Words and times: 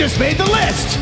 just 0.00 0.18
made 0.18 0.38
the 0.38 0.46
list. 0.46 0.96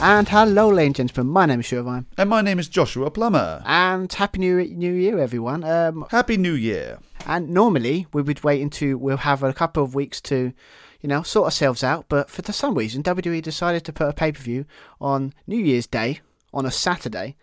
And 0.00 0.28
hello, 0.28 0.68
ladies 0.68 1.00
and 1.00 1.08
gentlemen. 1.08 1.32
My 1.32 1.46
name 1.46 1.58
is 1.58 1.66
Shurvine. 1.66 2.04
And 2.16 2.30
my 2.30 2.42
name 2.42 2.60
is 2.60 2.68
Joshua 2.68 3.10
Plummer. 3.10 3.60
And 3.66 4.12
happy 4.12 4.38
new 4.38 4.62
New 4.68 4.92
Year, 4.92 5.18
everyone. 5.18 5.64
Um, 5.64 6.06
Happy 6.12 6.36
New 6.36 6.52
Year. 6.54 7.00
and 7.26 7.50
normally 7.50 8.06
we 8.12 8.22
would 8.22 8.44
wait 8.44 8.62
until 8.62 8.98
we'll 8.98 9.16
have 9.16 9.42
a 9.42 9.52
couple 9.52 9.82
of 9.82 9.96
weeks 9.96 10.20
to, 10.20 10.52
you 11.00 11.08
know, 11.08 11.22
sort 11.24 11.46
ourselves 11.46 11.82
out. 11.82 12.06
But 12.08 12.30
for 12.30 12.52
some 12.52 12.76
reason, 12.76 13.02
WWE 13.02 13.42
decided 13.42 13.84
to 13.86 13.92
put 13.92 14.10
a 14.10 14.12
pay 14.12 14.30
per 14.30 14.40
view 14.40 14.64
on 15.00 15.34
New 15.48 15.58
Year's 15.58 15.88
Day 15.88 16.20
on 16.54 16.64
a 16.64 16.70
Saturday. 16.70 17.34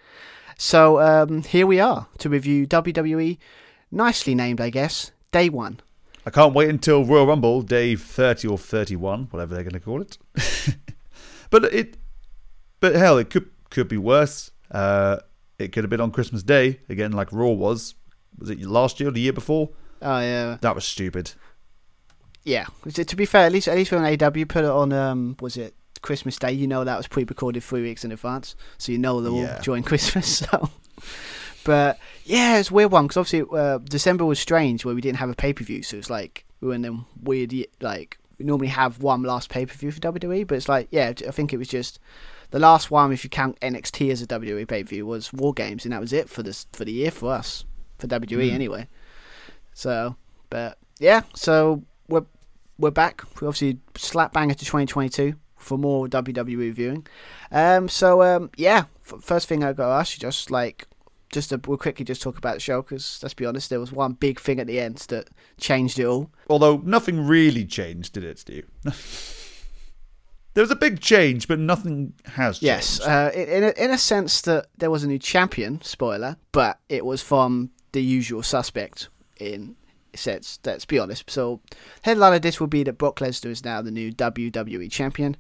So 0.57 1.01
um, 1.01 1.43
here 1.43 1.67
we 1.67 1.81
are 1.81 2.07
to 2.19 2.29
review 2.29 2.65
WWE, 2.65 3.37
nicely 3.91 4.33
named, 4.33 4.61
I 4.61 4.69
guess, 4.69 5.11
Day 5.31 5.49
One. 5.49 5.79
I 6.25 6.29
can't 6.29 6.53
wait 6.53 6.69
until 6.69 7.05
Royal 7.05 7.25
Rumble, 7.27 7.61
day 7.61 7.95
30 7.95 8.47
or 8.49 8.57
31, 8.57 9.27
whatever 9.31 9.55
they're 9.55 9.63
going 9.63 9.73
to 9.73 9.79
call 9.79 10.01
it. 10.01 10.17
but 11.49 11.63
it, 11.73 11.97
but 12.79 12.95
hell, 12.95 13.17
it 13.17 13.29
could 13.29 13.49
could 13.69 13.87
be 13.87 13.97
worse. 13.97 14.51
Uh, 14.69 15.17
it 15.57 15.71
could 15.71 15.83
have 15.83 15.89
been 15.89 16.01
on 16.01 16.11
Christmas 16.11 16.43
Day 16.43 16.79
again, 16.89 17.11
like 17.13 17.31
Raw 17.31 17.47
was. 17.49 17.95
Was 18.37 18.49
it 18.49 18.61
last 18.61 18.99
year 18.99 19.09
or 19.09 19.11
the 19.11 19.21
year 19.21 19.33
before? 19.33 19.69
Oh 20.01 20.19
yeah, 20.19 20.57
That 20.61 20.75
was 20.75 20.85
stupid. 20.85 21.31
yeah. 22.43 22.65
To 22.93 23.15
be 23.15 23.25
fair, 23.25 23.45
at 23.45 23.51
least 23.51 23.67
at 23.67 23.75
least 23.75 23.91
when 23.91 24.03
AW 24.05 24.45
put 24.45 24.63
it 24.63 24.69
on, 24.69 24.91
um, 24.93 25.37
was 25.39 25.57
it 25.57 25.73
Christmas 26.01 26.37
Day? 26.37 26.51
You 26.51 26.67
know 26.67 26.83
that 26.83 26.97
was 26.97 27.07
pre-recorded 27.07 27.63
three 27.63 27.81
weeks 27.81 28.03
in 28.05 28.11
advance, 28.11 28.55
so 28.77 28.91
you 28.91 28.97
know 28.99 29.21
they're 29.21 29.31
all 29.31 29.41
Yeah. 29.41 29.59
during 29.63 29.81
Christmas. 29.91 30.37
So, 30.39 30.69
but 31.67 31.99
yeah, 32.23 32.59
it's 32.59 32.71
a 32.71 32.73
weird 32.73 32.93
one 32.93 33.07
because 33.07 33.17
obviously 33.17 33.45
uh, 33.51 33.79
December 33.79 34.23
was 34.23 34.39
strange 34.39 34.85
where 34.85 34.95
we 34.95 35.01
didn't 35.01 35.17
have 35.17 35.29
a 35.29 35.35
pay-per-view, 35.35 35.83
so 35.83 35.97
it's 35.97 36.09
like 36.09 36.45
we 36.61 36.69
were 36.69 36.73
in 36.73 36.81
them 36.81 37.05
weird 37.21 37.53
like 37.81 38.17
we 38.39 38.45
normally 38.45 38.69
have 38.69 39.03
one 39.03 39.21
last 39.23 39.49
pay-per-view 39.49 39.91
for 39.91 39.99
WWE, 39.99 40.47
but 40.47 40.55
it's 40.55 40.69
like 40.69 40.87
yeah, 40.91 41.11
I 41.27 41.31
think 41.31 41.51
it 41.51 41.57
was 41.57 41.67
just. 41.67 41.99
The 42.51 42.59
last 42.59 42.89
one, 42.89 43.11
if 43.11 43.25
you 43.25 43.29
count 43.29 43.59
NXT 43.59 44.09
as 44.09 44.21
a 44.21 44.27
WWE 44.27 44.65
pay 44.65 44.81
per 44.81 44.87
view, 44.87 45.05
was 45.05 45.33
War 45.33 45.53
Games, 45.53 45.83
and 45.83 45.91
that 45.91 45.99
was 45.99 46.13
it 46.13 46.29
for 46.29 46.41
this 46.41 46.65
for 46.71 46.85
the 46.85 46.93
year 46.93 47.11
for 47.11 47.33
us 47.33 47.65
for 47.97 48.07
WWE 48.07 48.53
anyway. 48.53 48.87
So, 49.73 50.15
but 50.49 50.77
yeah, 50.99 51.23
so 51.35 51.83
we're 52.07 52.25
we're 52.79 52.91
back. 52.91 53.23
We 53.41 53.47
obviously 53.47 53.79
slap 53.95 54.31
bang 54.31 54.49
into 54.51 54.63
2022 54.63 55.33
for 55.57 55.77
more 55.77 56.07
WWE 56.07 56.71
viewing. 56.71 57.05
Um, 57.51 57.89
so 57.89 58.23
um, 58.23 58.51
yeah, 58.55 58.85
f- 59.05 59.21
first 59.21 59.49
thing 59.49 59.65
I 59.65 59.73
got 59.73 59.87
to 59.87 59.93
ask 59.95 60.15
you, 60.15 60.21
just 60.21 60.49
like, 60.49 60.87
just 61.29 61.49
to, 61.49 61.61
we'll 61.67 61.77
quickly 61.77 62.05
just 62.05 62.21
talk 62.21 62.37
about 62.37 62.55
the 62.55 62.59
show 62.59 62.81
because 62.81 63.19
let's 63.21 63.33
be 63.33 63.45
honest, 63.45 63.69
there 63.69 63.79
was 63.79 63.91
one 63.91 64.13
big 64.13 64.39
thing 64.39 64.59
at 64.59 64.67
the 64.67 64.79
end 64.79 64.97
that 65.09 65.29
changed 65.57 65.99
it 65.99 66.05
all. 66.05 66.31
Although 66.49 66.77
nothing 66.85 67.25
really 67.25 67.65
changed, 67.65 68.13
did 68.13 68.23
it, 68.23 68.39
Steve? 68.39 68.65
there 70.53 70.63
was 70.63 70.71
a 70.71 70.75
big 70.75 70.99
change, 70.99 71.47
but 71.47 71.59
nothing 71.59 72.13
has 72.25 72.59
changed. 72.59 72.63
Yes, 72.63 73.01
uh, 73.01 73.31
in 73.33 73.63
a, 73.63 73.83
in 73.83 73.91
a 73.91 73.97
sense 73.97 74.41
that 74.41 74.67
there 74.77 74.91
was 74.91 75.03
a 75.03 75.07
new 75.07 75.19
champion. 75.19 75.81
Spoiler, 75.81 76.37
but 76.51 76.79
it 76.89 77.05
was 77.05 77.21
from 77.21 77.71
the 77.91 78.01
usual 78.01 78.43
suspect. 78.43 79.09
In 79.39 79.75
sets. 80.17 80.59
let's 80.65 80.85
be 80.85 80.99
honest. 80.99 81.29
So, 81.29 81.61
headline 82.01 82.33
of 82.33 82.41
this 82.41 82.59
will 82.59 82.67
be 82.67 82.83
that 82.83 82.97
Brock 82.97 83.17
Lesnar 83.17 83.51
is 83.51 83.63
now 83.63 83.81
the 83.81 83.91
new 83.91 84.11
WWE 84.11 84.91
champion. 84.91 85.37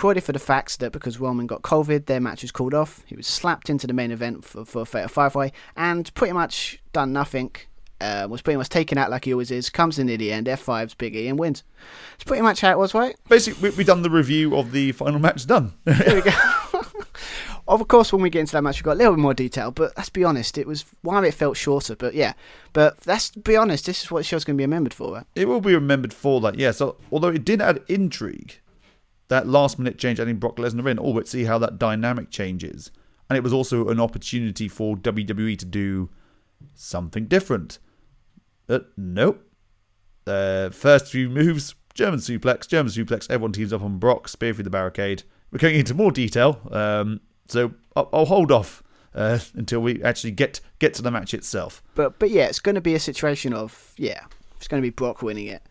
Purely 0.00 0.22
for 0.22 0.32
the 0.32 0.38
fact 0.38 0.78
that 0.78 0.92
because 0.92 1.20
Roman 1.20 1.46
got 1.46 1.60
COVID, 1.60 2.06
their 2.06 2.20
match 2.20 2.40
was 2.40 2.50
called 2.50 2.72
off. 2.72 3.02
He 3.04 3.14
was 3.14 3.26
slapped 3.26 3.68
into 3.68 3.86
the 3.86 3.92
main 3.92 4.10
event 4.10 4.46
for, 4.46 4.64
for 4.64 4.80
a 4.80 4.86
Fatal 4.86 5.08
Five 5.08 5.34
Way 5.34 5.52
and 5.76 6.12
pretty 6.14 6.32
much 6.32 6.80
done 6.94 7.12
nothing. 7.12 7.54
Uh, 8.00 8.26
was 8.30 8.40
pretty 8.40 8.56
much 8.56 8.70
taken 8.70 8.96
out 8.96 9.10
like 9.10 9.26
he 9.26 9.34
always 9.34 9.50
is. 9.50 9.68
Comes 9.68 9.98
in 9.98 10.08
at 10.08 10.18
the 10.18 10.32
end, 10.32 10.46
F5's 10.46 10.94
Big 10.94 11.14
E 11.14 11.28
and 11.28 11.38
wins. 11.38 11.64
It's 12.14 12.24
pretty 12.24 12.40
much 12.40 12.62
how 12.62 12.70
it 12.70 12.78
was, 12.78 12.94
right? 12.94 13.14
Basically, 13.28 13.68
we, 13.68 13.76
we 13.76 13.84
done 13.84 14.00
the 14.00 14.08
review 14.08 14.56
of 14.56 14.72
the 14.72 14.92
final 14.92 15.18
match 15.18 15.46
done. 15.46 15.74
There 15.84 16.14
we 16.14 16.22
go. 16.22 16.30
of 17.68 17.86
course, 17.86 18.10
when 18.10 18.22
we 18.22 18.30
get 18.30 18.40
into 18.40 18.52
that 18.52 18.62
match, 18.62 18.78
we've 18.78 18.84
got 18.84 18.94
a 18.94 19.00
little 19.00 19.12
bit 19.12 19.20
more 19.20 19.34
detail. 19.34 19.70
But 19.70 19.92
let's 19.98 20.08
be 20.08 20.24
honest, 20.24 20.56
it 20.56 20.66
was 20.66 20.86
why 21.02 21.22
it 21.26 21.34
felt 21.34 21.58
shorter. 21.58 21.94
But 21.94 22.14
yeah, 22.14 22.32
but 22.72 23.06
let's 23.06 23.32
be 23.32 23.54
honest, 23.54 23.84
this 23.84 24.02
is 24.02 24.10
what 24.10 24.20
the 24.20 24.24
show's 24.24 24.44
going 24.44 24.56
to 24.56 24.58
be 24.62 24.64
remembered 24.64 24.94
for. 24.94 25.16
Right? 25.16 25.26
It 25.34 25.46
will 25.46 25.60
be 25.60 25.74
remembered 25.74 26.14
for 26.14 26.40
that, 26.40 26.58
yeah. 26.58 26.70
So, 26.70 26.96
although 27.12 27.28
it 27.28 27.44
did 27.44 27.60
add 27.60 27.82
intrigue, 27.86 28.60
that 29.30 29.46
last 29.46 29.78
minute 29.78 29.96
change 29.96 30.20
adding 30.20 30.36
Brock 30.36 30.56
Lesnar 30.56 30.90
in, 30.90 30.98
oh, 30.98 31.14
but 31.14 31.28
see 31.28 31.44
how 31.44 31.56
that 31.58 31.78
dynamic 31.78 32.30
changes. 32.30 32.90
And 33.30 33.36
it 33.36 33.44
was 33.44 33.52
also 33.52 33.88
an 33.88 34.00
opportunity 34.00 34.66
for 34.66 34.96
WWE 34.96 35.56
to 35.56 35.64
do 35.64 36.10
something 36.74 37.26
different. 37.26 37.78
But 38.66 38.90
nope. 38.96 39.46
Uh, 40.26 40.70
first 40.70 41.06
few 41.06 41.30
moves 41.30 41.76
German 41.94 42.18
suplex, 42.18 42.68
German 42.68 42.92
suplex, 42.92 43.30
everyone 43.30 43.52
teams 43.52 43.72
up 43.72 43.82
on 43.82 43.98
Brock, 43.98 44.28
spear 44.28 44.52
through 44.52 44.64
the 44.64 44.70
barricade. 44.70 45.22
We're 45.52 45.58
going 45.58 45.76
into 45.76 45.94
more 45.94 46.10
detail, 46.10 46.60
um, 46.70 47.20
so 47.46 47.74
I'll, 47.96 48.08
I'll 48.12 48.24
hold 48.26 48.52
off 48.52 48.82
uh, 49.14 49.38
until 49.54 49.80
we 49.80 50.02
actually 50.02 50.30
get 50.32 50.60
get 50.78 50.94
to 50.94 51.02
the 51.02 51.10
match 51.10 51.34
itself. 51.34 51.82
But 51.94 52.18
but 52.18 52.30
yeah, 52.30 52.44
it's 52.44 52.60
going 52.60 52.76
to 52.76 52.80
be 52.80 52.94
a 52.94 53.00
situation 53.00 53.52
of 53.52 53.92
yeah, 53.96 54.20
it's 54.56 54.68
going 54.68 54.80
to 54.80 54.86
be 54.86 54.90
Brock 54.90 55.22
winning 55.22 55.46
it. 55.46 55.62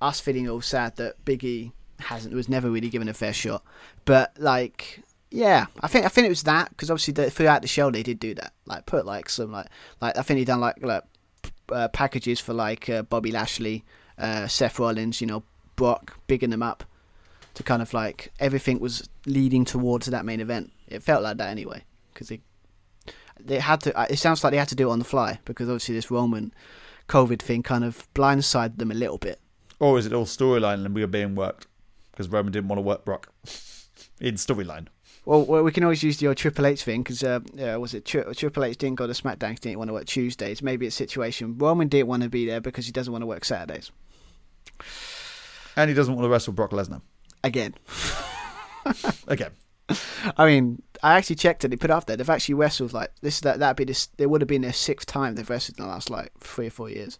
Us 0.00 0.20
feeling 0.20 0.48
all 0.48 0.60
sad 0.60 0.96
that 0.96 1.24
Big 1.24 1.44
E 1.44 1.72
hasn't 2.00 2.34
was 2.34 2.48
never 2.48 2.70
really 2.70 2.88
given 2.88 3.08
a 3.08 3.14
fair 3.14 3.32
shot. 3.32 3.62
But 4.04 4.32
like 4.38 5.02
yeah, 5.30 5.66
I 5.80 5.88
think 5.88 6.04
I 6.04 6.08
think 6.08 6.26
it 6.26 6.30
was 6.30 6.44
that 6.44 6.70
because 6.70 6.90
obviously 6.90 7.12
the, 7.14 7.30
throughout 7.30 7.62
the 7.62 7.68
show 7.68 7.90
they 7.90 8.02
did 8.02 8.18
do 8.20 8.34
that. 8.34 8.52
Like 8.66 8.86
put 8.86 9.04
like 9.06 9.28
some 9.28 9.52
like 9.52 9.66
like 10.00 10.16
I 10.16 10.22
think 10.22 10.38
he 10.38 10.44
done 10.44 10.60
like 10.60 10.76
like 10.82 11.02
uh, 11.72 11.88
packages 11.88 12.40
for 12.40 12.52
like 12.52 12.88
uh, 12.88 13.02
Bobby 13.02 13.32
Lashley, 13.32 13.84
uh, 14.18 14.46
Seth 14.46 14.78
Rollins, 14.78 15.20
you 15.20 15.26
know, 15.26 15.42
Brock, 15.76 16.16
bigging 16.26 16.50
them 16.50 16.62
up 16.62 16.84
to 17.54 17.62
kind 17.62 17.82
of 17.82 17.92
like 17.94 18.32
everything 18.38 18.80
was 18.80 19.08
leading 19.26 19.64
towards 19.64 20.06
that 20.06 20.24
main 20.24 20.40
event. 20.40 20.72
It 20.88 21.02
felt 21.02 21.22
like 21.22 21.38
that 21.38 21.48
anyway 21.50 21.84
because 22.12 22.28
they 22.28 22.40
they 23.40 23.58
had 23.58 23.80
to. 23.82 23.98
uh, 23.98 24.06
It 24.08 24.18
sounds 24.18 24.44
like 24.44 24.52
they 24.52 24.58
had 24.58 24.68
to 24.68 24.74
do 24.74 24.88
it 24.88 24.92
on 24.92 24.98
the 24.98 25.04
fly 25.04 25.40
because 25.44 25.68
obviously 25.68 25.94
this 25.94 26.10
Roman 26.10 26.52
COVID 27.08 27.40
thing 27.40 27.62
kind 27.62 27.84
of 27.84 28.06
blindsided 28.14 28.78
them 28.78 28.90
a 28.90 28.94
little 28.94 29.18
bit. 29.18 29.40
Or 29.80 29.98
is 29.98 30.06
it 30.06 30.12
all 30.12 30.24
storyline 30.24 30.84
and 30.86 30.94
we 30.94 31.00
were 31.00 31.06
being 31.08 31.34
worked? 31.34 31.66
Because 32.14 32.28
Roman 32.28 32.52
didn't 32.52 32.68
want 32.68 32.78
to 32.78 32.82
work 32.82 33.04
Brock 33.04 33.32
in 34.20 34.34
storyline. 34.36 34.86
Well, 35.26 35.44
well, 35.44 35.62
we 35.62 35.72
can 35.72 35.84
always 35.84 36.02
use 36.02 36.20
your 36.20 36.34
Triple 36.34 36.66
H 36.66 36.84
thing 36.84 37.02
because 37.02 37.24
uh, 37.24 37.40
yeah, 37.54 37.76
was 37.76 37.94
it 37.94 38.04
Tri- 38.04 38.30
Triple 38.34 38.64
H 38.64 38.76
didn't 38.76 38.96
go 38.96 39.06
to 39.06 39.12
SmackDown 39.14 39.58
didn't 39.58 39.78
want 39.78 39.88
to 39.88 39.94
work 39.94 40.04
Tuesdays. 40.04 40.62
Maybe 40.62 40.86
it's 40.86 40.96
a 40.96 40.98
situation 40.98 41.56
Roman 41.56 41.88
didn't 41.88 42.08
want 42.08 42.22
to 42.22 42.28
be 42.28 42.46
there 42.46 42.60
because 42.60 42.86
he 42.86 42.92
doesn't 42.92 43.12
want 43.12 43.22
to 43.22 43.26
work 43.26 43.44
Saturdays. 43.44 43.90
And 45.76 45.88
he 45.88 45.94
doesn't 45.94 46.14
want 46.14 46.24
to 46.24 46.28
wrestle 46.28 46.52
Brock 46.52 46.70
Lesnar. 46.70 47.00
Again, 47.42 47.74
Again. 49.28 49.50
I 50.36 50.46
mean, 50.46 50.82
I 51.02 51.14
actually 51.14 51.36
checked 51.36 51.64
it. 51.64 51.68
They 51.68 51.76
put 51.76 51.90
it 51.90 51.94
up 51.94 52.06
there. 52.06 52.16
They've 52.16 52.30
actually 52.30 52.54
wrestled 52.54 52.92
like 52.92 53.10
this. 53.20 53.40
That 53.40 53.58
that'd 53.58 53.76
be 53.76 53.84
this. 53.84 54.08
It 54.16 54.30
would 54.30 54.40
have 54.40 54.48
been 54.48 54.62
their 54.62 54.72
sixth 54.72 55.06
time 55.06 55.34
they've 55.34 55.48
wrestled 55.48 55.78
in 55.78 55.84
the 55.84 55.90
last 55.90 56.08
like 56.10 56.32
three 56.40 56.66
or 56.68 56.70
four 56.70 56.88
years. 56.88 57.18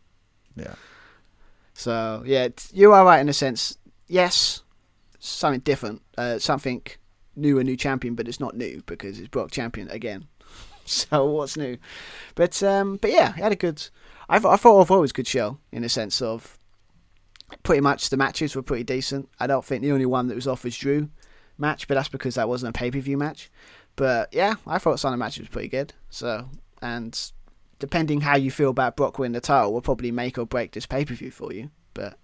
Yeah. 0.57 0.75
So 1.75 2.23
yeah, 2.25 2.49
you 2.73 2.93
are 2.93 3.05
right 3.05 3.21
in 3.21 3.29
a 3.29 3.35
sense. 3.35 3.77
Yes, 4.09 4.63
something 5.25 5.61
different, 5.61 6.03
uh, 6.19 6.39
something 6.39 6.83
new, 7.37 7.59
a 7.59 7.65
new 7.65 7.77
champion, 7.77 8.15
but 8.15 8.29
it's 8.29 8.41
not 8.41 8.57
new 8.57 8.83
because 8.87 9.19
it's 9.19 9.29
Brock 9.29 9.51
champion 9.51 9.91
again. 9.91 10.27
so 10.85 11.25
what's 11.27 11.57
new? 11.57 11.79
But 12.35 12.63
um, 12.63 12.97
but 12.97 13.11
yeah, 13.11 13.31
it 13.31 13.43
had 13.43 13.53
a 13.53 13.57
good. 13.57 13.89
I 14.29 14.37
I 14.37 14.57
thought 14.57 14.81
overall 14.81 14.99
it 14.99 15.03
was 15.03 15.11
a 15.11 15.15
good 15.15 15.27
show 15.27 15.59
in 15.73 15.85
a 15.85 15.89
sense 15.89 16.21
of 16.23 16.59
pretty 17.63 17.81
much 17.81 18.11
the 18.11 18.17
matches 18.17 18.55
were 18.55 18.63
pretty 18.63 18.85
decent. 18.85 19.29
I 19.39 19.47
don't 19.47 19.65
think 19.65 19.83
the 19.83 19.93
only 19.93 20.07
one 20.07 20.29
that 20.29 20.35
was 20.35 20.49
off 20.49 20.65
was 20.65 20.77
Drew 20.77 21.09
match, 21.59 21.87
but 21.89 21.95
that's 21.95 22.09
because 22.09 22.35
that 22.35 22.49
wasn't 22.49 22.75
a 22.75 22.79
pay 22.79 22.91
per 22.91 23.01
view 23.01 23.17
match. 23.17 23.51
But 23.97 24.33
yeah, 24.33 24.55
I 24.67 24.79
thought 24.79 25.01
some 25.01 25.13
of 25.13 25.19
the 25.19 25.25
matches 25.25 25.41
was 25.41 25.49
pretty 25.49 25.69
good. 25.69 25.93
So 26.11 26.49
and 26.83 27.19
depending 27.79 28.21
how 28.21 28.37
you 28.37 28.51
feel 28.51 28.71
about 28.71 28.97
Brock 28.97 29.19
winning 29.19 29.33
the 29.33 29.41
title, 29.41 29.73
will 29.73 29.81
probably 29.81 30.11
make 30.11 30.39
or 30.39 30.47
break 30.47 30.73
this 30.73 30.87
pay 30.87 31.05
per 31.05 31.15
view 31.15 31.31
for 31.31 31.53
you. 31.53 31.71
But 31.95 32.19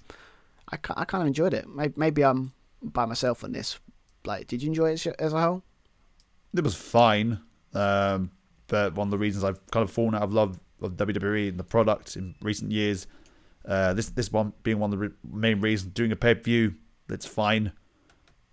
I, 0.71 0.79
I 0.97 1.05
kind 1.05 1.23
of 1.23 1.29
enjoyed 1.29 1.55
it. 1.55 1.69
Maybe, 1.69 1.95
maybe 1.97 2.25
I'm 2.25 2.53
by 2.83 3.07
myself 3.07 3.45
on 3.45 3.53
this. 3.53 3.79
Like, 4.25 4.47
did 4.47 4.63
you 4.63 4.69
enjoy 4.69 4.93
it 4.93 5.07
as 5.19 5.33
a 5.33 5.41
whole? 5.41 5.63
It 6.55 6.65
was 6.65 6.75
fine. 6.75 7.41
Um, 7.75 8.31
but 8.67 8.95
one 8.95 9.09
of 9.09 9.11
the 9.11 9.19
reasons 9.19 9.45
I've 9.45 9.65
kind 9.71 9.85
of 9.85 9.91
fallen 9.91 10.15
out 10.15 10.23
of 10.23 10.33
love 10.33 10.61
of 10.83 10.93
WWE 10.93 11.51
and 11.51 11.59
the 11.59 11.65
product 11.65 12.17
in 12.17 12.35
recent 12.41 12.73
years, 12.73 13.07
uh, 13.67 13.93
this 13.95 14.11
this 14.11 14.33
one 14.33 14.53
being 14.63 14.79
one 14.79 14.93
of 14.93 14.99
the 14.99 15.09
re- 15.09 15.15
main 15.31 15.61
reasons, 15.61 15.93
doing 15.93 16.13
a 16.13 16.17
pay 16.17 16.35
per 16.35 16.43
view, 16.43 16.75
that's 17.09 17.27
fine. 17.27 17.73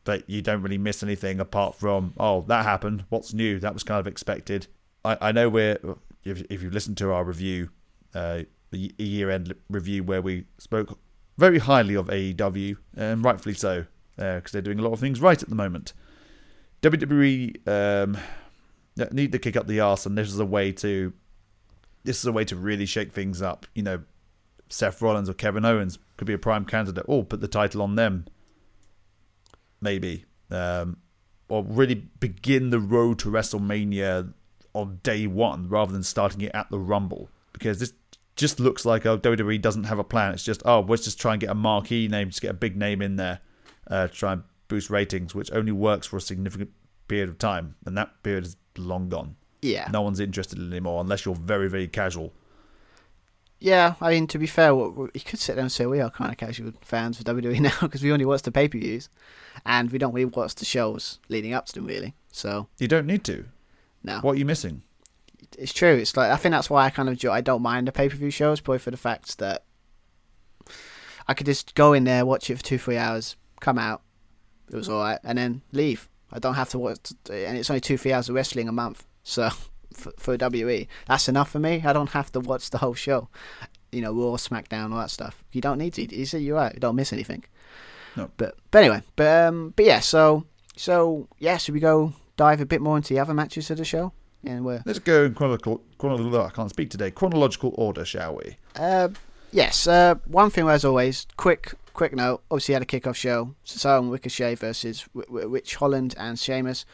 But 0.04 0.30
you 0.30 0.42
don't 0.42 0.62
really 0.62 0.78
miss 0.78 1.04
anything 1.04 1.40
apart 1.40 1.76
from, 1.76 2.14
oh, 2.18 2.46
that 2.48 2.64
happened. 2.64 3.04
What's 3.10 3.34
new? 3.34 3.60
That 3.60 3.74
was 3.74 3.84
kind 3.84 4.00
of 4.00 4.08
expected. 4.08 4.68
I, 5.04 5.18
I 5.20 5.32
know 5.34 5.50
we're, 5.50 5.78
if, 6.24 6.44
if 6.50 6.64
you've 6.64 6.74
listened 6.74 6.98
to 6.98 7.12
our 7.12 7.26
review, 7.26 7.70
uh, 8.16 8.44
the 8.72 8.94
year 8.98 9.30
end 9.30 9.54
review 9.70 10.04
where 10.04 10.22
we 10.22 10.46
spoke 10.58 10.98
very 11.38 11.60
highly 11.60 11.96
of 11.96 12.08
AEW, 12.08 12.78
and 12.96 13.24
rightfully 13.24 13.54
so, 13.54 13.86
because 14.18 14.52
they're 14.52 14.62
doing 14.62 14.80
a 14.80 14.84
lot 14.84 14.94
of 14.94 15.00
things 15.00 15.22
right 15.22 15.42
at 15.42 15.50
the 15.50 15.56
moment. 15.56 15.94
WWE 16.82 17.68
um, 17.68 18.18
need 19.12 19.32
to 19.32 19.40
kick 19.40 19.56
up 19.56 19.68
the 19.68 19.80
arse, 19.80 20.06
and 20.06 20.18
this 20.18 20.28
is 20.28 20.40
a 20.40 20.46
way 20.46 20.72
to 20.74 21.14
this 22.04 22.20
is 22.20 22.26
a 22.26 22.32
way 22.32 22.46
to 22.46 22.56
really 22.56 22.86
shake 22.86 23.12
things 23.12 23.42
up. 23.42 23.66
You 23.74 23.84
know, 23.84 24.04
Seth 24.70 25.02
Rollins 25.02 25.30
or 25.30 25.34
Kevin 25.34 25.66
Owens 25.66 26.00
could 26.16 26.28
be 26.28 26.34
a 26.34 26.38
prime 26.38 26.66
candidate. 26.66 27.06
Or 27.08 27.24
put 27.24 27.42
the 27.42 27.48
title 27.48 27.82
on 27.82 27.96
them, 27.96 28.26
maybe. 29.82 30.26
Um, 30.50 30.98
or 31.50 31.64
really 31.64 31.96
begin 31.96 32.70
the 32.70 32.80
road 32.80 33.20
to 33.20 33.30
WrestleMania 33.30 34.34
on 34.74 35.00
day 35.04 35.28
one 35.28 35.70
rather 35.70 35.92
than 35.92 36.04
starting 36.04 36.42
it 36.42 36.52
at 36.54 36.70
the 36.70 36.80
Rumble. 36.80 37.30
Because 37.54 37.80
this 37.80 37.94
just 38.36 38.60
looks 38.60 38.86
like 38.86 39.06
oh, 39.06 39.18
WWE 39.18 39.62
doesn't 39.62 39.86
have 39.86 40.00
a 40.00 40.04
plan. 40.04 40.34
It's 40.34 40.44
just, 40.44 40.62
oh, 40.66 40.82
let's 40.82 41.04
just 41.04 41.20
try 41.20 41.34
and 41.34 41.42
get 41.42 41.50
a 41.50 41.56
marquee 41.56 42.08
name, 42.08 42.30
just 42.30 42.42
get 42.42 42.52
a 42.52 42.54
big 42.54 42.78
name 42.78 43.02
in 43.02 43.16
there, 43.16 43.40
uh, 43.90 44.08
try 44.08 44.34
and 44.34 44.44
boost 44.68 44.90
ratings, 44.90 45.34
which 45.36 45.52
only 45.52 45.72
works 45.72 46.08
for 46.08 46.18
a 46.18 46.22
significant 46.22 46.72
period 47.08 47.30
of 47.30 47.38
time. 47.38 47.76
And 47.86 47.98
that 47.98 48.22
period 48.24 48.46
is 48.46 48.56
long 48.78 49.10
gone. 49.10 49.36
Yeah. 49.62 49.88
No 49.92 50.02
one's 50.02 50.20
interested 50.20 50.60
anymore 50.60 51.02
unless 51.02 51.26
you're 51.26 51.36
very, 51.36 51.70
very 51.70 51.88
casual. 51.88 52.34
Yeah, 53.60 53.96
I 54.02 54.12
mean, 54.12 54.28
to 54.28 54.38
be 54.38 54.46
fair, 54.46 54.70
you 54.72 55.10
could 55.26 55.40
sit 55.40 55.56
there 55.56 55.64
and 55.64 55.72
say 55.72 55.88
we 55.88 56.00
are 56.00 56.12
kind 56.12 56.32
of 56.32 56.38
casual 56.38 56.74
fans 56.82 57.20
of 57.20 57.26
WWE 57.26 57.60
now 57.62 57.74
because 57.82 58.04
we 58.04 58.12
only 58.12 58.26
watch 58.26 58.44
the 58.44 58.52
pay 58.52 58.68
per 58.68 58.78
views 58.78 59.10
and 59.66 59.90
we 59.92 59.98
don't 59.98 60.14
really 60.14 60.26
watch 60.26 60.54
the 60.56 60.66
shows 60.66 61.18
leading 61.28 61.54
up 61.54 61.66
to 61.68 61.74
them, 61.74 61.88
really. 61.88 62.14
So 62.32 62.68
You 62.78 62.88
don't 62.88 63.08
need 63.08 63.24
to. 63.24 63.46
no, 64.04 64.20
What 64.20 64.34
are 64.34 64.40
you 64.40 64.46
missing? 64.46 64.84
it's 65.58 65.74
true. 65.74 65.96
It's 65.96 66.16
like 66.16 66.30
I 66.30 66.36
think 66.36 66.52
that's 66.52 66.70
why 66.70 66.86
I 66.86 66.90
kind 66.92 67.10
of 67.10 67.24
I 67.32 67.42
don't 67.42 67.62
mind 67.64 67.88
the 67.88 67.92
pay 67.92 68.10
per 68.10 68.16
view 68.16 68.30
shows, 68.30 68.60
probably 68.60 68.80
for 68.80 68.92
the 68.92 68.98
fact 68.98 69.40
that 69.40 69.64
I 71.28 71.34
could 71.34 71.46
just 71.48 71.74
go 71.74 71.94
in 71.94 72.04
there, 72.04 72.26
watch 72.26 72.50
it 72.50 72.58
for 72.58 72.64
two, 72.64 72.78
three 72.78 72.98
hours, 72.98 73.36
come 73.60 73.78
out, 73.78 74.02
it 74.70 74.76
was 74.76 74.90
all 74.90 75.02
right, 75.02 75.20
and 75.24 75.38
then 75.38 75.62
leave. 75.72 76.10
I 76.32 76.40
don't 76.40 76.56
have 76.56 76.70
to 76.70 76.80
watch, 76.80 77.12
and 77.30 77.58
it's 77.58 77.70
only 77.70 77.82
two, 77.82 77.98
three 77.98 78.14
hours 78.14 78.30
of 78.30 78.36
wrestling 78.36 78.68
a 78.68 78.74
month, 78.74 79.06
so 79.24 79.50
for, 79.94 80.12
for 80.18 80.38
WE, 80.38 80.88
that's 81.08 81.30
enough 81.30 81.50
for 81.50 81.60
me. 81.60 81.84
I 81.86 81.94
don't 81.94 82.10
have 82.10 82.32
to 82.34 82.40
watch 82.40 82.70
the 82.70 82.78
whole 82.78 82.94
show, 82.94 83.30
you 83.92 84.02
know, 84.02 84.14
Raw, 84.14 84.38
SmackDown, 84.38 84.92
all 84.92 85.00
that 85.00 85.10
stuff. 85.10 85.44
You 85.52 85.62
don't 85.62 85.78
need 85.78 85.94
to. 85.94 86.16
You 86.16 86.26
see, 86.26 86.40
you're 86.40 86.56
right. 86.56 86.74
You 86.74 86.80
don't 86.80 86.96
miss 86.96 87.14
anything. 87.14 87.44
No. 88.16 88.32
But 88.38 88.56
but 88.72 88.80
anyway, 88.80 89.04
but 89.16 89.48
um, 89.48 89.74
but 89.76 89.86
yeah. 89.86 90.00
So 90.00 90.46
so 90.76 91.28
yeah. 91.40 91.58
Should 91.58 91.74
we 91.74 91.80
go 91.80 92.14
dive 92.36 92.62
a 92.62 92.66
bit 92.66 92.82
more 92.82 92.98
into 92.98 93.14
the 93.14 93.20
other 93.20 93.34
matches 93.34 93.70
of 93.72 93.78
the 93.78 93.86
show? 93.86 94.12
And 94.44 94.64
we're 94.64 94.82
Let's 94.86 95.00
go 95.00 95.26
in 95.26 95.34
chronological, 95.34 95.82
chronological, 95.98 96.42
I 96.42 96.50
can't 96.52 96.70
speak 96.70 96.90
today, 96.90 97.12
chronological 97.12 97.74
order, 97.76 98.06
shall 98.06 98.36
we? 98.36 98.58
Uh, 98.76 99.10
yes. 99.52 99.88
Uh, 99.88 100.16
one 100.26 100.52
thing, 100.52 100.68
as 100.70 100.86
always, 100.86 101.26
quick 101.38 101.74
quick 101.98 102.16
note. 102.16 102.44
Obviously, 102.50 102.74
had 102.74 102.84
a 102.84 102.86
kickoff 102.86 103.16
show. 103.16 103.56
Cesaro 103.66 104.00
and 104.00 104.12
Ricochet 104.12 104.56
versus 104.56 105.06
Ridge 105.14 105.76
Holland 105.76 106.16
and 106.18 106.40
Sheamus. 106.40 106.86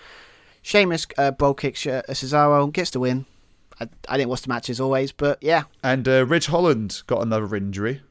Sheamus 0.64 1.06
uh, 1.18 1.32
kicks 1.54 1.86
uh, 1.86 2.02
Cesaro, 2.10 2.72
gets 2.72 2.90
the 2.90 3.00
win. 3.00 3.26
I, 3.80 3.90
I 4.08 4.18
didn't 4.18 4.30
watch 4.30 4.42
the 4.42 4.50
match 4.50 4.70
as 4.70 4.80
always, 4.80 5.12
but 5.12 5.38
yeah. 5.44 5.64
And 5.84 6.08
uh, 6.08 6.26
Ridge 6.26 6.48
Holland 6.48 7.04
got 7.06 7.22
another 7.22 7.54
injury. 7.56 8.02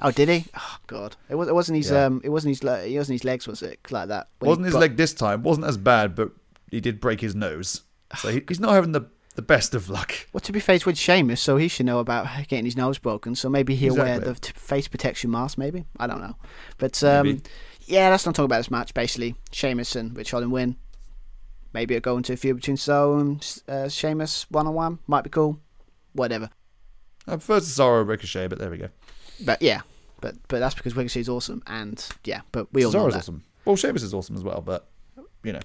Oh, 0.00 0.10
did 0.10 0.30
he? 0.30 0.46
Oh 0.56 0.78
God! 0.86 1.16
It 1.28 1.34
was. 1.34 1.48
It 1.48 1.54
wasn't 1.54 1.76
his. 1.76 1.90
Yeah. 1.90 2.06
Um. 2.06 2.22
It 2.24 2.30
wasn't 2.30 2.56
his. 2.56 2.62
It 2.62 2.96
wasn't 2.96 3.16
his 3.16 3.24
legs, 3.24 3.46
was 3.46 3.62
it? 3.62 3.78
Like 3.90 4.08
that. 4.08 4.28
When 4.38 4.48
wasn't 4.48 4.66
his 4.66 4.74
leg 4.74 4.96
this 4.96 5.12
time. 5.12 5.42
wasn't 5.42 5.66
as 5.66 5.76
bad, 5.76 6.14
but 6.14 6.30
he 6.70 6.80
did 6.80 7.00
break 7.00 7.20
his 7.20 7.34
nose. 7.34 7.82
So 8.16 8.30
he, 8.30 8.42
he's 8.48 8.60
not 8.60 8.72
having 8.72 8.92
the, 8.92 9.02
the 9.40 9.46
best 9.46 9.74
of 9.74 9.88
luck. 9.88 10.12
Well, 10.34 10.40
to 10.42 10.52
be 10.52 10.60
fair, 10.60 10.74
it's 10.74 10.84
with 10.84 10.98
Sheamus, 10.98 11.40
so 11.40 11.56
he 11.56 11.66
should 11.68 11.86
know 11.86 11.98
about 11.98 12.26
getting 12.48 12.66
his 12.66 12.76
nose 12.76 12.98
broken. 12.98 13.34
So 13.34 13.48
maybe 13.48 13.74
he'll 13.74 13.96
wear 13.96 14.20
the 14.20 14.34
t- 14.34 14.52
face 14.54 14.86
protection 14.86 15.30
mask. 15.30 15.56
Maybe 15.56 15.86
I 15.98 16.06
don't 16.06 16.20
know. 16.20 16.36
But 16.76 17.02
um, 17.02 17.40
yeah, 17.86 18.10
let's 18.10 18.26
not 18.26 18.34
talk 18.34 18.44
about 18.44 18.58
this 18.58 18.70
match. 18.70 18.92
Basically, 18.92 19.34
Sheamus 19.50 19.96
and 19.96 20.14
Ridge 20.14 20.30
Holland 20.30 20.52
win. 20.52 20.76
Maybe 21.72 21.94
it'll 21.94 22.04
go 22.04 22.16
into 22.18 22.34
a 22.34 22.36
feud 22.36 22.56
between 22.56 22.76
So 22.76 23.16
and 23.16 23.62
uh, 23.66 23.88
Sheamus 23.88 24.46
one 24.50 24.66
on 24.66 24.74
one. 24.74 24.98
Might 25.06 25.24
be 25.24 25.30
cool. 25.30 25.58
Whatever. 26.12 26.50
I 27.26 27.32
prefer 27.32 27.60
Cesaro 27.60 28.06
Ricochet, 28.06 28.48
but 28.48 28.58
there 28.58 28.70
we 28.70 28.76
go. 28.76 28.88
But 29.44 29.62
yeah, 29.62 29.80
but 30.20 30.34
but 30.48 30.58
that's 30.58 30.74
because 30.74 30.94
Ricochet's 30.94 31.30
awesome, 31.30 31.62
and 31.66 32.06
yeah, 32.24 32.42
but 32.52 32.70
we 32.74 32.84
all 32.84 32.92
know 32.92 33.06
Cesaro's 33.06 33.12
that. 33.14 33.18
awesome. 33.20 33.44
Well, 33.64 33.76
Sheamus 33.76 34.02
is 34.02 34.12
awesome 34.12 34.36
as 34.36 34.42
well, 34.42 34.60
but, 34.60 34.88
you 35.44 35.52
know. 35.52 35.60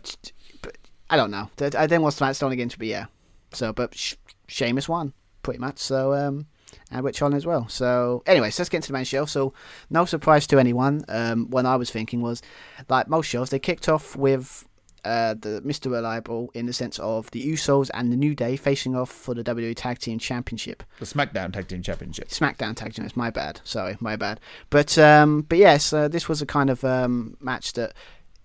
I 1.09 1.17
don't 1.17 1.31
know. 1.31 1.49
I 1.59 1.87
didn't 1.87 2.01
watch 2.01 2.15
the 2.15 2.25
match. 2.25 2.39
Don't 2.39 2.51
again 2.51 2.69
to 2.69 2.79
be 2.79 2.87
yeah. 2.87 3.05
So, 3.55 3.73
but 3.73 3.95
Sh- 3.95 4.15
Sheamus 4.47 4.87
won 4.87 5.13
pretty 5.43 5.59
much. 5.59 5.79
So, 5.79 6.13
um, 6.13 6.47
and 6.91 7.03
Ridge 7.03 7.19
Holland 7.19 7.35
as 7.35 7.45
well. 7.45 7.67
So, 7.67 8.23
anyways, 8.25 8.57
let's 8.59 8.69
get 8.69 8.77
into 8.77 8.89
the 8.89 8.93
main 8.93 9.05
show. 9.05 9.25
So, 9.25 9.53
no 9.89 10.05
surprise 10.05 10.45
to 10.47 10.59
anyone. 10.59 11.03
Um, 11.07 11.49
what 11.49 11.65
I 11.65 11.75
was 11.75 11.89
thinking 11.89 12.21
was, 12.21 12.41
like 12.89 13.07
most 13.07 13.27
shows, 13.27 13.49
they 13.49 13.59
kicked 13.59 13.87
off 13.89 14.15
with 14.15 14.65
uh, 15.05 15.35
the 15.35 15.61
Mr. 15.63 15.91
Reliable 15.91 16.49
in 16.53 16.65
the 16.65 16.73
sense 16.73 16.97
of 16.99 17.29
the 17.31 17.45
Usos 17.53 17.89
and 17.93 18.11
the 18.11 18.17
New 18.17 18.33
Day 18.35 18.55
facing 18.55 18.95
off 18.95 19.09
for 19.09 19.35
the 19.35 19.43
WWE 19.43 19.75
Tag 19.75 19.99
Team 19.99 20.17
Championship. 20.17 20.83
The 20.99 21.05
SmackDown 21.05 21.53
Tag 21.53 21.67
Team 21.67 21.81
Championship. 21.81 22.29
SmackDown 22.29 22.75
Tag 22.75 22.93
Team. 22.93 23.05
It's 23.05 23.15
my 23.15 23.29
bad. 23.29 23.61
Sorry, 23.63 23.97
my 23.99 24.15
bad. 24.15 24.39
But 24.69 24.97
um, 24.97 25.43
but 25.43 25.59
yes, 25.59 25.93
uh, 25.93 26.07
this 26.07 26.27
was 26.27 26.41
a 26.41 26.45
kind 26.45 26.69
of 26.69 26.83
um, 26.83 27.37
match 27.39 27.73
that 27.73 27.93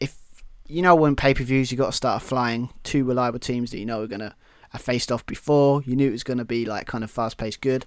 if 0.01 0.19
you 0.67 0.83
know 0.83 0.95
when 0.95 1.17
pay 1.17 1.33
per 1.33 1.45
views 1.45 1.73
you 1.73 1.79
got 1.79 1.87
to 1.87 1.93
start 1.93 2.23
flying 2.23 2.69
two 2.85 3.05
reliable 3.05 3.39
teams 3.39 3.71
that 3.71 3.79
you 3.79 3.87
know 3.87 4.03
are 4.03 4.07
gonna 4.07 4.35
have 4.71 4.81
faced 4.81 5.13
off 5.13 5.25
before. 5.27 5.83
You 5.83 5.97
knew 5.97 6.09
it 6.09 6.13
was 6.13 6.25
gonna 6.25 6.45
be 6.45 6.65
like 6.65 6.87
kind 6.87 7.05
of 7.05 7.11
fast 7.11 7.39
paced, 7.39 7.61
good. 7.61 7.87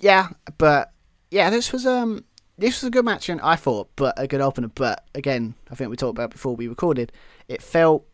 Yeah, 0.00 0.28
but 0.58 0.92
yeah, 1.30 1.50
this 1.50 1.72
was 1.72 1.86
um 1.86 2.24
this 2.56 2.82
was 2.82 2.88
a 2.88 2.90
good 2.90 3.04
match, 3.04 3.28
and 3.28 3.40
I 3.40 3.56
thought, 3.56 3.90
but 3.96 4.14
a 4.16 4.26
good 4.26 4.40
opener. 4.40 4.68
But 4.68 5.04
again, 5.14 5.54
I 5.70 5.74
think 5.74 5.90
we 5.90 5.96
talked 5.96 6.16
about 6.16 6.30
before 6.30 6.54
we 6.54 6.68
recorded. 6.68 7.12
It 7.48 7.62
felt 7.62 8.06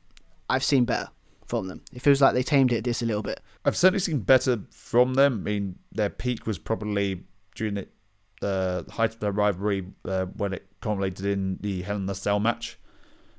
I've 0.49 0.64
seen 0.64 0.84
better 0.84 1.08
from 1.46 1.67
them. 1.67 1.82
It 1.93 2.00
feels 2.00 2.22
like 2.22 2.34
they 2.34 2.43
tamed 2.43 2.72
it 2.72 2.84
just 2.84 3.02
a 3.02 3.06
little 3.06 3.22
bit. 3.22 3.40
I've 3.64 3.76
certainly 3.76 4.00
seen 4.00 4.20
better 4.20 4.62
from 4.70 5.14
them. 5.14 5.34
I 5.34 5.43
mean, 5.43 5.78
their 5.93 6.08
peak 6.08 6.46
was 6.46 6.58
probably 6.58 7.25
during 7.55 7.75
the 7.75 7.88
uh, 8.43 8.90
height 8.90 9.14
of 9.14 9.20
their 9.20 9.32
rivalry 9.32 9.87
uh, 10.05 10.26
when 10.26 10.52
it 10.52 10.67
culminated 10.81 11.26
in 11.26 11.58
the 11.61 11.82
Hell 11.82 11.96
in 11.96 12.06
the 12.06 12.14
Cell 12.14 12.40
match. 12.40 12.78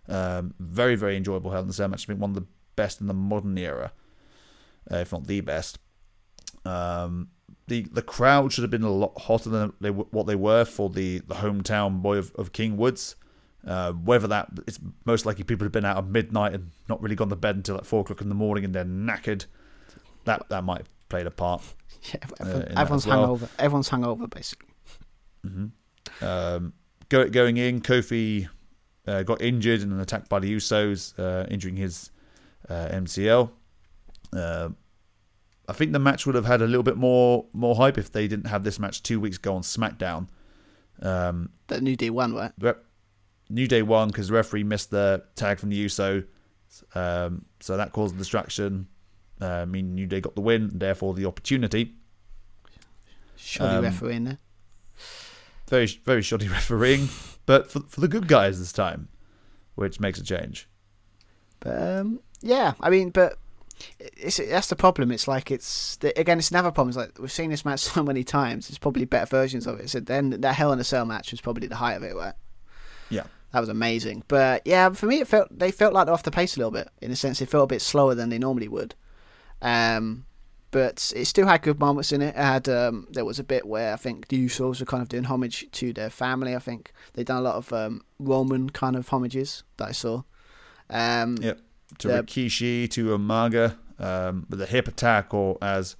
Um, 0.07 0.53
very, 0.59 0.95
very 0.95 1.15
enjoyable 1.17 1.51
Hell 1.51 1.61
in 1.61 1.67
the 1.67 1.73
Cell 1.73 1.87
match. 1.87 2.05
I 2.05 2.07
think 2.07 2.19
one 2.19 2.31
of 2.31 2.35
the 2.35 2.45
best 2.75 3.01
in 3.01 3.07
the 3.07 3.13
modern 3.13 3.57
era, 3.57 3.93
uh, 4.89 4.97
if 4.97 5.11
not 5.11 5.27
the 5.27 5.41
best. 5.41 5.79
Um, 6.65 7.29
the 7.67 7.83
the 7.91 8.01
crowd 8.01 8.51
should 8.53 8.63
have 8.63 8.71
been 8.71 8.83
a 8.83 8.89
lot 8.91 9.13
hotter 9.19 9.49
than 9.49 9.73
they 9.81 9.89
what 9.91 10.27
they 10.27 10.35
were 10.35 10.65
for 10.65 10.89
the, 10.89 11.19
the 11.19 11.35
hometown 11.35 12.01
boy 12.01 12.17
of, 12.17 12.31
of 12.35 12.51
King 12.51 12.77
Woods. 12.77 13.15
Uh, 13.65 13.91
whether 13.91 14.27
that 14.27 14.49
it's 14.65 14.79
most 15.05 15.25
likely 15.25 15.43
people 15.43 15.63
have 15.65 15.71
been 15.71 15.85
out 15.85 15.95
at 15.97 16.05
midnight 16.07 16.53
and 16.53 16.71
not 16.89 16.99
really 17.01 17.15
gone 17.15 17.29
to 17.29 17.35
bed 17.35 17.55
until 17.55 17.75
like 17.75 17.85
four 17.85 18.01
o'clock 18.01 18.19
in 18.21 18.27
the 18.29 18.33
morning 18.35 18.65
and 18.65 18.73
they're 18.73 18.83
knackered. 18.85 19.45
That 20.25 20.47
that 20.49 20.63
might 20.63 20.79
have 20.79 20.89
played 21.09 21.27
a 21.27 21.31
part. 21.31 21.61
Yeah, 22.11 22.15
Uh, 22.39 22.45
everyone, 22.45 22.59
that 22.61 22.77
everyone's 22.79 23.07
well. 23.07 23.37
hungover. 23.37 23.49
Everyone's 23.59 23.89
hungover 23.89 24.29
basically. 24.29 24.69
Um, 26.21 26.73
go, 27.09 27.29
going 27.29 27.57
in, 27.57 27.81
Kofi 27.81 28.47
uh, 29.07 29.23
got 29.23 29.41
injured 29.41 29.81
in 29.81 29.91
an 29.91 29.99
attack 29.99 30.29
by 30.29 30.39
the 30.39 30.53
Usos, 30.55 31.17
uh, 31.19 31.45
injuring 31.49 31.75
his 31.75 32.11
uh, 32.69 32.87
MCL. 32.91 33.51
Uh, 34.35 34.69
I 35.67 35.73
think 35.73 35.91
the 35.93 35.99
match 35.99 36.25
would 36.25 36.35
have 36.35 36.45
had 36.45 36.61
a 36.61 36.65
little 36.67 36.83
bit 36.83 36.97
more 36.97 37.45
more 37.53 37.75
hype 37.75 37.97
if 37.97 38.11
they 38.11 38.27
didn't 38.27 38.47
have 38.47 38.63
this 38.63 38.79
match 38.79 39.03
two 39.03 39.19
weeks 39.19 39.37
ago 39.37 39.55
on 39.55 39.61
SmackDown. 39.61 40.27
Um, 41.01 41.49
The 41.67 41.81
new 41.81 41.95
Day 41.95 42.09
one, 42.09 42.33
right? 42.33 42.51
Rep- 42.59 42.83
New 43.49 43.67
Day 43.67 43.81
won 43.81 44.07
because 44.09 44.27
the 44.29 44.33
referee 44.33 44.63
missed 44.63 44.91
the 44.91 45.23
tag 45.35 45.59
from 45.59 45.69
the 45.69 45.75
Uso, 45.75 46.23
um, 46.95 47.45
so 47.59 47.75
that 47.77 47.91
caused 47.91 48.15
a 48.15 48.17
distraction. 48.17 48.87
Uh, 49.39 49.65
meaning 49.67 49.95
New 49.95 50.05
Day 50.07 50.21
got 50.21 50.35
the 50.35 50.41
win, 50.41 50.63
and 50.63 50.79
therefore 50.79 51.13
the 51.13 51.25
opportunity. 51.25 51.95
Shoddy 53.35 53.77
Um, 53.77 53.83
referee 53.83 54.15
in 54.15 54.23
there. 54.25 54.37
Very 55.67 55.87
very 56.05 56.21
shoddy 56.21 56.47
refereeing, 56.49 57.09
but 57.45 57.71
for 57.71 57.81
for 57.81 58.01
the 58.01 58.07
good 58.07 58.27
guys 58.27 58.59
this 58.59 58.71
time, 58.73 59.07
which 59.75 59.99
makes 59.99 60.19
a 60.19 60.23
change. 60.23 60.67
But 61.59 61.81
um, 61.99 62.19
yeah, 62.41 62.73
I 62.79 62.89
mean, 62.89 63.09
but 63.09 63.37
it's 63.99 64.37
that's 64.37 64.67
the 64.67 64.75
problem. 64.75 65.11
It's 65.11 65.27
like 65.27 65.51
it's 65.51 65.97
the, 65.97 66.17
again, 66.19 66.39
it's 66.39 66.51
another 66.51 66.71
problem. 66.71 66.89
It's 66.89 66.97
like 66.97 67.19
we've 67.19 67.31
seen 67.31 67.49
this 67.49 67.65
match 67.65 67.79
so 67.93 68.03
many 68.03 68.23
times. 68.23 68.69
It's 68.69 68.77
probably 68.77 69.05
better 69.05 69.25
versions 69.25 69.67
of 69.67 69.79
it. 69.79 69.89
So 69.89 69.99
then 69.99 70.41
that 70.41 70.55
Hell 70.55 70.73
in 70.73 70.79
a 70.79 70.83
Cell 70.83 71.05
match 71.05 71.31
was 71.31 71.41
probably 71.41 71.67
the 71.67 71.75
height 71.75 71.95
of 71.95 72.03
it, 72.03 72.15
right? 72.15 72.33
Yeah. 73.09 73.23
That 73.51 73.59
was 73.59 73.69
amazing. 73.69 74.23
But 74.27 74.61
yeah, 74.65 74.89
for 74.89 75.05
me, 75.05 75.19
it 75.19 75.27
felt 75.27 75.47
they 75.57 75.71
felt 75.71 75.93
like 75.93 76.05
they're 76.05 76.13
off 76.13 76.23
the 76.23 76.31
pace 76.31 76.55
a 76.55 76.59
little 76.59 76.71
bit. 76.71 76.89
In 77.01 77.11
a 77.11 77.15
sense, 77.15 77.39
they 77.39 77.45
felt 77.45 77.65
a 77.65 77.67
bit 77.75 77.81
slower 77.81 78.15
than 78.15 78.29
they 78.29 78.39
normally 78.39 78.67
would. 78.67 78.95
Um, 79.61 80.25
but 80.71 81.11
it 81.15 81.25
still 81.25 81.47
had 81.47 81.61
good 81.61 81.79
moments 81.79 82.13
in 82.13 82.21
it. 82.21 82.29
It 82.29 82.35
had 82.35 82.69
um, 82.69 83.07
there 83.11 83.25
was 83.25 83.39
a 83.39 83.43
bit 83.43 83.67
where 83.67 83.93
I 83.93 83.97
think 83.97 84.29
the 84.29 84.45
Usos 84.45 84.79
were 84.79 84.85
kind 84.85 85.03
of 85.03 85.09
doing 85.09 85.25
homage 85.25 85.69
to 85.69 85.91
their 85.91 86.09
family. 86.09 86.55
I 86.55 86.59
think 86.59 86.93
they'd 87.13 87.25
done 87.25 87.39
a 87.39 87.41
lot 87.41 87.55
of 87.55 87.73
um, 87.73 88.01
Roman 88.19 88.69
kind 88.69 88.95
of 88.95 89.09
homages 89.09 89.63
that 89.77 89.89
I 89.89 89.91
saw. 89.91 90.23
Um, 90.89 91.37
Yep. 91.41 91.59
To 91.99 92.07
Yeah. 92.07 92.21
Rikishi, 92.21 92.89
to 92.91 93.17
Umaga, 93.17 93.75
um, 93.99 94.45
with 94.49 94.61
a 94.61 94.65
hip 94.65 94.87
attack, 94.87 95.33
or 95.33 95.57
as 95.61 95.95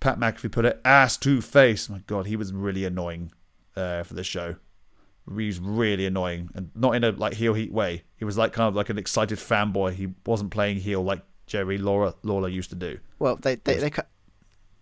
Pat 0.00 0.18
McAfee 0.18 0.52
put 0.52 0.64
it, 0.64 0.80
ass 0.84 1.16
to 1.18 1.40
face. 1.40 1.88
My 1.88 1.98
God, 2.06 2.26
he 2.26 2.36
was 2.36 2.52
really 2.52 2.84
annoying 2.84 3.32
uh, 3.76 4.02
for 4.02 4.14
the 4.14 4.24
show. 4.24 4.56
He 5.36 5.46
was 5.46 5.58
really 5.58 6.04
annoying, 6.04 6.50
and 6.54 6.70
not 6.74 6.94
in 6.94 7.02
a 7.02 7.10
like 7.12 7.34
heel 7.34 7.54
heat 7.54 7.72
way. 7.72 8.02
He 8.16 8.24
was 8.26 8.36
like 8.36 8.52
kind 8.52 8.68
of 8.68 8.74
like 8.76 8.90
an 8.90 8.98
excited 8.98 9.38
fanboy. 9.38 9.94
He 9.94 10.08
wasn't 10.26 10.50
playing 10.50 10.78
heel 10.80 11.02
like 11.02 11.22
Jerry 11.46 11.78
Lawler, 11.78 12.12
Lawler 12.22 12.48
used 12.48 12.70
to 12.70 12.76
do. 12.76 12.98
Well, 13.18 13.36
they 13.36 13.54
they, 13.56 13.76
they 13.78 13.90
cu- 13.90 14.02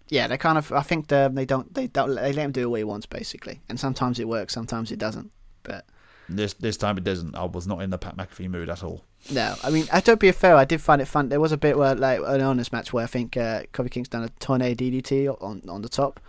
Yeah, 0.08 0.26
they 0.26 0.36
kind 0.38 0.58
of. 0.58 0.72
I 0.72 0.82
think 0.82 1.06
they 1.06 1.28
they 1.32 1.46
don't 1.46 1.72
they 1.72 1.86
don't 1.86 2.14
they 2.16 2.32
let 2.32 2.44
him 2.44 2.50
do 2.52 2.68
what 2.68 2.78
he 2.78 2.84
wants 2.84 3.06
basically, 3.06 3.60
and 3.68 3.78
sometimes 3.78 4.18
it 4.18 4.26
works, 4.26 4.52
sometimes 4.52 4.90
it 4.90 4.98
doesn't. 4.98 5.30
But 5.62 5.86
This 6.28 6.54
this 6.54 6.76
time 6.76 6.96
it 6.98 7.04
doesn't. 7.04 7.34
I 7.34 7.44
was 7.44 7.66
not 7.66 7.82
in 7.82 7.90
the 7.90 7.98
Pat 7.98 8.16
McAfee 8.16 8.48
mood 8.48 8.68
at 8.70 8.82
all. 8.82 9.04
no, 9.30 9.54
I 9.62 9.70
mean, 9.70 9.86
I 9.92 10.00
don't 10.00 10.20
be 10.20 10.30
fair. 10.32 10.56
I 10.56 10.64
did 10.64 10.80
find 10.80 11.00
it 11.02 11.06
fun. 11.06 11.28
There 11.28 11.40
was 11.40 11.52
a 11.52 11.56
bit 11.56 11.76
where 11.76 11.94
like 11.94 12.20
an 12.24 12.40
honest 12.40 12.72
match 12.72 12.92
where 12.92 13.04
I 13.04 13.06
think 13.08 13.36
uh, 13.36 13.62
Kofi 13.72 13.90
Kingston 13.90 14.20
done 14.20 14.28
a 14.28 14.40
tornado 14.40 14.74
DDT 14.84 15.28
on 15.42 15.62
on 15.68 15.82
the 15.82 15.88
top, 15.88 16.20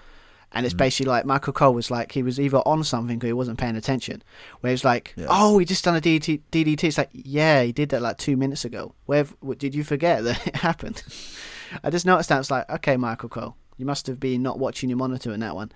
and 0.51 0.65
it's 0.65 0.73
Mhm. 0.75 0.79
basically 0.79 1.09
like 1.11 1.25
Michael 1.25 1.53
Cole 1.53 1.73
was 1.73 1.89
like 1.91 2.11
he 2.11 2.23
was 2.23 2.39
either 2.39 2.57
on 2.65 2.83
something 2.83 3.23
or 3.23 3.27
he 3.27 3.33
wasn't 3.33 3.57
paying 3.59 3.75
attention. 3.75 4.23
Where 4.61 4.71
he 4.71 4.73
was 4.73 4.83
like, 4.83 5.13
Yeah. 5.15 5.27
"Oh, 5.29 5.57
he 5.59 5.65
just 5.65 5.83
done 5.85 5.95
a 5.95 6.01
DDT." 6.01 6.41
DDT. 6.51 6.87
It's 6.87 6.97
like, 6.97 7.09
yeah, 7.13 7.61
he 7.63 7.71
did 7.71 7.89
that 7.89 8.01
like 8.01 8.17
two 8.17 8.35
minutes 8.35 8.65
ago. 8.65 8.93
Where 9.05 9.25
what, 9.41 9.57
did 9.59 9.73
you 9.75 9.83
forget 9.83 10.23
that 10.23 10.45
it 10.47 10.55
happened? 10.57 11.03
I 11.83 11.89
just 11.91 12.05
noticed 12.05 12.29
that. 12.29 12.39
It's 12.39 12.51
like, 12.51 12.69
okay, 12.69 12.97
Michael 12.97 13.29
Cole, 13.29 13.55
you 13.77 13.85
must 13.85 14.05
have 14.07 14.19
been 14.19 14.41
not 14.43 14.59
watching 14.59 14.89
your 14.89 14.97
monitor 14.97 15.31
in 15.33 15.39
that 15.39 15.55
one. 15.55 15.71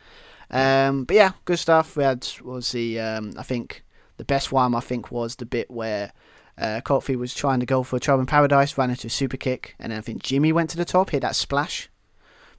Um, 0.49 1.03
but 1.03 1.15
yeah, 1.15 1.31
good 1.45 1.59
stuff. 1.59 1.95
We 1.97 2.03
had 2.03 2.27
was 2.43 2.71
the 2.71 2.99
um, 2.99 3.33
I 3.37 3.43
think 3.43 3.83
the 4.17 4.25
best 4.25 4.51
one 4.51 4.73
I 4.75 4.79
think 4.79 5.11
was 5.11 5.35
the 5.37 5.45
bit 5.45 5.69
where 5.71 6.11
uh, 6.57 6.81
Kofi 6.83 7.15
was 7.15 7.33
trying 7.35 7.59
to 7.59 7.65
go 7.65 7.83
for 7.83 7.97
a 7.97 7.99
Trouble 7.99 8.21
in 8.21 8.25
Paradise, 8.25 8.77
ran 8.77 8.89
into 8.89 9.07
a 9.07 9.09
super 9.11 9.37
kick, 9.37 9.75
and 9.79 9.91
then 9.91 9.99
I 9.99 10.01
think 10.01 10.23
Jimmy 10.23 10.51
went 10.51 10.69
to 10.71 10.77
the 10.77 10.85
top, 10.85 11.11
hit 11.11 11.21
that 11.21 11.35
splash 11.35 11.89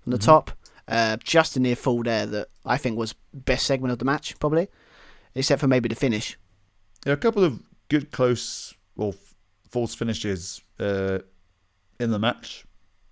from 0.02 0.12
the 0.12 0.18
Mhm. 0.18 0.24
top, 0.24 0.50
uh, 0.86 1.16
just 1.22 1.56
a 1.56 1.60
near 1.60 1.74
fall 1.76 2.02
there 2.04 2.24
that 2.26 2.48
I 2.64 2.76
think 2.76 2.96
was 2.96 3.14
best 3.34 3.66
segment 3.66 3.92
of 3.92 3.98
the 3.98 4.04
match 4.04 4.38
probably, 4.38 4.68
except 5.34 5.60
for 5.60 5.66
maybe 5.66 5.88
the 5.88 5.94
finish. 5.96 6.38
There 7.02 7.12
are 7.12 7.16
a 7.16 7.20
couple 7.20 7.42
of 7.44 7.60
good 7.88 8.10
close 8.12 8.74
or 8.96 9.14
f- 9.14 9.34
false 9.70 9.94
finishes 9.94 10.60
uh, 10.78 11.18
in 11.98 12.10
the 12.10 12.18
match, 12.20 12.64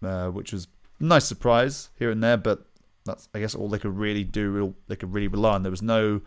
uh, 0.02 0.28
which 0.28 0.52
was 0.52 0.68
a 1.00 1.04
nice 1.04 1.24
surprise 1.24 1.90
here 1.98 2.10
and 2.10 2.22
there. 2.22 2.36
But 2.36 2.64
that's 3.04 3.28
I 3.34 3.40
guess 3.40 3.54
all 3.56 3.68
they 3.68 3.78
could 3.80 3.96
really 3.96 4.22
do. 4.24 4.74
They 4.86 4.96
could 4.96 5.12
really 5.12 5.28
rely 5.28 5.54
on. 5.54 5.62
There 5.64 5.70
was 5.70 5.82
no 5.82 6.20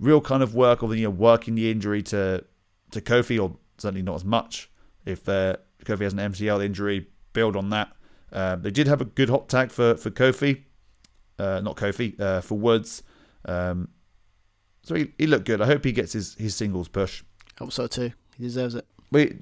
real 0.00 0.20
kind 0.20 0.42
of 0.42 0.54
work 0.54 0.82
of 0.82 0.94
you 0.96 1.04
know 1.04 1.10
working 1.10 1.54
the 1.54 1.70
injury 1.70 2.02
to 2.02 2.44
to 2.90 3.00
Kofi, 3.00 3.42
or 3.42 3.56
certainly 3.78 4.02
not 4.02 4.16
as 4.16 4.24
much. 4.24 4.70
If 5.04 5.28
uh, 5.28 5.56
Kofi 5.84 6.02
has 6.02 6.12
an 6.12 6.18
MCL 6.18 6.64
injury, 6.64 7.06
build 7.32 7.56
on 7.56 7.70
that. 7.70 7.92
Uh, 8.32 8.56
they 8.56 8.70
did 8.70 8.86
have 8.86 9.00
a 9.00 9.04
good 9.04 9.30
hot 9.30 9.48
tag 9.48 9.70
for 9.70 9.96
for 9.96 10.10
Kofi, 10.10 10.62
uh, 11.38 11.60
not 11.60 11.76
Kofi, 11.76 12.18
uh, 12.20 12.40
for 12.40 12.58
Woods. 12.58 13.02
Um, 13.44 13.88
so 14.82 14.94
he, 14.94 15.12
he 15.18 15.26
looked 15.26 15.44
good. 15.44 15.60
I 15.60 15.66
hope 15.66 15.84
he 15.84 15.92
gets 15.92 16.12
his, 16.12 16.34
his 16.34 16.54
singles 16.54 16.88
push. 16.88 17.22
Hope 17.58 17.72
so 17.72 17.86
too. 17.86 18.12
He 18.36 18.44
deserves 18.44 18.74
it. 18.74 18.86
But 19.10 19.32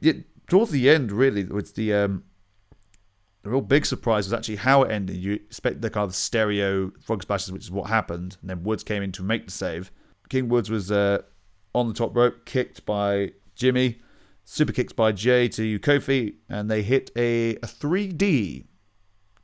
towards 0.49 0.71
the 0.71 0.91
end, 0.91 1.13
really, 1.13 1.47
it's 1.51 1.73
the 1.73 1.93
um, 1.95 2.25
the 3.43 3.51
real 3.51 3.61
big 3.61 3.87
surprise 3.87 4.27
was 4.27 4.33
actually 4.33 4.57
how 4.57 4.83
it 4.83 4.91
ended. 4.91 5.17
You 5.17 5.35
expect 5.35 5.81
the 5.81 5.91
kind 5.91 6.05
of 6.05 6.15
stereo 6.15 6.91
frog 7.01 7.23
splashes, 7.23 7.53
which 7.53 7.63
is 7.63 7.71
what 7.71 7.89
happened, 7.89 8.37
and 8.41 8.51
then 8.51 8.65
Woods 8.65 8.83
came 8.83 9.03
in 9.03 9.13
to 9.13 9.23
make 9.23 9.47
the 9.47 9.53
save. 9.53 9.93
King 10.29 10.49
Woods 10.49 10.71
was 10.71 10.91
uh, 10.91 11.23
on 11.75 11.89
the 11.89 11.95
top 11.95 12.15
rope, 12.17 12.45
kicked 12.45 12.85
by 12.87 13.33
Jimmy, 13.55 14.01
super 14.45 14.73
kicked 14.73 14.97
by 14.97 15.13
Jay 15.13 15.49
to 15.49 15.79
Kofi, 15.79 16.35
and 16.49 16.71
they 16.71 16.83
hit 16.83 17.11
a, 17.17 17.57
a 17.57 17.67
3D 17.67 18.65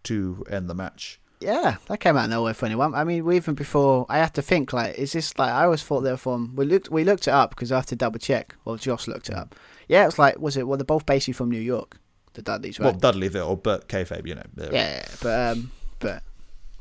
to 0.04 0.44
end 0.50 0.68
the 0.68 0.74
match. 0.74 1.20
Yeah, 1.40 1.76
that 1.88 1.98
came 1.98 2.16
out 2.16 2.24
of 2.24 2.30
nowhere 2.30 2.54
for 2.54 2.66
anyone. 2.66 2.94
I 2.94 3.02
mean, 3.04 3.24
we 3.24 3.36
even 3.36 3.54
before 3.54 4.06
I 4.08 4.18
had 4.18 4.34
to 4.34 4.42
think 4.42 4.72
like, 4.72 4.96
is 4.96 5.12
this 5.12 5.36
like? 5.38 5.50
I 5.50 5.64
always 5.64 5.82
thought 5.82 6.02
they 6.02 6.10
were 6.12 6.16
from. 6.16 6.54
We 6.54 6.64
looked, 6.64 6.88
we 6.90 7.02
looked 7.02 7.26
it 7.26 7.32
up 7.32 7.50
because 7.50 7.72
I 7.72 7.76
have 7.76 7.86
to 7.86 7.96
double 7.96 8.20
check. 8.20 8.54
Well, 8.64 8.76
Josh 8.76 9.08
looked 9.08 9.28
it 9.28 9.34
up. 9.34 9.56
Yeah, 9.88 10.04
it 10.04 10.06
was 10.06 10.18
like, 10.18 10.38
was 10.38 10.56
it? 10.56 10.68
Well, 10.68 10.78
they're 10.78 10.84
both 10.84 11.04
basically 11.04 11.34
from 11.34 11.50
New 11.50 11.60
York. 11.60 11.98
The 12.34 12.42
Dudleys, 12.42 12.78
right? 12.78 12.94
Well, 12.94 13.12
Dudleyville, 13.12 13.62
but 13.62 13.88
kayfabe, 13.88 14.26
you 14.26 14.36
know. 14.36 14.42
yeah, 14.56 14.70
yeah, 14.72 15.04
but 15.20 15.58
um, 15.58 15.72
but 15.98 16.22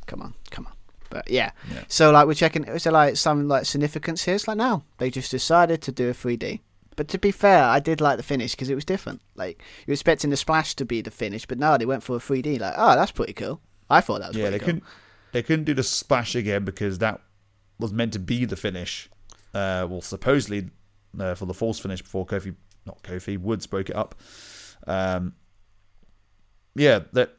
come 0.06 0.22
on, 0.22 0.34
come 0.50 0.68
on. 0.68 0.74
But 1.12 1.30
yeah. 1.30 1.52
Yeah. 1.72 1.84
So 1.88 2.12
like 2.12 2.26
we're 2.26 2.34
checking. 2.34 2.64
Is 2.64 2.86
there 2.86 2.94
like 2.94 3.18
some 3.18 3.48
like 3.48 3.66
significance 3.66 4.24
here? 4.24 4.34
It's 4.34 4.48
like 4.48 4.58
now 4.58 4.84
they 4.98 5.12
just 5.12 5.30
decided 5.30 5.84
to 5.84 5.92
do 5.92 6.10
a 6.10 6.14
3D. 6.14 6.62
But 6.96 7.08
to 7.10 7.20
be 7.20 7.32
fair, 7.32 7.64
I 7.64 7.80
did 7.80 8.02
like 8.02 8.18
the 8.18 8.24
finish 8.24 8.52
because 8.52 8.70
it 8.70 8.76
was 8.76 8.86
different. 8.86 9.22
Like 9.36 9.62
you're 9.86 9.94
expecting 9.94 10.30
the 10.30 10.38
splash 10.38 10.76
to 10.76 10.86
be 10.86 11.02
the 11.02 11.12
finish, 11.12 11.46
but 11.46 11.60
no, 11.60 11.78
they 11.78 11.86
went 11.86 12.04
for 12.04 12.16
a 12.16 12.20
3D. 12.20 12.60
Like, 12.60 12.74
oh, 12.76 12.96
that's 12.96 13.12
pretty 13.12 13.34
cool. 13.34 13.62
I 13.90 14.02
thought 14.02 14.22
that 14.22 14.30
was 14.30 14.38
yeah, 14.38 14.46
pretty 14.46 14.54
they 14.54 14.60
cool. 14.60 14.66
couldn't 14.66 14.84
they 15.32 15.44
couldn't 15.44 15.66
do 15.66 15.74
the 15.74 15.84
splash 15.84 16.36
again 16.36 16.66
because 16.66 17.00
that 17.00 17.22
was 17.80 17.94
meant 17.94 18.14
to 18.14 18.20
be 18.20 18.46
the 18.46 18.56
finish. 18.56 19.10
Uh, 19.54 19.86
well, 19.90 20.02
supposedly 20.02 20.70
uh, 21.20 21.36
for 21.36 21.46
the 21.46 21.54
false 21.54 21.80
finish 21.80 22.02
before 22.02 22.26
Kofi, 22.26 22.56
not 22.86 23.02
Kofi 23.04 23.38
Woods 23.38 23.68
broke 23.68 23.90
it 23.90 23.96
up. 23.96 24.16
Um, 24.88 25.34
yeah, 26.76 27.00
that 27.14 27.36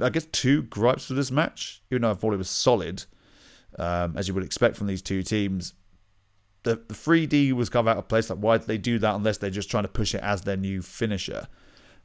I 0.00 0.10
guess 0.10 0.26
two 0.26 0.62
gripes 0.62 1.06
for 1.06 1.14
this 1.14 1.30
match. 1.30 1.82
Even 1.90 2.02
though 2.02 2.10
I 2.10 2.14
thought 2.14 2.34
it 2.34 2.38
was 2.38 2.50
solid, 2.50 3.04
um, 3.78 4.16
as 4.16 4.28
you 4.28 4.34
would 4.34 4.44
expect 4.44 4.76
from 4.76 4.86
these 4.86 5.02
two 5.02 5.22
teams. 5.22 5.74
The, 6.62 6.76
the 6.88 6.94
3D 6.94 7.52
was 7.52 7.68
kind 7.68 7.86
of 7.86 7.92
out 7.92 7.98
of 7.98 8.08
place. 8.08 8.28
Like, 8.28 8.40
why 8.40 8.58
did 8.58 8.66
they 8.66 8.78
do 8.78 8.98
that 8.98 9.14
unless 9.14 9.38
they're 9.38 9.50
just 9.50 9.70
trying 9.70 9.84
to 9.84 9.88
push 9.88 10.14
it 10.14 10.20
as 10.20 10.42
their 10.42 10.56
new 10.56 10.82
finisher? 10.82 11.46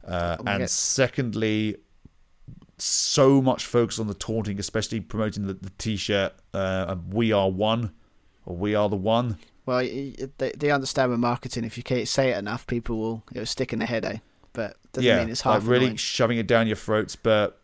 Uh, 0.06 0.36
Oh 0.38 0.44
and 0.46 0.70
secondly, 0.70 1.76
so 2.78 3.42
much 3.42 3.66
focus 3.66 3.98
on 3.98 4.06
the 4.06 4.14
taunting, 4.14 4.58
especially 4.58 5.00
promoting 5.00 5.46
the, 5.46 5.54
the 5.54 5.70
t-shirt 5.78 6.32
uh, 6.54 6.96
"We 7.10 7.32
Are 7.32 7.50
One" 7.50 7.92
or 8.44 8.56
"We 8.56 8.74
Are 8.74 8.88
the 8.88 8.96
One." 8.96 9.38
Well, 9.64 9.78
they, 9.78 10.52
they 10.56 10.70
understand 10.70 11.10
with 11.10 11.20
marketing. 11.20 11.64
If 11.64 11.76
you 11.76 11.84
can't 11.84 12.08
say 12.08 12.30
it 12.30 12.38
enough, 12.38 12.66
people 12.66 12.98
will 12.98 13.24
it'll 13.32 13.46
stick 13.46 13.72
in 13.72 13.78
their 13.78 13.88
head. 13.88 14.04
Eh? 14.04 14.16
But 14.52 14.76
doesn't 14.92 15.06
yeah, 15.06 15.20
mean 15.20 15.30
it's 15.30 15.42
half 15.42 15.62
like 15.62 15.70
really 15.70 15.84
annoying. 15.86 15.96
shoving 15.96 16.38
it 16.38 16.46
down 16.46 16.66
your 16.66 16.76
throats. 16.76 17.14
But 17.14 17.22
I 17.30 17.44
was 17.44 17.50
like, 17.50 17.61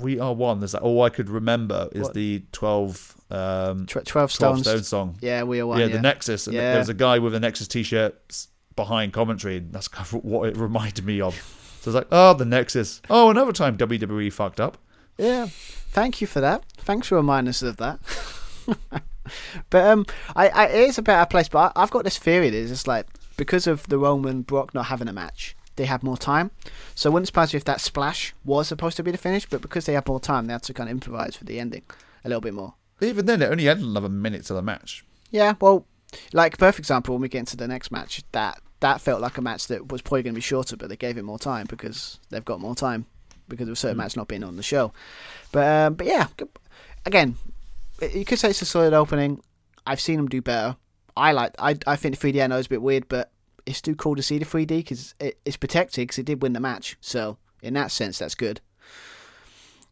"We 0.00 0.18
Are 0.20 0.32
One." 0.34 0.60
There's 0.60 0.74
like, 0.74 0.82
all 0.82 1.02
I 1.02 1.10
could 1.10 1.28
remember 1.28 1.88
is 1.92 2.02
What? 2.04 2.14
the 2.14 2.42
12, 2.52 3.16
um, 3.30 3.86
Twelve 3.86 4.04
12 4.06 4.32
stones. 4.32 4.60
Stone 4.62 4.82
song. 4.84 5.18
Yeah, 5.20 5.42
we 5.44 5.60
are 5.60 5.66
one. 5.66 5.78
yeah, 5.80 5.86
Yeah, 5.86 5.96
the 5.96 6.02
Nexus. 6.02 6.46
And 6.46 6.54
Yeah. 6.56 6.70
there 6.72 6.78
was 6.78 6.88
a 6.88 6.94
guy 6.94 7.18
with 7.18 7.34
a 7.34 7.40
Nexus 7.40 7.68
t-shirt 7.68 8.46
behind 8.76 9.12
commentary. 9.12 9.58
And 9.58 9.72
that's 9.72 9.88
kind 9.88 10.06
of 10.06 10.12
what 10.24 10.48
it 10.48 10.56
reminded 10.56 11.04
me 11.04 11.20
of. 11.20 11.34
So 11.82 11.90
it's 11.90 11.94
like, 11.94 12.08
oh, 12.12 12.34
the 12.34 12.44
Nexus. 12.44 13.00
Oh, 13.08 13.30
another 13.30 13.52
time 13.52 13.76
WWE 13.76 14.32
fucked 14.32 14.60
up. 14.60 14.78
Yeah, 15.18 15.46
thank 15.50 16.20
you 16.20 16.26
for 16.26 16.40
that. 16.40 16.64
Thanks 16.78 17.08
for 17.08 17.16
reminding 17.16 17.50
us 17.50 17.62
of 17.62 17.76
that. 17.78 17.98
but 19.70 19.84
um, 19.86 20.06
I, 20.34 20.48
I 20.48 20.66
it 20.66 20.88
is 20.88 20.98
a 20.98 21.02
better 21.02 21.26
place. 21.26 21.48
But 21.48 21.72
I, 21.76 21.82
I've 21.82 21.90
got 21.90 22.04
this 22.04 22.18
theory 22.18 22.50
that 22.50 22.56
it's 22.58 22.70
just 22.70 22.86
like 22.88 23.06
because 23.36 23.66
of 23.66 23.86
the 23.88 23.98
Roman 23.98 24.42
Brock 24.42 24.74
not 24.74 24.86
having 24.86 25.08
a 25.08 25.12
match, 25.12 25.56
they 25.80 25.86
have 25.86 26.02
more 26.02 26.16
time. 26.18 26.50
So 26.94 27.08
it 27.08 27.12
wouldn't 27.14 27.26
surprise 27.28 27.52
me 27.52 27.56
if 27.56 27.64
that 27.64 27.80
splash 27.80 28.34
was 28.44 28.68
supposed 28.68 28.96
to 28.98 29.02
be 29.02 29.10
the 29.10 29.18
finish, 29.18 29.46
but 29.46 29.62
because 29.62 29.86
they 29.86 29.94
have 29.94 30.06
more 30.06 30.20
time, 30.20 30.46
they 30.46 30.52
had 30.52 30.62
to 30.64 30.74
kind 30.74 30.88
of 30.88 30.92
improvise 30.92 31.34
for 31.36 31.44
the 31.44 31.58
ending 31.58 31.82
a 32.24 32.28
little 32.28 32.40
bit 32.40 32.54
more. 32.54 32.74
Even 33.00 33.24
then, 33.26 33.40
it 33.42 33.46
only 33.50 33.64
had 33.64 33.78
another 33.78 34.08
minute 34.10 34.44
to 34.46 34.54
the 34.54 34.62
match. 34.62 35.04
Yeah, 35.30 35.54
well, 35.60 35.86
like 36.32 36.58
perfect 36.58 36.80
example 36.80 37.14
when 37.14 37.22
we 37.22 37.28
get 37.28 37.38
into 37.40 37.56
the 37.56 37.66
next 37.68 37.90
match, 37.90 38.22
that 38.32 38.60
that 38.80 39.00
felt 39.00 39.20
like 39.20 39.36
a 39.38 39.42
match 39.42 39.66
that 39.68 39.90
was 39.92 40.02
probably 40.02 40.22
going 40.22 40.34
to 40.34 40.38
be 40.38 40.42
shorter, 40.42 40.76
but 40.76 40.88
they 40.88 40.96
gave 40.96 41.16
it 41.18 41.22
more 41.24 41.38
time 41.38 41.66
because 41.68 42.18
they've 42.30 42.44
got 42.44 42.60
more 42.60 42.74
time 42.74 43.06
because 43.48 43.68
of 43.68 43.72
a 43.72 43.76
certain 43.76 43.96
Mm. 43.96 43.98
match 44.04 44.16
not 44.16 44.28
being 44.28 44.44
on 44.44 44.56
the 44.56 44.62
show. 44.62 44.92
But 45.52 45.66
um, 45.66 45.94
but 45.94 46.06
yeah, 46.06 46.26
again, 47.06 47.36
you 48.14 48.24
could 48.24 48.38
say 48.38 48.50
it's 48.50 48.62
a 48.62 48.66
solid 48.66 48.92
opening. 48.92 49.42
I've 49.86 50.00
seen 50.00 50.16
them 50.16 50.28
do 50.28 50.40
better. 50.42 50.76
I 51.16 51.32
like. 51.32 51.54
I 51.58 51.76
I 51.86 51.96
think 51.96 52.18
the 52.18 52.32
3D 52.32 52.40
I 52.52 52.56
is 52.58 52.66
a 52.66 52.68
bit 52.68 52.82
weird, 52.82 53.08
but 53.08 53.29
it's 53.66 53.80
too 53.80 53.94
cool 53.94 54.16
to 54.16 54.22
see 54.22 54.38
the 54.38 54.44
3D 54.44 54.68
because 54.68 55.14
it, 55.20 55.38
it's 55.44 55.56
protected 55.56 56.02
because 56.02 56.18
it 56.18 56.26
did 56.26 56.42
win 56.42 56.52
the 56.52 56.60
match. 56.60 56.96
So 57.00 57.38
in 57.62 57.74
that 57.74 57.90
sense, 57.90 58.18
that's 58.18 58.34
good. 58.34 58.60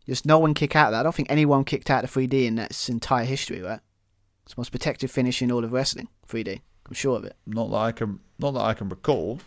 Just 0.07 0.25
no 0.25 0.39
one 0.39 0.55
kick 0.55 0.75
out 0.75 0.87
of 0.89 0.93
that. 0.93 1.01
I 1.01 1.03
don't 1.03 1.15
think 1.15 1.31
anyone 1.31 1.65
kicked 1.65 1.91
out 1.91 2.05
of 2.05 2.11
3D 2.11 2.47
in 2.47 2.59
its 2.59 2.89
entire 2.89 3.25
history, 3.25 3.61
right? 3.61 3.81
It's 4.45 4.55
the 4.55 4.61
most 4.61 4.71
protected 4.71 5.11
finish 5.11 5.43
in 5.43 5.53
all 5.53 5.65
of 5.65 5.73
wrestling. 5.73 6.09
3D. 6.29 6.61
I'm 6.87 6.95
sure 6.95 7.17
of 7.17 7.25
it. 7.25 7.37
Not 7.47 7.71
that 7.71 7.77
I 7.77 7.93
can, 7.93 8.21
not 8.39 8.53
that 8.53 8.61
I 8.61 8.73
can 8.73 8.89
recall. 8.89 9.41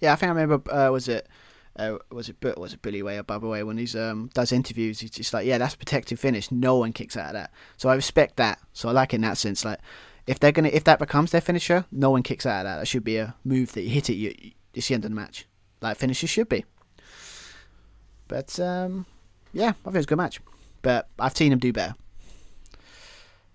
Yeah, 0.00 0.12
I 0.12 0.16
think 0.16 0.30
I 0.30 0.34
remember. 0.34 0.72
Uh, 0.72 0.90
was 0.90 1.08
it? 1.08 1.28
Uh, 1.76 1.98
was 2.10 2.28
it? 2.28 2.36
Was 2.58 2.72
it 2.72 2.82
Bully 2.82 3.02
Ray 3.02 3.18
or 3.18 3.22
Bubba 3.22 3.52
Ray 3.52 3.62
when 3.62 3.78
he's 3.78 3.94
um 3.94 4.30
does 4.34 4.50
interviews? 4.50 4.98
He's 4.98 5.10
just 5.10 5.32
like, 5.32 5.46
yeah, 5.46 5.58
that's 5.58 5.76
protected 5.76 6.18
finish. 6.18 6.50
No 6.50 6.78
one 6.78 6.92
kicks 6.92 7.16
out 7.16 7.28
of 7.28 7.32
that. 7.34 7.52
So 7.76 7.88
I 7.88 7.94
respect 7.94 8.36
that. 8.36 8.58
So 8.72 8.88
I 8.88 8.92
like 8.92 9.12
it 9.12 9.16
in 9.16 9.22
that 9.22 9.38
sense. 9.38 9.64
Like, 9.64 9.78
if 10.30 10.38
they're 10.38 10.52
gonna, 10.52 10.68
if 10.68 10.84
that 10.84 11.00
becomes 11.00 11.32
their 11.32 11.40
finisher, 11.40 11.86
no 11.90 12.10
one 12.10 12.22
kicks 12.22 12.46
out 12.46 12.60
of 12.60 12.64
that. 12.64 12.76
That 12.78 12.86
should 12.86 13.02
be 13.02 13.16
a 13.16 13.34
move 13.44 13.72
that 13.72 13.82
you 13.82 13.90
hit 13.90 14.08
it. 14.08 14.14
You, 14.14 14.32
it's 14.72 14.86
the 14.86 14.94
end 14.94 15.04
of 15.04 15.10
the 15.10 15.16
match. 15.16 15.46
Like 15.80 15.96
finishes 15.96 16.30
should 16.30 16.48
be. 16.48 16.64
But 18.28 18.60
um, 18.60 19.06
yeah, 19.52 19.70
I 19.70 19.72
think 19.72 19.96
it's 19.96 20.06
a 20.06 20.08
good 20.08 20.18
match. 20.18 20.40
But 20.82 21.08
I've 21.18 21.36
seen 21.36 21.50
him 21.52 21.58
do 21.58 21.72
better. 21.72 21.96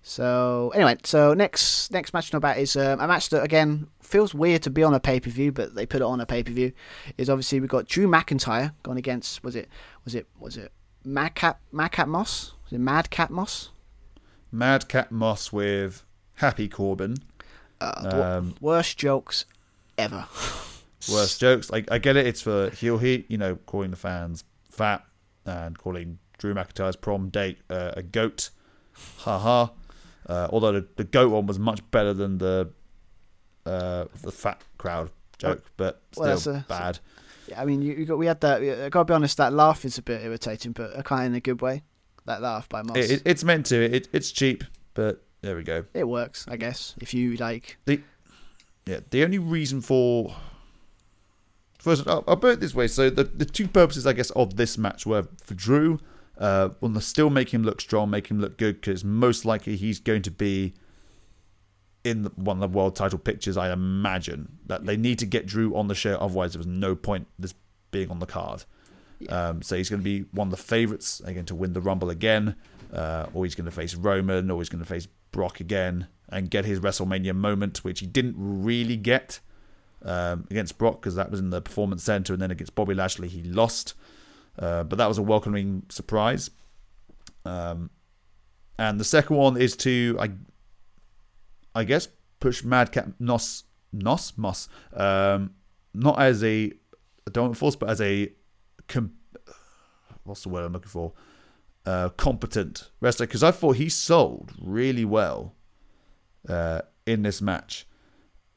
So 0.02 0.70
anyway, 0.74 0.98
so 1.02 1.32
next 1.32 1.90
next 1.92 2.12
match 2.12 2.28
to 2.30 2.36
know 2.36 2.38
about 2.38 2.58
is 2.58 2.76
um, 2.76 3.00
a 3.00 3.08
match 3.08 3.30
that 3.30 3.42
again 3.42 3.86
feels 4.02 4.34
weird 4.34 4.62
to 4.64 4.70
be 4.70 4.82
on 4.82 4.92
a 4.92 5.00
pay 5.00 5.18
per 5.18 5.30
view, 5.30 5.52
but 5.52 5.74
they 5.74 5.86
put 5.86 6.02
it 6.02 6.04
on 6.04 6.20
a 6.20 6.26
pay 6.26 6.42
per 6.42 6.52
view. 6.52 6.72
Is 7.16 7.30
obviously 7.30 7.58
we've 7.58 7.70
got 7.70 7.86
Drew 7.86 8.06
McIntyre 8.06 8.72
going 8.82 8.98
against 8.98 9.42
was 9.42 9.56
it 9.56 9.70
was 10.04 10.14
it 10.14 10.26
was 10.38 10.58
it 10.58 10.72
Madcat 11.06 11.56
Madcat 11.72 12.06
Moss? 12.06 12.52
Was 12.64 12.74
it 12.74 12.82
Madcat 12.82 13.30
Moss? 13.30 13.70
Madcap 14.52 15.10
Moss 15.10 15.52
with 15.52 16.04
Happy 16.36 16.68
Corbin. 16.68 17.16
Uh, 17.80 18.38
Um, 18.38 18.54
worst 18.60 18.96
jokes 18.98 19.44
ever. 19.98 20.26
worst 21.12 21.40
jokes. 21.40 21.70
Like 21.70 21.90
I 21.90 21.98
get 21.98 22.16
it. 22.16 22.26
It's 22.26 22.40
for 22.42 22.70
heel 22.70 22.98
heat. 22.98 23.26
You 23.28 23.38
know, 23.38 23.56
calling 23.66 23.90
the 23.90 23.96
fans 23.96 24.44
fat. 24.70 25.04
and 25.44 25.78
calling 25.78 26.18
Drew 26.38 26.54
McIntyre's 26.54 26.96
prom 26.96 27.28
date 27.28 27.58
uh, 27.70 27.92
a 27.96 28.02
goat. 28.02 28.50
Ha 29.18 29.38
ha. 29.38 29.70
Uh, 30.28 30.48
although 30.50 30.72
the, 30.72 30.86
the 30.96 31.04
goat 31.04 31.30
one 31.30 31.46
was 31.46 31.58
much 31.58 31.80
better 31.90 32.12
than 32.12 32.38
the 32.38 32.70
uh, 33.64 34.06
the 34.22 34.32
fat 34.32 34.62
crowd 34.78 35.10
joke, 35.38 35.62
but 35.76 36.02
still 36.12 36.24
that's 36.24 36.46
a- 36.46 36.64
bad. 36.68 36.98
Yeah, 37.48 37.62
I 37.62 37.64
mean, 37.64 37.80
you, 37.80 37.92
you 37.94 38.06
got 38.06 38.18
we 38.18 38.26
had 38.26 38.40
that. 38.40 38.60
I 38.60 38.88
gotta 38.88 39.04
be 39.04 39.14
honest, 39.14 39.36
that 39.36 39.52
laugh 39.52 39.84
is 39.84 39.98
a 39.98 40.02
bit 40.02 40.22
irritating, 40.24 40.72
but 40.72 41.04
kind 41.04 41.26
of 41.26 41.26
in 41.28 41.34
a 41.36 41.40
good 41.40 41.62
way. 41.62 41.82
That 42.24 42.42
laugh 42.42 42.68
by 42.68 42.82
Moss, 42.82 42.96
It, 42.96 43.10
it, 43.10 43.22
it's 43.24 43.44
meant 43.44 43.66
to. 43.66 43.76
It, 43.80 44.08
it's 44.12 44.32
cheap, 44.32 44.64
but 44.94 45.22
there 45.42 45.56
we 45.56 45.62
go. 45.62 45.84
it 45.94 46.08
works, 46.08 46.46
I 46.48 46.56
guess. 46.56 46.94
If 47.00 47.14
you 47.14 47.36
like, 47.36 47.78
Yeah, 48.86 49.00
the 49.10 49.24
only 49.24 49.38
reason 49.38 49.80
for 49.80 50.34
first, 51.78 52.06
I'll, 52.06 52.24
I'll 52.28 52.36
put 52.36 52.52
it 52.54 52.60
this 52.60 52.74
way: 52.74 52.86
so 52.86 53.10
the 53.10 53.24
the 53.24 53.44
two 53.44 53.68
purposes, 53.68 54.06
I 54.06 54.12
guess, 54.12 54.30
of 54.30 54.56
this 54.56 54.78
match 54.78 55.06
were 55.06 55.26
for 55.42 55.54
Drew, 55.54 55.98
uh, 56.38 56.70
one 56.80 56.94
to 56.94 57.00
still 57.00 57.30
make 57.30 57.52
him 57.52 57.62
look 57.62 57.80
strong, 57.80 58.10
make 58.10 58.28
him 58.28 58.40
look 58.40 58.56
good, 58.58 58.80
because 58.80 59.04
most 59.04 59.44
likely 59.44 59.76
he's 59.76 59.98
going 59.98 60.22
to 60.22 60.30
be 60.30 60.74
in 62.04 62.22
the, 62.22 62.30
one 62.36 62.62
of 62.62 62.70
the 62.72 62.76
world 62.78 62.94
title 62.94 63.18
pictures. 63.18 63.56
I 63.56 63.72
imagine 63.72 64.58
that 64.66 64.86
they 64.86 64.96
need 64.96 65.18
to 65.18 65.26
get 65.26 65.46
Drew 65.46 65.74
on 65.76 65.88
the 65.88 65.94
show, 65.94 66.14
otherwise 66.16 66.52
there 66.52 66.60
was 66.60 66.66
no 66.68 66.94
point 66.94 67.26
this 67.38 67.54
being 67.90 68.10
on 68.10 68.20
the 68.20 68.26
card. 68.26 68.64
Um, 69.30 69.62
so 69.62 69.76
he's 69.76 69.88
going 69.88 70.00
to 70.00 70.04
be 70.04 70.26
one 70.32 70.48
of 70.48 70.50
the 70.50 70.62
favorites 70.62 71.20
again 71.24 71.46
to 71.46 71.54
win 71.54 71.72
the 71.72 71.80
Rumble 71.80 72.10
again, 72.10 72.54
uh, 72.92 73.26
or 73.34 73.44
he's 73.44 73.54
going 73.54 73.64
to 73.64 73.70
face 73.70 73.94
Roman, 73.94 74.50
or 74.50 74.60
he's 74.60 74.68
going 74.68 74.82
to 74.82 74.88
face 74.88 75.08
Brock 75.36 75.60
again 75.60 76.08
and 76.30 76.50
get 76.50 76.64
his 76.64 76.80
WrestleMania 76.80 77.36
moment, 77.36 77.84
which 77.84 78.00
he 78.00 78.06
didn't 78.06 78.36
really 78.38 78.96
get 78.96 79.38
um, 80.02 80.46
against 80.50 80.78
Brock 80.78 81.02
because 81.02 81.14
that 81.16 81.30
was 81.30 81.38
in 81.38 81.50
the 81.50 81.60
Performance 81.60 82.02
Center, 82.02 82.32
and 82.32 82.40
then 82.40 82.50
against 82.50 82.74
Bobby 82.74 82.94
Lashley 82.94 83.28
he 83.28 83.42
lost. 83.42 83.92
Uh, 84.58 84.82
but 84.82 84.96
that 84.96 85.06
was 85.06 85.18
a 85.18 85.22
welcoming 85.22 85.82
surprise. 85.90 86.50
Um, 87.44 87.90
and 88.78 88.98
the 88.98 89.04
second 89.04 89.36
one 89.36 89.58
is 89.58 89.76
to 89.76 90.16
I, 90.18 90.30
I 91.74 91.84
guess 91.84 92.08
push 92.40 92.64
Madcap 92.64 93.08
Nos 93.20 93.64
Nos 93.92 94.32
Moss, 94.38 94.70
um, 94.94 95.50
not 95.92 96.18
as 96.18 96.42
a 96.42 96.72
don't 97.30 97.52
force, 97.52 97.76
but 97.76 97.90
as 97.90 98.00
a 98.00 98.32
com- 98.88 99.12
what's 100.24 100.42
the 100.42 100.48
word 100.48 100.64
I'm 100.64 100.72
looking 100.72 100.88
for? 100.88 101.12
Uh, 101.86 102.08
competent 102.08 102.90
wrestler 103.00 103.26
because 103.26 103.44
I 103.44 103.52
thought 103.52 103.76
he 103.76 103.88
sold 103.88 104.52
really 104.60 105.04
well 105.04 105.54
uh, 106.48 106.80
in 107.06 107.22
this 107.22 107.40
match. 107.40 107.86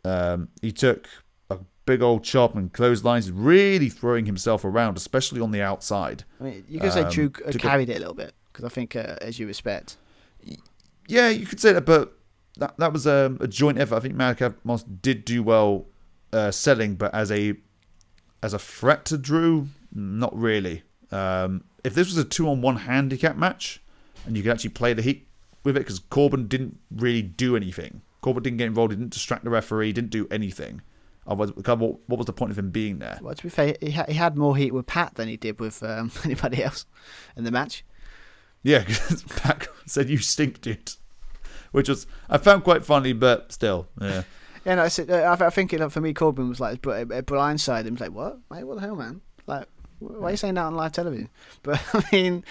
Um, 0.04 0.48
he 0.64 0.72
took 0.72 1.08
a 1.52 1.60
big 1.86 2.02
old 2.02 2.24
chop 2.24 2.56
and 2.56 2.74
clotheslines, 2.74 3.30
really 3.32 3.88
throwing 3.90 4.26
himself 4.26 4.66
around, 4.66 4.98
especially 4.98 5.42
on 5.42 5.52
the 5.52 5.62
outside. 5.62 6.24
I 6.40 6.44
mean, 6.44 6.64
you 6.68 6.80
could 6.80 6.92
say 6.92 7.04
Um, 7.04 7.12
Drew 7.12 7.26
uh, 7.46 7.52
took 7.52 7.56
a- 7.64 7.68
carried 7.68 7.90
it 7.90 7.98
a 7.98 8.00
little 8.00 8.16
bit 8.16 8.34
because 8.52 8.66
I 8.66 8.70
think, 8.70 8.96
uh, 8.96 9.16
as 9.22 9.38
you 9.38 9.46
respect, 9.46 9.98
Yeah, 11.08 11.30
you 11.30 11.46
could 11.46 11.60
say 11.60 11.74
that, 11.74 11.86
but 11.86 12.14
that 12.58 12.78
that 12.78 12.92
was 12.94 13.06
um, 13.06 13.38
a 13.42 13.48
joint 13.48 13.78
effort. 13.78 13.96
I 13.96 14.00
think 14.00 14.16
Madcap 14.16 14.56
Moss 14.64 14.82
did 14.84 15.24
do 15.24 15.44
well 15.44 15.86
uh, 16.34 16.50
selling, 16.50 16.96
but 16.96 17.14
as 17.14 17.32
a 17.32 17.54
as 18.42 18.54
a 18.54 18.60
threat 18.60 19.06
to 19.06 19.18
Drew, 19.20 19.68
not 19.94 20.36
really. 20.36 20.82
Um, 21.12 21.64
if 21.84 21.94
this 21.94 22.08
was 22.08 22.18
a 22.18 22.24
two 22.24 22.50
on 22.50 22.62
one 22.62 22.78
handicap 22.78 23.36
match, 23.36 23.82
and 24.26 24.36
you 24.36 24.44
could 24.44 24.52
actually 24.52 24.72
play 24.72 24.94
the 24.94 25.02
heat 25.02 25.28
with 25.64 25.78
it, 25.78 25.82
because 25.82 26.00
Corbin 26.00 26.48
didn't 26.48 26.80
really 26.92 27.22
do 27.22 27.56
anything. 27.56 28.02
Corbin 28.22 28.44
didn't 28.44 28.58
get 28.58 28.68
involved. 28.68 28.92
He 28.92 28.98
didn't 28.98 29.14
distract 29.14 29.44
the 29.44 29.50
referee. 29.50 29.94
Didn't 29.94 30.10
do 30.10 30.28
anything. 30.30 30.82
Otherwise, 31.28 31.52
what, 31.56 31.80
what 31.80 32.18
was 32.18 32.26
the 32.26 32.34
point 32.34 32.52
of 32.52 32.58
him 32.58 32.72
being 32.72 33.00
there? 33.00 33.20
well, 33.22 33.36
to 33.36 33.44
be 33.44 33.50
fair, 33.50 33.76
he, 33.82 33.92
he 33.92 34.14
had 34.14 34.36
more 34.36 34.58
heat 34.58 34.74
with 34.74 34.88
Pat 34.88 35.16
than 35.16 35.28
he 35.28 35.38
did 35.38 35.60
with 35.60 35.84
um, 35.84 36.12
anybody 36.26 36.64
else 36.64 36.86
in 37.38 37.44
the 37.44 37.52
match. 37.52 37.86
Yeah, 38.64 38.80
because 38.80 39.24
Pat 39.30 39.68
said 39.86 40.10
you 40.10 40.18
stink, 40.18 40.60
dude, 40.62 40.94
which 41.72 41.88
was 41.88 42.08
I 42.30 42.40
found 42.40 42.64
quite 42.64 42.84
funny, 42.84 43.14
but 43.14 43.52
still, 43.52 43.88
yeah. 44.02 44.24
Yeah, 44.66 44.76
no, 44.76 44.84
uh, 44.84 45.38
I, 45.40 45.46
I 45.46 45.50
think 45.52 45.72
it, 45.72 45.90
for 45.90 46.02
me, 46.02 46.14
Corbin 46.14 46.50
was 46.50 46.60
like 46.60 46.86
a, 46.86 47.02
a 47.04 47.24
blindside. 47.24 47.86
He 47.86 47.92
was 47.92 48.02
like, 48.02 48.12
"What, 48.12 48.40
mate? 48.52 48.66
What 48.66 48.76
the 48.76 48.82
hell, 48.82 48.98
man? 48.98 49.22
Like, 49.48 49.68
why 50.00 50.28
are 50.28 50.32
you 50.32 50.38
saying 50.38 50.56
that 50.56 50.66
on 50.66 50.76
live 50.76 50.92
television?" 50.92 51.30
But 51.64 51.82
I 51.94 52.04
mean, 52.12 52.44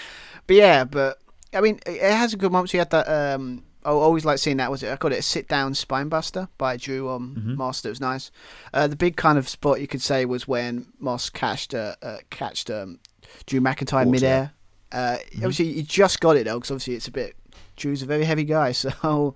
but 0.46 0.56
yeah, 0.56 0.84
but 0.84 1.18
I 1.54 1.61
mean, 1.61 1.80
it 1.87 2.00
has 2.02 2.34
a 2.34 2.37
good 2.37 2.52
moment. 2.52 2.70
So 2.70 2.76
you 2.76 2.80
had 2.80 2.90
that. 2.90 3.08
Um, 3.08 3.64
I 3.84 3.90
always 3.90 4.24
like 4.24 4.38
seeing 4.38 4.58
that. 4.58 4.70
Was 4.70 4.82
it? 4.82 4.90
I 4.92 4.96
called 4.96 5.12
it 5.14 5.20
a 5.20 5.22
sit 5.22 5.48
down 5.48 5.72
spine 5.74 6.08
buster 6.08 6.48
by 6.58 6.76
Drew 6.76 7.08
on 7.08 7.34
Mhm. 7.37 7.56
Moss. 7.56 7.80
That 7.80 7.88
was 7.90 8.00
nice. 8.00 8.30
Uh, 8.74 8.87
the 8.87 8.96
big 8.96 9.16
kind 9.16 9.38
of 9.38 9.48
spot 9.48 9.80
you 9.80 9.87
could 9.87 10.02
say 10.02 10.24
was 10.26 10.46
when 10.46 10.87
Moss 10.98 11.30
catched 11.30 11.72
uh, 11.74 11.94
uh, 12.02 12.18
catched 12.30 12.70
um, 12.70 12.98
Drew 13.46 13.61
McIntyre 13.61 14.08
midair. 14.11 14.52
Uh, 14.92 15.18
Obviously, 15.37 15.72
he 15.72 15.82
just 15.82 16.20
got 16.20 16.37
it 16.37 16.44
though, 16.44 16.58
because 16.58 16.70
obviously 16.70 16.94
it's 16.94 17.08
a 17.08 17.12
bit. 17.12 17.34
Drew's 17.76 18.02
a 18.02 18.06
very 18.06 18.24
heavy 18.24 18.44
guy, 18.44 18.72
so 18.82 19.34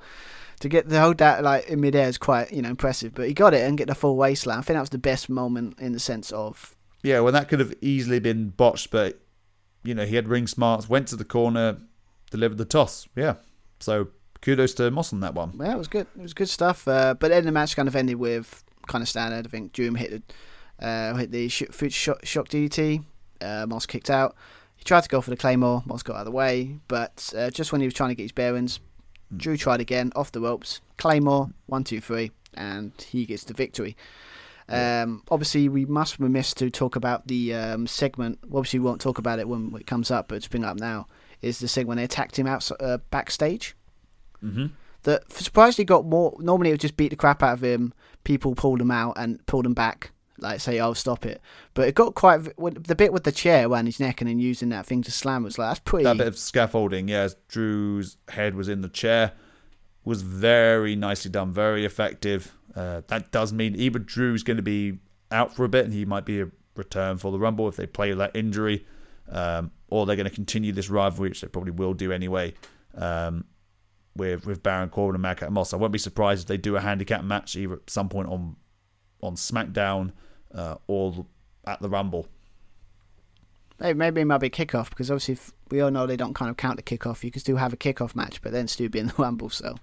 to 0.60 0.68
get 0.68 0.88
the 0.88 1.00
hold 1.00 1.18
that 1.18 1.42
like 1.42 1.68
in 1.68 1.80
midair 1.80 2.08
is 2.08 2.18
quite 2.18 2.52
you 2.52 2.60
know 2.62 2.68
impressive. 2.70 3.14
But 3.14 3.28
he 3.28 3.34
got 3.34 3.54
it 3.54 3.62
and 3.66 3.78
get 3.78 3.86
the 3.88 3.94
full 3.94 4.16
waistline. 4.16 4.58
I 4.58 4.62
think 4.62 4.74
that 4.76 4.80
was 4.80 4.90
the 4.90 4.98
best 4.98 5.30
moment 5.30 5.78
in 5.78 5.92
the 5.92 6.00
sense 6.00 6.30
of 6.32 6.74
Yeah, 7.02 7.20
well, 7.20 7.32
that 7.32 7.48
could 7.48 7.60
have 7.60 7.74
easily 7.80 8.20
been 8.20 8.50
botched, 8.50 8.90
but 8.90 9.20
you 9.84 9.94
know 9.94 10.04
he 10.04 10.16
had 10.16 10.28
ring 10.28 10.46
smarts, 10.46 10.88
went 10.88 11.08
to 11.08 11.16
the 11.16 11.24
corner, 11.24 11.78
delivered 12.30 12.58
the 12.58 12.64
toss. 12.64 13.08
Yeah, 13.16 13.34
so 13.80 14.08
kudos 14.40 14.74
to 14.74 14.90
Moss 14.90 15.12
on 15.12 15.20
that 15.20 15.34
one. 15.34 15.52
Yeah, 15.58 15.72
it 15.72 15.78
was 15.78 15.88
good. 15.88 16.06
It 16.16 16.22
was 16.22 16.34
good 16.34 16.48
stuff. 16.48 16.86
Uh, 16.86 17.14
but 17.14 17.28
then 17.28 17.44
the 17.44 17.52
match 17.52 17.74
kind 17.76 17.88
of 17.88 17.96
ended 17.96 18.16
with 18.16 18.62
kind 18.86 19.02
of 19.02 19.08
standard. 19.08 19.46
I 19.46 19.50
think 19.50 19.72
Drew 19.72 19.92
hit 19.94 20.22
the 20.78 20.86
uh, 20.86 21.14
hit 21.14 21.30
the 21.30 21.48
sh- 21.48 21.64
foot 21.70 21.92
shock, 21.92 22.24
shock 22.24 22.48
DDT. 22.48 23.04
Uh, 23.40 23.66
Moss 23.68 23.86
kicked 23.86 24.10
out. 24.10 24.36
He 24.76 24.84
tried 24.84 25.02
to 25.02 25.08
go 25.08 25.20
for 25.20 25.30
the 25.30 25.36
claymore. 25.36 25.82
Moss 25.86 26.02
got 26.02 26.14
out 26.14 26.20
of 26.20 26.24
the 26.26 26.32
way, 26.32 26.76
but 26.88 27.32
uh, 27.36 27.50
just 27.50 27.72
when 27.72 27.80
he 27.80 27.86
was 27.86 27.94
trying 27.94 28.10
to 28.10 28.14
get 28.14 28.24
his 28.24 28.32
bearings, 28.32 28.80
Drew 29.36 29.56
tried 29.56 29.80
again 29.80 30.12
off 30.16 30.32
the 30.32 30.40
ropes. 30.40 30.80
Claymore, 30.98 31.50
one, 31.66 31.84
two, 31.84 32.00
three, 32.00 32.32
and 32.54 32.92
he 33.00 33.24
gets 33.26 33.44
the 33.44 33.54
victory. 33.54 33.96
Um, 34.68 35.22
obviously, 35.30 35.68
we 35.68 35.84
must 35.84 36.18
remiss 36.18 36.54
to 36.54 36.70
talk 36.70 36.96
about 36.96 37.26
the 37.26 37.54
um, 37.54 37.86
segment. 37.86 38.38
Obviously, 38.44 38.78
we 38.78 38.86
won't 38.86 39.00
talk 39.00 39.18
about 39.18 39.38
it 39.38 39.48
when 39.48 39.74
it 39.78 39.86
comes 39.86 40.10
up, 40.10 40.28
but 40.28 40.36
it's 40.36 40.48
bring 40.48 40.62
it 40.62 40.66
up 40.66 40.78
now. 40.78 41.06
Is 41.42 41.58
the 41.58 41.68
segment 41.68 41.98
they 41.98 42.04
attacked 42.04 42.38
him 42.38 42.46
out 42.46 42.70
uh, 42.80 42.98
backstage? 43.10 43.74
hmm 44.40 44.66
That 45.02 45.30
surprisingly 45.32 45.84
got 45.84 46.06
more. 46.06 46.36
Normally, 46.38 46.70
it 46.70 46.74
would 46.74 46.80
just 46.80 46.96
beat 46.96 47.08
the 47.08 47.16
crap 47.16 47.42
out 47.42 47.54
of 47.54 47.64
him. 47.64 47.92
People 48.24 48.54
pulled 48.54 48.80
him 48.80 48.90
out 48.92 49.14
and 49.16 49.44
pulled 49.46 49.66
him 49.66 49.74
back, 49.74 50.12
like 50.38 50.60
say, 50.60 50.78
"Oh, 50.78 50.92
stop 50.92 51.26
it." 51.26 51.40
But 51.74 51.88
it 51.88 51.96
got 51.96 52.14
quite 52.14 52.44
the 52.56 52.94
bit 52.94 53.12
with 53.12 53.24
the 53.24 53.32
chair 53.32 53.66
around 53.68 53.86
his 53.86 53.98
neck 53.98 54.20
and 54.20 54.30
then 54.30 54.38
using 54.38 54.68
that 54.68 54.86
thing 54.86 55.02
to 55.02 55.10
slam. 55.10 55.42
Was 55.42 55.58
like 55.58 55.70
that's 55.70 55.80
pretty. 55.80 56.04
That 56.04 56.18
bit 56.18 56.28
of 56.28 56.38
scaffolding, 56.38 57.08
yeah, 57.08 57.28
Drew's 57.48 58.16
head 58.28 58.54
was 58.54 58.68
in 58.68 58.82
the 58.82 58.88
chair, 58.88 59.32
was 60.04 60.22
very 60.22 60.94
nicely 60.94 61.30
done, 61.32 61.52
very 61.52 61.84
effective. 61.84 62.52
Uh, 62.74 63.02
that 63.08 63.30
does 63.30 63.52
mean 63.52 63.76
either 63.76 63.98
Drew's 63.98 64.42
going 64.42 64.56
to 64.56 64.62
be 64.62 64.98
out 65.30 65.54
for 65.54 65.64
a 65.64 65.68
bit 65.68 65.84
and 65.84 65.92
he 65.92 66.04
might 66.04 66.24
be 66.24 66.40
a 66.40 66.50
return 66.76 67.18
for 67.18 67.30
the 67.30 67.38
Rumble 67.38 67.68
if 67.68 67.76
they 67.76 67.86
play 67.86 68.12
that 68.12 68.34
injury, 68.34 68.86
um, 69.30 69.70
or 69.88 70.06
they're 70.06 70.16
going 70.16 70.28
to 70.28 70.34
continue 70.34 70.72
this 70.72 70.88
rivalry, 70.88 71.30
which 71.30 71.40
they 71.40 71.48
probably 71.48 71.72
will 71.72 71.94
do 71.94 72.12
anyway. 72.12 72.54
Um, 72.94 73.44
with 74.14 74.44
with 74.44 74.62
Baron 74.62 74.90
Corbin 74.90 75.14
and 75.14 75.22
Madcap 75.22 75.50
Moss, 75.50 75.72
I 75.72 75.76
won't 75.76 75.92
be 75.92 75.98
surprised 75.98 76.42
if 76.42 76.48
they 76.48 76.58
do 76.58 76.76
a 76.76 76.80
handicap 76.80 77.24
match 77.24 77.56
either 77.56 77.74
at 77.74 77.88
some 77.88 78.08
point 78.08 78.28
on 78.28 78.56
on 79.22 79.36
SmackDown 79.36 80.12
uh, 80.54 80.76
or 80.86 81.26
at 81.66 81.80
the 81.80 81.88
Rumble. 81.88 82.28
Maybe, 83.80 84.20
it 84.20 84.26
might 84.26 84.38
be 84.38 84.46
a 84.46 84.50
kickoff 84.50 84.90
because 84.90 85.10
obviously 85.10 85.38
we 85.70 85.80
all 85.80 85.90
know 85.90 86.06
they 86.06 86.16
don't 86.16 86.34
kind 86.34 86.50
of 86.50 86.56
count 86.56 86.76
the 86.76 86.82
kickoff. 86.82 87.24
You 87.24 87.32
can 87.32 87.40
still 87.40 87.56
have 87.56 87.72
a 87.72 87.76
kickoff 87.76 88.14
match, 88.14 88.40
but 88.40 88.52
then 88.52 88.68
still 88.68 88.88
be 88.88 89.00
in 89.00 89.08
the 89.08 89.14
rumble. 89.18 89.50
So 89.50 89.76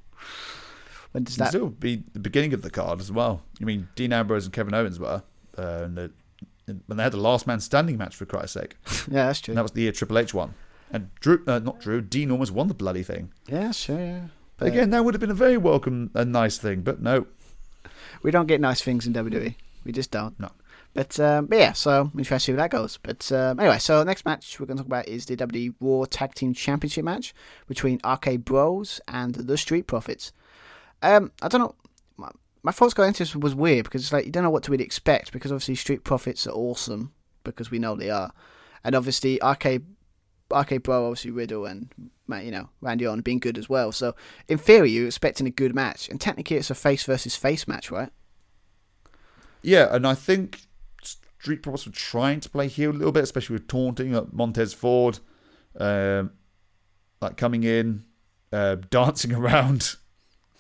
when 1.12 1.24
does 1.24 1.38
that? 1.38 1.50
still 1.50 1.70
be 1.70 2.04
the 2.14 2.20
beginning 2.20 2.54
of 2.54 2.62
the 2.62 2.70
card 2.70 3.00
as 3.00 3.12
well. 3.12 3.42
I 3.62 3.66
mean, 3.66 3.88
Dean 3.96 4.14
Ambrose 4.14 4.46
and 4.46 4.54
Kevin 4.54 4.74
Owens 4.74 5.00
were, 5.00 5.24
uh, 5.58 5.82
and 5.84 5.98
the, 5.98 6.12
when 6.86 6.98
they 6.98 7.04
had 7.04 7.14
the 7.14 7.18
last 7.18 7.48
man 7.48 7.60
standing 7.60 7.98
match 7.98 8.16
for 8.16 8.26
Christ's 8.26 8.54
sake, 8.54 8.76
Yeah, 9.10 9.28
that's 9.28 9.42
true. 9.42 9.52
and 9.54 9.58
that 9.58 9.64
was 9.64 9.72
the 9.72 9.82
year 9.82 9.92
Triple 9.92 10.18
H 10.20 10.34
won. 10.34 10.54
And 10.92 11.10
Drew, 11.20 11.44
uh, 11.48 11.60
not 11.60 11.80
Drew, 11.80 12.02
Dean 12.02 12.32
almost 12.32 12.52
won 12.52 12.68
the 12.68 12.74
bloody 12.74 13.04
thing. 13.04 13.32
Yeah, 13.48 13.72
sure. 13.72 14.00
Yeah. 14.00 14.22
But 14.58 14.68
Again, 14.70 14.90
that 14.90 15.06
would 15.06 15.14
have 15.14 15.22
been 15.22 15.32
a 15.32 15.36
very 15.36 15.58
welcome 15.58 16.12
and 16.14 16.32
nice 16.32 16.58
thing, 16.58 16.82
but 16.82 17.02
no. 17.02 17.28
we 18.24 18.32
don't 18.32 18.48
get 18.48 18.60
nice 18.60 18.82
things 18.82 19.08
in 19.08 19.14
WWE. 19.14 19.56
We 19.86 19.92
just 19.92 20.12
don't. 20.12 20.38
No. 20.40 20.52
But, 20.94 21.20
um, 21.20 21.46
but 21.46 21.60
yeah, 21.60 21.74
so 21.74 22.12
interesting 22.18 22.40
see 22.40 22.58
where 22.58 22.64
that 22.64 22.72
goes. 22.72 22.98
But 23.02 23.32
um, 23.32 23.60
anyway, 23.60 23.78
so 23.78 24.04
next 24.04 24.26
match 24.26 24.60
we're 24.60 24.66
going 24.66 24.78
to 24.78 24.84
talk 24.84 24.88
about 24.88 25.08
is 25.08 25.28
the 25.28 25.38
WWE 25.38 25.76
Raw 25.80 26.06
Tag 26.10 26.34
Team 26.34 26.54
Championship 26.54 27.06
match 27.06 27.34
between 27.68 28.00
RK 28.04 28.40
Bros 28.40 29.00
and 29.08 29.36
the 29.36 29.58
Street 29.58 29.86
Profits. 29.88 30.34
Um, 31.02 31.32
I 31.42 31.48
don't 31.48 31.62
know. 31.62 31.76
My, 32.62 32.74
thoughts 32.74 32.94
going 32.94 33.08
into 33.08 33.24
this 33.24 33.36
was 33.36 33.56
weird 33.56 33.86
because 33.86 34.02
it's 34.02 34.12
like 34.12 34.26
you 34.26 34.32
don't 34.32 34.44
know 34.44 34.50
what 34.50 34.64
to 34.64 34.72
really 34.72 34.84
expect 34.84 35.32
because 35.32 35.52
obviously 35.52 35.76
Street 35.76 36.04
Profits 36.04 36.46
are 36.46 36.52
awesome 36.52 37.14
because 37.46 37.72
we 37.72 37.80
know 37.80 37.96
they 37.96 38.10
are, 38.10 38.32
and 38.84 38.96
obviously 38.96 39.40
RK 39.42 39.82
RK 40.54 40.84
Bro, 40.84 41.06
obviously 41.06 41.32
Riddle 41.32 41.66
and 41.66 41.90
you 42.44 42.52
know 42.52 42.70
Randy 42.82 43.08
Orton 43.08 43.22
being 43.22 43.40
good 43.40 43.58
as 43.58 43.70
well. 43.70 43.92
So 43.92 44.14
in 44.48 44.58
theory, 44.58 44.92
you're 44.92 45.08
expecting 45.08 45.48
a 45.48 45.52
good 45.52 45.74
match, 45.74 46.10
and 46.10 46.20
technically 46.20 46.58
it's 46.58 46.70
a 46.70 46.76
face 46.76 47.04
versus 47.04 47.36
face 47.36 47.68
match, 47.68 47.92
right? 47.92 48.10
Yeah, 49.62 49.94
and 49.94 50.06
I 50.06 50.16
think 50.16 50.62
Street 51.40 51.64
Profits 51.64 51.86
were 51.86 51.94
trying 51.94 52.40
to 52.42 52.50
play 52.50 52.68
heel 52.68 52.92
a 52.92 52.94
little 52.94 53.12
bit, 53.12 53.24
especially 53.24 53.56
with 53.56 53.68
taunting 53.68 54.14
at 54.14 54.34
Montez 54.34 54.74
Ford, 54.74 55.20
um, 55.78 56.32
like 57.22 57.38
coming 57.38 57.64
in, 57.64 58.04
uh, 58.52 58.76
dancing 58.90 59.34
around, 59.34 59.96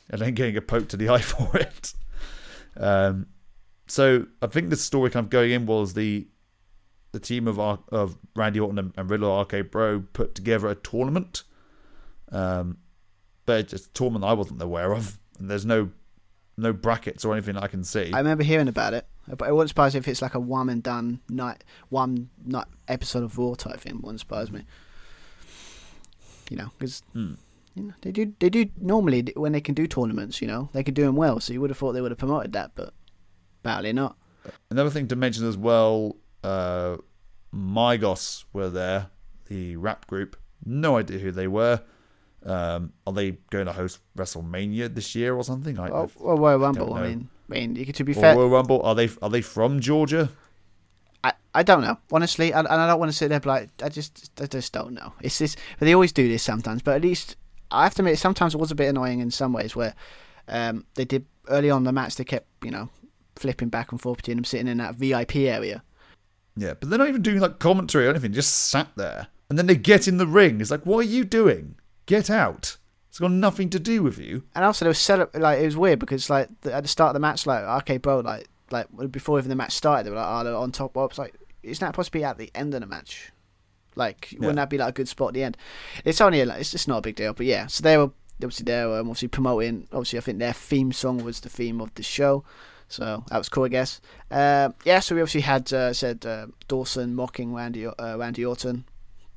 and 0.09 0.21
then 0.21 0.33
getting 0.33 0.57
a 0.57 0.61
poke 0.61 0.87
to 0.89 0.97
the 0.97 1.09
eye 1.13 1.21
for 1.21 1.57
it. 1.57 1.93
Um, 2.77 3.27
so 3.87 4.25
I 4.41 4.47
think 4.47 4.69
the 4.69 4.75
story 4.75 5.09
kind 5.09 5.25
of 5.25 5.29
going 5.29 5.51
in 5.51 5.65
was 5.65 5.93
the 5.93 6.27
the 7.11 7.19
team 7.19 7.47
of 7.47 7.59
Ar- 7.59 7.79
of 7.91 8.17
Randy 8.35 8.59
Orton 8.59 8.77
and, 8.77 8.93
and 8.95 9.09
Riddle 9.09 9.41
RK 9.41 9.71
Bro 9.71 10.03
put 10.13 10.35
together 10.35 10.67
a 10.67 10.75
tournament. 10.75 11.43
Um, 12.31 12.77
but 13.47 13.73
it's 13.73 13.87
a 13.87 13.89
tournament 13.89 14.23
I 14.25 14.33
wasn't 14.33 14.61
aware 14.61 14.93
of, 14.93 15.17
and 15.39 15.49
there's 15.49 15.65
no 15.65 15.89
no 16.55 16.71
brackets 16.73 17.25
or 17.25 17.33
anything 17.33 17.57
I 17.57 17.67
can 17.67 17.83
see. 17.83 18.11
I 18.13 18.17
remember 18.19 18.43
hearing 18.43 18.67
about 18.67 18.93
it, 18.93 19.07
but 19.27 19.47
it 19.47 19.53
wouldn't 19.53 19.69
surprise 19.69 19.95
me 19.95 19.99
if 19.99 20.07
it's 20.07 20.21
like 20.21 20.35
a 20.35 20.39
one 20.39 20.69
and 20.69 20.83
done 20.83 21.21
night, 21.29 21.63
one 21.89 22.29
night 22.45 22.67
episode 22.87 23.23
of 23.23 23.37
Raw 23.39 23.55
type 23.55 23.79
thing. 23.79 23.99
Wouldn't 24.03 24.19
surprise 24.19 24.51
me. 24.51 24.65
You 26.51 26.57
know, 26.57 26.69
because 26.77 27.01
Hmm. 27.13 27.33
You 27.79 27.87
know 27.87 27.93
they 28.01 28.11
do 28.11 28.33
they 28.39 28.49
do 28.49 28.69
normally 28.77 29.31
when 29.35 29.51
they 29.53 29.61
can 29.61 29.73
do 29.73 29.87
tournaments. 29.87 30.41
You 30.41 30.47
know, 30.47 30.69
they 30.73 30.83
can 30.83 30.93
do 30.93 31.03
them 31.03 31.15
well. 31.15 31.39
So 31.39 31.53
you 31.53 31.61
would 31.61 31.69
have 31.69 31.77
thought 31.77 31.93
they 31.93 32.01
would 32.01 32.11
have 32.11 32.17
promoted 32.17 32.53
that, 32.53 32.71
but 32.75 32.93
apparently 33.63 33.93
not. 33.93 34.17
Another 34.69 34.89
thing 34.89 35.07
to 35.07 35.15
mention 35.15 35.47
as 35.47 35.57
well, 35.57 36.15
uh, 36.43 36.97
Migos 37.53 38.45
were 38.53 38.69
there, 38.69 39.07
the 39.47 39.75
rap 39.77 40.07
group. 40.07 40.35
No 40.65 40.97
idea 40.97 41.19
who 41.19 41.31
they 41.31 41.47
were. 41.47 41.81
Um, 42.45 42.93
are 43.05 43.13
they 43.13 43.31
going 43.49 43.65
to 43.65 43.73
host 43.73 43.99
WrestleMania 44.17 44.93
this 44.93 45.13
year 45.15 45.35
or 45.35 45.43
something? 45.43 45.77
I, 45.77 45.89
Well, 45.89 46.03
I've- 46.03 46.13
well 46.19 46.37
Royal 46.37 46.59
Rumble. 46.59 46.93
I 46.93 47.07
mean, 47.07 47.29
I 47.49 47.53
mean, 47.53 47.75
you 47.75 47.85
could 47.85 47.95
to 47.95 48.03
be 48.03 48.13
or 48.13 48.21
fair. 48.21 48.35
Royal 48.35 48.49
Rumble? 48.49 48.81
Are 48.83 48.95
they 48.95 49.09
are 49.21 49.29
they 49.29 49.41
from 49.41 49.79
Georgia? 49.79 50.29
I, 51.23 51.33
I 51.53 51.63
don't 51.63 51.81
know 51.81 51.97
honestly, 52.11 52.53
and, 52.53 52.67
I 52.67 52.87
don't 52.87 52.99
want 52.99 53.11
to 53.11 53.17
sit 53.17 53.27
there 53.29 53.39
be 53.39 53.49
like 53.49 53.69
I 53.83 53.89
just 53.89 54.31
I 54.41 54.45
just 54.45 54.71
don't 54.71 54.93
know. 54.93 55.13
It's 55.21 55.37
this, 55.37 55.55
but 55.77 55.85
they 55.85 55.93
always 55.93 56.13
do 56.13 56.27
this 56.27 56.43
sometimes. 56.43 56.81
But 56.81 56.95
at 56.95 57.01
least 57.01 57.35
I 57.71 57.83
have 57.83 57.95
to 57.95 58.01
admit, 58.01 58.19
sometimes 58.19 58.53
it 58.53 58.59
was 58.59 58.71
a 58.71 58.75
bit 58.75 58.89
annoying 58.89 59.19
in 59.19 59.31
some 59.31 59.53
ways 59.53 59.75
where 59.75 59.93
um, 60.47 60.85
they 60.95 61.05
did 61.05 61.25
early 61.47 61.69
on 61.69 61.81
in 61.81 61.83
the 61.85 61.91
match. 61.91 62.15
They 62.15 62.23
kept 62.23 62.47
you 62.63 62.71
know 62.71 62.89
flipping 63.35 63.69
back 63.69 63.91
and 63.91 64.01
forth 64.01 64.17
between 64.17 64.37
them, 64.37 64.43
sitting 64.43 64.67
in 64.67 64.77
that 64.77 64.95
VIP 64.95 65.37
area. 65.37 65.83
Yeah, 66.55 66.73
but 66.73 66.89
they're 66.89 66.99
not 66.99 67.07
even 67.07 67.21
doing 67.21 67.39
like 67.39 67.59
commentary 67.59 68.07
or 68.07 68.09
anything. 68.09 68.33
Just 68.33 68.69
sat 68.69 68.89
there, 68.95 69.27
and 69.49 69.57
then 69.57 69.67
they 69.67 69.75
get 69.75 70.07
in 70.07 70.17
the 70.17 70.27
ring. 70.27 70.61
It's 70.61 70.71
like, 70.71 70.85
what 70.85 70.99
are 70.99 71.09
you 71.09 71.23
doing? 71.23 71.75
Get 72.05 72.29
out! 72.29 72.77
It's 73.09 73.19
got 73.19 73.31
nothing 73.31 73.69
to 73.71 73.79
do 73.79 74.03
with 74.03 74.19
you. 74.19 74.43
And 74.55 74.65
also, 74.65 74.85
there 74.85 74.89
was 74.89 74.99
set 74.99 75.19
up 75.19 75.35
like 75.35 75.59
it 75.59 75.65
was 75.65 75.77
weird 75.77 75.99
because 75.99 76.29
like 76.29 76.49
the, 76.61 76.73
at 76.73 76.83
the 76.83 76.89
start 76.89 77.09
of 77.09 77.13
the 77.15 77.19
match, 77.19 77.45
like 77.45 77.63
okay, 77.81 77.97
bro, 77.97 78.19
like 78.19 78.47
like 78.71 78.87
before 79.11 79.39
even 79.39 79.49
the 79.49 79.55
match 79.55 79.73
started, 79.73 80.05
they 80.05 80.11
were 80.11 80.17
like, 80.17 80.27
oh, 80.27 80.43
they're 80.43 80.55
on 80.55 80.71
top 80.71 80.95
ropes. 80.95 81.17
Like, 81.17 81.35
isn't 81.63 81.79
that 81.79 81.93
supposed 81.93 82.07
to 82.07 82.17
be 82.17 82.23
at 82.23 82.37
the 82.37 82.51
end 82.53 82.73
of 82.73 82.81
the 82.81 82.87
match? 82.87 83.31
Like, 83.95 84.31
Yeah. 84.31 84.39
wouldn't 84.39 84.55
that 84.57 84.69
be 84.69 84.77
like 84.77 84.89
a 84.89 84.93
good 84.93 85.07
spot 85.09 85.29
at 85.29 85.33
the 85.33 85.43
end? 85.43 85.57
It's 86.05 86.21
only 86.21 86.43
like 86.45 86.61
it's 86.61 86.71
just 86.71 86.87
not 86.87 86.97
a 86.97 87.01
big 87.01 87.15
deal, 87.15 87.33
but 87.33 87.45
yeah. 87.45 87.67
So 87.67 87.81
they 87.83 87.97
were 87.97 88.11
obviously 88.41 88.63
they 88.65 88.85
were 88.85 88.99
um, 88.99 89.09
obviously 89.09 89.27
promoting. 89.27 89.87
Obviously, 89.91 90.19
I 90.19 90.21
think 90.21 90.39
their 90.39 90.53
theme 90.53 90.91
song 90.91 91.23
was 91.23 91.41
the 91.41 91.49
theme 91.49 91.81
of 91.81 91.93
the 91.95 92.03
show. 92.03 92.43
So 92.87 93.23
that 93.29 93.37
was 93.37 93.49
cool, 93.49 93.65
I 93.65 93.67
guess. 93.67 94.01
Uh, 94.31 94.69
yeah, 94.83 94.99
so 94.99 95.13
we 95.13 95.21
obviously 95.21 95.41
had 95.41 95.71
uh, 95.73 95.93
said 95.93 96.25
uh, 96.25 96.47
Dawkins 96.67 97.13
mocking 97.15 97.53
Randy 97.53 97.85
uh, 97.85 98.17
Randy 98.17 98.43
Orton. 98.45 98.85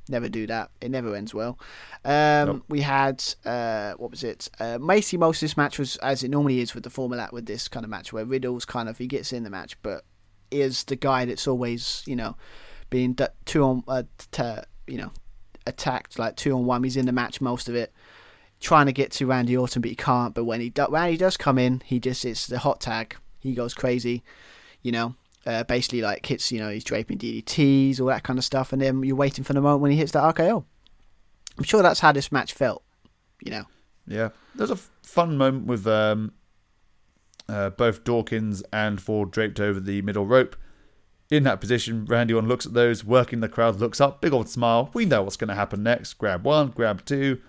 Never 0.08 0.28
do 0.28 0.46
that. 0.48 0.70
It 0.80 0.90
never 0.90 1.14
ends 1.14 1.32
well. 1.32 1.58
Um, 2.04 2.46
Nope. 2.46 2.62
We 2.68 2.80
had 2.80 3.22
uh, 3.44 3.92
what 3.98 4.10
was 4.10 4.24
it? 4.24 4.48
Uh, 4.58 4.78
Macy 4.80 5.16
most 5.16 5.36
of 5.36 5.40
this 5.48 5.56
match 5.56 5.78
was 5.78 5.96
as 5.98 6.22
it 6.24 6.30
normally 6.30 6.60
is 6.60 6.74
with 6.74 6.82
the 6.84 6.90
format 6.90 7.32
with 7.32 7.46
this 7.46 7.68
kind 7.68 7.84
of 7.84 7.90
match 7.90 8.12
where 8.12 8.24
Riddle's 8.24 8.64
kind 8.64 8.88
of 8.88 8.98
he 8.98 9.06
gets 9.06 9.32
in 9.32 9.44
the 9.44 9.50
match, 9.50 9.76
but 9.82 10.04
is 10.50 10.84
the 10.84 10.96
guy 10.96 11.24
that's 11.24 11.46
always 11.46 12.02
you 12.06 12.16
know 12.16 12.36
being 12.92 13.16
two 13.46 13.64
on 13.64 13.82
uh, 13.88 14.02
you 14.86 14.98
know 14.98 15.10
attacked 15.66 16.18
like 16.18 16.36
two 16.36 16.54
on 16.54 16.66
one. 16.66 16.84
He's 16.84 16.96
in 16.96 17.06
the 17.06 17.12
match 17.12 17.40
most 17.40 17.68
of 17.68 17.74
it, 17.74 17.92
trying 18.60 18.86
to 18.86 18.92
get 18.92 19.10
to 19.12 19.26
Randy 19.26 19.56
Orton, 19.56 19.82
but 19.82 19.88
he 19.88 19.96
can't. 19.96 20.34
But 20.34 20.44
when 20.44 20.60
he 20.60 20.70
do- 20.70 20.86
Randy 20.88 21.16
does 21.16 21.36
come 21.36 21.58
in, 21.58 21.82
he 21.84 21.98
just 21.98 22.24
it's 22.24 22.46
the 22.46 22.60
hot 22.60 22.80
tag. 22.80 23.16
He 23.40 23.54
goes 23.54 23.74
crazy, 23.74 24.22
you 24.82 24.92
know. 24.92 25.16
Uh, 25.44 25.64
basically, 25.64 26.02
like 26.02 26.24
hits, 26.24 26.52
you 26.52 26.60
know, 26.60 26.70
he's 26.70 26.84
draping 26.84 27.18
DDTs, 27.18 27.98
all 27.98 28.06
that 28.06 28.22
kind 28.22 28.38
of 28.38 28.44
stuff, 28.44 28.72
and 28.72 28.80
then 28.80 29.02
you're 29.02 29.16
waiting 29.16 29.42
for 29.42 29.54
the 29.54 29.60
moment 29.60 29.80
when 29.80 29.90
he 29.90 29.96
hits 29.96 30.12
that 30.12 30.22
RKO. 30.22 30.64
I'm 31.58 31.64
sure 31.64 31.82
that's 31.82 31.98
how 31.98 32.12
this 32.12 32.30
match 32.30 32.52
felt, 32.52 32.84
you 33.42 33.50
know. 33.50 33.64
Yeah, 34.06 34.28
there's 34.54 34.70
a 34.70 34.76
fun 34.76 35.36
moment 35.36 35.66
with 35.66 35.84
um, 35.88 36.32
uh, 37.48 37.70
both 37.70 38.04
Dawkins 38.04 38.62
and 38.72 39.00
Ford 39.02 39.32
draped 39.32 39.58
over 39.58 39.80
the 39.80 40.02
middle 40.02 40.26
rope. 40.26 40.54
In 41.32 41.44
that 41.44 41.62
position, 41.62 42.04
Randy 42.04 42.34
Orton 42.34 42.46
looks 42.46 42.66
at 42.66 42.74
those, 42.74 43.06
working 43.06 43.40
the 43.40 43.48
crowd, 43.48 43.80
looks 43.80 44.02
up, 44.02 44.20
big 44.20 44.34
old 44.34 44.50
smile. 44.50 44.90
We 44.92 45.06
know 45.06 45.22
what's 45.22 45.38
going 45.38 45.48
to 45.48 45.54
happen 45.54 45.82
next. 45.82 46.12
Grab 46.18 46.44
one, 46.44 46.68
grab 46.68 47.06
two, 47.06 47.40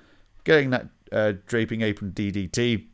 getting 0.45 0.69
that 0.69 0.87
uh, 1.11 1.33
draping 1.47 1.81
apron 1.81 2.13
DDT, 2.13 2.85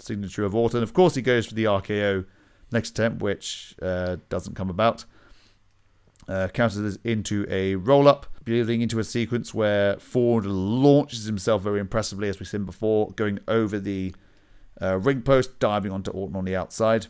signature 0.00 0.44
of 0.44 0.52
Orton. 0.52 0.82
Of 0.82 0.92
course, 0.92 1.14
he 1.14 1.22
goes 1.22 1.46
for 1.46 1.54
the 1.54 1.66
RKO 1.66 2.26
next 2.72 2.90
attempt, 2.90 3.22
which 3.22 3.76
uh, 3.80 4.16
doesn't 4.28 4.56
come 4.56 4.68
about. 4.68 5.04
Uh, 6.26 6.48
counters 6.48 6.80
this 6.80 6.98
into 7.04 7.46
a 7.48 7.76
roll 7.76 8.08
up, 8.08 8.26
building 8.42 8.80
into 8.80 8.98
a 8.98 9.04
sequence 9.04 9.54
where 9.54 9.96
Ford 10.00 10.44
launches 10.44 11.26
himself 11.26 11.62
very 11.62 11.78
impressively, 11.78 12.28
as 12.28 12.40
we've 12.40 12.48
seen 12.48 12.64
before, 12.64 13.12
going 13.12 13.38
over 13.46 13.78
the 13.78 14.12
uh, 14.82 14.98
ring 14.98 15.22
post, 15.22 15.60
diving 15.60 15.92
onto 15.92 16.10
Orton 16.10 16.34
on 16.34 16.44
the 16.44 16.56
outside. 16.56 17.06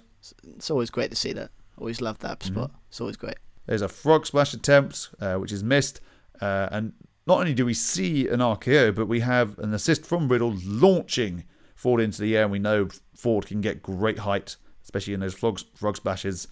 It's 0.54 0.70
always 0.70 0.90
great 0.90 1.08
to 1.08 1.16
see 1.16 1.32
that. 1.32 1.50
Always 1.78 2.00
love 2.00 2.18
that 2.20 2.42
spot. 2.42 2.70
It's 2.88 3.00
always 3.00 3.16
great. 3.16 3.36
There's 3.66 3.82
a 3.82 3.88
frog 3.88 4.26
splash 4.26 4.54
attempt, 4.54 5.10
uh, 5.20 5.34
which 5.34 5.52
is 5.52 5.62
missed. 5.62 6.00
Uh, 6.40 6.68
and 6.70 6.92
not 7.26 7.40
only 7.40 7.54
do 7.54 7.66
we 7.66 7.74
see 7.74 8.28
an 8.28 8.40
RKO, 8.40 8.94
but 8.94 9.06
we 9.06 9.20
have 9.20 9.58
an 9.58 9.74
assist 9.74 10.06
from 10.06 10.28
Riddle 10.28 10.54
launching 10.64 11.44
Ford 11.74 12.00
into 12.00 12.22
the 12.22 12.36
air. 12.36 12.44
And 12.44 12.52
we 12.52 12.58
know 12.58 12.88
Ford 13.14 13.46
can 13.46 13.60
get 13.60 13.82
great 13.82 14.20
height, 14.20 14.56
especially 14.84 15.14
in 15.14 15.20
those 15.20 15.34
frog, 15.34 15.60
frog 15.74 15.96
splashes. 15.96 16.48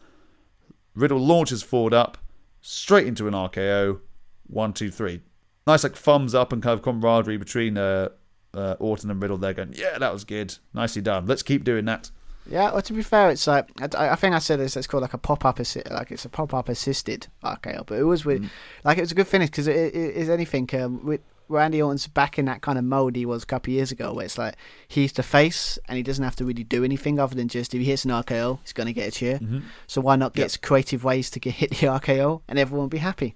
Riddle 0.94 1.20
launches 1.20 1.62
Ford 1.62 1.94
up 1.94 2.18
straight 2.60 3.06
into 3.06 3.28
an 3.28 3.34
RKO. 3.34 4.00
One, 4.46 4.72
two, 4.72 4.90
three. 4.90 5.20
Nice, 5.66 5.84
like 5.84 5.94
thumbs 5.94 6.34
up 6.34 6.52
and 6.52 6.62
kind 6.62 6.74
of 6.74 6.82
camaraderie 6.82 7.38
between 7.38 7.78
uh, 7.78 8.10
uh, 8.52 8.74
Orton 8.78 9.10
and 9.10 9.22
Riddle. 9.22 9.38
They're 9.38 9.54
going, 9.54 9.72
yeah, 9.74 9.98
that 9.98 10.12
was 10.12 10.24
good. 10.24 10.56
Nicely 10.74 11.00
done. 11.00 11.26
Let's 11.26 11.42
keep 11.42 11.64
doing 11.64 11.86
that. 11.86 12.10
Yeah, 12.50 12.72
well, 12.72 12.82
to 12.82 12.92
be 12.92 13.02
fair, 13.02 13.30
it's 13.30 13.46
like 13.46 13.70
I, 13.96 14.10
I 14.10 14.14
think 14.16 14.34
I 14.34 14.38
said 14.38 14.60
this. 14.60 14.76
It's 14.76 14.86
called 14.86 15.02
like 15.02 15.14
a 15.14 15.18
pop 15.18 15.44
up, 15.44 15.58
assi- 15.58 15.90
like 15.90 16.10
it's 16.10 16.24
a 16.24 16.28
pop 16.28 16.52
up 16.52 16.68
assisted 16.68 17.26
RKO, 17.42 17.86
but 17.86 17.98
it 17.98 18.04
was 18.04 18.24
with 18.24 18.50
like 18.84 18.98
it 18.98 19.02
was 19.02 19.12
a 19.12 19.14
good 19.14 19.26
finish 19.28 19.50
because 19.50 19.66
it, 19.66 19.94
is 19.94 20.28
anything. 20.28 20.68
Um, 20.74 21.04
with 21.04 21.20
Randy 21.48 21.80
Orton's 21.80 22.06
back 22.06 22.38
in 22.38 22.46
that 22.46 22.62
kind 22.62 22.78
of 22.78 22.84
mode 22.84 23.16
he 23.16 23.26
was 23.26 23.42
a 23.42 23.46
couple 23.46 23.70
of 23.70 23.74
years 23.76 23.92
ago, 23.92 24.12
where 24.14 24.24
it's 24.24 24.38
like 24.38 24.56
he's 24.88 25.12
the 25.12 25.22
face 25.22 25.78
and 25.88 25.96
he 25.96 26.02
doesn't 26.02 26.24
have 26.24 26.36
to 26.36 26.44
really 26.44 26.64
do 26.64 26.84
anything 26.84 27.18
other 27.18 27.34
than 27.34 27.48
just 27.48 27.74
if 27.74 27.80
he 27.80 27.86
hits 27.86 28.04
an 28.04 28.10
RKO, 28.10 28.58
he's 28.62 28.72
going 28.72 28.86
to 28.86 28.92
get 28.92 29.08
a 29.08 29.10
cheer. 29.10 29.40
So 29.86 30.00
why 30.00 30.16
not 30.16 30.34
get 30.34 30.58
creative 30.62 31.04
ways 31.04 31.30
to 31.30 31.40
get 31.40 31.54
hit 31.60 31.70
the 31.70 31.86
RKO 31.86 32.42
and 32.48 32.58
everyone 32.58 32.84
will 32.84 32.88
be 32.90 32.98
happy? 32.98 33.34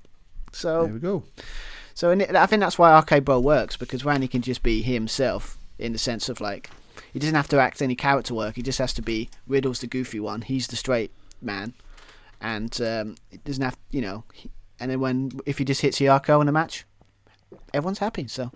So 0.52 0.84
There 0.84 0.92
we 0.94 1.00
go. 1.00 1.22
so 1.94 2.10
I 2.10 2.46
think 2.46 2.60
that's 2.60 2.78
why 2.78 2.98
RK 2.98 3.24
Bro 3.24 3.40
works 3.40 3.76
because 3.76 4.04
Randy 4.04 4.28
can 4.28 4.40
just 4.42 4.62
be 4.62 4.80
himself 4.82 5.58
in 5.78 5.92
the 5.92 5.98
sense 5.98 6.28
of 6.30 6.40
like 6.40 6.70
he 7.18 7.20
doesn't 7.20 7.34
have 7.34 7.48
to 7.48 7.58
act 7.58 7.82
any 7.82 7.96
character 7.96 8.32
work. 8.32 8.54
He 8.54 8.62
just 8.62 8.78
has 8.78 8.94
to 8.94 9.02
be 9.02 9.28
Riddle's 9.48 9.80
the 9.80 9.88
goofy 9.88 10.20
one. 10.20 10.42
He's 10.42 10.68
the 10.68 10.76
straight 10.76 11.10
man, 11.42 11.74
and 12.40 12.80
um, 12.80 13.16
it 13.32 13.42
doesn't 13.42 13.64
have 13.64 13.76
you 13.90 14.00
know. 14.00 14.22
He, 14.32 14.48
and 14.78 14.88
then 14.88 15.00
when 15.00 15.32
if 15.44 15.58
he 15.58 15.64
just 15.64 15.80
hits 15.80 15.98
Yako 15.98 16.40
in 16.40 16.46
a 16.46 16.52
match, 16.52 16.86
everyone's 17.74 17.98
happy. 17.98 18.28
So, 18.28 18.52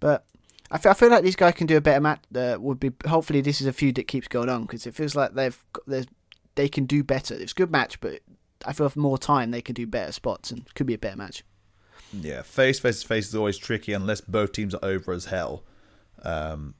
but 0.00 0.24
I 0.70 0.78
feel, 0.78 0.92
I 0.92 0.94
feel 0.94 1.10
like 1.10 1.22
these 1.22 1.36
guys 1.36 1.52
can 1.52 1.66
do 1.66 1.76
a 1.76 1.82
better 1.82 2.00
match. 2.00 2.20
Uh, 2.34 2.56
would 2.58 2.80
be 2.80 2.90
hopefully 3.06 3.42
this 3.42 3.60
is 3.60 3.66
a 3.66 3.72
feud 3.74 3.96
that 3.96 4.08
keeps 4.08 4.28
going 4.28 4.48
on 4.48 4.62
because 4.62 4.86
it 4.86 4.94
feels 4.94 5.14
like 5.14 5.34
they've 5.34 5.62
got, 5.74 6.06
they 6.54 6.70
can 6.70 6.86
do 6.86 7.04
better. 7.04 7.34
It's 7.34 7.52
a 7.52 7.54
good 7.54 7.70
match, 7.70 8.00
but 8.00 8.20
I 8.64 8.72
feel 8.72 8.88
for 8.88 8.98
more 8.98 9.18
time 9.18 9.50
they 9.50 9.60
can 9.60 9.74
do 9.74 9.86
better 9.86 10.12
spots 10.12 10.50
and 10.50 10.74
could 10.74 10.86
be 10.86 10.94
a 10.94 10.98
better 10.98 11.18
match. 11.18 11.44
Yeah, 12.18 12.40
face 12.40 12.80
versus 12.80 13.02
face 13.02 13.28
is 13.28 13.34
always 13.34 13.58
tricky 13.58 13.92
unless 13.92 14.22
both 14.22 14.52
teams 14.52 14.74
are 14.74 14.82
over 14.82 15.12
as 15.12 15.26
hell. 15.26 15.64
Um, 16.22 16.74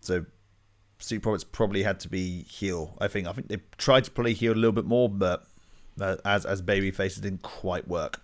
so 0.00 0.24
Street 0.98 1.22
Profits 1.22 1.44
probably 1.44 1.82
had 1.82 2.00
to 2.00 2.08
be 2.08 2.42
heel. 2.44 2.96
I 3.00 3.08
think. 3.08 3.26
I 3.26 3.32
think 3.32 3.48
they 3.48 3.58
tried 3.76 4.04
to 4.04 4.10
play 4.10 4.32
heel 4.32 4.52
a 4.52 4.54
little 4.54 4.72
bit 4.72 4.84
more, 4.84 5.08
but 5.08 5.44
uh, 6.00 6.16
as 6.24 6.44
as 6.44 6.62
baby 6.62 6.90
faces 6.90 7.22
didn't 7.22 7.42
quite 7.42 7.88
work. 7.88 8.20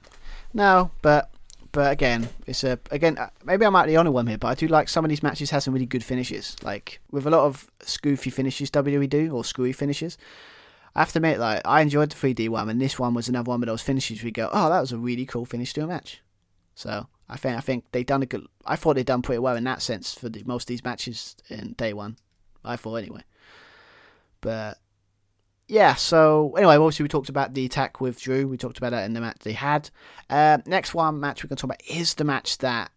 No, 0.53 0.91
but 1.03 1.31
but 1.73 1.91
again, 1.91 2.29
it's 2.47 2.65
a 2.65 2.79
again 2.91 3.19
uh, 3.19 3.31
maybe 3.45 3.67
I 3.67 3.71
might 3.71 3.87
be 3.87 3.93
the 3.93 3.99
only 3.99 4.11
one 4.11 4.27
here, 4.27 4.39
but 4.39 4.49
I 4.49 4.55
do 4.55 4.69
like 4.69 4.89
some 4.89 5.05
of 5.05 5.09
these 5.09 5.23
matches 5.23 5.51
have 5.51 5.63
some 5.63 5.75
really 5.75 5.87
good 5.87 6.05
finishes. 6.05 6.57
Like 6.63 7.01
with 7.11 7.27
a 7.27 7.31
lot 7.31 7.45
of 7.45 7.71
scoofy 7.81 8.33
finishes 8.33 8.71
WWE 8.71 9.09
do 9.09 9.33
or 9.33 9.45
screwy 9.45 9.73
finishes. 9.73 10.19
I 10.97 11.01
have 11.01 11.11
to 11.13 11.19
admit, 11.19 11.41
like 11.41 11.63
I 11.65 11.81
enjoyed 11.81 12.13
the 12.13 12.17
3D 12.17 12.49
one, 12.49 12.71
and 12.71 12.81
this 12.81 12.99
one 13.01 13.15
was 13.15 13.29
another 13.29 13.49
one 13.49 13.63
of 13.63 13.67
those 13.67 13.83
finishes 13.83 14.23
we 14.23 14.31
go, 14.31 14.49
oh, 14.53 14.69
that 14.69 14.81
was 14.81 14.93
a 14.93 14.97
really 14.97 15.27
cool 15.27 15.45
finish 15.45 15.73
to 15.73 15.83
a 15.83 15.87
match. 15.89 16.23
So 16.77 17.09
I 17.29 17.37
think 17.37 17.57
I 17.57 17.61
think 17.61 17.85
they 17.93 18.05
done 18.05 18.23
a 18.23 18.27
good. 18.27 18.47
I 18.67 18.77
thought 18.77 18.97
they 18.97 19.03
done 19.03 19.23
pretty 19.23 19.39
well 19.39 19.57
in 19.57 19.65
that 19.65 19.83
sense 19.83 20.15
for 20.15 20.29
the, 20.29 20.43
most 20.45 20.65
of 20.65 20.69
these 20.69 20.85
matches 20.85 21.37
in 21.49 21.73
day 21.73 21.93
one. 21.93 22.17
I 22.65 22.77
thought 22.77 22.97
anyway. 22.97 23.23
But 24.41 24.79
yeah, 25.69 25.95
so 25.95 26.53
anyway, 26.57 26.77
obviously 26.77 27.05
we 27.05 27.09
talked 27.09 27.31
about 27.31 27.55
the 27.55 27.65
attack 27.65 28.01
with 28.01 28.21
Drew. 28.21 28.47
We 28.47 28.59
talked 28.59 28.79
about 28.79 28.91
that 28.91 29.05
in 29.05 29.15
the 29.15 29.21
match 29.21 29.39
they 29.41 29.53
had. 29.53 29.91
Uh, 30.29 30.59
next 30.67 30.95
one 30.95 31.21
match 31.21 31.43
we're 31.43 31.49
going 31.49 31.57
to 31.57 31.63
talk 31.63 31.71
about 31.71 31.89
is 31.89 32.15
the 32.15 32.25
match 32.25 32.59
that 32.59 32.91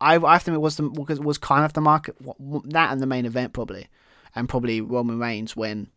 I 0.00 0.16
I 0.16 0.38
think 0.38 0.56
it 0.56 0.60
was 0.60 0.76
the 0.76 0.88
was 0.88 1.38
kind 1.38 1.64
of 1.64 1.72
the 1.72 1.80
market 1.80 2.16
that 2.18 2.92
and 2.92 3.00
the 3.00 3.06
main 3.06 3.26
event 3.26 3.52
probably, 3.52 3.88
and 4.34 4.48
probably 4.48 4.80
Roman 4.80 5.18
Reigns 5.20 5.54
when 5.56 5.88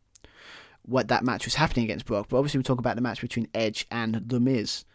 what 0.84 1.10
that 1.10 1.24
match 1.24 1.46
was 1.46 1.56
happening 1.56 1.86
against 1.86 2.06
Brock. 2.06 2.28
But 2.30 2.38
obviously 2.38 2.60
we 2.60 2.64
talk 2.64 2.80
about 2.80 2.96
the 2.96 3.02
match 3.02 3.20
between 3.20 3.48
Edge 3.54 3.86
and 3.92 4.22
The 4.28 4.40
Miz. 4.40 4.86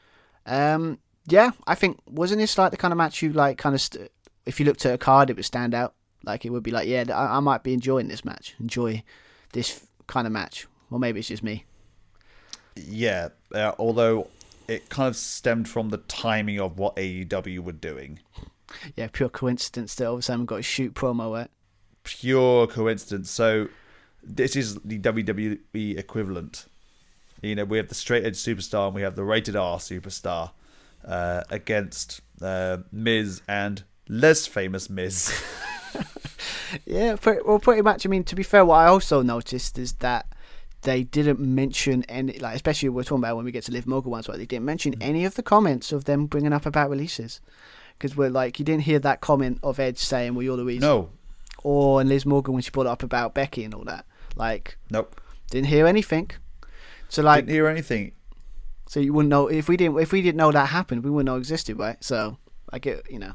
Um, 0.47 0.99
yeah, 1.27 1.51
I 1.67 1.75
think 1.75 2.01
wasn't 2.07 2.41
this 2.41 2.57
like 2.59 2.71
the 2.71 2.77
kind 2.77 2.93
of 2.93 2.99
match 2.99 3.23
you 3.23 3.33
like 3.33 3.59
kind 3.59 3.75
of 3.75 3.81
st- 3.81 4.11
if 4.47 4.59
you 4.59 4.67
looked 4.67 4.85
at 4.87 4.95
a 4.95 4.99
card 4.99 5.31
it 5.31 5.37
would 5.37 5.45
stand 5.45 5.75
out 5.75 5.95
like 6.25 6.45
it 6.45 6.51
would 6.51 6.63
be 6.63 6.71
like 6.71 6.89
yeah 6.89 7.05
I, 7.11 7.37
I 7.37 7.41
might 7.41 7.63
be 7.63 7.73
enjoying 7.73 8.09
this 8.09 8.25
match 8.25 8.55
enjoy 8.59 9.03
this 9.53 9.87
kind 10.07 10.27
of 10.27 10.33
match. 10.33 10.67
Well, 10.91 10.99
maybe 10.99 11.21
it's 11.21 11.29
just 11.29 11.43
me. 11.43 11.65
Yeah, 12.77 13.29
uh, 13.55 13.73
although 13.79 14.29
it 14.69 14.89
kind 14.89 15.09
of 15.09 15.17
stemmed 15.17 15.69
from 15.69 15.91
the 15.91 15.99
timing 15.99 16.61
of 16.61 16.79
what 16.79 16.97
AEW 16.97 17.61
were 17.61 17.73
doing. 17.73 18.21
Yeah, 18.97 19.09
pure 19.13 19.29
coincidence 19.29 19.95
that 19.97 20.07
all 20.07 20.15
of 20.15 20.21
a 20.21 20.23
sudden 20.23 20.47
got 20.47 20.61
a 20.61 20.63
shoot 20.63 20.95
promo, 20.95 21.33
right? 21.33 21.51
Pure 22.05 22.69
coincidence. 22.69 23.31
So 23.31 23.69
this 24.23 24.57
is 24.57 24.77
the 24.77 24.99
WWE 24.99 25.99
equivalent. 25.99 26.67
You 27.43 27.55
know, 27.55 27.65
we 27.65 27.77
have 27.77 27.89
the 27.89 27.95
straight 27.95 28.25
edge 28.25 28.37
superstar 28.37 28.87
and 28.87 28.95
we 28.95 29.03
have 29.03 29.17
the 29.17 29.25
rated 29.25 29.57
R 29.57 29.79
superstar 29.79 30.53
uh, 31.05 31.43
against 31.51 32.21
uh, 32.41 32.79
Miz 32.91 33.43
and 33.49 33.85
less 34.09 34.47
famous 34.47 34.91
Miz. 34.91 35.33
yeah, 36.87 37.17
pretty, 37.17 37.43
well, 37.45 37.59
pretty 37.59 37.83
much. 37.83 38.07
I 38.07 38.09
mean, 38.09 38.25
to 38.25 38.35
be 38.35 38.43
fair, 38.43 38.65
what 38.65 38.77
I 38.77 38.87
also 38.87 39.23
noticed 39.23 39.79
is 39.79 39.95
that 39.95 40.27
they 40.83 41.05
didn't 41.05 41.39
mention 41.41 42.03
any, 42.05 42.39
like, 42.39 42.55
especially 42.55 42.89
we're 42.89 43.05
talking 43.05 43.23
about 43.23 43.37
when 43.37 43.45
we 43.45 43.53
get 43.53 43.65
to 43.65 43.73
Liv 43.73 43.87
Morgan 43.87 44.11
ones, 44.11 44.29
right? 44.29 44.39
They 44.39 44.47
didn't 44.47 44.65
mention 44.65 44.95
mm. 44.97 45.03
any 45.03 45.25
of 45.25 45.35
the 45.35 45.43
comments 45.43 45.93
of 45.93 46.05
them 46.05 46.27
bringing 46.27 46.53
up 46.53 46.67
about 46.67 46.91
releases. 46.91 47.41
Because 47.99 48.17
we're 48.17 48.31
like, 48.31 48.59
you 48.59 48.65
didn't 48.65 48.83
hear 48.83 48.99
that 48.99 49.21
comment 49.21 49.61
of 49.63 49.79
Edge 49.79 49.99
saying, 49.99 50.35
well, 50.35 50.43
you're 50.43 50.57
the 50.57 50.65
reason. 50.65 50.89
No. 50.89 51.11
Or 51.63 52.01
and 52.01 52.09
Liv 52.09 52.27
Morgan 52.27 52.55
when 52.55 52.63
she 52.63 52.71
brought 52.71 52.89
up 52.89 53.05
about 53.05 53.35
Becky 53.35 53.63
and 53.63 53.73
all 53.75 53.85
that. 53.85 54.05
Like, 54.35 54.77
nope. 54.91 55.21
Didn't 55.51 55.69
hear 55.69 55.87
anything. 55.87 56.31
So, 57.09 57.23
like, 57.23 57.45
didn't 57.45 57.55
hear 57.55 57.69
anything. 57.69 58.13
So 58.93 59.01
you 59.01 59.15
wouldn't 59.15 59.31
know 59.31 59.47
if 59.47 59.71
we 59.71 59.79
didn't 59.79 59.99
if 59.99 60.13
we 60.13 60.21
didn't 60.21 60.37
know 60.37 60.53
that 60.53 60.67
happened, 60.67 61.03
we 61.03 61.09
wouldn't 61.09 61.25
know 61.25 61.37
existed, 61.37 61.79
right? 61.79 61.97
So 62.05 62.37
I 62.69 62.79
get 62.79 63.11
you 63.11 63.19
know 63.19 63.33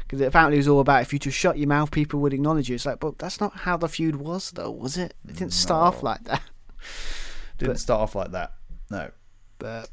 because 0.00 0.18
apparently 0.22 0.56
it 0.56 0.60
was 0.60 0.68
all 0.68 0.80
about 0.80 1.02
if 1.02 1.12
you 1.12 1.18
just 1.18 1.36
shut 1.36 1.58
your 1.58 1.68
mouth, 1.68 1.90
people 1.90 2.20
would 2.20 2.32
acknowledge 2.32 2.70
you. 2.70 2.74
It's 2.74 2.86
like, 2.86 3.00
but 3.00 3.18
that's 3.18 3.38
not 3.38 3.52
how 3.52 3.76
the 3.76 3.86
feud 3.86 4.16
was, 4.16 4.50
though, 4.52 4.70
was 4.70 4.96
it? 4.96 5.12
It 5.28 5.34
didn't 5.34 5.40
no. 5.40 5.48
start 5.50 5.94
off 5.94 6.02
like 6.02 6.24
that. 6.24 6.40
Didn't 7.58 7.74
but, 7.74 7.80
start 7.80 8.00
off 8.00 8.14
like 8.14 8.30
that. 8.30 8.54
No. 8.90 9.10
But 9.58 9.90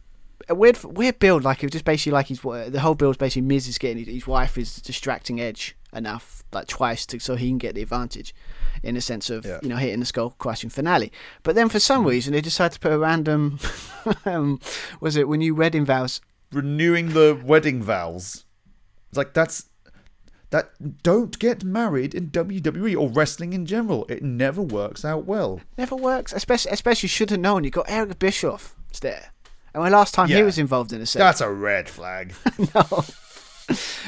a 0.47 0.55
weird, 0.55 0.81
weird 0.81 1.19
build. 1.19 1.43
Like 1.43 1.61
it 1.61 1.65
was 1.65 1.73
just 1.73 1.83
basically 1.83 2.13
like 2.13 2.27
his 2.27 2.39
the 2.39 2.79
whole 2.81 2.95
build 2.95 3.09
was 3.09 3.17
basically 3.17 3.41
Miz 3.41 3.67
is 3.67 3.77
getting 3.77 3.97
his, 3.97 4.07
his 4.07 4.27
wife 4.27 4.57
is 4.57 4.77
distracting 4.77 5.41
Edge 5.41 5.75
enough, 5.91 6.45
like 6.53 6.67
twice, 6.67 7.05
to 7.07 7.19
so 7.19 7.35
he 7.35 7.49
can 7.49 7.57
get 7.57 7.75
the 7.75 7.81
advantage, 7.81 8.33
in 8.83 8.95
the 8.95 9.01
sense 9.01 9.29
of 9.29 9.45
yeah. 9.45 9.59
you 9.61 9.69
know 9.69 9.77
hitting 9.77 9.99
the 9.99 10.05
skull 10.05 10.35
crushing 10.37 10.69
finale. 10.69 11.11
But 11.43 11.55
then 11.55 11.69
for 11.69 11.79
some 11.79 12.03
mm. 12.03 12.09
reason 12.09 12.33
they 12.33 12.41
decided 12.41 12.73
to 12.73 12.79
put 12.79 12.91
a 12.91 12.99
random, 12.99 13.59
um, 14.25 14.59
was 14.99 15.15
it 15.15 15.27
when 15.27 15.41
you 15.41 15.55
wedding 15.55 15.85
vows? 15.85 16.21
Renewing 16.51 17.09
the 17.09 17.39
wedding 17.43 17.81
vows. 17.81 18.45
It's 19.09 19.17
like 19.17 19.33
that's 19.33 19.65
that 20.51 20.71
don't 21.01 21.39
get 21.39 21.63
married 21.63 22.13
in 22.13 22.29
WWE 22.29 22.99
or 22.99 23.09
wrestling 23.09 23.53
in 23.53 23.65
general. 23.65 24.05
It 24.09 24.21
never 24.21 24.61
works 24.61 25.03
out 25.05 25.25
well. 25.25 25.61
Never 25.77 25.95
works. 25.95 26.33
Especially, 26.33 26.71
especially 26.71 27.07
you 27.07 27.09
should 27.09 27.29
have 27.29 27.39
known. 27.39 27.63
You 27.63 27.71
got 27.71 27.85
Eric 27.89 28.19
Bischoff 28.19 28.75
there, 29.01 29.31
and 29.73 29.81
when 29.81 29.93
last 29.93 30.13
time 30.13 30.29
yeah. 30.29 30.37
he 30.37 30.43
was 30.43 30.57
involved 30.57 30.91
in 30.93 31.01
a 31.01 31.05
set, 31.05 31.19
that's 31.19 31.41
a 31.41 31.49
red 31.49 31.89
flag. 31.89 32.33
no, 32.75 33.03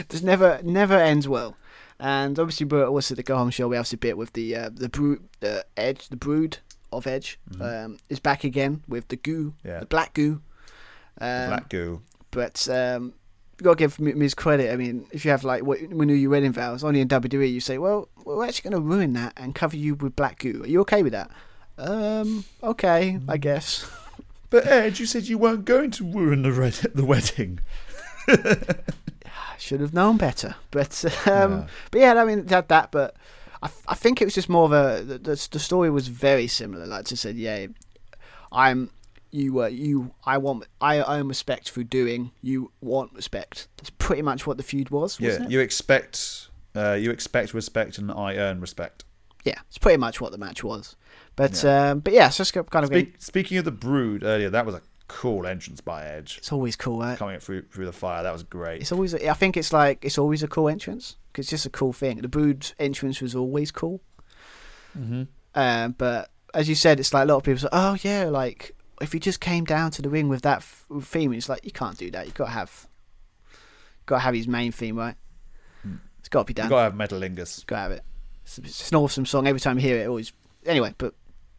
this 0.09 0.21
never 0.21 0.59
never 0.63 0.95
ends 0.95 1.27
well. 1.27 1.55
And 2.03 2.37
obviously, 2.37 2.65
but 2.65 2.89
also 2.89 3.15
the 3.15 3.23
go 3.23 3.37
home 3.37 3.49
show, 3.49 3.69
we 3.69 3.77
have 3.77 3.91
a 3.93 3.97
bit 3.97 4.17
with 4.17 4.33
the 4.33 4.57
uh, 4.57 4.69
the 4.73 4.89
brood, 4.89 5.23
the 5.39 5.65
edge, 5.77 6.09
the 6.09 6.17
brood 6.17 6.57
of 6.91 7.07
Edge 7.07 7.39
mm-hmm. 7.49 7.61
um, 7.61 7.97
is 8.09 8.19
back 8.19 8.43
again 8.43 8.83
with 8.89 9.07
the 9.07 9.15
goo, 9.15 9.53
yeah. 9.63 9.79
the 9.79 9.85
black 9.85 10.13
goo. 10.13 10.41
Um, 11.21 11.47
black 11.47 11.69
goo. 11.69 12.01
But 12.31 12.67
um, 12.69 13.13
you 13.57 13.63
got 13.63 13.77
to 13.77 13.77
give 13.77 13.99
Miz 14.01 14.33
credit. 14.33 14.73
I 14.73 14.75
mean, 14.75 15.07
if 15.11 15.23
you 15.23 15.31
have 15.31 15.45
like 15.45 15.63
renew 15.63 16.13
your 16.13 16.31
wedding 16.31 16.51
vows 16.51 16.83
only 16.83 16.99
in 16.99 17.07
WWE, 17.07 17.49
you 17.49 17.61
say, 17.61 17.77
"Well, 17.77 18.09
we're 18.25 18.45
actually 18.45 18.69
going 18.69 18.83
to 18.83 18.85
ruin 18.85 19.13
that 19.13 19.31
and 19.37 19.55
cover 19.55 19.77
you 19.77 19.95
with 19.95 20.13
black 20.17 20.39
goo." 20.39 20.63
Are 20.63 20.67
you 20.67 20.81
okay 20.81 21.03
with 21.03 21.13
that? 21.13 21.31
Um, 21.77 22.43
okay, 22.61 23.17
I 23.29 23.37
guess. 23.37 23.89
But 24.49 24.67
Edge, 24.67 24.99
you 24.99 25.05
said 25.05 25.29
you 25.29 25.37
weren't 25.37 25.63
going 25.63 25.91
to 25.91 26.03
ruin 26.03 26.41
the 26.41 26.51
red- 26.51 26.91
the 26.93 27.05
wedding. 27.05 27.59
Should 29.73 29.81
have 29.81 29.93
known 29.95 30.17
better. 30.17 30.55
But 30.71 31.03
um, 31.27 31.51
yeah. 31.51 31.67
but 31.89 32.01
yeah, 32.01 32.13
I 32.13 32.25
mean, 32.25 32.47
had 32.47 32.67
that. 32.67 32.91
But 32.91 33.15
I, 33.63 33.69
I 33.87 33.95
think 33.95 34.21
it 34.21 34.25
was 34.25 34.35
just 34.35 34.47
more 34.47 34.65
of 34.65 34.71
a 34.71 35.03
the, 35.03 35.17
the, 35.17 35.47
the 35.49 35.59
story 35.59 35.89
was 35.89 36.09
very 36.09 36.45
similar. 36.45 36.85
Like 36.85 37.11
I 37.11 37.15
said, 37.15 37.37
yeah, 37.37 37.67
I'm 38.51 38.91
you 39.31 39.63
uh, 39.63 39.67
you 39.67 40.13
I 40.25 40.37
want 40.37 40.65
I 40.79 41.01
earn 41.01 41.27
respect 41.27 41.71
through 41.71 41.85
doing. 41.85 42.29
You 42.43 42.71
want 42.81 43.13
respect. 43.13 43.67
That's 43.77 43.89
pretty 43.89 44.21
much 44.21 44.45
what 44.45 44.57
the 44.57 44.63
feud 44.63 44.91
was. 44.91 45.19
Yeah, 45.19 45.47
you 45.47 45.59
expect 45.59 46.49
uh, 46.75 46.93
you 46.93 47.09
expect 47.09 47.55
respect, 47.55 47.97
and 47.97 48.11
I 48.11 48.35
earn 48.35 48.61
respect. 48.61 49.05
Yeah, 49.43 49.59
it's 49.67 49.79
pretty 49.79 49.97
much 49.97 50.21
what 50.21 50.31
the 50.31 50.37
match 50.37 50.63
was. 50.63 50.95
But 51.35 51.63
yeah. 51.63 51.89
um, 51.89 51.99
but 51.99 52.13
yeah, 52.13 52.29
so 52.29 52.43
just 52.43 52.53
kind 52.53 52.83
of 52.83 52.87
Speak, 52.87 53.15
speaking 53.17 53.57
of 53.57 53.65
the 53.65 53.71
Brood 53.71 54.23
earlier, 54.23 54.51
that 54.51 54.67
was 54.67 54.75
a 54.75 54.81
cool 55.13 55.45
entrance 55.45 55.79
by 55.79 56.05
Edge. 56.05 56.39
It's 56.39 56.51
always 56.51 56.75
cool, 56.75 56.99
right? 56.99 57.17
Coming 57.17 57.39
through 57.39 57.63
through 57.63 57.85
the 57.85 57.93
fire, 57.93 58.23
that 58.23 58.33
was 58.33 58.43
great. 58.43 58.81
It's 58.81 58.91
always 58.91 59.13
I 59.13 59.33
think 59.33 59.55
it's 59.55 59.71
like 59.71 60.03
it's 60.03 60.17
always 60.17 60.41
a 60.41 60.47
cool 60.47 60.67
entrance 60.67 61.17
because 61.31 61.45
it's 61.45 61.51
just 61.51 61.65
a 61.65 61.69
cool 61.69 61.93
thing. 61.93 62.17
The 62.17 62.27
Brood 62.27 62.71
entrance 62.79 63.21
was 63.21 63.35
always 63.35 63.71
cool. 63.71 64.01
Mm-hmm. 64.97 65.23
Um, 65.55 65.95
but 65.97 66.29
as 66.53 66.67
you 66.67 66.75
said, 66.75 66.99
it's 66.99 67.13
like 67.13 67.23
a 67.23 67.27
lot 67.27 67.37
of 67.37 67.43
people 67.43 67.59
say, 67.59 67.69
"Oh 67.71 67.95
yeah, 68.01 68.25
like 68.25 68.75
if 69.01 69.13
you 69.13 69.19
just 69.19 69.39
came 69.39 69.65
down 69.65 69.91
to 69.91 70.01
the 70.01 70.09
ring 70.09 70.29
with 70.29 70.41
that 70.41 70.57
f- 70.57 70.85
theme, 71.01 71.33
it's 71.33 71.49
like 71.49 71.63
you 71.63 71.71
can't 71.71 71.97
do 71.97 72.09
that. 72.11 72.25
You 72.25 72.31
got 72.31 72.45
to 72.45 72.51
have, 72.51 72.87
got 74.05 74.15
to 74.15 74.21
have 74.21 74.33
his 74.33 74.47
main 74.47 74.71
theme 74.71 74.97
right. 74.97 75.15
Hmm. 75.83 75.95
It's 76.19 76.29
got 76.29 76.41
to 76.41 76.45
be 76.45 76.53
done. 76.53 76.65
You 76.65 76.69
got 76.71 76.89
to 76.89 76.97
have 76.97 77.09
Metalingus. 77.09 77.65
Got 77.65 77.75
to 77.75 77.81
have 77.81 77.91
it. 77.91 78.03
It's, 78.45 78.57
it's, 78.57 78.91
an 78.91 78.97
awesome 78.97 79.25
song. 79.25 79.47
Every 79.47 79.59
time 79.59 79.77
you 79.77 79.83
hear 79.83 79.97
it, 79.97 80.03
it 80.03 80.07
always. 80.07 80.33
Anyway, 80.65 80.93
but 80.97 81.13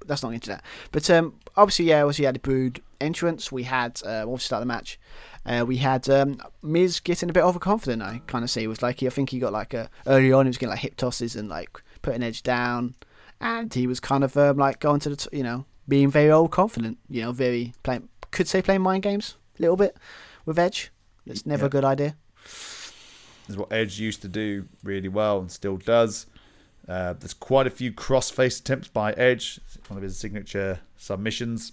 that's 0.06 0.22
not 0.22 0.32
into 0.32 0.48
that. 0.48 0.64
But 0.90 1.08
um, 1.10 1.34
obviously, 1.56 1.86
yeah, 1.86 2.02
obviously 2.02 2.24
had 2.24 2.34
the 2.34 2.40
Brood 2.40 2.82
entrance. 3.04 3.52
We 3.52 3.64
had 3.64 4.00
uh, 4.04 4.22
obviously 4.22 4.46
start 4.46 4.62
the 4.62 4.66
match. 4.66 4.98
Uh, 5.46 5.64
we 5.66 5.76
had 5.76 6.08
um, 6.08 6.40
Miz 6.62 7.00
getting 7.00 7.28
a 7.28 7.32
bit 7.32 7.42
overconfident. 7.42 8.02
I 8.02 8.22
kind 8.26 8.44
of 8.44 8.50
see 8.50 8.62
it 8.62 8.68
was 8.68 8.82
like 8.82 9.00
he, 9.00 9.06
I 9.06 9.10
think 9.10 9.30
he 9.30 9.38
got 9.38 9.52
like 9.52 9.74
a 9.74 9.90
early 10.06 10.32
on 10.32 10.46
he 10.46 10.48
was 10.48 10.58
getting 10.58 10.70
like 10.70 10.80
hip 10.80 10.96
tosses 10.96 11.36
and 11.36 11.48
like 11.48 11.82
putting 12.02 12.22
Edge 12.22 12.42
down, 12.42 12.94
and 13.40 13.72
he 13.72 13.86
was 13.86 14.00
kind 14.00 14.24
of 14.24 14.36
um, 14.36 14.56
like 14.56 14.80
going 14.80 15.00
to 15.00 15.10
the 15.10 15.16
t- 15.16 15.36
you 15.36 15.42
know 15.42 15.64
being 15.86 16.10
very 16.10 16.30
overconfident. 16.30 16.98
You 17.08 17.22
know, 17.22 17.32
very 17.32 17.74
playing 17.82 18.08
could 18.30 18.48
say 18.48 18.62
playing 18.62 18.82
mind 18.82 19.02
games 19.02 19.36
a 19.58 19.62
little 19.62 19.76
bit 19.76 19.96
with 20.44 20.58
Edge. 20.58 20.90
It's 21.26 21.46
never 21.46 21.66
a 21.66 21.70
good 21.70 21.84
idea. 21.84 22.16
Is 23.48 23.56
what 23.56 23.72
Edge 23.72 24.00
used 24.00 24.22
to 24.22 24.28
do 24.28 24.66
really 24.82 25.08
well 25.08 25.38
and 25.38 25.50
still 25.50 25.76
does. 25.76 26.26
Uh, 26.88 27.14
there's 27.14 27.34
quite 27.34 27.66
a 27.66 27.70
few 27.70 27.92
cross-face 27.92 28.60
attempts 28.60 28.88
by 28.88 29.12
Edge. 29.12 29.60
One 29.88 29.96
of 29.96 30.02
his 30.02 30.18
signature 30.18 30.80
submissions. 30.96 31.72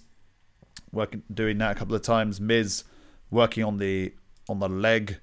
Working, 0.92 1.22
doing 1.32 1.58
that 1.58 1.72
a 1.72 1.74
couple 1.74 1.94
of 1.94 2.02
times. 2.02 2.40
Miz 2.40 2.84
working 3.30 3.64
on 3.64 3.78
the 3.78 4.14
on 4.48 4.58
the 4.58 4.68
leg 4.68 5.18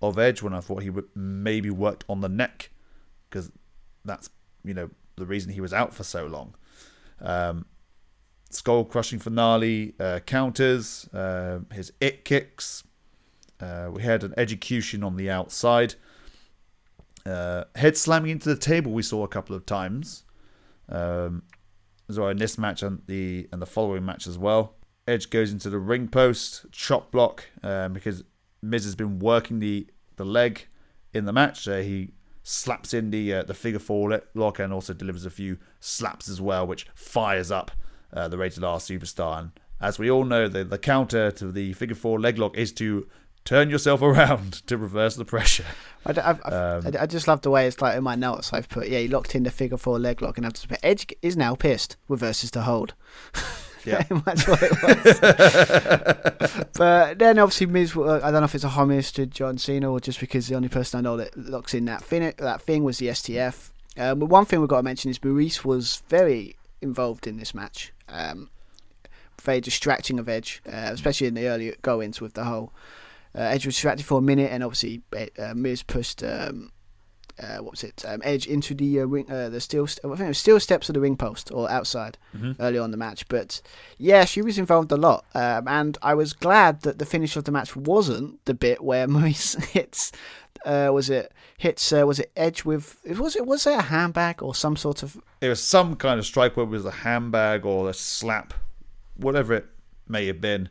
of 0.00 0.18
Edge 0.18 0.42
when 0.42 0.54
I 0.54 0.60
thought 0.60 0.82
he 0.82 0.90
would 0.90 1.08
maybe 1.14 1.70
worked 1.70 2.04
on 2.08 2.20
the 2.20 2.28
neck 2.28 2.70
because 3.28 3.50
that's 4.04 4.30
you 4.64 4.74
know 4.74 4.90
the 5.16 5.26
reason 5.26 5.52
he 5.52 5.60
was 5.60 5.72
out 5.72 5.94
for 5.94 6.04
so 6.04 6.26
long. 6.26 6.54
Um, 7.20 7.66
skull 8.50 8.84
crushing 8.84 9.18
finale, 9.18 9.94
uh, 9.98 10.20
counters, 10.20 11.08
uh, 11.12 11.60
his 11.72 11.92
it 12.00 12.24
kicks. 12.24 12.84
Uh, 13.60 13.90
we 13.92 14.02
had 14.02 14.24
an 14.24 14.34
execution 14.36 15.02
on 15.02 15.16
the 15.16 15.30
outside. 15.30 15.94
Uh, 17.24 17.64
head 17.74 17.96
slamming 17.96 18.30
into 18.30 18.48
the 18.48 18.56
table 18.56 18.92
we 18.92 19.02
saw 19.02 19.24
a 19.24 19.28
couple 19.28 19.56
of 19.56 19.64
times. 19.64 20.24
Um, 20.88 21.42
well 22.08 22.28
in 22.28 22.36
this 22.36 22.58
match 22.58 22.82
and 22.82 23.00
the 23.06 23.48
and 23.50 23.62
the 23.62 23.66
following 23.66 24.04
match 24.04 24.26
as 24.26 24.36
well. 24.36 24.74
Edge 25.06 25.28
goes 25.30 25.52
into 25.52 25.68
the 25.70 25.78
ring 25.78 26.08
post, 26.08 26.66
chop 26.72 27.10
block, 27.10 27.44
um, 27.62 27.92
because 27.92 28.24
Miz 28.62 28.84
has 28.84 28.94
been 28.94 29.18
working 29.18 29.60
the, 29.60 29.86
the 30.16 30.24
leg 30.24 30.66
in 31.12 31.24
the 31.26 31.32
match. 31.32 31.68
Uh, 31.68 31.78
he 31.78 32.10
slaps 32.42 32.92
in 32.94 33.10
the 33.10 33.32
uh, 33.34 33.42
the 33.42 33.54
figure 33.54 33.78
four 33.78 34.20
lock 34.34 34.58
and 34.58 34.72
also 34.72 34.92
delivers 34.94 35.24
a 35.26 35.30
few 35.30 35.58
slaps 35.80 36.28
as 36.28 36.40
well, 36.40 36.66
which 36.66 36.86
fires 36.94 37.50
up 37.50 37.70
uh, 38.12 38.28
the 38.28 38.38
rated 38.38 38.64
R 38.64 38.78
superstar. 38.78 39.40
And 39.40 39.50
as 39.80 39.98
we 39.98 40.10
all 40.10 40.24
know, 40.24 40.48
the, 40.48 40.64
the 40.64 40.78
counter 40.78 41.30
to 41.32 41.52
the 41.52 41.72
figure 41.74 41.94
four 41.96 42.18
leg 42.18 42.38
lock 42.38 42.56
is 42.56 42.72
to 42.74 43.06
turn 43.44 43.68
yourself 43.68 44.00
around 44.10 44.66
to 44.66 44.78
reverse 44.78 45.16
the 45.16 45.24
pressure. 45.26 45.64
I, 46.06 46.12
d- 46.12 46.20
I've- 46.22 46.40
I've- 46.44 46.54
Um, 46.86 46.94
I, 46.98 47.02
I 47.02 47.06
just 47.06 47.28
love 47.28 47.42
the 47.42 47.50
way 47.50 47.66
it's 47.66 47.82
like 47.82 47.96
in 47.96 48.02
my 48.04 48.14
notes. 48.14 48.52
I've 48.54 48.68
put 48.70 48.88
yeah, 48.88 49.00
he 49.00 49.08
locked 49.08 49.34
in 49.34 49.42
the 49.42 49.50
figure 49.50 49.76
four 49.76 49.98
leg 49.98 50.22
lock, 50.22 50.38
and 50.38 50.46
I've 50.46 50.54
just 50.54 50.68
put 50.68 50.78
Edge 50.82 51.06
is 51.20 51.36
now 51.36 51.54
pissed. 51.54 51.96
Reverses 52.08 52.50
the 52.52 52.62
hold. 52.62 52.94
Yeah. 53.86 54.02
That's 54.24 54.48
what 54.48 54.62
it 54.62 54.82
was. 54.82 56.64
but 56.74 57.18
then 57.18 57.38
obviously 57.38 57.66
Miz, 57.66 57.92
I 57.92 58.30
don't 58.30 58.32
know 58.32 58.44
if 58.44 58.54
it's 58.54 58.64
a 58.64 58.68
homage 58.68 59.12
to 59.12 59.26
John 59.26 59.58
Cena 59.58 59.90
or 59.90 60.00
just 60.00 60.20
because 60.20 60.48
the 60.48 60.54
only 60.54 60.68
person 60.68 60.98
I 60.98 61.02
know 61.02 61.18
that 61.18 61.36
locks 61.36 61.74
in 61.74 61.84
that 61.84 62.02
thing, 62.02 62.32
that 62.38 62.62
thing 62.62 62.82
was 62.82 62.98
the 62.98 63.08
STF. 63.08 63.70
Um, 63.98 64.20
but 64.20 64.26
one 64.26 64.44
thing 64.46 64.60
we've 64.60 64.68
got 64.68 64.78
to 64.78 64.82
mention 64.82 65.10
is 65.10 65.18
Maryse 65.18 65.64
was 65.64 66.02
very 66.08 66.56
involved 66.80 67.26
in 67.26 67.36
this 67.36 67.54
match. 67.54 67.92
Um, 68.08 68.50
very 69.42 69.60
distracting 69.60 70.18
of 70.18 70.28
Edge, 70.28 70.62
uh, 70.66 70.90
especially 70.92 71.26
in 71.26 71.34
the 71.34 71.46
early 71.46 71.74
go-ins 71.82 72.20
with 72.20 72.34
the 72.34 72.44
whole. 72.44 72.72
Uh, 73.36 73.42
Edge 73.42 73.66
was 73.66 73.74
distracted 73.74 74.06
for 74.06 74.18
a 74.18 74.22
minute, 74.22 74.50
and 74.50 74.62
obviously 74.62 75.02
uh, 75.38 75.54
Miz 75.54 75.82
pushed 75.82 76.22
um, 76.22 76.70
uh, 77.42 77.56
what 77.58 77.72
was 77.72 77.82
it? 77.84 78.04
Um, 78.06 78.20
Edge 78.24 78.46
into 78.46 78.74
the 78.74 79.00
uh, 79.00 79.04
ring, 79.06 79.30
uh, 79.30 79.48
the 79.48 79.60
steel. 79.60 79.86
St- 79.86 80.04
I 80.04 80.08
think 80.16 80.26
it 80.26 80.28
was 80.28 80.38
steel 80.38 80.60
steps 80.60 80.88
of 80.88 80.94
the 80.94 81.00
ring 81.00 81.16
post 81.16 81.50
or 81.52 81.70
outside 81.70 82.16
Mhm. 82.36 82.56
early 82.60 82.78
on 82.78 82.90
the 82.90 82.96
match. 82.96 83.26
But 83.28 83.60
yeah, 83.98 84.24
she 84.24 84.40
was 84.42 84.58
involved 84.58 84.92
a 84.92 84.96
lot, 84.96 85.24
um, 85.34 85.66
and 85.68 85.98
I 86.02 86.14
was 86.14 86.32
glad 86.32 86.82
that 86.82 86.98
the 86.98 87.06
finish 87.06 87.36
of 87.36 87.44
the 87.44 87.52
match 87.52 87.74
wasn't 87.76 88.44
the 88.44 88.54
bit 88.54 88.82
where 88.84 89.06
Maryse 89.08 89.62
hits. 89.66 90.12
Uh, 90.64 90.90
was 90.92 91.10
it 91.10 91.32
hits? 91.58 91.92
Uh, 91.92 92.06
was 92.06 92.18
it 92.20 92.30
Edge 92.36 92.64
with? 92.64 92.96
Was 93.18 93.36
it 93.36 93.46
was 93.46 93.64
there 93.64 93.78
a 93.78 93.82
handbag 93.82 94.42
or 94.42 94.54
some 94.54 94.76
sort 94.76 95.02
of? 95.02 95.20
It 95.40 95.48
was 95.48 95.60
some 95.62 95.96
kind 95.96 96.18
of 96.18 96.24
strike, 96.24 96.56
where 96.56 96.64
it 96.64 96.70
was 96.70 96.86
a 96.86 96.90
handbag 96.90 97.66
or 97.66 97.90
a 97.90 97.94
slap, 97.94 98.54
whatever 99.16 99.52
it 99.54 99.66
may 100.08 100.26
have 100.26 100.40
been, 100.40 100.68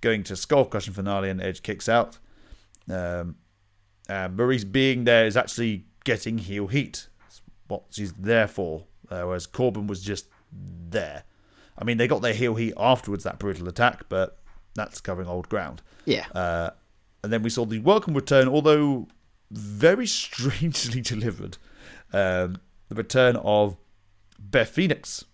going 0.00 0.24
to 0.24 0.34
skull 0.36 0.64
crushing 0.64 0.94
finale, 0.94 1.28
and 1.30 1.40
Edge 1.42 1.62
kicks 1.62 1.88
out. 1.88 2.18
Um, 2.90 3.36
Maryse 4.08 4.70
being 4.70 5.04
there 5.04 5.26
is 5.26 5.36
actually 5.36 5.84
getting 6.08 6.38
heel 6.38 6.66
heat. 6.68 7.06
That's 7.20 7.42
what 7.68 7.82
she's 7.90 8.12
there 8.14 8.48
for. 8.48 8.84
Uh, 9.10 9.22
whereas 9.22 9.46
Corbin 9.46 9.86
was 9.86 10.00
just 10.02 10.26
there. 10.50 11.24
I 11.76 11.84
mean, 11.84 11.98
they 11.98 12.08
got 12.08 12.22
their 12.22 12.32
heel 12.32 12.54
heat 12.54 12.72
afterwards, 12.78 13.24
that 13.24 13.38
brutal 13.38 13.68
attack, 13.68 14.08
but 14.08 14.38
that's 14.74 15.00
covering 15.02 15.28
old 15.28 15.48
ground. 15.50 15.82
Yeah, 16.06 16.24
Uh, 16.34 16.70
and 17.22 17.30
then 17.32 17.42
we 17.42 17.50
saw 17.50 17.66
the 17.66 17.78
welcome 17.80 18.14
return, 18.14 18.48
although 18.48 19.06
very 19.50 20.06
strangely 20.22 21.00
delivered. 21.02 21.58
Um, 22.12 22.60
the 22.88 22.94
return 22.94 23.36
of 23.36 23.76
Beth 24.38 24.70
Phoenix, 24.70 25.24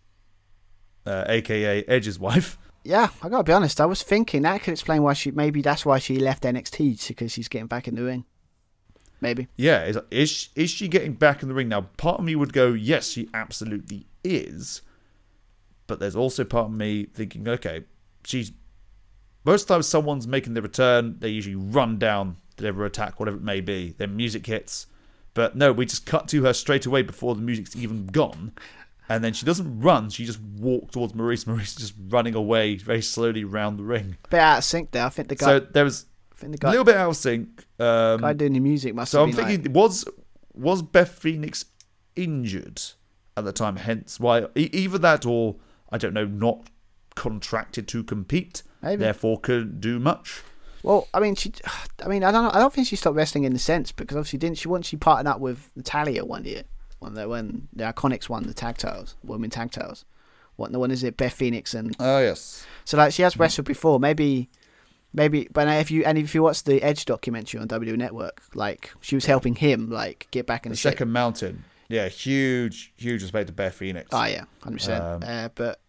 uh, 1.07 1.25
aka 1.29 1.85
Edge's 1.85 2.19
wife. 2.19 2.59
yeah. 2.83 3.09
I 3.23 3.29
gotta 3.29 3.45
be 3.45 3.53
honest. 3.53 3.81
I 3.81 3.87
was 3.87 4.03
thinking 4.03 4.43
that 4.43 4.63
could 4.63 4.73
explain 4.73 5.03
why 5.05 5.13
she. 5.13 5.31
Maybe 5.31 5.63
that's 5.63 5.87
why 5.87 5.99
she 6.01 6.19
left 6.19 6.43
NXT 6.43 7.07
because 7.09 7.31
she's 7.33 7.49
getting 7.49 7.69
back 7.69 7.87
in 7.87 7.95
the 7.95 8.03
ring. 8.03 8.25
Maybe. 9.25 9.49
Yeah, 9.57 9.85
is 9.85 9.99
is 10.11 10.31
she, 10.31 10.49
is 10.55 10.71
she 10.71 10.87
getting 10.87 11.15
back 11.15 11.43
in 11.43 11.49
the 11.49 11.55
ring 11.55 11.69
now? 11.69 11.81
Part 11.97 12.19
of 12.19 12.25
me 12.27 12.37
would 12.37 12.53
go, 12.53 12.75
yes, 12.75 13.09
she 13.09 13.29
absolutely 13.33 14.07
is. 14.23 14.83
But 15.87 15.99
there's 15.99 16.15
also 16.15 16.45
part 16.45 16.67
of 16.67 16.73
me 16.73 17.07
thinking, 17.07 17.49
okay, 17.49 17.85
she's 18.25 18.53
most 19.45 19.67
times 19.67 19.87
someone's 19.87 20.27
making 20.27 20.55
the 20.55 20.63
return, 20.63 21.17
they 21.21 21.29
usually 21.29 21.55
run 21.57 21.99
down, 21.99 22.37
deliver 22.57 22.85
attack, 22.85 23.19
whatever 23.19 23.39
it 23.39 23.43
may 23.43 23.61
be. 23.61 23.95
Then 23.97 24.15
music 24.15 24.47
hits, 24.47 24.87
but 25.35 25.57
no, 25.57 25.73
we 25.73 25.87
just 25.87 26.07
cut 26.07 26.29
to 26.29 26.45
her 26.45 26.53
straight 26.53 26.87
away 26.87 27.03
before 27.03 27.35
the 27.35 27.43
music's 27.43 27.75
even 27.77 28.07
gone, 28.07 28.53
and 29.09 29.23
then 29.23 29.33
she 29.33 29.45
doesn't 29.45 29.81
run; 29.81 30.11
she 30.11 30.25
just 30.25 30.41
walks 30.41 30.93
towards 30.93 31.13
Maryse. 31.13 31.45
Maryse 31.47 31.79
just 31.79 31.95
running 32.09 32.35
away 32.35 32.77
very 32.77 33.03
slowly 33.03 33.45
round 33.45 33.79
the 33.79 33.85
ring. 33.85 34.17
bit 34.31 34.41
out 34.41 34.59
of 34.59 34.65
sync 34.65 34.91
there. 34.93 35.05
I 35.05 35.09
think 35.09 35.29
the 35.29 35.35
guy. 35.35 35.47
So 35.47 35.61
there 35.61 35.85
was 35.85 36.07
think 36.51 36.61
the 36.61 36.69
a 36.69 36.71
little 36.71 36.85
bit 36.85 36.97
out 36.97 37.11
of 37.11 37.17
sync. 37.17 37.65
Um, 37.79 38.21
guy 38.21 38.33
doing 38.33 38.53
the 38.53 38.61
music 38.61 38.95
must 38.95 39.13
so 39.13 39.23
I'm 39.23 39.33
thinking, 39.33 39.63
like, 39.65 39.75
was 39.75 40.05
was 40.55 40.83
Beth 40.83 41.11
Phoenix 41.11 41.65
injured 42.17 42.81
at 43.37 43.45
the 43.45 43.53
time? 43.53 43.77
Hence, 43.77 44.21
why 44.21 44.47
either 44.55 44.99
that 44.99 45.27
or 45.27 45.57
I 45.91 45.99
don't 45.99 46.15
know, 46.15 46.27
not 46.27 46.69
contracted 47.15 47.87
to 47.89 48.03
compete, 48.03 48.63
Maybe. 48.83 49.01
therefore 49.01 49.39
couldn't 49.41 49.81
do 49.81 49.99
much. 49.99 50.43
Well, 50.83 51.09
I 51.15 51.21
mean, 51.21 51.35
she. 51.35 51.53
I 52.05 52.09
mean, 52.09 52.23
I 52.23 52.31
don't 52.31 52.45
know. 52.45 52.51
I 52.53 52.59
don't 52.59 52.73
think 52.73 52.87
she 52.87 52.97
stopped 52.97 53.17
wrestling 53.17 53.45
in 53.45 53.53
the 53.53 53.59
sense 53.59 53.91
because 53.91 54.17
obviously 54.17 54.39
didn't 54.39 54.59
she? 54.59 54.69
Once 54.69 54.87
she 54.87 54.97
partnered 54.97 55.33
up 55.33 55.41
with 55.41 55.71
Natalya 55.75 56.25
one 56.25 56.45
year 56.45 56.65
when 56.99 57.15
the 57.15 57.29
when 57.29 57.69
the 57.73 57.85
Iconics 57.85 58.29
won 58.29 58.45
the 58.47 58.55
tag 58.55 58.79
titles, 58.79 59.17
women 59.23 59.51
tag 59.51 59.71
titles. 59.71 60.05
What 60.57 60.73
the 60.73 60.79
one 60.79 60.91
is 60.91 61.03
it? 61.03 61.17
Beth 61.17 61.33
Phoenix 61.33 61.75
and 61.75 61.97
Oh 61.99 62.21
yes, 62.21 62.65
so 62.85 62.97
like 62.97 63.13
she 63.13 63.23
has 63.23 63.37
wrestled 63.37 63.67
before. 63.67 63.99
Maybe, 63.99 64.51
maybe. 65.15 65.49
But 65.53 65.69
if 65.69 65.91
you 65.91 66.05
and 66.05 66.19
if 66.19 66.35
you 66.35 66.43
watch 66.43 66.65
the 66.65 66.83
Edge 66.83 67.07
documentary 67.07 67.61
on 67.61 67.69
W 67.69 67.97
Network, 67.97 68.43
like 68.55 68.93
she 69.01 69.15
was 69.15 69.25
helping 69.25 69.55
him 69.55 69.89
like 69.91 70.29
get 70.31 70.47
back 70.47 70.67
in 70.67 70.71
the 70.71 70.75
the, 70.75 70.79
shape. 70.81 70.93
second 70.93 71.13
mountain. 71.13 71.65
Yeah, 71.89 72.09
huge, 72.09 72.93
huge 72.97 73.23
respect 73.23 73.47
to 73.47 73.53
Beth 73.53 73.75
Phoenix. 73.75 74.09
Oh 74.13 74.25
yeah, 74.25 74.45
hundred 74.63 74.79
percent. 74.79 75.03
Um, 75.03 75.23
Uh, 75.25 75.49
but 75.55 75.81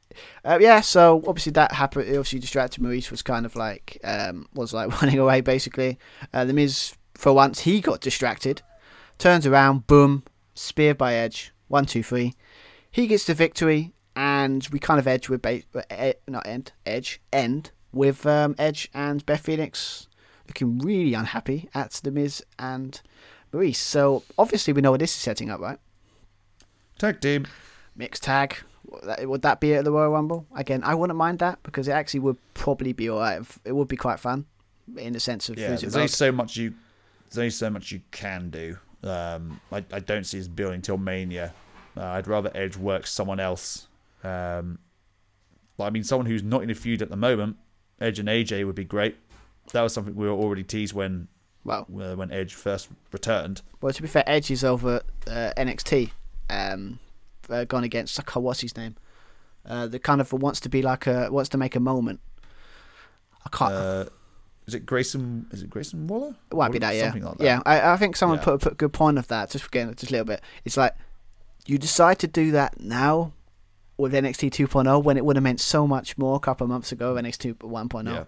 uh, 0.45 0.59
yeah, 0.61 0.81
so 0.81 1.23
obviously 1.27 1.51
that 1.53 1.71
happened. 1.73 2.07
It 2.07 2.11
obviously 2.11 2.39
distracted 2.39 2.83
Maryse 2.83 3.11
was 3.11 3.21
kind 3.21 3.45
of 3.45 3.55
like 3.55 3.97
um, 4.03 4.47
was 4.53 4.73
like 4.73 4.89
running 5.01 5.19
away 5.19 5.41
basically. 5.41 5.97
Uh, 6.33 6.45
the 6.45 6.53
Miz 6.53 6.93
for 7.15 7.33
once 7.33 7.61
he 7.61 7.81
got 7.81 8.01
distracted, 8.01 8.61
turns 9.17 9.47
around, 9.47 9.87
boom, 9.87 10.23
spear 10.53 10.93
by 10.93 11.13
Edge, 11.15 11.51
one 11.67 11.85
two 11.85 12.03
three. 12.03 12.33
He 12.91 13.07
gets 13.07 13.25
the 13.25 13.33
victory, 13.33 13.93
and 14.15 14.67
we 14.71 14.79
kind 14.79 14.99
of 14.99 15.07
edge 15.07 15.27
with 15.29 15.41
ba- 15.41 15.63
uh, 15.89 16.13
not 16.27 16.45
end 16.47 16.71
edge 16.85 17.21
end 17.33 17.71
with 17.95 18.25
um, 18.27 18.53
Edge 18.59 18.89
and 18.93 19.25
Beth 19.25 19.41
Phoenix 19.41 20.07
looking 20.47 20.77
really 20.79 21.15
unhappy 21.15 21.69
at 21.73 21.91
the 22.03 22.11
Miz 22.11 22.43
and 22.59 23.01
Maryse. 23.51 23.77
So 23.77 24.21
obviously 24.37 24.73
we 24.73 24.81
know 24.81 24.91
what 24.91 24.99
this 24.99 25.15
is 25.15 25.21
setting 25.21 25.49
up, 25.49 25.59
right? 25.59 25.79
Tag 26.99 27.19
team. 27.21 27.47
mixed 27.95 28.23
tag. 28.23 28.57
Would 29.23 29.41
that- 29.41 29.59
be 29.59 29.73
at 29.73 29.83
the 29.85 29.91
Royal 29.91 30.11
Rumble? 30.11 30.45
Again, 30.55 30.83
I 30.83 30.93
wouldn't 30.93 31.17
mind 31.17 31.39
that 31.39 31.63
because 31.63 31.87
it 31.87 31.91
actually 31.93 32.19
would 32.19 32.37
probably 32.53 32.93
be 32.93 33.09
alright. 33.09 33.41
It 33.63 33.71
would 33.71 33.87
be 33.87 33.95
quite 33.97 34.19
fun 34.19 34.45
in 34.97 35.13
the 35.13 35.19
sense 35.19 35.49
of 35.49 35.57
Yeah, 35.57 35.75
there's 35.75 35.95
only 35.95 36.07
so 36.09 36.31
much 36.31 36.57
you. 36.57 36.75
There's 37.29 37.37
only 37.39 37.49
so 37.49 37.69
much 37.69 37.91
you 37.91 38.01
can 38.11 38.49
do. 38.49 38.77
Um, 39.03 39.59
I, 39.71 39.83
I 39.91 39.99
don't 39.99 40.25
see 40.25 40.37
this 40.37 40.47
building 40.47 40.81
till 40.81 40.97
Mania. 40.97 41.53
Uh, 41.97 42.03
I'd 42.03 42.27
rather 42.27 42.51
Edge 42.53 42.75
work 42.77 43.07
someone 43.07 43.39
else. 43.39 43.87
Um, 44.23 44.79
but 45.77 45.85
I 45.85 45.89
mean, 45.89 46.03
someone 46.03 46.25
who's 46.27 46.43
not 46.43 46.61
in 46.61 46.69
a 46.69 46.75
feud 46.75 47.01
at 47.01 47.09
the 47.09 47.15
moment. 47.17 47.57
Edge 47.99 48.19
and 48.19 48.27
AJ 48.29 48.65
would 48.65 48.75
be 48.75 48.83
great. 48.83 49.15
That 49.71 49.81
was 49.81 49.93
something 49.93 50.15
we 50.15 50.27
were 50.27 50.33
already 50.33 50.63
teased 50.63 50.93
when 50.93 51.27
Well, 51.63 51.87
uh, 51.99 52.15
when 52.15 52.31
Edge 52.31 52.53
first 52.53 52.89
returned. 53.11 53.61
well, 53.81 53.93
to 53.93 54.01
be 54.01 54.07
fair, 54.07 54.23
Edge 54.27 54.51
is 54.51 54.63
over 54.63 55.01
uh, 55.27 55.51
NXT, 55.57 56.11
um, 56.49 56.99
uh, 57.49 57.63
gone 57.63 57.83
against 57.83 58.19
oh, 58.35 58.39
what's 58.39 58.61
his 58.61 58.75
name? 58.77 58.95
Uh, 59.65 59.87
the 59.87 59.97
kind 59.99 60.21
of 60.21 60.31
wants 60.33 60.59
to 60.59 60.69
be 60.69 60.81
like 60.81 61.07
a 61.07 61.31
wants 61.31 61.49
to 61.49 61.57
make 61.57 61.75
a 61.75 61.79
moment. 61.79 62.19
I 63.45 63.49
can't. 63.49 63.73
Uh, 63.73 64.05
is 64.67 64.73
it 64.75 64.85
Grayson? 64.85 65.47
Is 65.51 65.61
it 65.63 65.69
Grayson 65.69 66.07
Waller? 66.07 66.35
It 66.51 66.55
might 66.55 66.71
be 66.71 66.79
that, 66.79 66.95
yeah. 66.95 67.11
Like 67.13 67.37
that. 67.37 67.43
Yeah, 67.43 67.61
I, 67.65 67.93
I 67.93 67.97
think 67.97 68.15
someone 68.15 68.39
Yeah. 68.39 68.43
put, 68.45 68.61
put 68.61 68.71
a 68.73 68.75
good 68.75 68.93
point 68.93 69.17
of 69.17 69.27
that. 69.29 69.49
Just 69.51 69.65
again, 69.67 69.93
just 69.95 70.11
a 70.11 70.13
little 70.13 70.25
bit. 70.25 70.41
It's 70.65 70.77
like 70.77 70.93
you 71.65 71.77
decide 71.77 72.19
to 72.19 72.27
do 72.27 72.51
that 72.51 72.79
now 72.79 73.33
with 73.97 74.13
NXT 74.13 74.51
2.0 74.51 75.03
when 75.03 75.17
it 75.17 75.25
would 75.25 75.35
have 75.35 75.43
meant 75.43 75.59
so 75.61 75.87
much 75.87 76.17
more 76.17 76.35
a 76.35 76.39
couple 76.39 76.65
of 76.65 76.69
months 76.69 76.91
ago. 76.91 77.15
NXT 77.15 77.55
1.0. 77.55 78.05
Yeah. 78.13 78.23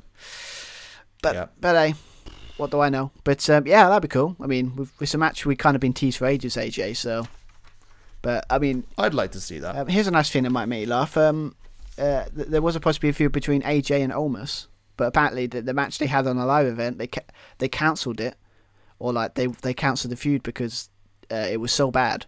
But 1.22 1.36
Yeah. 1.36 1.46
but 1.60 1.76
hey, 1.76 1.96
what 2.58 2.72
do 2.72 2.80
I 2.80 2.90
know? 2.90 3.12
But 3.24 3.48
um, 3.50 3.68
yeah, 3.68 3.88
that'd 3.90 4.02
be 4.02 4.08
cool. 4.08 4.36
I 4.42 4.48
mean, 4.48 4.76
with, 4.76 4.98
with 5.00 5.14
a 5.14 5.18
match 5.18 5.46
we 5.46 5.56
kind 5.56 5.76
of 5.76 5.82
been 5.82 5.94
teased 5.94 6.18
for 6.20 6.26
ages, 6.26 6.56
AJ. 6.56 6.96
So, 6.98 7.28
but 8.22 8.46
I 8.50 8.60
mean, 8.60 8.84
I'd 8.98 9.14
like 9.14 9.32
to 9.32 9.42
see 9.42 9.60
that. 9.60 9.76
um, 9.76 9.88
here's 9.88 10.08
a 10.08 10.12
nice 10.12 10.30
thing 10.30 10.44
that 10.44 10.50
might 10.52 10.66
make 10.68 10.82
you 10.82 10.88
laugh. 10.88 11.18
Um, 11.18 11.56
uh, 11.98 12.26
th- 12.36 12.48
there 12.48 12.62
was 12.62 12.74
supposed 12.76 12.96
to 12.98 13.02
be 13.02 13.10
a 13.10 13.12
possible 13.12 13.18
feud 13.18 13.32
between 13.32 13.62
AJ 13.64 14.04
and 14.04 14.14
Omos, 14.14 14.68
but 14.98 15.06
apparently 15.08 15.48
the, 15.48 15.62
the 15.62 15.74
match 15.74 15.98
they 15.98 16.06
had 16.08 16.28
on 16.28 16.38
a 16.38 16.46
live 16.46 16.68
event 16.68 16.98
they 17.00 17.08
ca- 17.08 17.22
they 17.58 17.68
cancelled 17.68 18.22
it, 18.22 18.36
or 19.00 19.12
like 19.12 19.34
they 19.36 19.48
they 19.48 19.74
cancelled 19.74 20.12
the 20.12 20.16
feud 20.16 20.44
because 20.44 20.90
uh, 21.32 21.48
it 21.50 21.60
was 21.60 21.72
so 21.74 21.90
bad. 21.92 22.26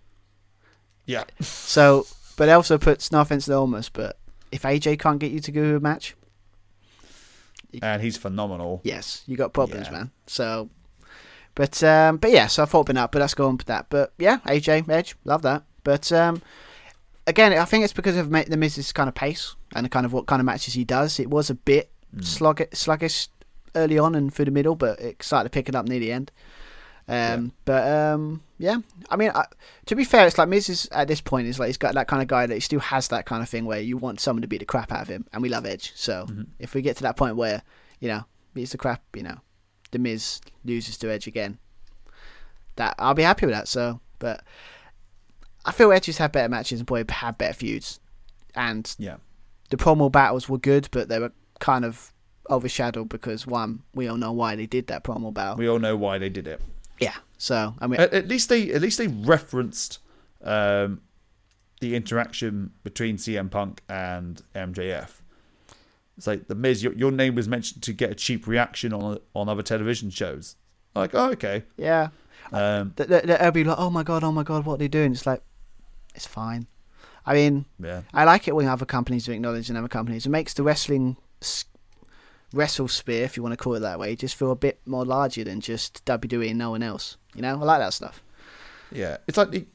yeah. 1.06 1.24
So, 1.42 2.06
but 2.40 2.48
it 2.50 2.54
also 2.54 2.78
puts 2.80 3.12
no 3.12 3.20
offense 3.22 3.46
to 3.46 3.52
Omos, 3.52 3.90
but 3.92 4.18
if 4.52 4.64
AJ 4.64 4.98
can't 5.00 5.20
get 5.20 5.32
you 5.32 5.40
to 5.42 5.52
go 5.52 5.62
to 5.62 5.76
a 5.76 5.80
match, 5.80 6.16
And 7.84 8.02
he's 8.02 8.18
phenomenal. 8.18 8.82
yes, 8.84 9.24
you 9.28 9.38
got 9.38 9.54
problems, 9.54 9.88
Yeah. 9.88 9.92
man. 9.92 10.12
So, 10.26 10.70
but 11.56 11.84
um, 11.84 12.18
but 12.18 12.32
yeah, 12.32 12.48
so 12.48 12.64
I 12.64 12.66
thought 12.66 12.88
been 12.88 12.98
up, 12.98 13.12
but 13.12 13.20
let's 13.20 13.34
go 13.36 13.48
on 13.48 13.58
with 13.58 13.68
that. 13.68 13.88
But 13.90 14.14
yeah, 14.18 14.40
AJ 14.48 14.90
Edge, 14.90 15.16
love 15.26 15.42
that. 15.44 15.64
But 15.84 16.12
um, 16.12 16.42
again, 17.28 17.54
I 17.54 17.66
think 17.66 17.84
it's 17.84 17.94
because 17.94 18.18
of 18.18 18.30
the 18.32 18.58
Miz's 18.58 18.92
kind 18.92 19.08
of 19.10 19.16
pace 19.16 19.56
and 19.76 19.86
the 19.86 19.90
kind 19.90 20.06
of 20.06 20.14
what 20.14 20.26
kind 20.26 20.40
of 20.40 20.46
matches 20.46 20.74
he 20.74 20.84
does. 20.84 21.20
It 21.20 21.30
was 21.30 21.50
a 21.50 21.56
bit 21.56 21.92
Mm. 22.16 22.26
sluggish, 22.26 22.70
sluggish 22.74 23.28
early 23.76 24.00
on 24.00 24.16
and 24.16 24.34
through 24.34 24.46
the 24.46 24.52
middle, 24.52 24.74
but 24.74 25.00
it 25.00 25.22
started 25.22 25.52
picking 25.52 25.76
up 25.76 25.88
near 25.88 26.00
the 26.00 26.12
end. 26.12 26.32
Um, 27.10 27.52
But 27.66 27.88
um, 27.92 28.42
yeah, 28.60 28.78
I 29.10 29.16
mean, 29.16 29.32
I, 29.34 29.46
to 29.88 29.96
be 29.96 30.04
fair, 30.04 30.28
it's 30.28 30.38
like 30.38 30.48
Miz 30.50 30.70
is 30.70 30.88
at 30.92 31.08
this 31.08 31.22
point 31.22 31.48
is 31.48 31.58
like 31.60 31.68
he's 31.68 31.78
got 31.78 31.94
that 31.96 32.08
kind 32.08 32.22
of 32.22 32.28
guy 32.28 32.46
that 32.46 32.54
he 32.54 32.60
still 32.60 32.80
has 32.80 33.08
that 33.10 33.26
kind 33.26 33.42
of 33.42 33.50
thing 33.50 33.66
where 33.66 33.80
you 33.80 33.98
want 33.98 34.20
someone 34.20 34.42
to 34.44 34.48
beat 34.48 34.60
the 34.60 34.66
crap 34.66 34.92
out 34.92 35.02
of 35.02 35.08
him, 35.08 35.26
and 35.34 35.42
we 35.42 35.50
love 35.50 35.66
Edge. 35.66 35.92
So 35.96 36.26
Mhm. 36.30 36.48
if 36.60 36.74
we 36.74 36.82
get 36.82 36.98
to 36.98 37.04
that 37.04 37.18
point 37.18 37.36
where 37.36 37.64
you 38.00 38.08
know 38.10 38.26
beats 38.54 38.72
the 38.72 38.78
crap, 38.78 39.02
you 39.16 39.24
know, 39.24 39.40
the 39.92 40.00
Miz 40.00 40.40
loses 40.66 40.98
to 40.98 41.12
Edge 41.12 41.26
again, 41.28 41.58
that 42.76 42.96
I'll 43.00 43.14
be 43.16 43.24
happy 43.24 43.46
with 43.46 43.56
that. 43.56 43.68
So, 43.68 44.00
but 44.20 44.44
I 45.66 45.72
feel 45.72 45.92
Edge 45.92 46.06
has 46.08 46.18
had 46.18 46.32
better 46.32 46.50
matches 46.50 46.80
and 46.80 46.88
probably 46.88 47.06
had 47.14 47.38
better 47.38 47.54
feuds, 47.54 48.00
and 48.56 48.94
Yeah. 49.00 49.18
the 49.70 49.78
promo 49.78 50.12
battles 50.12 50.48
were 50.50 50.58
good, 50.60 50.90
but 50.92 51.10
they 51.10 51.20
were 51.20 51.32
kind 51.60 51.86
of 51.86 52.14
overshadowed 52.50 53.10
because 53.10 53.46
one, 53.46 53.84
we 53.94 54.08
all 54.08 54.18
know 54.18 54.32
why 54.32 54.56
they 54.56 54.66
did 54.66 54.88
that 54.88 55.04
promo 55.04 55.34
battle. 55.34 55.56
We 55.58 55.68
all 55.68 55.78
know 55.80 55.96
why 55.96 56.18
they 56.18 56.30
did 56.30 56.48
it. 56.48 56.62
Yeah, 57.00 57.16
so 57.38 57.76
I 57.80 57.88
mean, 57.88 58.00
At, 58.00 58.14
at 58.14 58.28
least 58.28 58.50
they 58.50 58.72
at 58.72 58.82
least 58.82 58.98
they 58.98 59.08
referenced 59.08 60.00
um, 60.44 61.02
the 61.80 61.96
interaction 61.96 62.72
between 62.84 63.18
CM 63.18 63.50
Punk 63.50 63.82
and 63.90 64.42
MJF. 64.56 65.10
It's 66.18 66.28
like 66.28 66.48
the 66.48 66.56
Miz, 66.56 66.84
your, 66.84 66.94
your 66.94 67.12
name 67.12 67.36
was 67.36 67.48
mentioned 67.48 67.82
to 67.84 67.94
get 67.94 68.12
a 68.12 68.16
cheap 68.16 68.46
reaction 68.48 68.94
on 68.94 69.20
on 69.34 69.48
other 69.48 69.64
television 69.64 70.10
shows. 70.10 70.56
Like, 70.96 71.12
oh, 71.14 71.32
okay. 71.32 71.64
yeah, 71.78 72.10
Um, 72.52 72.94
th- 72.98 73.08
th- 73.08 73.24
they'll 73.24 73.52
be 73.52 73.64
like, 73.64 73.78
oh 73.80 73.90
my 73.90 74.04
god, 74.04 74.24
oh 74.24 74.32
my 74.32 74.44
god, 74.44 74.66
what 74.66 74.74
are 74.74 74.78
they 74.78 74.88
doing? 74.88 75.12
It's 75.14 75.26
like, 75.26 75.42
it's 76.16 76.26
fine. 76.26 76.68
I 77.26 77.34
mean, 77.36 77.66
yeah. 77.82 78.02
I 78.14 78.24
like 78.26 78.48
it 78.48 78.56
when 78.56 78.68
other 78.68 78.86
companies 78.86 79.26
do 79.26 79.32
acknowledge 79.32 79.70
other 79.72 79.88
companies. 79.88 80.26
It 80.26 80.30
makes 80.30 80.54
the 80.56 80.64
wrestling 80.64 81.16
wrestle 82.54 82.88
sphere, 82.88 83.24
if 83.24 83.38
you 83.38 83.44
want 83.44 83.54
to 83.54 83.58
call 83.58 83.76
it 83.76 83.80
that 83.82 84.00
way, 84.00 84.16
just 84.16 84.36
feel 84.36 84.52
a 84.52 84.56
bit 84.56 84.80
more 84.86 85.06
larger 85.06 85.44
than 85.44 85.62
just 85.62 86.04
WWE 86.06 86.50
and 86.50 86.58
no 86.60 86.72
one 86.72 86.84
else. 86.84 87.18
You 87.36 87.42
know, 87.42 87.50
I 87.50 87.54
like 87.54 87.80
that 87.80 87.94
stuff. 87.94 88.24
Yeah, 88.92 89.18
it's 89.28 89.38
like 89.38 89.52
the, 89.52 89.66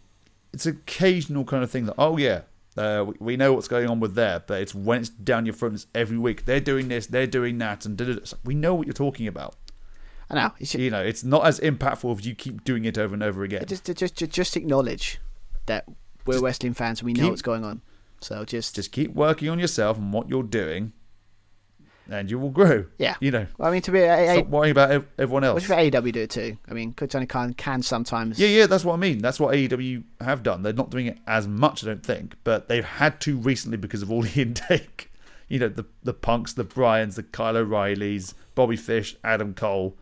it's 0.53 0.67
occasional 0.67 1.45
kind 1.45 1.63
of 1.63 1.71
thing 1.71 1.87
that 1.87 1.95
oh 1.99 2.17
yeah, 2.17 2.43
uh, 2.77 3.05
we, 3.07 3.15
we 3.21 3.37
know 3.37 3.53
what's 3.53 3.69
going 3.69 3.89
on 3.89 4.01
with 4.01 4.15
there, 4.15 4.43
but 4.45 4.61
it's 4.61 4.75
when 4.75 5.01
it's 5.01 5.09
down 5.09 5.47
your 5.47 5.55
front 5.55 5.87
every 5.95 6.19
week. 6.19 6.45
They're 6.47 6.61
doing 6.61 6.89
this, 6.89 7.07
they're 7.07 7.27
doing 7.27 7.59
that, 7.59 7.87
and 7.87 8.01
like, 8.01 8.19
we 8.45 8.55
know 8.55 8.75
what 8.75 8.87
you're 8.87 8.95
talking 8.95 9.29
about. 9.29 9.55
I 10.31 10.35
know. 10.35 10.53
It's 10.59 10.75
You 10.75 10.91
know, 10.91 11.03
it's 11.03 11.23
not 11.23 11.47
as 11.47 11.61
impactful 11.61 12.19
if 12.19 12.25
you 12.27 12.35
keep 12.35 12.65
doing 12.65 12.87
it 12.87 12.97
over 12.99 13.15
and 13.15 13.23
over 13.23 13.45
again. 13.45 13.65
just, 13.69 13.85
just, 13.85 14.17
just, 14.17 14.33
just 14.33 14.57
acknowledge 14.57 15.21
that 15.67 15.85
we're 16.25 16.35
Just 16.35 16.45
wrestling 16.45 16.75
fans 16.75 17.01
and 17.01 17.07
we 17.07 17.13
know 17.13 17.25
keep- 17.25 17.31
what's 17.31 17.43
going 17.43 17.63
on. 17.63 17.83
So 18.21 18.43
just, 18.47 18.75
Just 18.75 18.91
keep 18.91 19.13
working 19.13 19.51
on 19.51 19.59
yourself 19.59 19.99
and 19.99 20.11
what 20.13 20.31
you're 20.31 20.43
doing, 20.43 20.95
and 22.11 22.31
you 22.31 22.39
will 22.39 22.51
grow. 22.51 22.85
yeah. 22.99 23.15
You 23.21 23.31
know, 23.31 23.47
Well, 23.59 23.69
I 23.69 23.73
mean, 23.73 23.83
to 23.83 23.91
be, 23.91 24.01
a, 24.01 24.31
a, 24.31 24.35
stop 24.35 24.49
worrying 24.49 24.73
about 24.73 25.05
everyone 25.19 25.45
else. 25.45 25.65
if 25.65 25.71
AEW 25.71 26.13
do 26.13 26.21
it 26.23 26.31
too? 26.31 26.57
I 26.69 26.75
mean, 26.75 26.95
Johnny 27.09 27.27
Khan 27.27 27.55
can 27.55 27.83
sometimes. 27.83 28.39
Yeah, 28.39 28.49
yeah, 28.49 28.67
that's 28.67 28.85
what 28.85 28.95
I 28.95 28.97
mean. 28.97 29.19
That's 29.19 29.41
what 29.41 29.55
AEW 29.55 30.05
have 30.21 30.43
done. 30.43 30.63
They're 30.63 30.73
not 30.73 30.91
doing 30.91 31.07
it 31.07 31.19
as 31.27 31.47
much, 31.49 31.83
I 31.83 31.87
don't 31.89 32.05
think, 32.05 32.35
but 32.45 32.69
they've 32.69 32.85
had 32.85 33.21
to 33.23 33.37
recently 33.39 33.77
because 33.79 34.03
of 34.03 34.11
all 34.11 34.23
the 34.23 34.33
intake. 34.43 35.11
You 35.49 35.59
know, 35.59 35.69
the 35.69 35.85
the 36.03 36.15
Punks, 36.15 36.55
the 36.55 36.65
Bryans, 36.65 37.17
the 37.17 37.23
Kyle 37.23 37.57
O'Reillys, 37.57 38.33
Bobby 38.55 38.77
Fish, 38.77 39.15
Adam 39.23 39.53
Cole. 39.55 39.97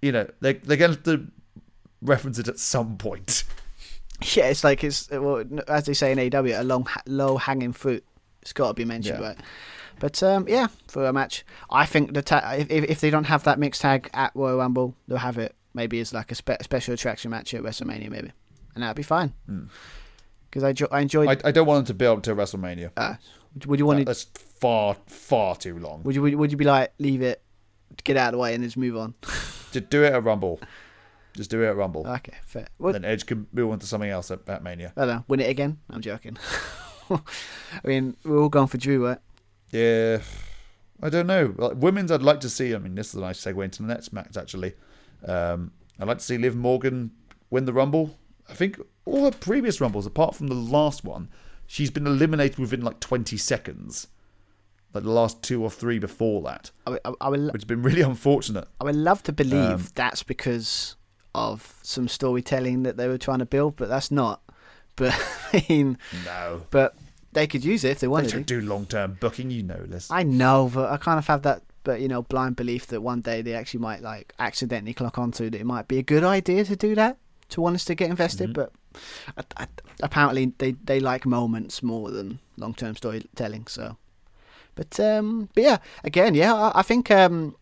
You 0.00 0.12
know, 0.12 0.30
they 0.40 0.54
they're 0.54 0.76
going 0.76 0.92
to 0.92 0.96
have 0.96 1.04
to 1.04 1.26
reference 2.00 2.38
it 2.38 2.48
at 2.48 2.58
some 2.58 2.96
point. 2.96 3.44
Yeah, 4.36 4.44
it's 4.46 4.62
like 4.62 4.84
it's 4.84 5.10
well, 5.10 5.42
as 5.66 5.84
they 5.86 5.92
say 5.92 6.12
in 6.12 6.18
AEW, 6.18 6.58
a 6.60 6.62
long, 6.62 6.86
low 7.04 7.36
hanging 7.36 7.72
fruit. 7.72 8.04
It's 8.42 8.52
got 8.52 8.68
to 8.68 8.74
be 8.74 8.84
mentioned, 8.84 9.18
Yeah. 9.20 9.26
right? 9.28 9.38
But 10.00 10.22
um, 10.22 10.46
yeah, 10.48 10.66
for 10.88 11.06
a 11.06 11.12
match, 11.12 11.44
I 11.70 11.86
think 11.86 12.14
the 12.14 12.22
ta- 12.22 12.54
if 12.58 12.70
if 12.70 13.00
they 13.00 13.10
don't 13.10 13.24
have 13.24 13.44
that 13.44 13.58
mixed 13.58 13.80
tag 13.80 14.10
at 14.12 14.32
Royal 14.34 14.58
Rumble, 14.58 14.94
they'll 15.08 15.18
have 15.18 15.38
it 15.38 15.54
maybe 15.72 16.00
as 16.00 16.12
like 16.12 16.30
a 16.30 16.34
spe- 16.34 16.62
special 16.62 16.94
attraction 16.94 17.30
match 17.30 17.54
at 17.54 17.62
WrestleMania, 17.62 18.10
maybe, 18.10 18.32
and 18.74 18.82
that'd 18.82 18.96
be 18.96 19.02
fine. 19.02 19.32
Hmm. 19.46 19.64
Because 20.50 20.62
I 20.64 20.72
jo- 20.72 20.88
I 20.90 21.00
enjoyed. 21.00 21.28
I, 21.28 21.48
I 21.48 21.52
don't 21.52 21.66
want 21.66 21.78
them 21.78 21.86
to 21.86 21.94
build 21.94 22.24
to 22.24 22.34
WrestleMania. 22.34 22.90
uh, 22.96 23.14
would, 23.54 23.66
would 23.66 23.78
you 23.78 23.86
want 23.86 24.00
to? 24.00 24.04
That's 24.04 24.24
far 24.60 24.96
far 25.06 25.56
too 25.56 25.78
long. 25.78 26.02
Would 26.04 26.14
you 26.14 26.22
would, 26.22 26.32
you- 26.32 26.38
would 26.38 26.50
you 26.50 26.56
be 26.58 26.64
like 26.64 26.92
leave 26.98 27.22
it, 27.22 27.42
get 28.04 28.16
out 28.16 28.28
of 28.28 28.32
the 28.32 28.38
way, 28.38 28.54
and 28.54 28.62
just 28.62 28.76
move 28.76 28.96
on? 28.96 29.14
Just 29.72 29.90
do 29.90 30.04
it 30.04 30.12
at 30.12 30.22
Rumble. 30.22 30.60
Just 31.36 31.50
do 31.50 31.60
it 31.64 31.66
at 31.66 31.74
Rumble. 31.76 32.06
Okay, 32.06 32.34
fair. 32.44 32.68
Then 32.78 33.04
Edge 33.04 33.26
can 33.26 33.48
move 33.52 33.72
on 33.72 33.80
to 33.80 33.86
something 33.86 34.08
else 34.08 34.30
at, 34.30 34.48
at 34.48 34.62
Mania. 34.62 34.92
I 34.96 35.00
don't 35.00 35.08
know. 35.08 35.24
Win 35.26 35.40
it 35.40 35.50
again? 35.50 35.78
I'm 35.90 36.00
joking. 36.00 36.36
I 37.10 37.18
mean, 37.82 38.16
we're 38.24 38.38
all 38.38 38.48
going 38.48 38.68
for 38.68 38.78
Drew, 38.78 39.04
right? 39.04 39.18
Yeah, 39.74 40.18
I 41.02 41.10
don't 41.10 41.26
know. 41.26 41.52
Like, 41.56 41.72
women's, 41.76 42.10
I'd 42.12 42.22
like 42.22 42.40
to 42.40 42.48
see. 42.48 42.74
I 42.74 42.78
mean, 42.78 42.94
this 42.94 43.08
is 43.08 43.14
a 43.16 43.20
nice 43.20 43.40
segue 43.40 43.62
into 43.64 43.82
the 43.82 43.88
next 43.88 44.12
match. 44.12 44.36
Actually, 44.36 44.74
um, 45.26 45.72
I'd 45.98 46.06
like 46.08 46.18
to 46.18 46.24
see 46.24 46.38
Liv 46.38 46.54
Morgan 46.56 47.10
win 47.50 47.64
the 47.64 47.72
Rumble. 47.72 48.16
I 48.48 48.54
think 48.54 48.78
all 49.04 49.24
her 49.24 49.30
previous 49.30 49.80
Rumbles, 49.80 50.06
apart 50.06 50.34
from 50.34 50.46
the 50.46 50.54
last 50.54 51.02
one, 51.04 51.28
she's 51.66 51.90
been 51.90 52.06
eliminated 52.06 52.58
within 52.58 52.82
like 52.82 53.00
20 53.00 53.36
seconds. 53.36 54.06
Like 54.92 55.02
the 55.02 55.10
last 55.10 55.42
two 55.42 55.60
or 55.60 55.70
three 55.70 55.98
before 55.98 56.40
that, 56.42 56.70
I, 56.86 56.90
would- 56.90 57.00
I, 57.20 57.28
would 57.28 57.40
which 57.52 57.62
has 57.62 57.64
been 57.64 57.82
really 57.82 58.00
unfortunate. 58.12 58.68
I 58.80 58.84
would 58.84 58.94
love 58.94 59.24
to 59.24 59.32
believe 59.32 59.56
Um, 59.56 59.86
that's 59.96 60.22
because 60.22 60.94
of 61.34 61.80
some 61.82 62.06
storytelling 62.06 62.84
that 62.84 62.96
they 62.96 63.08
were 63.08 63.18
trying 63.18 63.40
to 63.40 63.46
build, 63.46 63.74
but 63.74 63.88
that's 63.88 64.12
not. 64.12 64.40
But 64.94 65.12
I 65.52 65.66
mean, 65.68 65.98
No, 66.24 66.62
but 66.70 66.94
they 67.34 67.46
could 67.46 67.64
use 67.64 67.84
it 67.84 67.90
if 67.90 67.98
they 68.00 68.06
they 68.06 68.08
wanted 68.08 68.30
don't 68.32 68.46
to. 68.48 68.60
do 68.60 68.66
long 68.66 68.86
term 68.86 69.16
booking. 69.20 69.50
You 69.50 69.62
know 69.62 69.82
this. 69.86 70.10
I 70.10 70.22
know, 70.22 70.70
but 70.72 70.90
I 70.90 70.96
kind 70.96 71.18
of 71.18 71.26
have 71.26 71.42
that, 71.42 71.62
but 71.84 72.00
you 72.00 72.08
know, 72.08 72.22
blind 72.22 72.56
belief 72.56 72.86
that 72.88 73.00
one 73.02 73.20
day 73.20 73.42
they 73.42 73.54
actually 73.54 73.80
might 73.80 74.02
like 74.02 74.32
accidentally 74.38 74.94
clock 74.94 75.18
onto 75.18 75.50
that 75.50 75.60
it 75.60 75.66
might 75.66 75.86
be 75.88 75.98
a 75.98 76.02
good 76.02 76.24
idea 76.24 76.64
to 76.64 76.76
do 76.76 76.94
that 76.94 77.18
to 77.50 77.60
want 77.60 77.74
us 77.74 77.84
to 77.84 77.94
get 77.94 78.08
invested. 78.10 78.50
Mhm. 78.50 78.54
But 78.54 78.72
I, 79.36 79.62
I, 79.64 79.66
apparently 80.02 80.52
they 80.58 80.72
they 80.84 81.00
like 81.00 81.26
moments 81.26 81.82
more 81.82 82.10
than 82.10 82.38
long 82.56 82.74
term 82.74 82.96
storytelling. 82.96 83.66
So, 83.66 83.96
but 84.74 84.98
um, 85.00 85.48
but 85.54 85.62
yeah, 85.64 85.78
again, 86.04 86.34
yeah, 86.34 86.54
I, 86.54 86.80
I 86.80 86.82
think 86.82 87.10
um. 87.10 87.56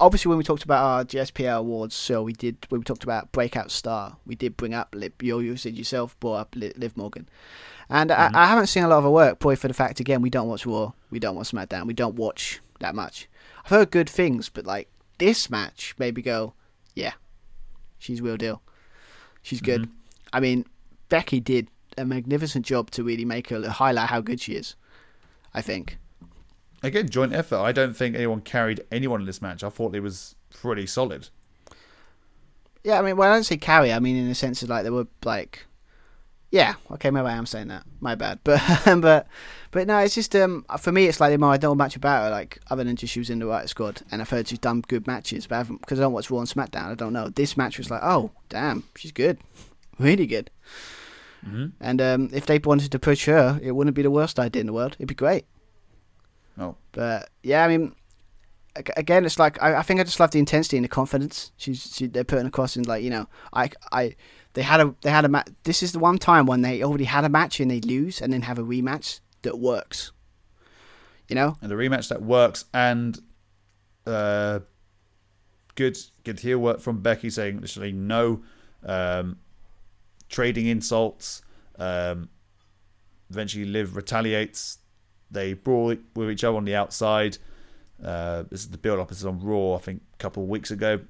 Obviously, 0.00 0.30
when 0.30 0.38
we 0.38 0.42
talked 0.42 0.64
about 0.64 0.82
our 0.84 1.04
GSPL 1.04 1.58
awards, 1.58 1.94
so 1.94 2.24
we 2.24 2.32
did 2.32 2.56
when 2.70 2.80
we 2.80 2.84
talked 2.84 3.04
about 3.04 3.30
breakout 3.30 3.70
star, 3.70 4.16
we 4.26 4.34
did 4.34 4.56
bring 4.56 4.74
up. 4.74 4.96
You 5.20 5.38
you 5.38 5.56
said 5.56 5.74
yourself 5.78 6.18
brought 6.18 6.38
up 6.40 6.56
Liv 6.56 6.96
Morgan, 6.96 7.28
and 7.92 8.10
Mhm. 8.10 8.34
I, 8.34 8.42
I 8.42 8.46
haven't 8.46 8.66
seen 8.68 8.82
a 8.82 8.88
lot 8.88 8.98
of 8.98 9.04
her 9.04 9.10
work. 9.10 9.38
Probably 9.38 9.56
for 9.56 9.68
the 9.68 9.74
fact 9.74 10.00
again 10.00 10.22
we 10.22 10.30
don't 10.30 10.48
watch 10.48 10.66
Raw, 10.66 10.92
we 11.10 11.18
don't 11.20 11.36
watch 11.36 11.50
SmackDown, 11.52 11.86
we 11.86 11.94
don't 11.94 12.16
watch 12.16 12.60
that 12.80 12.94
much. 12.94 13.28
I've 13.64 13.70
heard 13.70 13.90
good 13.90 14.08
things, 14.10 14.48
but 14.48 14.66
like 14.66 14.88
this 15.18 15.48
match 15.50 15.94
made 15.98 16.16
me 16.16 16.22
go, 16.22 16.54
yeah, 16.94 17.12
she's 17.98 18.20
real 18.20 18.36
deal. 18.36 18.62
She's 19.42 19.60
good. 19.60 19.82
Mhm. 19.82 19.90
I 20.32 20.40
mean, 20.40 20.66
Becky 21.08 21.38
did 21.40 21.68
a 21.98 22.04
magnificent 22.04 22.64
job 22.64 22.90
to 22.92 23.04
really 23.04 23.24
make 23.24 23.48
her 23.50 23.68
highlight 23.68 24.08
how 24.08 24.20
good 24.20 24.40
she 24.40 24.54
is. 24.54 24.74
I 25.54 25.60
think. 25.60 25.98
Again, 26.82 27.08
joint 27.08 27.32
effort. 27.34 27.58
I 27.58 27.70
don't 27.72 27.94
think 27.94 28.16
anyone 28.16 28.40
carried 28.40 28.80
anyone 28.90 29.20
in 29.20 29.26
this 29.26 29.42
match. 29.42 29.62
I 29.62 29.68
thought 29.68 29.94
it 29.94 30.00
was 30.00 30.34
pretty 30.50 30.86
solid. 30.86 31.28
Yeah, 32.82 32.98
I 32.98 33.02
mean, 33.02 33.16
when 33.16 33.28
I 33.28 33.34
don't 33.34 33.44
say 33.44 33.56
carry, 33.58 33.92
I 33.92 34.00
mean 34.00 34.16
in 34.16 34.28
the 34.28 34.34
sense 34.34 34.62
of 34.62 34.68
like 34.68 34.82
they 34.82 34.90
were 34.90 35.06
like, 35.24 35.66
yeah, 36.52 36.74
okay, 36.90 37.10
maybe 37.10 37.26
I 37.26 37.36
am 37.36 37.46
saying 37.46 37.68
that. 37.68 37.84
My 38.00 38.14
bad, 38.14 38.38
but 38.44 38.60
but 39.00 39.26
but 39.70 39.86
no, 39.86 39.98
it's 39.98 40.14
just 40.14 40.36
um 40.36 40.64
for 40.78 40.92
me, 40.92 41.06
it's 41.06 41.18
like 41.18 41.36
more 41.40 41.50
I 41.50 41.56
don't 41.56 41.70
know 41.70 41.84
much 41.84 41.96
about 41.96 42.24
her, 42.24 42.30
like 42.30 42.58
other 42.70 42.84
than 42.84 42.94
just 42.94 43.14
she 43.14 43.20
was 43.20 43.30
in 43.30 43.38
the 43.38 43.46
Riott 43.46 43.70
Squad, 43.70 44.02
and 44.12 44.20
I've 44.20 44.28
heard 44.28 44.46
she's 44.48 44.58
done 44.58 44.82
good 44.86 45.06
matches, 45.06 45.46
but 45.46 45.54
I 45.56 45.58
haven't 45.58 45.80
because 45.80 45.98
I 45.98 46.02
don't 46.02 46.12
watch 46.12 46.30
Raw 46.30 46.40
and 46.40 46.48
SmackDown. 46.48 46.90
I 46.90 46.94
don't 46.94 47.14
know. 47.14 47.30
This 47.30 47.56
match 47.56 47.78
was 47.78 47.90
like, 47.90 48.02
oh 48.04 48.32
damn, 48.50 48.84
she's 48.94 49.12
good, 49.12 49.38
really 49.98 50.26
good. 50.26 50.50
Mm-hmm. 51.44 51.66
And 51.80 52.02
um, 52.02 52.30
if 52.32 52.44
they 52.44 52.58
wanted 52.58 52.92
to 52.92 52.98
push 52.98 53.24
her, 53.24 53.58
it 53.62 53.72
wouldn't 53.72 53.96
be 53.96 54.02
the 54.02 54.10
worst 54.10 54.38
idea 54.38 54.60
in 54.60 54.66
the 54.66 54.72
world. 54.74 54.94
It'd 54.98 55.08
be 55.08 55.14
great. 55.14 55.46
Oh, 56.58 56.76
But 56.92 57.30
yeah, 57.42 57.64
I 57.64 57.68
mean, 57.68 57.94
again, 58.76 59.24
it's 59.24 59.38
like 59.38 59.60
I, 59.62 59.76
I 59.76 59.82
think 59.82 60.00
I 60.00 60.04
just 60.04 60.20
love 60.20 60.32
the 60.32 60.38
intensity 60.38 60.76
and 60.76 60.84
the 60.84 60.88
confidence 60.88 61.50
she's 61.56 61.96
she, 61.96 62.06
they're 62.06 62.24
putting 62.24 62.46
across. 62.46 62.76
And 62.76 62.86
like 62.86 63.02
you 63.02 63.10
know, 63.10 63.26
I 63.54 63.70
I 63.90 64.16
they 64.54 64.62
had 64.62 64.80
a 64.80 64.94
they 65.02 65.10
had 65.10 65.24
a 65.24 65.28
match. 65.28 65.48
This 65.64 65.82
is 65.82 65.92
the 65.92 65.98
one 65.98 66.18
time 66.18 66.46
when 66.46 66.62
they 66.62 66.82
already 66.82 67.04
had 67.04 67.24
a 67.24 67.28
match 67.28 67.60
and 67.60 67.70
they 67.70 67.80
lose 67.80 68.20
and 68.20 68.32
then 68.32 68.42
have 68.42 68.58
a 68.58 68.62
rematch 68.62 69.20
that 69.42 69.58
works. 69.58 70.12
You 71.28 71.36
know, 71.36 71.56
and 71.62 71.70
the 71.70 71.76
rematch 71.76 72.08
that 72.08 72.22
works 72.22 72.66
and 72.74 73.18
uh, 74.06 74.60
good 75.74 75.96
good 76.24 76.40
heel 76.40 76.58
work 76.58 76.80
from 76.80 77.00
Becky 77.00 77.30
saying 77.30 77.60
literally 77.60 77.92
no 77.92 78.42
um, 78.84 79.38
trading 80.28 80.66
insults. 80.66 81.42
Um, 81.78 82.28
eventually, 83.30 83.64
Liv 83.64 83.96
retaliates. 83.96 84.78
They 85.30 85.54
brawl 85.54 85.96
with 86.14 86.30
each 86.30 86.44
other 86.44 86.58
on 86.58 86.66
the 86.66 86.74
outside. 86.74 87.38
Uh, 88.04 88.44
this 88.50 88.60
is 88.60 88.70
the 88.70 88.78
build 88.78 88.98
up. 88.98 89.08
This 89.08 89.18
is 89.18 89.26
on 89.26 89.40
Raw, 89.40 89.74
I 89.74 89.78
think, 89.78 90.02
a 90.12 90.16
couple 90.18 90.42
of 90.42 90.48
weeks 90.48 90.70
ago. 90.70 91.00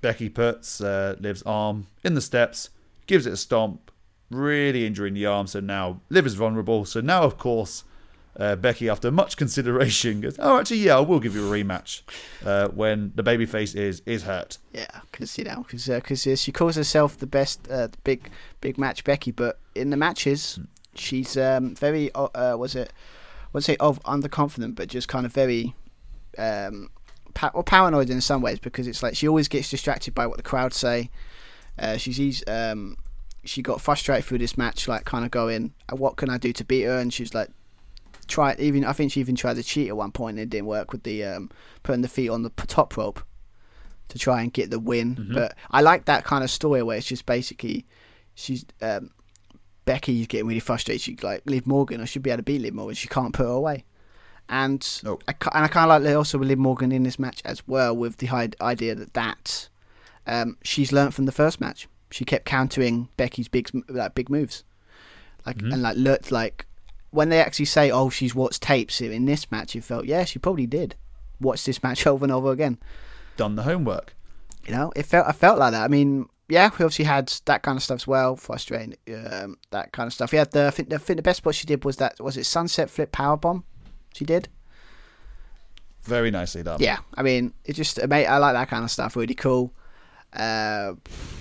Becky 0.00 0.28
puts 0.28 0.80
uh, 0.80 1.16
Liv's 1.18 1.42
arm 1.42 1.86
in 2.04 2.14
the 2.14 2.20
steps, 2.20 2.70
gives 3.06 3.26
it 3.26 3.32
a 3.32 3.36
stomp, 3.36 3.90
really 4.30 4.86
injuring 4.86 5.14
the 5.14 5.26
arm. 5.26 5.46
So 5.46 5.60
now 5.60 6.00
Liv 6.08 6.26
is 6.26 6.34
vulnerable. 6.34 6.84
So 6.84 7.00
now, 7.00 7.22
of 7.22 7.38
course, 7.38 7.84
uh, 8.38 8.56
Becky, 8.56 8.88
after 8.88 9.10
much 9.10 9.36
consideration, 9.38 10.20
goes, 10.20 10.36
"Oh, 10.38 10.58
actually, 10.58 10.78
yeah, 10.78 10.96
I 10.96 11.00
will 11.00 11.20
give 11.20 11.34
you 11.34 11.46
a 11.46 11.50
rematch 11.50 12.02
uh, 12.44 12.68
when 12.68 13.12
the 13.14 13.22
babyface 13.22 13.74
is 13.74 14.02
is 14.06 14.24
hurt." 14.24 14.58
yeah, 14.72 15.00
because 15.10 15.38
you 15.38 15.44
know, 15.44 15.64
because 15.66 15.86
because 15.86 16.26
uh, 16.26 16.36
she 16.36 16.52
calls 16.52 16.76
herself 16.76 17.18
the 17.18 17.26
best, 17.26 17.66
uh, 17.70 17.88
big 18.04 18.30
big 18.60 18.78
match 18.78 19.04
Becky, 19.04 19.30
but 19.30 19.58
in 19.74 19.90
the 19.90 19.96
matches 19.96 20.58
she's 20.94 21.36
um, 21.36 21.74
very 21.74 22.12
uh, 22.14 22.28
uh, 22.34 22.56
was 22.58 22.74
it 22.74 22.92
I 23.42 23.48
wouldn't 23.52 23.64
say 23.64 23.76
of 23.78 24.02
underconfident, 24.02 24.74
but 24.74 24.88
just 24.88 25.08
kind 25.08 25.24
of 25.24 25.32
very 25.32 25.74
um, 26.38 26.90
pa- 27.36 27.52
or 27.54 27.62
paranoid 27.62 28.10
in 28.10 28.20
some 28.20 28.40
ways 28.40 28.58
because 28.58 28.88
it's 28.88 29.02
like 29.02 29.14
she 29.14 29.28
always 29.28 29.46
gets 29.46 29.70
distracted 29.70 30.14
by 30.14 30.26
what 30.26 30.38
the 30.38 30.42
crowd 30.42 30.72
say. 30.72 31.10
Uh, 31.78 31.96
she's 31.98 32.42
um, 32.48 32.96
she 33.44 33.62
got 33.62 33.80
frustrated 33.80 34.24
through 34.24 34.38
this 34.38 34.56
match, 34.56 34.88
like 34.88 35.04
kind 35.04 35.24
of 35.24 35.30
going, 35.30 35.74
"Uh, 35.92 35.96
"What 35.96 36.16
can 36.16 36.30
I 36.30 36.38
do 36.38 36.52
to 36.54 36.64
beat 36.64 36.82
her?" 36.82 36.98
And 36.98 37.12
she's 37.12 37.34
like, 37.34 37.50
"Try 38.26 38.56
even." 38.58 38.84
I 38.84 38.92
think 38.92 39.12
she 39.12 39.20
even 39.20 39.36
tried 39.36 39.56
to 39.56 39.62
cheat 39.62 39.88
at 39.88 39.96
one 39.96 40.10
point, 40.12 40.38
and 40.38 40.44
it 40.44 40.50
didn't 40.50 40.66
work 40.66 40.92
with 40.92 41.02
the 41.04 41.24
um, 41.24 41.50
putting 41.82 42.00
the 42.00 42.08
feet 42.08 42.30
on 42.30 42.42
the 42.42 42.50
top 42.50 42.96
rope 42.96 43.22
to 44.08 44.18
try 44.18 44.40
and 44.40 44.52
get 44.52 44.70
the 44.70 44.80
win. 44.80 45.14
But 45.34 45.54
I 45.70 45.82
like 45.82 46.06
that 46.06 46.24
kind 46.24 46.42
of 46.42 46.50
story 46.50 46.82
where 46.82 46.96
it's 46.96 47.06
just 47.06 47.26
basically 47.26 47.84
she's 48.34 48.64
um, 48.80 49.10
Becky's 49.84 50.26
getting 50.26 50.46
really 50.46 50.60
frustrated. 50.60 51.02
She 51.02 51.16
like 51.22 51.42
Liv 51.44 51.66
Morgan, 51.66 52.00
or 52.00 52.06
should 52.06 52.22
be 52.22 52.30
able 52.30 52.38
to 52.38 52.42
beat 52.44 52.62
Liv 52.62 52.72
Morgan. 52.72 52.94
She 52.94 53.08
can't 53.08 53.34
put 53.34 53.44
her 53.44 53.52
away. 53.52 53.84
And 54.48 54.86
Nope. 55.02 55.24
I, 55.26 55.34
and 55.54 55.64
I 55.64 55.68
kind 55.68 55.90
of 55.90 56.02
like 56.02 56.14
also 56.14 56.38
with 56.38 56.48
Liv 56.48 56.58
Morgan 56.58 56.92
in 56.92 57.02
this 57.02 57.18
match 57.18 57.42
as 57.44 57.66
well, 57.66 57.96
with 57.96 58.18
the 58.18 58.26
hi- 58.26 58.50
idea 58.60 58.94
that 58.94 59.14
that 59.14 59.68
um, 60.26 60.56
she's 60.62 60.92
learnt 60.92 61.14
from 61.14 61.26
the 61.26 61.32
first 61.32 61.60
match. 61.60 61.88
She 62.10 62.24
kept 62.24 62.44
countering 62.44 63.08
Becky's 63.16 63.48
big 63.48 63.68
like 63.88 64.14
big 64.14 64.30
moves, 64.30 64.62
like 65.44 65.60
and 65.60 65.82
like 65.82 65.96
looked 65.96 66.30
like 66.30 66.66
when 67.10 67.28
they 67.28 67.40
actually 67.40 67.64
say, 67.64 67.90
"Oh, 67.90 68.10
she's 68.10 68.34
watched 68.34 68.62
tapes 68.62 69.00
in 69.00 69.24
this 69.24 69.50
match," 69.50 69.74
you 69.74 69.82
felt 69.82 70.04
yeah, 70.04 70.24
she 70.24 70.38
probably 70.38 70.66
did 70.66 70.94
watch 71.40 71.64
this 71.64 71.82
match 71.82 72.06
over 72.06 72.24
and 72.24 72.32
over 72.32 72.52
again. 72.52 72.78
Done 73.36 73.56
the 73.56 73.64
homework. 73.64 74.14
You 74.66 74.74
know, 74.74 74.92
it 74.94 75.04
felt 75.06 75.26
I 75.26 75.32
felt 75.32 75.58
like 75.58 75.72
that. 75.72 75.82
I 75.82 75.88
mean, 75.88 76.28
yeah, 76.48 76.70
we 76.78 76.84
obviously 76.84 77.04
had 77.04 77.32
that 77.46 77.62
kind 77.62 77.76
of 77.76 77.82
stuff 77.82 77.96
as 77.96 78.06
well, 78.06 78.36
frustrating 78.36 78.94
um, 79.08 79.58
that 79.70 79.92
kind 79.92 80.06
of 80.06 80.12
stuff. 80.12 80.32
We 80.32 80.38
had 80.38 80.52
the 80.52 80.68
I 80.68 80.70
think, 80.70 80.90
the 80.90 80.96
I 80.96 80.98
think 80.98 81.16
the 81.16 81.22
best 81.22 81.38
spot 81.38 81.54
she 81.54 81.66
did 81.66 81.84
was 81.84 81.96
that 81.96 82.20
was 82.20 82.36
it 82.36 82.44
sunset 82.44 82.90
flip 82.90 83.12
power 83.12 83.36
bomb. 83.36 83.64
She 84.16 84.24
did. 84.24 84.48
Very 86.04 86.30
nicely 86.30 86.62
done. 86.62 86.80
Yeah, 86.80 86.98
I 87.14 87.22
mean, 87.22 87.52
it 87.64 87.74
just 87.74 88.04
mate, 88.08 88.26
I 88.26 88.38
like 88.38 88.54
that 88.54 88.68
kind 88.68 88.84
of 88.84 88.90
stuff. 88.90 89.16
Really 89.16 89.34
cool. 89.34 89.72
Uh, 90.32 90.94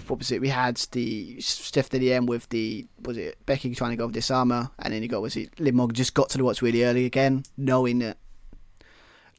what 0.07 0.19
was 0.19 0.31
it? 0.31 0.41
We 0.41 0.49
had 0.49 0.77
the 0.91 1.39
stiff 1.39 1.89
to 1.89 1.99
the 1.99 2.13
end 2.13 2.27
with 2.27 2.49
the 2.49 2.87
was 3.03 3.17
it 3.17 3.37
Becky 3.45 3.73
trying 3.75 3.91
to 3.91 3.95
go 3.95 4.07
with 4.07 4.15
disarmer, 4.15 4.69
and 4.79 4.93
then 4.93 5.01
you 5.01 5.07
got 5.07 5.21
was 5.21 5.35
it 5.35 5.57
Liv 5.59 5.73
Morgan 5.73 5.95
just 5.95 6.13
got 6.13 6.29
to 6.29 6.37
the 6.37 6.43
watch 6.43 6.61
really 6.61 6.83
early 6.83 7.05
again, 7.05 7.43
knowing 7.57 7.99
that 7.99 8.17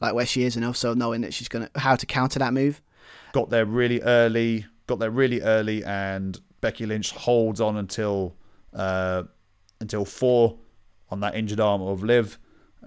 like 0.01 0.15
where 0.15 0.27
she 0.27 0.45
is, 0.45 0.57
and 0.57 0.65
also 0.65 0.95
knowing 0.95 1.23
that 1.23 1.35
she's 1.35 1.49
gonna 1.49 1.71
how 1.77 1.97
to 1.97 2.07
counter 2.07 2.39
that 2.39 2.55
move. 2.55 2.81
Got 3.33 3.51
there 3.51 3.67
really 3.67 4.01
early. 4.01 4.67
Got 4.87 5.01
there 5.01 5.11
really 5.11 5.41
early, 5.43 5.85
and 5.85 6.39
Becky 6.61 6.87
Lynch 6.87 7.11
holds 7.11 7.61
on 7.61 7.77
until 7.77 8.37
uh, 8.73 9.25
until 9.81 10.05
four 10.05 10.59
on 11.11 11.21
that 11.21 11.35
injured 11.35 11.61
arm 11.61 11.83
of 11.83 12.03
Liv. 12.03 12.39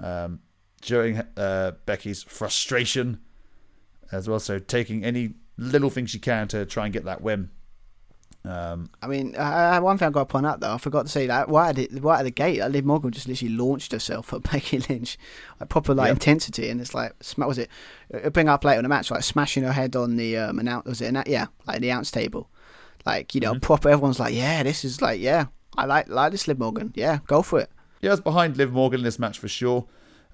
Um, 0.01 0.39
during 0.81 1.21
uh, 1.35 1.71
Becky's 1.85 2.23
frustration 2.23 3.19
as 4.11 4.29
well, 4.29 4.39
so 4.39 4.59
taking 4.59 5.03
any 5.03 5.33
little 5.57 5.89
thing 5.89 6.05
she 6.05 6.19
can 6.19 6.47
to 6.49 6.65
try 6.65 6.85
and 6.85 6.93
get 6.93 7.03
that 7.05 7.21
win. 7.21 7.49
Um, 8.45 8.89
I 9.01 9.07
mean, 9.07 9.35
uh, 9.35 9.79
one 9.81 9.97
thing 9.97 10.05
I've 10.07 10.13
got 10.13 10.21
to 10.21 10.25
point 10.31 10.45
out 10.45 10.61
though, 10.61 10.73
I 10.73 10.77
forgot 10.77 11.05
to 11.05 11.11
say 11.11 11.27
that 11.27 11.49
right 11.49 11.77
at 11.77 11.91
the, 11.91 11.99
right 11.99 12.19
at 12.19 12.23
the 12.23 12.31
gate, 12.31 12.63
Liv 12.71 12.85
Morgan 12.85 13.11
just 13.11 13.27
literally 13.27 13.53
launched 13.53 13.91
herself 13.91 14.31
at 14.33 14.43
Becky 14.51 14.79
Lynch, 14.79 15.17
like 15.59 15.67
proper 15.67 15.93
like 15.93 16.07
Yep. 16.07 16.15
intensity, 16.15 16.69
and 16.69 16.79
it's 16.79 16.93
like, 16.93 17.13
sma- 17.21 17.45
was 17.47 17.57
it? 17.57 17.69
It'll 18.09 18.31
bring 18.31 18.47
up 18.47 18.63
later 18.63 18.79
in 18.79 18.83
the 18.83 18.89
match, 18.89 19.11
like 19.11 19.23
smashing 19.23 19.63
her 19.63 19.73
head 19.73 19.97
on 19.97 20.15
the 20.15 20.37
um, 20.37 20.59
announce, 20.59 20.85
was 20.85 21.01
it? 21.01 21.13
An, 21.13 21.21
yeah, 21.27 21.47
like 21.67 21.81
the 21.81 21.91
ounce 21.91 22.09
table, 22.11 22.49
like 23.05 23.35
you 23.35 23.41
know, 23.41 23.59
proper. 23.59 23.89
Everyone's 23.89 24.19
like, 24.21 24.33
yeah, 24.33 24.63
this 24.63 24.85
is 24.85 25.01
like, 25.01 25.19
yeah, 25.19 25.47
I 25.77 25.83
like 25.85 26.07
like 26.07 26.31
this 26.31 26.47
Liv 26.47 26.57
Morgan, 26.59 26.93
yeah, 26.95 27.19
go 27.27 27.41
for 27.41 27.59
it. 27.59 27.69
Yeah, 28.01 28.11
I 28.11 28.13
was 28.13 28.21
behind 28.21 28.57
Liv 28.57 28.71
Morgan 28.71 29.01
in 29.01 29.03
this 29.03 29.19
match 29.19 29.37
for 29.39 29.47
sure. 29.47 29.85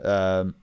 Um, 0.03 0.55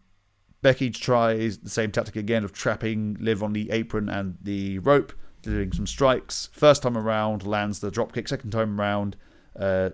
Becky 0.60 0.90
tries 0.90 1.58
the 1.58 1.70
same 1.70 1.90
tactic 1.90 2.16
again 2.16 2.44
of 2.44 2.52
trapping 2.52 3.16
Liv 3.18 3.42
on 3.42 3.52
the 3.52 3.70
apron 3.70 4.08
and 4.08 4.38
the 4.40 4.78
rope, 4.78 5.12
doing 5.42 5.72
some 5.72 5.86
strikes. 5.86 6.48
First 6.52 6.82
time 6.82 6.96
around, 6.96 7.44
lands 7.44 7.80
the 7.80 7.90
dropkick. 7.90 8.28
Second 8.28 8.50
time 8.50 8.80
around, 8.80 9.16
uh, 9.58 9.90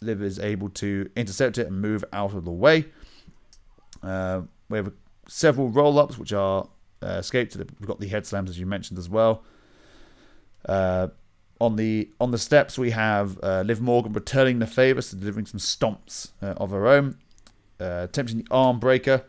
Liv 0.00 0.22
is 0.22 0.38
able 0.38 0.70
to 0.70 1.10
intercept 1.14 1.58
it 1.58 1.66
and 1.66 1.80
move 1.80 2.02
out 2.12 2.32
of 2.32 2.44
the 2.44 2.50
way. 2.50 2.86
Uh, 4.02 4.42
we 4.70 4.78
have 4.78 4.92
several 5.28 5.68
roll 5.68 5.98
ups, 5.98 6.16
which 6.16 6.32
are 6.32 6.68
uh, 7.02 7.16
escaped. 7.18 7.54
We've 7.56 7.86
got 7.86 8.00
the 8.00 8.08
head 8.08 8.24
slams, 8.24 8.48
as 8.48 8.58
you 8.58 8.64
mentioned 8.64 8.98
as 8.98 9.08
well. 9.10 9.44
Uh, 10.66 11.08
on 11.64 11.76
the 11.76 12.08
on 12.20 12.30
the 12.30 12.38
steps, 12.38 12.78
we 12.78 12.90
have 12.90 13.38
uh, 13.42 13.62
Liv 13.66 13.80
Morgan 13.80 14.12
returning 14.12 14.58
the 14.58 14.66
favour, 14.66 15.02
so 15.02 15.16
delivering 15.16 15.46
some 15.46 15.60
stomps 15.60 16.30
uh, 16.42 16.54
of 16.62 16.70
her 16.70 16.86
own, 16.86 17.16
uh, 17.80 18.02
attempting 18.08 18.38
the 18.38 18.46
arm 18.50 18.78
breaker, 18.78 19.24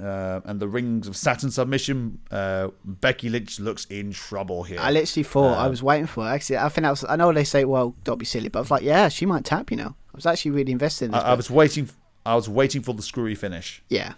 uh, 0.00 0.40
and 0.44 0.60
the 0.60 0.68
rings 0.68 1.08
of 1.08 1.16
Saturn 1.16 1.50
submission. 1.50 2.20
Uh, 2.30 2.68
Becky 2.84 3.28
Lynch 3.28 3.58
looks 3.58 3.84
in 3.86 4.12
trouble 4.12 4.62
here. 4.62 4.78
I 4.80 4.90
literally 4.90 5.24
thought 5.24 5.56
I 5.58 5.64
Um, 5.64 5.70
was 5.70 5.82
waiting 5.82 6.06
for 6.06 6.24
it. 6.26 6.30
Actually, 6.30 6.58
I 6.58 6.68
think 6.68 6.82
that 6.84 6.90
was. 6.90 7.04
I 7.08 7.16
know 7.16 7.32
they 7.32 7.44
say, 7.44 7.64
well, 7.64 7.94
don't 8.04 8.18
be 8.18 8.24
silly, 8.26 8.48
but 8.48 8.58
I 8.58 8.62
was 8.62 8.70
like, 8.70 8.82
yeah, 8.82 9.08
she 9.08 9.26
might 9.26 9.44
tap. 9.44 9.70
You 9.70 9.76
know, 9.78 9.94
I 10.12 10.16
was 10.16 10.26
actually 10.26 10.52
really 10.52 10.72
invested 10.72 11.06
in 11.06 11.10
this. 11.12 11.22
I, 11.22 11.32
I 11.32 11.34
was 11.34 11.50
waiting. 11.50 11.88
I 12.26 12.34
was 12.34 12.48
waiting 12.48 12.82
for 12.82 12.94
the 12.94 13.02
screwy 13.02 13.34
finish. 13.34 13.82
yeah, 13.88 14.12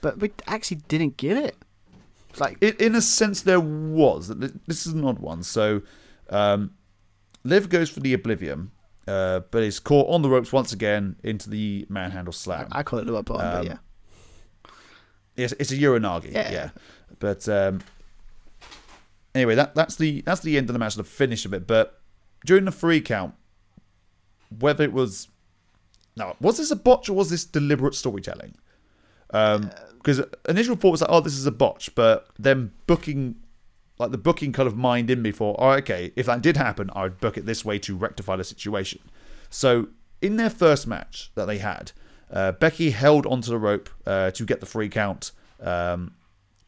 but 0.00 0.18
we 0.18 0.32
actually 0.46 0.80
didn't 0.88 1.16
get 1.16 1.36
it. 1.36 1.56
It's 2.30 2.40
like 2.40 2.58
in, 2.60 2.74
in 2.78 2.94
a 2.94 3.00
sense, 3.00 3.40
there 3.42 3.60
was. 3.60 4.28
This 4.66 4.86
is 4.86 4.92
an 4.92 5.04
odd 5.04 5.20
one. 5.20 5.42
So, 5.42 5.80
um, 6.30 6.72
Liv 7.44 7.68
goes 7.68 7.90
for 7.90 8.00
the 8.00 8.12
Oblivion, 8.12 8.70
uh, 9.06 9.40
but 9.50 9.62
is 9.62 9.78
caught 9.80 10.08
on 10.08 10.22
the 10.22 10.28
ropes 10.28 10.52
once 10.52 10.72
again 10.72 11.16
into 11.22 11.48
the 11.50 11.86
manhandle 11.88 12.32
slam. 12.32 12.68
I 12.72 12.82
call 12.82 12.98
it 12.98 13.04
the 13.06 13.12
word 13.12 13.24
bottom, 13.24 13.50
but 13.50 13.60
Um, 13.60 13.66
yeah. 13.66 14.70
Yes, 15.36 15.52
it's 15.58 15.70
a 15.70 15.76
Uranage. 15.76 16.32
Yeah. 16.32 16.50
Yeah. 16.50 16.70
But 17.18 17.48
um, 17.48 17.82
anyway, 19.34 19.54
that 19.54 19.74
that's 19.74 19.96
the 19.96 20.22
that's 20.22 20.40
the 20.40 20.56
end 20.56 20.68
of 20.70 20.72
the 20.72 20.78
match, 20.78 20.94
the 20.94 21.04
finish 21.04 21.44
of 21.44 21.52
it. 21.52 21.66
But 21.66 22.00
during 22.44 22.64
the 22.64 22.72
free 22.72 23.00
count, 23.00 23.34
whether 24.58 24.82
it 24.82 24.92
was 24.92 25.28
now 26.16 26.36
was 26.40 26.56
this 26.56 26.70
a 26.70 26.76
botch 26.76 27.08
or 27.08 27.12
was 27.12 27.30
this 27.30 27.44
deliberate 27.44 27.94
storytelling? 27.94 28.54
Because 29.28 30.22
initial 30.48 30.76
thought 30.76 30.92
was 30.92 31.00
like, 31.02 31.10
oh, 31.10 31.20
this 31.20 31.36
is 31.36 31.46
a 31.46 31.52
botch, 31.52 31.94
but 31.94 32.28
then 32.38 32.72
booking, 32.86 33.34
like 33.98 34.10
the 34.10 34.18
booking 34.18 34.52
kind 34.52 34.66
of 34.66 34.76
mind 34.76 35.10
in 35.10 35.22
me 35.22 35.32
for, 35.32 35.56
oh, 35.58 35.70
okay, 35.70 36.12
if 36.16 36.26
that 36.26 36.42
did 36.42 36.56
happen, 36.56 36.90
I 36.94 37.04
would 37.04 37.20
book 37.20 37.36
it 37.38 37.46
this 37.46 37.64
way 37.64 37.78
to 37.80 37.96
rectify 37.96 38.36
the 38.36 38.44
situation. 38.44 39.00
So 39.48 39.88
in 40.20 40.36
their 40.36 40.50
first 40.50 40.86
match 40.86 41.30
that 41.34 41.46
they 41.46 41.58
had, 41.58 41.92
uh, 42.30 42.52
Becky 42.52 42.90
held 42.90 43.26
onto 43.26 43.50
the 43.50 43.58
rope 43.58 43.88
uh, 44.06 44.30
to 44.32 44.44
get 44.44 44.60
the 44.60 44.66
free 44.66 44.88
count, 44.88 45.32
um, 45.60 46.14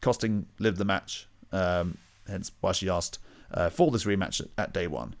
costing 0.01 0.47
Liv 0.57 0.77
the 0.77 0.85
match. 0.85 1.27
Um, 1.51 1.97
hence 2.27 2.51
why 2.61 2.71
she 2.71 2.89
asked 2.89 3.19
uh, 3.51 3.69
for 3.69 3.91
this 3.91 4.05
rematch 4.05 4.39
at, 4.39 4.47
at 4.57 4.73
day 4.73 4.87
one. 4.87 5.15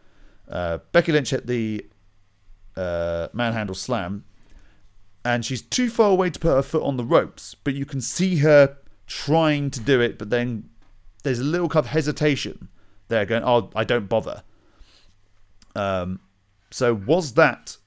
Uh, 0.47 0.79
Becky 0.91 1.11
Lynch 1.11 1.29
hit 1.29 1.47
the 1.47 1.85
uh, 2.75 3.27
manhandle 3.33 3.75
slam, 3.75 4.23
and 5.25 5.43
she's 5.45 5.61
too 5.61 5.89
far 5.89 6.11
away 6.11 6.29
to 6.29 6.39
put 6.39 6.55
her 6.55 6.61
foot 6.61 6.83
on 6.83 6.97
the 6.97 7.03
ropes, 7.03 7.55
but 7.63 7.75
you 7.75 7.85
can 7.85 8.01
see 8.01 8.37
her 8.37 8.77
trying 9.05 9.69
to 9.71 9.79
do 9.79 9.99
it, 9.99 10.17
but 10.17 10.29
then 10.29 10.69
there's 11.23 11.39
a 11.39 11.43
little 11.43 11.69
kind 11.69 11.85
of 11.85 11.91
hesitation 11.91 12.69
there, 13.07 13.25
going, 13.25 13.43
"Oh, 13.43 13.69
I 13.75 13.83
don't 13.83 14.07
bother." 14.07 14.43
Um, 15.75 16.19
so 16.71 16.93
was 16.93 17.33
that 17.33 17.77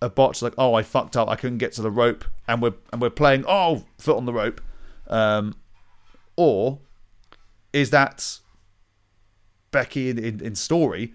a 0.00 0.08
botch? 0.08 0.42
Like, 0.42 0.54
oh, 0.58 0.74
I 0.74 0.82
fucked 0.82 1.16
up, 1.16 1.28
I 1.28 1.36
couldn't 1.36 1.58
get 1.58 1.72
to 1.72 1.82
the 1.82 1.90
rope, 1.90 2.24
and 2.48 2.62
we're 2.62 2.74
and 2.92 3.00
we're 3.00 3.10
playing, 3.10 3.44
oh, 3.46 3.84
foot 3.98 4.16
on 4.16 4.26
the 4.26 4.32
rope, 4.32 4.60
um, 5.08 5.54
or 6.36 6.80
is 7.72 7.90
that 7.90 8.38
Becky 9.70 10.10
in, 10.10 10.18
in, 10.18 10.40
in 10.40 10.54
story 10.54 11.14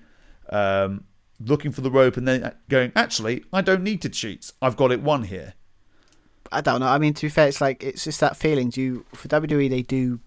um, 0.50 1.06
looking 1.40 1.72
for 1.72 1.82
the 1.82 1.92
rope 1.92 2.18
and 2.18 2.28
then 2.28 2.54
going, 2.70 2.92
actually, 2.96 3.44
I 3.52 3.62
don't 3.62 3.84
need 3.84 4.02
to 4.04 4.10
cheat. 4.10 4.52
I've 4.62 4.78
got 4.78 4.92
it 4.92 5.02
won 5.02 5.24
here. 5.24 5.54
I 6.52 6.62
don't 6.62 6.80
know. 6.80 6.88
I 6.88 6.98
mean, 6.98 7.14
to 7.16 7.26
be 7.26 7.30
fair, 7.30 7.48
it's 7.48 7.60
like 7.60 7.84
it's 7.84 8.04
just 8.04 8.20
that 8.20 8.38
feeling. 8.38 8.70
Do 8.70 8.82
you, 8.82 9.06
for 9.14 9.28
WWE 9.28 9.70
they 9.70 9.82
do 9.82 10.20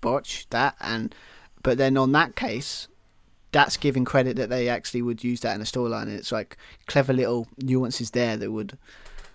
botch 0.00 0.46
that, 0.50 0.76
and 0.80 1.14
but 1.62 1.78
then 1.78 1.96
on 1.96 2.12
that 2.12 2.36
case, 2.36 2.88
that's 3.52 3.76
giving 3.76 4.04
credit 4.04 4.36
that 4.36 4.48
they 4.48 4.68
actually 4.68 5.02
would 5.02 5.24
use 5.24 5.40
that 5.40 5.54
in 5.54 5.60
a 5.60 5.64
storyline. 5.64 6.08
It's 6.08 6.32
like 6.32 6.56
clever 6.86 7.12
little 7.12 7.48
nuances 7.58 8.12
there 8.12 8.36
that 8.36 8.50
would, 8.50 8.78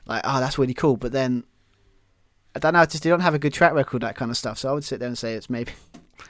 like, 0.06 0.22
oh, 0.24 0.40
that's 0.40 0.58
really 0.58 0.74
cool. 0.74 0.98
But 0.98 1.12
then 1.12 1.44
I 2.56 2.60
don't 2.60 2.74
know. 2.74 2.86
Just 2.86 3.04
they 3.04 3.10
don't 3.10 3.20
have 3.20 3.34
a 3.34 3.40
good 3.40 3.54
track 3.54 3.74
record 3.74 4.02
that 4.02 4.16
kind 4.16 4.32
of 4.32 4.38
stuff. 4.38 4.58
So 4.58 4.70
I 4.70 4.74
would 4.74 4.84
sit 4.84 5.00
there 5.00 5.08
and 5.08 5.18
say 5.18 5.34
it's 5.34 5.50
maybe. 5.50 5.74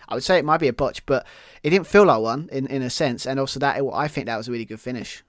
I 0.09 0.15
would 0.15 0.23
say 0.23 0.39
it 0.39 0.45
might 0.45 0.57
be 0.57 0.67
a 0.67 0.73
botch, 0.73 1.05
but 1.05 1.25
it 1.61 1.69
didn't 1.69 1.87
feel 1.87 2.05
like 2.05 2.19
one 2.19 2.49
in, 2.51 2.65
in 2.67 2.81
a 2.81 2.89
sense. 2.89 3.25
And 3.27 3.39
also 3.39 3.59
that 3.59 3.81
I 3.93 4.07
think 4.07 4.25
that 4.25 4.37
was 4.37 4.47
a 4.47 4.51
really 4.51 4.65
good 4.65 4.79
finish, 4.79 5.23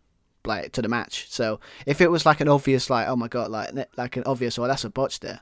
like 0.45 0.73
to 0.73 0.83
the 0.83 0.89
match. 0.89 1.27
So 1.31 1.61
if 1.85 2.01
it 2.01 2.11
was 2.11 2.25
like 2.25 2.41
an 2.41 2.49
obvious, 2.49 2.89
like 2.89 3.07
oh 3.07 3.17
my 3.17 3.29
god, 3.29 3.51
like 3.51 3.71
like 3.97 4.17
an 4.17 4.25
obvious, 4.25 4.59
oh 4.59 4.67
that's 4.67 4.85
a 4.85 4.91
botch 4.91 5.21
there. 5.21 5.41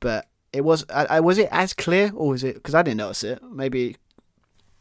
But 0.00 0.26
it 0.54 0.62
was, 0.62 0.84
I, 0.88 1.06
I 1.06 1.20
was 1.20 1.38
it 1.38 1.48
as 1.50 1.74
clear 1.74 2.12
or 2.14 2.28
was 2.28 2.44
it? 2.44 2.54
Because 2.54 2.74
I 2.74 2.82
didn't 2.82 2.98
notice 2.98 3.24
it. 3.24 3.42
Maybe 3.42 3.96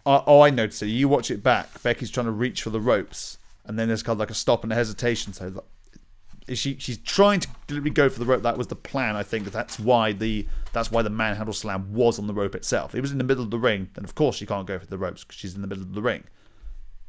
Oh, 0.06 0.24
oh, 0.28 0.42
I 0.42 0.50
noticed 0.50 0.84
it. 0.84 0.88
You 0.88 1.08
watch 1.08 1.32
it 1.32 1.42
back. 1.42 1.82
Becky's 1.82 2.12
trying 2.12 2.26
to 2.26 2.32
reach 2.32 2.62
for 2.62 2.70
the 2.70 2.82
ropes, 2.82 3.38
and 3.66 3.80
then 3.80 3.88
there's 3.88 4.04
kind 4.04 4.16
of 4.16 4.20
like 4.20 4.32
a 4.32 4.36
stop 4.36 4.64
and 4.64 4.72
a 4.72 4.76
hesitation. 4.76 5.32
So 5.32 5.48
like, 5.48 6.58
she 6.58 6.78
she's 6.78 6.98
trying 6.98 7.40
to 7.40 7.48
deliberately 7.68 7.94
go 7.94 8.10
for 8.10 8.20
the 8.20 8.26
rope. 8.26 8.44
That 8.44 8.58
was 8.58 8.68
the 8.68 8.76
plan. 8.76 9.16
I 9.16 9.24
think 9.24 9.50
that's 9.52 9.80
why 9.80 10.12
the 10.12 10.46
that's 10.74 10.92
why 10.92 11.04
the 11.04 11.10
manhandle 11.10 11.54
slam 11.54 11.94
was 11.94 12.20
on 12.20 12.28
the 12.28 12.34
rope 12.34 12.54
itself. 12.54 12.94
It 12.94 13.02
was 13.02 13.14
in 13.14 13.18
the 13.18 13.24
middle 13.24 13.46
of 13.46 13.52
the 13.52 13.60
ring, 13.60 13.90
and 13.96 14.04
of 14.04 14.14
course 14.14 14.36
she 14.36 14.46
can't 14.46 14.68
go 14.68 14.78
for 14.78 14.86
the 14.86 14.98
ropes 14.98 15.24
because 15.24 15.38
she's 15.40 15.56
in 15.56 15.62
the 15.62 15.68
middle 15.68 15.84
of 15.84 15.94
the 15.94 16.02
ring. 16.02 16.26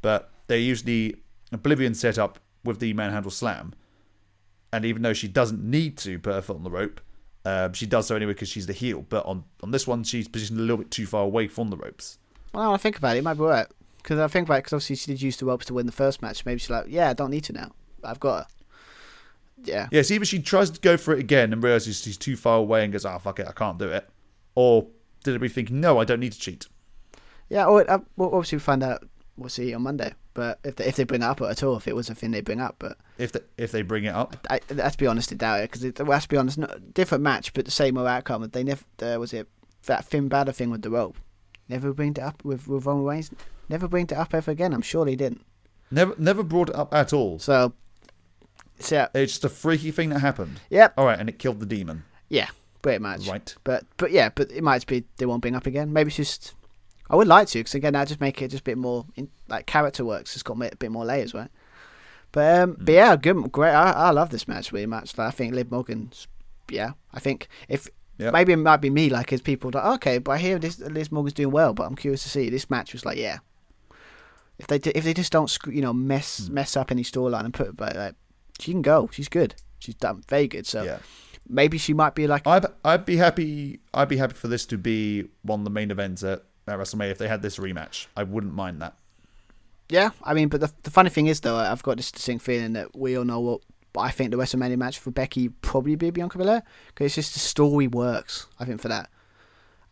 But 0.01 0.31
they 0.47 0.59
use 0.59 0.83
the 0.83 1.17
Oblivion 1.51 1.95
setup 1.95 2.39
with 2.63 2.79
the 2.79 2.93
manhandle 2.93 3.31
slam, 3.31 3.73
and 4.71 4.85
even 4.85 5.01
though 5.01 5.13
she 5.13 5.27
doesn't 5.27 5.61
need 5.61 5.97
to 5.97 6.17
put 6.17 6.33
her 6.33 6.41
foot 6.41 6.55
on 6.55 6.63
the 6.63 6.71
rope, 6.71 7.01
um, 7.45 7.73
she 7.73 7.85
does 7.85 8.07
so 8.07 8.15
anyway 8.15 8.33
because 8.33 8.49
she's 8.49 8.67
the 8.67 8.73
heel. 8.73 9.05
But 9.07 9.25
on 9.25 9.43
on 9.63 9.71
this 9.71 9.87
one, 9.87 10.03
she's 10.03 10.27
positioned 10.27 10.59
a 10.59 10.63
little 10.63 10.77
bit 10.77 10.91
too 10.91 11.05
far 11.05 11.23
away 11.23 11.47
from 11.47 11.69
the 11.69 11.77
ropes. 11.77 12.17
Well, 12.53 12.73
I 12.73 12.77
think 12.77 12.97
about 12.97 13.15
it, 13.15 13.19
it 13.19 13.23
might 13.23 13.35
be 13.35 13.41
right. 13.41 13.67
Because 13.97 14.19
I 14.19 14.27
think 14.27 14.47
about 14.47 14.55
it, 14.55 14.63
because 14.65 14.73
obviously 14.73 14.95
she 14.97 15.11
did 15.11 15.21
use 15.21 15.37
the 15.37 15.45
ropes 15.45 15.65
to 15.67 15.73
win 15.73 15.85
the 15.85 15.91
first 15.91 16.21
match. 16.21 16.45
Maybe 16.45 16.59
she's 16.59 16.69
like, 16.69 16.85
yeah, 16.87 17.09
I 17.09 17.13
don't 17.13 17.31
need 17.31 17.43
to 17.45 17.53
now. 17.53 17.71
I've 18.03 18.19
got 18.19 18.37
her. 18.43 18.47
Yeah. 19.63 19.73
Yeah, 19.75 19.87
Yes, 19.91 20.11
either 20.11 20.25
she 20.25 20.39
tries 20.41 20.69
to 20.69 20.79
go 20.79 20.95
for 20.97 21.13
it 21.13 21.19
again 21.19 21.51
and 21.53 21.63
realizes 21.63 22.01
she's 22.01 22.17
too 22.17 22.35
far 22.35 22.59
away 22.59 22.83
and 22.83 22.93
goes, 22.93 23.05
"Ah, 23.05 23.17
fuck 23.17 23.39
it, 23.39 23.47
I 23.47 23.51
can't 23.51 23.79
do 23.79 23.87
it," 23.87 24.07
or 24.53 24.87
did 25.23 25.33
it 25.35 25.39
be 25.39 25.47
thinking, 25.47 25.81
"No, 25.81 25.97
I 25.97 26.03
don't 26.03 26.19
need 26.19 26.33
to 26.33 26.39
cheat." 26.39 26.67
Yeah, 27.49 27.65
or 27.65 27.89
obviously 27.89 28.57
we'll 28.57 28.59
find 28.59 28.83
out. 28.83 29.07
We'll 29.37 29.49
see 29.49 29.73
on 29.73 29.81
Monday. 29.81 30.13
But 30.33 30.59
if 30.63 30.75
they, 30.77 30.85
if 30.85 30.95
they 30.95 31.03
bring 31.03 31.21
it 31.21 31.25
up 31.25 31.41
at 31.41 31.61
all, 31.63 31.75
if 31.77 31.87
it 31.87 31.95
was 31.95 32.09
a 32.09 32.15
thing 32.15 32.31
they 32.31 32.41
bring 32.41 32.61
up, 32.61 32.75
but 32.79 32.97
If 33.17 33.31
they, 33.33 33.41
if 33.57 33.71
they 33.71 33.81
bring 33.81 34.05
it 34.05 34.13
up, 34.15 34.35
I, 34.49 34.59
let's 34.73 34.95
be 34.95 35.07
honest, 35.07 35.31
I 35.31 35.35
doubt 35.35 35.59
it 35.61 35.71
because 35.71 35.91
well, 35.99 36.07
let's 36.09 36.25
be 36.25 36.37
honest, 36.37 36.57
no, 36.57 36.67
different 36.93 37.23
match 37.23 37.53
but 37.53 37.65
the 37.65 37.71
same 37.71 37.97
outcome. 37.97 38.47
They 38.51 38.63
never 38.63 38.83
uh, 39.01 39.17
was 39.19 39.33
it 39.33 39.47
that 39.85 40.05
Finn 40.05 40.27
Balor 40.29 40.51
thing 40.53 40.69
with 40.71 40.81
the 40.83 40.89
rope. 40.89 41.17
Never 41.67 41.93
bring 41.93 42.11
it 42.11 42.19
up 42.19 42.43
with 42.45 42.67
with 42.67 42.85
Roman 42.85 43.03
Reigns. 43.05 43.31
Never 43.67 43.87
bring 43.87 44.05
it 44.05 44.13
up 44.13 44.33
ever 44.33 44.51
again. 44.51 44.73
I'm 44.73 44.81
sure 44.81 45.03
they 45.05 45.15
didn't. 45.15 45.45
never 45.91 46.13
never 46.17 46.43
brought 46.43 46.69
it 46.69 46.75
up 46.75 46.93
at 46.93 47.11
all. 47.13 47.39
So, 47.39 47.73
so 48.79 48.95
yeah, 48.95 49.07
It's 49.13 49.33
just 49.33 49.45
a 49.45 49.49
freaky 49.49 49.91
thing 49.91 50.09
that 50.09 50.19
happened. 50.19 50.59
yep, 50.69 50.93
All 50.97 51.05
right, 51.05 51.19
and 51.19 51.27
it 51.29 51.39
killed 51.39 51.59
the 51.59 51.65
demon. 51.65 52.03
yeah, 52.29 52.49
pretty 52.81 52.99
much. 52.99 53.27
Right. 53.27 53.53
But 53.63 53.83
but 53.97 54.11
yeah, 54.11 54.29
but 54.33 54.51
it 54.51 54.63
might 54.63 54.85
be 54.87 55.03
they 55.17 55.25
won't 55.25 55.41
bring 55.41 55.55
up 55.55 55.65
again. 55.65 55.91
Maybe 55.93 56.07
it's 56.07 56.17
just 56.17 56.53
I 57.09 57.15
would 57.15 57.27
like 57.27 57.47
to 57.49 57.59
because 57.59 57.75
again 57.75 57.93
that 57.93 58.07
just 58.07 58.19
make 58.21 58.41
it 58.41 58.49
just 58.49 58.61
a 58.61 58.63
bit 58.63 58.77
more 58.77 59.05
in, 59.15 59.29
like 59.47 59.65
character 59.67 60.03
works. 60.05 60.33
It's 60.35 60.43
got 60.43 60.59
a 60.61 60.75
bit 60.75 60.91
more 60.91 61.05
layers, 61.05 61.33
right? 61.33 61.49
But 62.31 62.61
um, 62.61 62.77
but 62.79 62.91
yeah, 62.93 63.15
good, 63.15 63.51
great. 63.51 63.73
I, 63.73 63.91
I 63.91 64.09
love 64.11 64.29
this 64.29 64.47
match 64.47 64.71
really 64.71 64.85
much. 64.87 65.17
Like, 65.17 65.27
I 65.27 65.31
think 65.31 65.53
Liv 65.53 65.71
Morgan's 65.71 66.27
yeah. 66.69 66.91
I 67.13 67.19
think 67.19 67.47
if 67.69 67.87
Yeah. 68.17 68.31
maybe 68.31 68.53
it 68.53 68.57
might 68.57 68.81
be 68.81 68.89
me 68.89 69.09
like 69.09 69.31
as 69.33 69.41
people 69.41 69.71
like 69.73 69.85
okay, 69.97 70.17
but 70.17 70.31
I 70.31 70.37
hear 70.39 70.57
this 70.59 70.79
Liv 70.79 71.11
Morgan's 71.11 71.33
doing 71.33 71.51
well, 71.51 71.73
but 71.73 71.83
I'm 71.83 71.95
curious 71.95 72.23
to 72.23 72.29
see 72.29 72.49
this 72.49 72.69
match 72.69 72.91
was 72.93 73.05
like 73.05 73.17
yeah. 73.17 73.37
If 74.57 74.67
they 74.67 74.77
if 74.91 75.03
they 75.03 75.13
just 75.13 75.31
don't 75.31 75.55
you 75.67 75.81
know 75.81 75.93
mess 75.93 76.49
mess 76.49 76.75
up 76.77 76.91
any 76.91 77.03
storyline 77.03 77.45
and 77.45 77.53
put 77.53 77.75
but 77.75 77.95
like 77.95 78.15
she 78.59 78.71
can 78.71 78.81
go. 78.81 79.09
She's 79.11 79.27
good. 79.29 79.55
She's 79.79 79.95
done 79.95 80.23
very 80.27 80.47
good. 80.47 80.65
So 80.65 80.83
Yeah. 80.83 80.99
maybe 81.47 81.77
she 81.77 81.93
might 81.93 82.15
be 82.15 82.25
like 82.25 82.47
I'd 82.47 82.65
I'd 82.83 83.05
be 83.05 83.17
happy. 83.17 83.79
I'd 83.93 84.09
be 84.09 84.17
happy 84.17 84.33
for 84.33 84.47
this 84.47 84.65
to 84.67 84.77
be 84.77 85.27
one 85.43 85.59
of 85.59 85.63
the 85.65 85.69
main 85.71 85.91
events 85.91 86.23
at, 86.23 86.43
at 86.67 86.77
WrestleMania 86.79 87.11
if 87.11 87.17
they 87.17 87.27
had 87.27 87.41
this 87.41 87.57
rematch. 87.57 88.07
I 88.15 88.23
wouldn't 88.23 88.53
mind 88.53 88.81
that. 88.81 88.95
Yeah, 89.89 90.09
I 90.23 90.33
mean, 90.33 90.47
but 90.47 90.61
the, 90.61 90.71
the 90.83 90.89
funny 90.89 91.09
thing 91.09 91.27
is, 91.27 91.41
though, 91.41 91.57
I've 91.57 91.83
got 91.83 91.97
this 91.97 92.11
distinct 92.11 92.43
feeling 92.43 92.73
that 92.73 92.95
we 92.95 93.15
all 93.17 93.23
know 93.23 93.39
what 93.39 93.61
But 93.93 94.01
I 94.01 94.09
think 94.11 94.31
the 94.31 94.37
WrestleMania 94.37 94.77
match 94.77 94.99
for 94.99 95.11
Becky 95.11 95.47
probably 95.47 95.95
be 95.95 96.09
Bianca 96.09 96.37
Belair 96.37 96.63
because 96.87 97.05
it's 97.05 97.15
just 97.15 97.33
the 97.33 97.39
story 97.39 97.87
works. 97.87 98.47
I 98.59 98.65
think 98.65 98.81
for 98.81 98.89
that, 98.89 99.09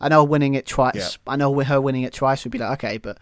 I 0.02 0.10
know 0.10 0.26
winning 0.26 0.56
it 0.56 0.66
twice. 0.66 0.96
Yeah. 0.96 1.08
I 1.32 1.38
know 1.38 1.52
with 1.52 1.68
her 1.68 1.80
winning 1.80 2.04
it 2.04 2.12
twice 2.12 2.44
would 2.44 2.52
be 2.52 2.58
like 2.58 2.84
okay, 2.84 2.98
but 2.98 3.18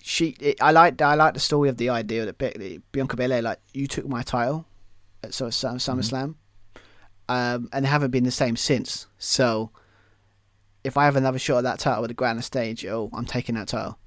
she, 0.00 0.36
it, 0.38 0.62
I 0.62 0.70
like 0.70 1.02
I 1.02 1.14
like 1.14 1.34
the 1.34 1.40
story 1.40 1.68
of 1.68 1.76
the 1.76 1.88
idea 1.88 2.24
that 2.24 2.38
Bianca 2.92 3.16
Belair 3.16 3.42
like 3.42 3.58
you 3.72 3.88
took 3.88 4.06
my 4.06 4.22
title 4.22 4.64
at 5.24 5.34
so 5.34 5.50
Sum- 5.50 5.78
SummerSlam, 5.78 6.36
um, 7.28 7.68
and 7.72 7.84
they 7.84 7.88
haven't 7.88 8.12
been 8.12 8.22
the 8.22 8.30
same 8.30 8.54
since. 8.54 9.08
So 9.18 9.72
if 10.86 10.96
I 10.96 11.04
have 11.04 11.16
another 11.16 11.38
shot 11.38 11.58
at 11.58 11.64
that 11.64 11.78
title 11.78 12.02
with 12.02 12.10
a 12.10 12.14
grander 12.14 12.42
stage, 12.42 12.86
oh, 12.86 13.10
I'm 13.12 13.26
taking 13.26 13.54
that 13.56 13.68
title 13.68 13.98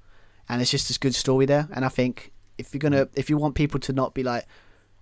and 0.48 0.60
it's 0.60 0.70
just 0.70 0.88
this 0.88 0.98
good 0.98 1.14
story 1.14 1.46
there. 1.46 1.68
And 1.72 1.84
I 1.84 1.88
think 1.88 2.32
if 2.58 2.72
you're 2.72 2.80
gonna, 2.80 3.08
if 3.14 3.30
you 3.30 3.36
want 3.36 3.54
people 3.54 3.78
to 3.80 3.92
not 3.92 4.14
be 4.14 4.22
like, 4.22 4.46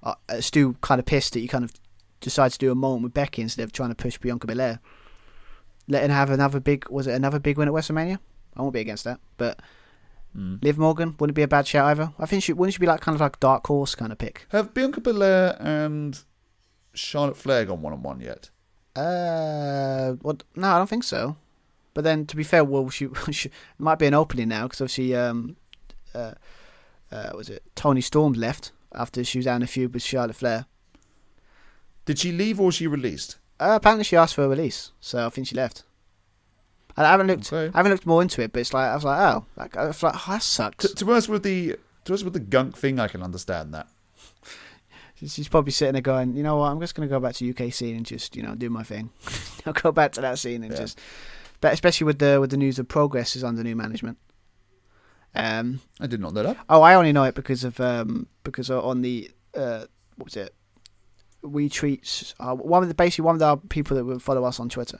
uh, 0.03 0.15
uh, 0.29 0.41
Stu 0.41 0.75
kind 0.81 0.99
of 0.99 1.07
pissed 1.07 1.33
that 1.33 1.41
you 1.41 1.49
kind 1.49 1.65
of 1.65 1.73
decide 2.21 2.53
to 2.53 2.59
do 2.59 2.71
a 2.71 2.75
moment 2.75 3.05
with 3.05 3.15
Becky 3.15 3.43
instead 3.43 3.63
of 3.63 3.73
trying 3.73 3.89
to 3.89 3.95
push 3.95 4.19
Bianca 4.19 4.47
Belair, 4.47 4.81
let 5.89 6.09
her 6.09 6.15
have 6.15 6.31
another 6.31 6.61
big, 6.61 6.89
was 6.91 7.07
it 7.07 7.15
another 7.15 7.39
big 7.39 7.57
win 7.57 7.69
at 7.69 7.75
WrestleMania? 7.75 8.19
I 8.57 8.63
won't 8.63 8.75
be 8.75 8.81
against 8.81 9.05
that, 9.05 9.21
but 9.37 9.61
Mm. 10.37 10.63
Liv 10.63 10.79
Morgan 10.79 11.17
wouldn't 11.19 11.35
be 11.35 11.43
a 11.43 11.49
bad 11.49 11.67
shout 11.67 11.87
either. 11.87 12.13
I 12.19 12.27
think 12.27 12.43
she 12.43 12.53
wouldn't 12.53 12.75
she 12.75 12.79
be 12.79 12.87
like 12.87 13.01
kind 13.01 13.15
of 13.15 13.21
like 13.21 13.41
dark 13.41 13.67
horse 13.67 13.95
kind 13.95 14.13
of 14.13 14.19
pick. 14.19 14.47
Have 14.51 14.75
Bianca 14.75 15.01
Belair 15.01 15.57
and 15.59 16.21
Charlotte 16.95 17.37
Flair 17.37 17.65
gone 17.65 17.83
one 17.83 17.93
on 17.93 18.03
one 18.03 18.21
yet? 18.21 18.51
Uh, 18.95 20.13
what? 20.23 20.43
No, 20.55 20.69
I 20.69 20.79
don't 20.79 20.89
think 20.89 21.05
so. 21.05 21.37
But 21.99 22.05
then, 22.05 22.27
to 22.27 22.37
be 22.37 22.45
fair, 22.45 22.63
well, 22.63 22.91
she, 22.91 23.09
might 23.79 23.99
be 23.99 24.07
an 24.07 24.15
opening 24.15 24.47
now 24.51 24.69
because 24.69 24.81
obviously, 24.81 25.17
um, 25.17 25.57
uh, 26.15 26.35
uh, 27.11 27.31
was 27.35 27.51
it 27.51 27.65
Toni 27.75 28.01
Storm 28.01 28.35
left 28.35 28.71
after 28.95 29.25
she 29.25 29.37
was 29.41 29.49
out 29.49 29.57
in 29.57 29.63
a 29.65 29.67
feud 29.67 29.93
with 29.93 30.05
Charlotte 30.05 30.37
Flair. 30.37 30.67
Did 32.05 32.21
she 32.21 32.31
leave 32.31 32.61
or 32.61 32.67
was 32.67 32.77
she 32.77 32.87
released? 32.87 33.39
Uh, 33.59 33.71
apparently, 33.73 34.05
she 34.05 34.15
asked 34.15 34.37
for 34.37 34.45
a 34.45 34.49
release, 34.49 34.93
so 35.01 35.27
I 35.27 35.29
think 35.31 35.49
she 35.49 35.57
left. 35.57 35.83
And 36.97 37.05
I 37.05 37.11
haven't 37.11 37.27
looked, 37.27 37.53
Okay. 37.53 37.73
I 37.75 37.77
haven't 37.77 37.91
looked 37.91 38.07
more 38.07 38.23
into 38.23 38.43
it, 38.43 38.53
but 38.53 38.61
it's 38.61 38.73
like 38.73 38.87
I 38.87 38.95
was 38.95 39.03
like, 39.03 39.19
oh, 39.35 39.47
like, 39.57 39.77
I 39.77 39.87
was 39.89 40.01
like, 40.01 40.15
oh, 40.15 40.25
that 40.29 40.43
sucks. 40.45 40.87
To, 40.87 40.95
to 41.05 41.13
us 41.15 41.29
with 41.29 41.43
the 41.43 41.75
to 42.05 42.15
us 42.15 42.23
with 42.23 42.33
the 42.33 42.39
gunk 42.39 42.79
thing, 42.79 43.01
I 43.01 43.09
can 43.09 43.25
understand 43.25 43.75
that. 43.75 43.89
She's 45.17 45.49
probably 45.49 45.73
sitting 45.73 45.95
there 45.95 46.01
going, 46.03 46.37
you 46.37 46.45
know 46.45 46.59
what, 46.59 46.71
I'm 46.71 46.79
just 46.79 46.95
going 46.95 47.09
to 47.09 47.13
go 47.13 47.19
back 47.19 47.35
to 47.35 47.51
UK 47.51 47.73
scene 47.73 47.97
and 47.97 48.07
just, 48.07 48.37
you 48.37 48.45
know, 48.45 48.55
do 48.55 48.71
my 48.71 48.85
thing. 48.85 49.11
I'll 49.67 49.73
go 49.73 49.91
back 49.91 50.13
to 50.13 50.21
that 50.21 50.39
scene 50.39 50.63
and 50.63 50.71
Yeah. 50.73 50.79
just, 50.79 51.01
but 51.61 51.73
especially 51.73 52.05
with 52.07 52.19
the 52.19 52.41
with 52.41 52.51
the 52.51 52.57
news 52.57 52.79
of 52.79 52.89
Progress 52.89 53.37
is 53.37 53.45
under 53.45 53.63
new 53.63 53.77
management. 53.77 54.19
Um, 55.35 55.81
I 56.01 56.07
did 56.07 56.21
not 56.21 56.33
know 56.35 56.43
that. 56.43 56.57
oh, 56.69 56.83
I 56.83 56.95
only 56.95 57.13
know 57.13 57.25
it 57.25 57.35
because 57.35 57.63
of 57.65 57.79
um 57.81 58.27
because 58.45 58.71
on 58.71 59.03
the 59.03 59.31
uh 59.55 59.85
what 60.17 60.25
was 60.27 60.37
it? 60.37 60.55
We 61.43 61.69
tweets 61.69 62.35
uh, 62.41 62.55
one 62.57 62.83
of 62.83 62.89
the 62.89 62.95
basically 62.97 63.23
one 63.25 63.37
of 63.37 63.39
the 63.39 63.57
people 63.69 63.97
that 63.97 64.05
would 64.05 64.21
follow 64.21 64.43
us 64.43 64.59
on 64.59 64.69
Twitter, 64.69 64.99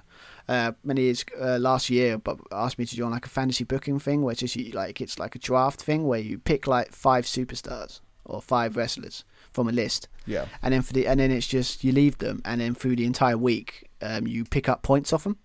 uh, 0.49 0.71
many 0.85 1.03
years 1.03 1.25
uh, 1.41 1.59
last 1.59 1.91
year, 1.91 2.17
but 2.17 2.39
asked 2.53 2.79
me 2.79 2.87
to 2.87 2.95
join 2.97 3.11
like 3.11 3.27
a 3.27 3.29
fantasy 3.29 3.65
booking 3.65 3.99
thing, 3.99 4.23
where 4.23 4.31
it's 4.33 4.41
just 4.41 4.55
you, 4.55 4.71
like 4.71 5.01
it's 5.01 5.19
like 5.19 5.35
a 5.35 5.39
draft 5.41 5.83
thing 5.83 6.07
where 6.07 6.21
you 6.21 6.39
pick 6.39 6.69
like 6.69 6.93
five 6.93 7.25
superstars 7.25 8.01
or 8.25 8.41
five 8.41 8.77
wrestlers 8.77 9.25
from 9.53 9.67
a 9.69 9.73
list, 9.73 10.07
Yeah. 10.27 10.45
and 10.63 10.73
then 10.73 10.83
for 10.83 10.93
the 10.93 11.09
and 11.09 11.19
then 11.19 11.33
it's 11.33 11.47
just 11.49 11.83
you 11.83 11.91
leave 11.91 12.19
them, 12.19 12.41
and 12.45 12.61
then 12.61 12.73
through 12.77 12.95
the 12.97 13.05
entire 13.07 13.37
week, 13.37 13.89
um, 14.01 14.29
you 14.29 14.45
pick 14.45 14.69
up 14.69 14.83
points 14.83 15.13
off 15.13 15.25
them. 15.25 15.39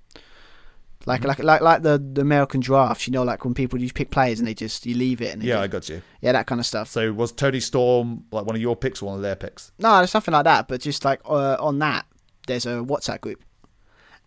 Like 1.05 1.21
Mhm. 1.21 1.27
like 1.27 1.39
like 1.43 1.61
like 1.61 1.81
the, 1.81 1.97
the 1.97 2.21
American 2.21 2.61
drafts, 2.61 3.07
you 3.07 3.11
know, 3.13 3.23
like 3.23 3.43
when 3.43 3.53
people 3.53 3.77
just 3.77 3.93
pick 3.93 4.09
players 4.09 4.39
and 4.39 4.47
they 4.47 4.53
just 4.53 4.85
you 4.85 4.95
leave 4.95 5.21
it 5.21 5.33
and 5.33 5.43
Yeah, 5.43 5.55
just- 5.55 5.63
I 5.63 5.67
got 5.67 5.89
you. 5.89 6.01
yeah, 6.21 6.31
that 6.31 6.47
kind 6.47 6.59
of 6.61 6.65
stuff. 6.65 6.89
So 6.89 7.11
was 7.11 7.31
Toni 7.33 7.59
Storm 7.59 8.23
like 8.31 8.45
one 8.45 8.55
of 8.55 8.61
your 8.61 8.75
picks 8.75 9.01
or 9.01 9.07
one 9.07 9.15
of 9.15 9.21
their 9.21 9.35
picks? 9.35 9.71
No, 9.79 9.97
there's 9.97 10.13
nothing 10.13 10.33
like 10.33 10.45
that. 10.45 10.67
But 10.69 10.79
just 10.81 11.03
like 11.03 11.19
uh, 11.25 11.57
on 11.59 11.79
that, 11.79 12.05
there's 12.47 12.65
a 12.65 12.83
WhatsApp 12.85 13.19
group, 13.21 13.43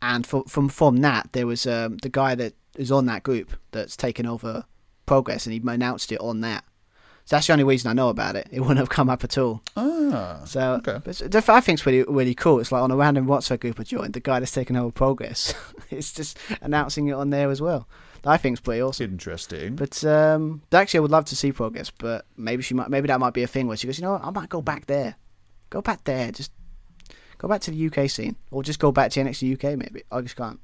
and 0.02 0.26
from 0.26 0.44
from 0.44 0.68
from 0.68 0.98
that, 0.98 1.30
there 1.32 1.46
was 1.46 1.66
um, 1.66 1.96
the 1.98 2.08
guy 2.10 2.34
that 2.34 2.52
is 2.76 2.92
on 2.92 3.06
that 3.06 3.22
group 3.22 3.52
that's 3.72 3.96
taken 3.96 4.26
over 4.26 4.64
progress, 5.06 5.46
and 5.46 5.54
he 5.54 5.62
announced 5.66 6.12
it 6.12 6.20
on 6.20 6.40
that. 6.42 6.64
So 7.26 7.34
that's 7.36 7.48
the 7.48 7.52
only 7.52 7.64
reason 7.64 7.90
I 7.90 7.92
know 7.92 8.08
about 8.08 8.36
it. 8.36 8.46
It 8.52 8.60
wouldn't 8.60 8.78
have 8.78 8.88
come 8.88 9.10
up 9.10 9.24
at 9.24 9.36
all. 9.36 9.60
Ah. 9.76 10.42
So 10.44 10.80
Okay. 10.86 11.00
but 11.04 11.48
I 11.48 11.60
think 11.60 11.78
it's 11.78 11.84
really 11.84 12.04
really 12.08 12.34
cool. 12.34 12.60
It's 12.60 12.70
like 12.72 12.82
on 12.82 12.90
a 12.92 12.96
random 12.96 13.26
WhatsApp 13.26 13.60
group 13.60 13.80
I 13.80 13.82
joined, 13.82 14.14
the 14.14 14.20
guy 14.20 14.38
that's 14.38 14.52
taken 14.52 14.76
over 14.76 14.92
progress. 14.92 15.52
it's 15.90 16.12
just 16.12 16.38
announcing 16.62 17.08
it 17.08 17.12
on 17.12 17.30
there 17.30 17.50
as 17.50 17.60
well. 17.60 17.88
I 18.24 18.36
think 18.38 18.54
it's 18.54 18.60
pretty 18.60 18.80
awesome. 18.82 19.04
Interesting. 19.12 19.76
But 19.76 20.02
um, 20.04 20.62
actually, 20.72 20.98
I 20.98 21.00
would 21.02 21.10
love 21.10 21.26
to 21.26 21.36
see 21.36 21.52
progress. 21.52 21.90
But 21.90 22.26
maybe 22.36 22.62
she 22.62 22.74
might. 22.74 22.90
Maybe 22.90 23.06
that 23.08 23.20
might 23.20 23.34
be 23.34 23.42
a 23.42 23.46
thing 23.46 23.66
where 23.68 23.76
she 23.76 23.86
goes, 23.86 23.98
you 23.98 24.04
know, 24.04 24.12
what? 24.12 24.24
I 24.24 24.30
might 24.30 24.48
go 24.48 24.62
back 24.62 24.86
there. 24.86 25.14
Go 25.70 25.80
back 25.82 26.04
there. 26.04 26.32
Just 26.32 26.50
go 27.38 27.46
back 27.48 27.60
to 27.62 27.70
the 27.70 27.86
UK 27.86 28.08
scene, 28.10 28.36
or 28.50 28.62
just 28.62 28.78
go 28.80 28.90
back 28.90 29.10
to 29.12 29.20
NXT 29.20 29.54
UK. 29.54 29.78
Maybe 29.78 30.02
I 30.10 30.20
just 30.20 30.36
can't. 30.36 30.58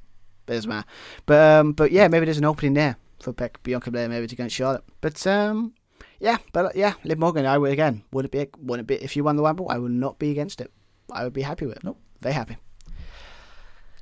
But 0.46 0.54
it 0.54 0.56
doesn't 0.56 0.68
matter. 0.70 0.86
But 1.26 1.58
um, 1.60 1.72
but 1.72 1.92
yeah, 1.92 2.08
maybe 2.08 2.24
there's 2.24 2.38
an 2.38 2.44
opening 2.44 2.74
there 2.74 2.96
for 3.20 3.32
Beck, 3.32 3.62
Bianca 3.62 3.90
Belair, 3.90 4.08
maybe 4.08 4.26
to 4.26 4.36
go 4.36 4.42
and 4.42 4.52
Charlotte. 4.52 4.84
But 5.00 5.24
um, 5.26 5.74
yeah, 6.22 6.36
but 6.52 6.66
uh, 6.66 6.70
yeah, 6.76 6.94
Liv 7.02 7.18
Morgan. 7.18 7.46
I 7.46 7.58
would 7.58 7.72
again. 7.72 8.04
Would 8.12 8.26
it 8.26 8.30
be? 8.30 8.46
Would 8.60 8.78
it 8.78 8.86
be? 8.86 8.94
If 8.94 9.16
you 9.16 9.24
won 9.24 9.34
the 9.34 9.42
Rumble, 9.42 9.68
I 9.68 9.78
would 9.78 9.90
not 9.90 10.20
be 10.20 10.30
against 10.30 10.60
it. 10.60 10.70
I 11.10 11.24
would 11.24 11.32
be 11.32 11.42
happy 11.42 11.66
with 11.66 11.78
it. 11.78 11.84
Nope. 11.84 11.98
Very 12.20 12.32
happy. 12.32 12.58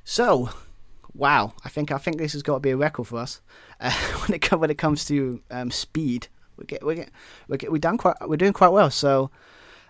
So, 0.03 0.51
wow, 1.15 1.53
I 1.65 1.69
think 1.69 1.91
I 1.91 1.97
think 1.97 2.19
this 2.19 2.33
has 2.33 2.43
got 2.43 2.53
to 2.53 2.59
be 2.59 2.69
a 2.69 2.77
record 2.77 3.07
for 3.07 3.17
us 3.17 3.41
uh, 3.79 3.91
when 4.21 4.35
it 4.35 4.51
when 4.51 4.69
it 4.69 4.77
comes 4.77 5.03
to 5.05 5.41
um, 5.49 5.71
speed. 5.71 6.27
We 6.57 6.65
get 6.65 6.85
we 6.85 6.93
get 6.93 7.09
we 7.47 7.57
get 7.57 7.71
we 7.71 7.79
done 7.79 7.97
quite 7.97 8.17
we're 8.21 8.37
doing 8.37 8.53
quite 8.53 8.71
well. 8.71 8.91
So, 8.91 9.31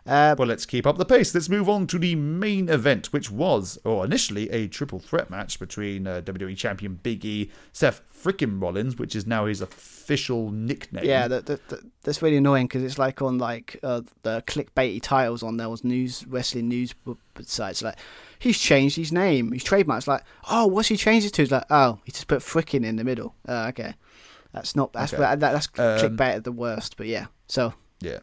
Uh, 0.05 0.35
Well, 0.37 0.47
let's 0.47 0.65
keep 0.65 0.87
up 0.87 0.97
the 0.97 1.05
pace. 1.05 1.33
Let's 1.33 1.47
move 1.49 1.69
on 1.69 1.85
to 1.87 1.99
the 1.99 2.15
main 2.15 2.69
event, 2.69 3.13
which 3.13 3.29
was, 3.29 3.77
or 3.83 4.03
initially, 4.03 4.49
a 4.49 4.67
triple 4.67 4.99
threat 4.99 5.29
match 5.29 5.59
between 5.59 6.07
uh, 6.07 6.21
WWE 6.25 6.57
Champion 6.57 6.95
Big 7.03 7.23
E, 7.23 7.51
Seth 7.71 8.01
frickin' 8.11 8.59
Rollins, 8.61 8.97
which 8.97 9.15
is 9.15 9.27
now 9.27 9.45
his 9.45 9.61
official 9.61 10.51
nickname. 10.51 11.05
yeah, 11.05 11.27
that, 11.27 11.45
that, 11.45 11.67
that, 11.69 11.79
that's 12.03 12.21
really 12.21 12.37
annoying 12.37 12.65
because 12.67 12.83
it's 12.83 12.97
like 12.97 13.21
on 13.21 13.37
like 13.37 13.79
uh, 13.83 14.01
the 14.23 14.43
clickbaity 14.47 15.01
titles 15.01 15.43
on 15.43 15.57
those 15.57 15.83
news 15.83 16.25
wrestling 16.27 16.67
news 16.67 16.93
sites. 17.43 17.81
Like 17.83 17.97
he's 18.39 18.57
changed 18.59 18.95
his 18.95 19.11
name, 19.11 19.51
his 19.51 19.63
trademark. 19.63 19.99
It's 19.99 20.07
like, 20.07 20.23
oh, 20.49 20.65
what's 20.67 20.87
he 20.87 20.97
changed 20.97 21.27
it 21.27 21.33
to? 21.35 21.43
It's 21.43 21.51
like, 21.51 21.65
oh, 21.69 21.99
he 22.05 22.11
just 22.11 22.27
put 22.27 22.39
frickin' 22.39 22.83
in 22.85 22.95
the 22.95 23.03
middle. 23.03 23.35
Uh, 23.47 23.67
okay, 23.69 23.93
that's 24.51 24.75
not 24.75 24.93
that's 24.93 25.13
Okay. 25.13 25.21
that, 25.21 25.39
that's 25.39 25.67
Um, 25.77 26.15
clickbait 26.17 26.35
at 26.37 26.43
the 26.43 26.51
worst. 26.51 26.97
But 26.97 27.05
yeah, 27.07 27.27
so 27.47 27.73
Yeah. 27.99 28.19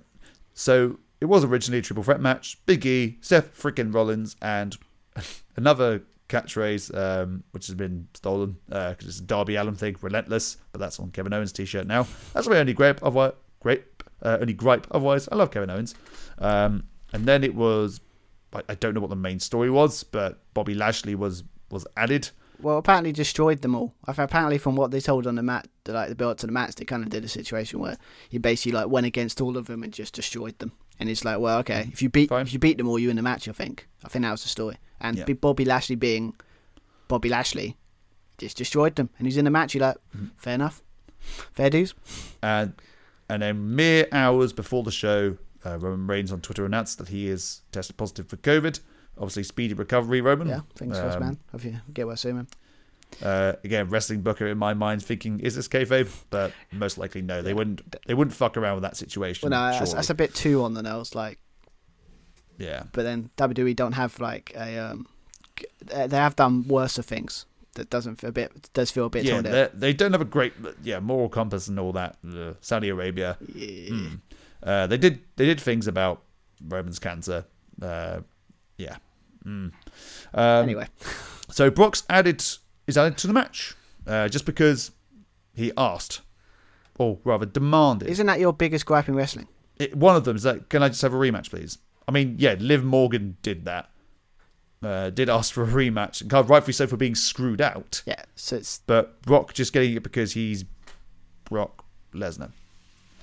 So 0.55 0.99
it 1.21 1.27
was 1.27 1.45
originally 1.45 1.79
a 1.79 1.83
triple 1.83 2.03
threat 2.03 2.21
match. 2.21 2.59
Big 2.67 2.85
E, 2.87 3.19
Seth 3.21 3.57
frickin' 3.61 3.93
Rollins, 3.95 4.37
and 4.41 4.77
another 5.57 6.03
catchphrase, 6.29 6.95
um, 6.97 7.43
which 7.53 7.67
has 7.67 7.75
been 7.75 8.07
stolen 8.15 8.57
because 8.67 9.07
it's 9.07 9.19
a 9.19 9.23
Darby 9.23 9.57
Allin 9.57 9.75
thing, 9.75 9.97
relentless. 10.01 10.59
But 10.73 10.81
that's 10.81 11.01
on 11.01 11.11
Kevin 11.11 11.33
Owens' 11.33 11.53
t-shirt 11.53 11.87
now. 11.87 12.07
That's 12.35 12.47
my 12.49 12.59
only 12.59 12.75
gripe. 12.75 13.01
Otherwise, 13.03 13.33
grape, 13.61 14.03
uh, 14.23 14.39
only 14.41 14.53
gripe. 14.53 14.87
Otherwise, 14.91 15.29
I 15.33 15.37
love 15.37 15.51
Kevin 15.51 15.71
Owens. 15.71 15.95
Um, 16.39 16.85
and 17.13 17.25
then 17.25 17.43
it 17.45 17.55
was, 17.55 18.01
I, 18.53 18.63
I 18.69 18.75
don't 18.75 18.95
know 18.95 19.01
what 19.01 19.11
the 19.11 19.17
main 19.17 19.41
story 19.41 19.71
was, 19.71 20.03
but 20.05 20.41
Bobby 20.55 20.75
Lashley 20.75 21.15
was 21.15 21.45
was 21.71 21.87
added. 21.97 22.31
well, 22.61 22.79
apparently 22.79 23.13
destroyed 23.13 23.61
them 23.61 23.75
all. 23.75 23.95
Apparently 24.07 24.57
from 24.59 24.75
what 24.75 24.91
they 24.91 25.01
told 25.01 25.27
on 25.27 25.35
the 25.35 25.43
mat, 25.43 25.69
like 25.87 26.09
the 26.09 26.15
build 26.15 26.39
to 26.39 26.47
the 26.47 26.53
match, 26.53 26.75
they 26.77 26.85
kind 26.85 27.03
of 27.03 27.11
did 27.11 27.25
a 27.25 27.29
situation 27.29 27.79
where 27.79 27.99
he 28.29 28.39
basically 28.39 28.73
like 28.73 28.89
went 28.89 29.07
against 29.07 29.41
all 29.41 29.57
of 29.57 29.67
them 29.67 29.83
and 29.83 29.93
just 29.93 30.15
destroyed 30.15 30.59
them. 30.59 30.73
And 31.01 31.09
it's 31.09 31.25
like, 31.25 31.39
well, 31.39 31.59
okay, 31.61 31.89
if 31.93 32.03
you 32.03 32.09
beat 32.09 32.29
Fine. 32.29 32.43
if 32.47 32.53
you 32.53 32.59
beat 32.59 32.77
them 32.79 32.89
all, 32.89 32.99
you 32.99 33.11
in 33.11 33.17
the 33.17 33.23
match. 33.23 33.49
I 33.49 33.53
think. 33.53 33.87
I 34.05 34.09
think 34.09 34.25
that 34.25 34.31
was 34.33 34.43
the 34.43 34.49
story. 34.49 34.77
And 35.01 35.17
Yeah. 35.17 35.33
Bobby 35.35 35.65
Lashley 35.65 35.95
being 35.97 36.35
Bobby 37.07 37.29
Lashley, 37.29 37.77
just 38.39 38.57
destroyed 38.57 38.97
them, 38.97 39.09
and 39.19 39.27
he's 39.27 39.37
in 39.37 39.45
the 39.45 39.51
match. 39.51 39.75
You're 39.75 39.83
like, 39.87 39.97
Mm-hmm. 40.17 40.27
fair 40.37 40.55
enough, 40.55 40.83
fair 41.53 41.71
dues. 41.71 41.95
And 42.43 42.75
and 43.31 43.43
then 43.43 43.75
mere 43.77 44.07
hours 44.13 44.53
before 44.53 44.83
the 44.83 44.91
show, 44.91 45.37
uh, 45.65 45.79
Roman 45.79 46.07
Reigns 46.07 46.33
on 46.33 46.41
Twitter 46.41 46.65
announced 46.65 46.99
that 46.99 47.09
he 47.09 47.29
is 47.29 47.63
tested 47.73 47.97
positive 47.97 48.29
for 48.29 48.37
COVID. 48.39 48.81
Obviously, 49.17 49.43
speedy 49.43 49.75
recovery, 49.75 50.21
Roman. 50.21 50.49
Yeah, 50.49 50.61
crossed, 51.01 51.17
Um, 51.17 51.23
man. 51.25 51.39
If 51.53 51.65
you 51.65 51.77
get 51.93 52.07
well 52.07 52.17
I'm 52.17 52.37
man. 52.37 52.47
Uh, 53.23 53.55
again, 53.65 53.89
wrestling 53.89 54.21
booker 54.21 54.47
in 54.47 54.59
my 54.59 54.75
mind 54.75 55.03
thinking, 55.05 55.41
is 55.41 55.57
this 55.57 55.67
kayfabe? 55.69 56.09
But 56.31 56.53
most 56.73 56.99
likely, 56.99 57.23
no. 57.23 57.43
They 57.43 57.55
wouldn't. 57.55 57.97
They 58.07 58.15
wouldn't 58.15 58.35
fuck 58.35 58.57
around 58.57 58.75
with 58.77 58.83
that 58.83 58.97
situation. 58.97 59.51
Well, 59.51 59.73
no, 59.73 59.79
that's, 59.79 59.93
that's 59.93 60.11
a 60.11 60.15
bit 60.15 60.35
too 60.35 60.63
on 60.63 60.75
the 60.75 60.83
nose. 60.83 61.15
Like, 61.15 61.39
yeah. 62.59 62.85
but 62.93 63.03
then 63.03 63.31
WWE 63.37 63.75
don't 63.75 63.93
have 63.93 64.21
like 64.21 64.53
a 64.57 64.79
um, 64.79 65.07
they 65.87 66.17
have 66.17 66.37
done 66.37 66.67
worse 66.69 66.99
of 66.99 67.07
things. 67.07 67.47
That 67.75 67.91
doesn't 67.91 68.17
feel 68.17 68.31
a 68.31 68.33
bit 68.33 68.71
does 68.73 68.91
feel 68.91 69.07
a 69.07 69.11
bit 69.11 69.25
Yeah, 69.25 69.69
they- 69.73 69.93
don't 69.93 70.11
have 70.13 70.21
a 70.21 70.25
great, 70.25 70.53
yeah, 70.83 70.99
moral 70.99 71.29
compass 71.29 71.69
and 71.69 71.79
all 71.79 71.93
that. 71.93 72.17
Uh, 72.27 72.55
Saudi 72.61 72.89
Arabia, 72.89 73.37
Yeah. 73.55 73.89
Hmm. 73.91 74.15
uh, 74.63 74.87
they 74.89 74.97
did, 74.97 75.21
they 75.37 75.47
did 75.47 75.61
things 75.61 75.87
about 75.87 76.23
Roman's 76.67 76.99
cancer. 76.99 77.45
Uh, 77.81 78.21
yeah. 78.79 78.97
Mm. 79.45 79.73
Um, 80.35 80.63
Anyway, 80.65 80.89
So 81.51 81.71
Brock's 81.71 82.03
added 82.11 82.45
is 82.89 82.99
added 82.99 83.17
to 83.19 83.27
the 83.29 83.33
match 83.33 83.77
uh, 84.07 84.29
just 84.29 84.45
because 84.45 84.91
he 85.55 85.71
asked, 85.77 86.23
or 86.99 87.19
rather 87.23 87.47
demanded. 87.47 88.09
isn't 88.09 88.27
that 88.27 88.41
your 88.41 88.53
biggest 88.53 88.85
gripe 88.87 89.09
in 89.09 89.15
wrestling? 89.15 89.47
It, 89.79 89.95
one 89.97 90.17
of 90.17 90.25
them 90.25 90.35
is 90.35 90.45
like, 90.45 90.69
"Can 90.69 90.83
I 90.83 90.89
just 90.89 91.03
have 91.03 91.15
a 91.15 91.17
rematch, 91.17 91.51
please?" 91.51 91.79
I 92.09 92.11
mean, 92.11 92.35
yeah, 92.39 92.57
Liv 92.59 92.83
Morgan 92.83 93.37
did 93.43 93.65
that. 93.67 93.91
Uh, 94.83 95.11
did 95.11 95.29
ask 95.29 95.53
for 95.53 95.65
a 95.65 95.67
rematch, 95.67 96.21
and 96.21 96.31
kind 96.31 96.43
of 96.45 96.51
rightfully 96.51 96.73
so 96.73 96.87
for 96.87 96.97
being 96.97 97.15
screwed 97.15 97.61
out. 97.61 98.03
Yeah. 98.07 98.23
So 98.37 98.57
it's 98.57 98.81
But 98.87 99.21
Brock 99.23 99.53
just 99.53 99.73
getting 99.73 99.95
it 99.95 100.03
because 100.05 100.33
he's 100.33 100.65
Brock 101.45 101.85
Lesnar. 102.15 102.51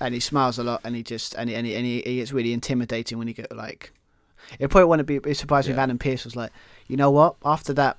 and 0.00 0.12
he 0.14 0.20
smiles 0.20 0.58
a 0.58 0.64
lot, 0.64 0.82
and 0.84 0.94
he 0.94 1.02
just 1.02 1.34
and 1.34 1.48
he, 1.48 1.56
and 1.56 1.66
he, 1.66 1.74
and 1.74 1.84
he, 1.86 2.02
he 2.02 2.16
gets 2.16 2.32
really 2.32 2.52
intimidating 2.52 3.18
when 3.18 3.26
he 3.26 3.32
get 3.32 3.54
like. 3.56 3.92
It 4.60 4.68
probably 4.70 4.84
wouldn't 4.86 5.08
be, 5.24 5.34
surprised 5.34 5.68
if 5.68 5.76
Yeah. 5.76 5.82
Adam 5.82 5.98
Pearce 5.98 6.24
was 6.24 6.36
like, 6.36 6.52
you 6.86 6.96
know 6.96 7.10
what? 7.10 7.34
After 7.44 7.72
that 7.72 7.96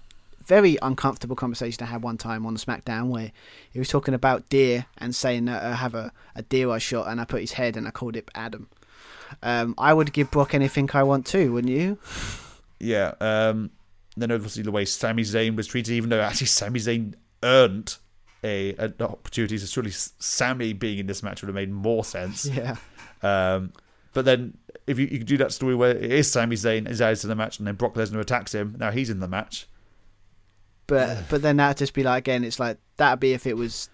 very 0.48 0.78
uncomfortable 0.82 1.36
conversation 1.36 1.84
I 1.84 1.88
had 1.88 2.02
one 2.02 2.18
time 2.18 2.46
on 2.46 2.56
SmackDown 2.56 3.10
where 3.10 3.32
he 3.70 3.80
was 3.80 3.90
talking 3.90 4.14
about 4.14 4.48
deer 4.50 4.86
and 4.98 5.14
saying 5.14 5.46
that 5.46 5.62
I 5.62 5.76
have 5.76 5.94
a, 5.94 6.14
a 6.36 6.42
deer 6.42 6.72
I 6.72 6.78
shot 6.78 7.08
and 7.08 7.20
I 7.20 7.26
put 7.26 7.42
his 7.42 7.54
head 7.54 7.76
and 7.76 7.88
I 7.88 7.92
called 7.92 8.16
it 8.16 8.30
Adam. 8.34 8.70
Um, 9.44 9.76
I 9.78 9.94
would 9.94 10.14
give 10.14 10.32
Brock 10.32 10.54
anything 10.54 10.90
I 10.94 11.04
want 11.04 11.26
too, 11.26 11.52
wouldn't 11.52 11.74
you? 11.74 12.00
Yeah. 12.80 13.14
Um, 13.20 13.72
then 14.16 14.32
obviously 14.32 14.64
the 14.64 14.72
way 14.72 14.86
Sami 14.86 15.24
Zayn 15.24 15.58
was 15.58 15.68
treated, 15.68 15.94
even 15.94 16.10
though 16.10 16.22
actually 16.22 16.48
Sami 16.48 16.80
Zayn 16.80 17.16
earned 17.44 17.98
a 18.44 18.74
an 18.76 18.94
opportunity, 19.02 19.58
so 19.58 19.66
surely 19.66 19.92
Sami 19.92 20.72
being 20.72 21.00
in 21.00 21.08
this 21.08 21.24
match 21.24 21.42
would 21.42 21.50
have 21.50 21.56
made 21.56 21.72
more 21.72 22.04
sense. 22.04 22.50
Yeah. 22.58 22.78
Um, 23.24 23.74
but 24.14 24.26
then 24.26 24.58
if 24.86 24.98
you, 24.98 25.08
you 25.08 25.18
could 25.18 25.28
do 25.28 25.38
that 25.38 25.52
story 25.52 25.76
where 25.76 25.92
it 25.92 26.12
is 26.12 26.32
Sami 26.32 26.56
Zayn 26.56 26.88
is 26.88 27.02
added 27.02 27.20
to 27.20 27.28
the 27.28 27.36
match 27.36 27.58
and 27.60 27.68
then 27.68 27.76
Brock 27.76 27.96
Lesnar 27.96 28.20
attacks 28.20 28.54
him, 28.56 28.76
now 28.80 28.92
he's 28.92 29.10
in 29.10 29.20
the 29.20 29.28
match. 29.28 29.68
But 30.88 31.30
but 31.30 31.42
then 31.42 31.58
that'd 31.58 31.78
just 31.78 31.94
be 31.94 32.04
like 32.04 32.24
again, 32.24 32.44
it's 32.44 32.60
like 32.60 32.78
that'd 32.98 33.20
be 33.20 33.34
if 33.34 33.46
it 33.46 33.58
was 33.58 33.90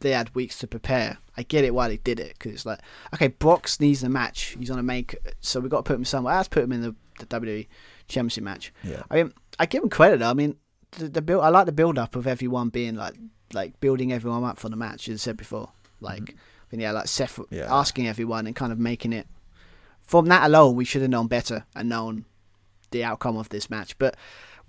they 0.00 0.10
had 0.10 0.34
weeks 0.34 0.58
to 0.58 0.66
prepare. 0.66 1.18
I 1.36 1.44
get 1.44 1.64
it 1.64 1.72
why 1.74 1.88
they 1.88 1.96
did 1.98 2.20
it 2.20 2.34
because 2.38 2.52
it's 2.52 2.66
like 2.66 2.80
okay, 3.14 3.28
Brock's 3.28 3.80
needs 3.80 4.02
a 4.02 4.08
match. 4.08 4.56
He's 4.58 4.70
on 4.70 4.78
a 4.78 4.82
make, 4.82 5.16
so 5.40 5.60
we 5.60 5.68
got 5.68 5.78
to 5.78 5.82
put 5.84 5.96
him 5.96 6.04
somewhere. 6.04 6.34
Let's 6.36 6.48
put 6.48 6.64
him 6.64 6.72
in 6.72 6.82
the, 6.82 6.94
the 7.20 7.26
WWE 7.26 7.66
Championship 8.08 8.44
match. 8.44 8.72
Yeah. 8.82 9.02
I 9.10 9.16
mean, 9.22 9.32
I 9.58 9.66
give 9.66 9.82
him 9.82 9.88
credit. 9.90 10.18
though. 10.18 10.30
I 10.30 10.34
mean, 10.34 10.56
the, 10.92 11.08
the 11.08 11.22
build. 11.22 11.44
I 11.44 11.48
like 11.48 11.66
the 11.66 11.72
build 11.72 11.98
up 11.98 12.16
of 12.16 12.26
everyone 12.26 12.68
being 12.70 12.96
like 12.96 13.14
like 13.54 13.78
building 13.80 14.12
everyone 14.12 14.44
up 14.44 14.58
for 14.58 14.68
the 14.68 14.76
match. 14.76 15.08
As 15.08 15.20
I 15.20 15.24
said 15.30 15.36
before, 15.36 15.70
like 16.00 16.30
I 16.30 16.76
mean, 16.76 16.80
yeah, 16.82 16.90
like 16.92 17.06
Seth 17.08 17.36
Mm-hmm. 17.36 17.54
Yeah. 17.54 17.68
asking 17.74 18.08
everyone 18.08 18.46
and 18.46 18.56
kind 18.56 18.72
of 18.72 18.78
making 18.78 19.12
it. 19.12 19.26
From 20.02 20.26
that 20.26 20.46
alone, 20.46 20.74
we 20.74 20.84
should 20.86 21.02
have 21.02 21.10
known 21.10 21.26
better 21.28 21.64
and 21.74 21.88
known 21.88 22.24
the 22.90 23.04
outcome 23.04 23.36
of 23.36 23.50
this 23.50 23.68
match. 23.70 23.96
But 23.98 24.16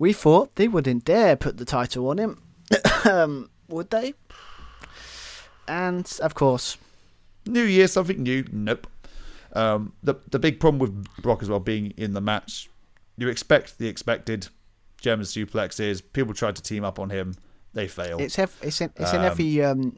we 0.00 0.12
thought 0.12 0.56
they 0.56 0.66
wouldn't 0.66 1.04
dare 1.04 1.36
put 1.36 1.58
the 1.58 1.64
title 1.64 2.08
on 2.08 2.18
him, 2.18 2.42
um, 3.04 3.50
would 3.68 3.90
they? 3.90 4.14
And 5.68 6.10
of 6.20 6.34
course, 6.34 6.76
New 7.46 7.62
Year, 7.62 7.86
something 7.86 8.22
new? 8.22 8.44
Nope. 8.50 8.86
Um, 9.52 9.92
the 10.02 10.14
the 10.30 10.38
big 10.38 10.58
problem 10.60 10.78
with 10.80 11.22
Brock 11.22 11.42
as 11.42 11.48
well 11.48 11.60
being 11.60 11.92
in 11.96 12.14
the 12.14 12.20
match, 12.20 12.68
you 13.16 13.28
expect 13.28 13.78
the 13.78 13.86
expected. 13.88 14.48
German 15.00 15.24
suplexes. 15.24 16.02
People 16.12 16.34
tried 16.34 16.56
to 16.56 16.62
team 16.62 16.84
up 16.84 16.98
on 16.98 17.08
him. 17.08 17.34
They 17.72 17.88
failed. 17.88 18.20
it's 18.20 18.38
ev- 18.38 18.58
it's 18.60 18.82
in, 18.82 18.90
it's 18.96 19.12
in 19.14 19.20
Um, 19.20 19.24
every 19.24 19.64
um, 19.64 19.96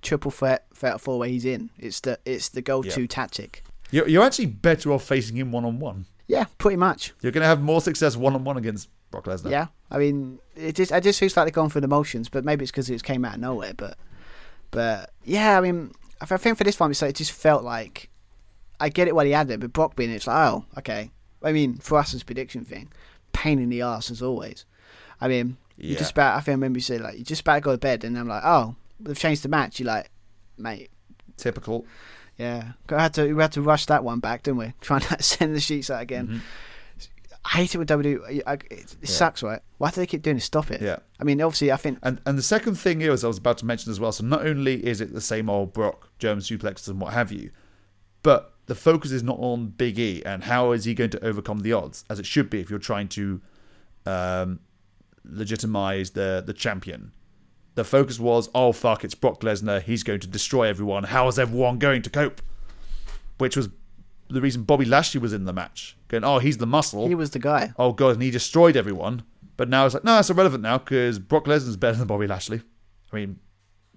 triple 0.00 0.30
threat 0.30 0.64
fatal 0.72 0.98
four 0.98 1.18
where 1.18 1.28
he's 1.28 1.44
in. 1.44 1.70
It's 1.76 1.98
the 2.00 2.20
it's 2.24 2.48
the 2.50 2.62
go 2.62 2.82
to 2.82 3.00
Yeah. 3.00 3.06
tactic. 3.08 3.64
You're, 3.90 4.06
you're 4.06 4.22
actually 4.22 4.46
better 4.46 4.92
off 4.92 5.02
facing 5.02 5.36
him 5.36 5.50
one 5.50 5.64
on 5.64 5.80
one. 5.80 6.04
Yeah, 6.28 6.44
pretty 6.58 6.76
much. 6.76 7.14
You're 7.20 7.32
going 7.32 7.42
to 7.42 7.48
have 7.48 7.60
more 7.62 7.80
success 7.80 8.16
one 8.16 8.34
on 8.34 8.44
one 8.44 8.56
against 8.58 8.88
Brock 9.10 9.24
Lesnar. 9.24 9.50
Yeah, 9.50 9.66
I 9.90 9.98
mean, 9.98 10.38
it 10.54 10.74
just 10.76 10.92
I 10.92 11.00
just 11.00 11.18
feels 11.18 11.36
like 11.36 11.46
they're 11.46 11.50
going 11.52 11.70
through 11.70 11.80
the 11.82 11.88
motions, 11.88 12.28
but 12.28 12.44
maybe 12.44 12.62
it's 12.64 12.70
because 12.70 12.90
it 12.90 13.02
came 13.02 13.24
out 13.24 13.34
of 13.34 13.40
nowhere. 13.40 13.72
But 13.76 13.96
but 14.70 15.10
yeah, 15.24 15.56
I 15.58 15.60
mean, 15.60 15.92
I 16.20 16.26
I 16.30 16.36
think 16.36 16.58
for 16.58 16.64
this 16.64 16.78
one, 16.78 16.90
it's 16.90 17.00
like, 17.02 17.10
it 17.10 17.16
just 17.16 17.32
felt 17.32 17.64
like 17.64 18.10
I 18.80 18.88
get 18.88 19.08
it 19.08 19.14
why 19.14 19.24
he 19.24 19.32
had 19.32 19.50
it, 19.50 19.60
but 19.60 19.72
Brock 19.72 19.96
being 19.96 20.10
it's 20.10 20.26
like 20.26 20.48
oh 20.52 20.64
okay. 20.78 21.10
I 21.42 21.52
mean, 21.52 21.76
for 21.78 21.98
us 21.98 22.14
as 22.14 22.22
prediction 22.22 22.64
thing, 22.64 22.90
pain 23.32 23.58
in 23.58 23.68
the 23.68 23.82
ass 23.82 24.10
as 24.10 24.20
always. 24.22 24.64
I 25.20 25.28
mean, 25.28 25.56
you 25.76 25.96
just 25.96 26.12
about 26.12 26.36
I 26.36 26.40
think 26.40 26.48
I 26.54 26.56
remember 26.56 26.78
you 26.78 26.82
said 26.82 27.00
like 27.00 27.18
you 27.18 27.24
just 27.24 27.42
about 27.42 27.54
to 27.56 27.60
go 27.60 27.72
to 27.72 27.78
bed, 27.78 28.04
and 28.04 28.18
I'm 28.18 28.28
like 28.28 28.42
oh 28.44 28.74
they've 29.00 29.18
changed 29.18 29.42
the 29.42 29.48
match. 29.48 29.80
You're 29.80 29.86
like 29.86 30.10
mate. 30.56 30.90
Typical. 31.36 31.86
Yeah, 32.36 32.72
we 32.88 32.96
had 32.96 33.14
to 33.14 33.32
we 33.32 33.40
had 33.42 33.52
to 33.52 33.62
rush 33.62 33.86
that 33.86 34.04
one 34.04 34.20
back, 34.20 34.42
didn't 34.44 34.58
we? 34.58 34.72
Trying 34.80 35.00
to 35.00 35.22
send 35.22 35.54
the 35.56 35.60
sheets 35.60 35.90
out 35.90 36.02
again. 36.02 36.28
Mhm. 36.28 36.40
I 37.50 37.58
hate 37.58 37.74
it 37.74 37.78
with 37.78 37.88
WWE. 37.88 38.42
I, 38.46 38.52
it, 38.54 38.62
it 38.70 38.96
Yeah. 39.02 39.08
sucks, 39.08 39.42
right? 39.42 39.60
Why 39.78 39.90
do 39.90 39.96
they 40.00 40.06
keep 40.06 40.20
doing 40.22 40.36
it? 40.36 40.40
Stop 40.42 40.70
it. 40.70 40.82
Yeah. 40.82 40.98
I 41.18 41.24
mean, 41.24 41.40
obviously, 41.40 41.72
I 41.72 41.76
think 41.76 41.98
And 42.02 42.20
and 42.26 42.36
the 42.36 42.42
second 42.42 42.74
thing 42.74 43.00
is, 43.00 43.24
I 43.24 43.28
was 43.28 43.38
about 43.38 43.56
to 43.58 43.66
mention 43.66 43.90
as 43.90 43.98
well. 43.98 44.12
So 44.12 44.24
not 44.24 44.46
only 44.46 44.84
is 44.86 45.00
it 45.00 45.14
the 45.14 45.20
same 45.20 45.48
old 45.48 45.72
Brock 45.72 46.10
German 46.18 46.42
suplexes 46.42 46.88
and 46.88 47.00
what 47.00 47.12
have 47.14 47.32
you, 47.32 47.50
but 48.22 48.52
the 48.66 48.74
focus 48.74 49.12
is 49.12 49.22
not 49.22 49.38
on 49.40 49.68
Big 49.68 49.98
E 49.98 50.22
and 50.26 50.44
how 50.44 50.72
is 50.72 50.84
he 50.84 50.92
going 50.92 51.08
to 51.10 51.24
overcome 51.24 51.60
the 51.60 51.72
odds, 51.72 52.04
as 52.10 52.18
it 52.18 52.26
should 52.26 52.50
be 52.50 52.60
if 52.60 52.68
you're 52.68 52.78
trying 52.78 53.08
to 53.08 53.40
um, 54.04 54.60
legitimize 55.24 56.10
the 56.10 56.42
the 56.44 56.52
champion. 56.52 57.12
The 57.76 57.84
focus 57.84 58.18
was, 58.18 58.50
oh 58.54 58.72
fuck, 58.72 59.04
it's 59.04 59.14
Brock 59.14 59.40
Lesnar. 59.40 59.80
He's 59.80 60.02
going 60.02 60.18
to 60.20 60.26
destroy 60.26 60.64
everyone. 60.64 61.04
How 61.04 61.28
is 61.28 61.38
everyone 61.38 61.78
going 61.78 62.02
to 62.02 62.10
cope? 62.10 62.42
Which 63.38 63.56
was 63.56 63.68
the 64.30 64.40
reason 64.40 64.62
Bobby 64.62 64.84
Lashley 64.84 65.20
was 65.20 65.32
in 65.32 65.44
the 65.44 65.52
match. 65.52 65.96
Going, 66.08 66.24
oh, 66.24 66.38
he's 66.38 66.58
the 66.58 66.66
muscle 66.66 67.06
he 67.08 67.14
was 67.14 67.30
the 67.30 67.38
guy. 67.38 67.72
oh 67.78 67.92
god, 67.92 68.14
and 68.14 68.22
he 68.22 68.30
destroyed 68.30 68.76
everyone. 68.76 69.22
But 69.56 69.68
now 69.68 69.86
it's 69.86 69.94
like, 69.94 70.04
no, 70.04 70.14
that's 70.14 70.30
irrelevant 70.30 70.62
now 70.62 70.78
because 70.78 71.18
Brock 71.18 71.46
Lesnar's 71.46 71.76
better 71.76 71.96
than 71.96 72.06
Bobby 72.06 72.28
Lashley. 72.28 72.62
I 73.12 73.16
mean, 73.16 73.40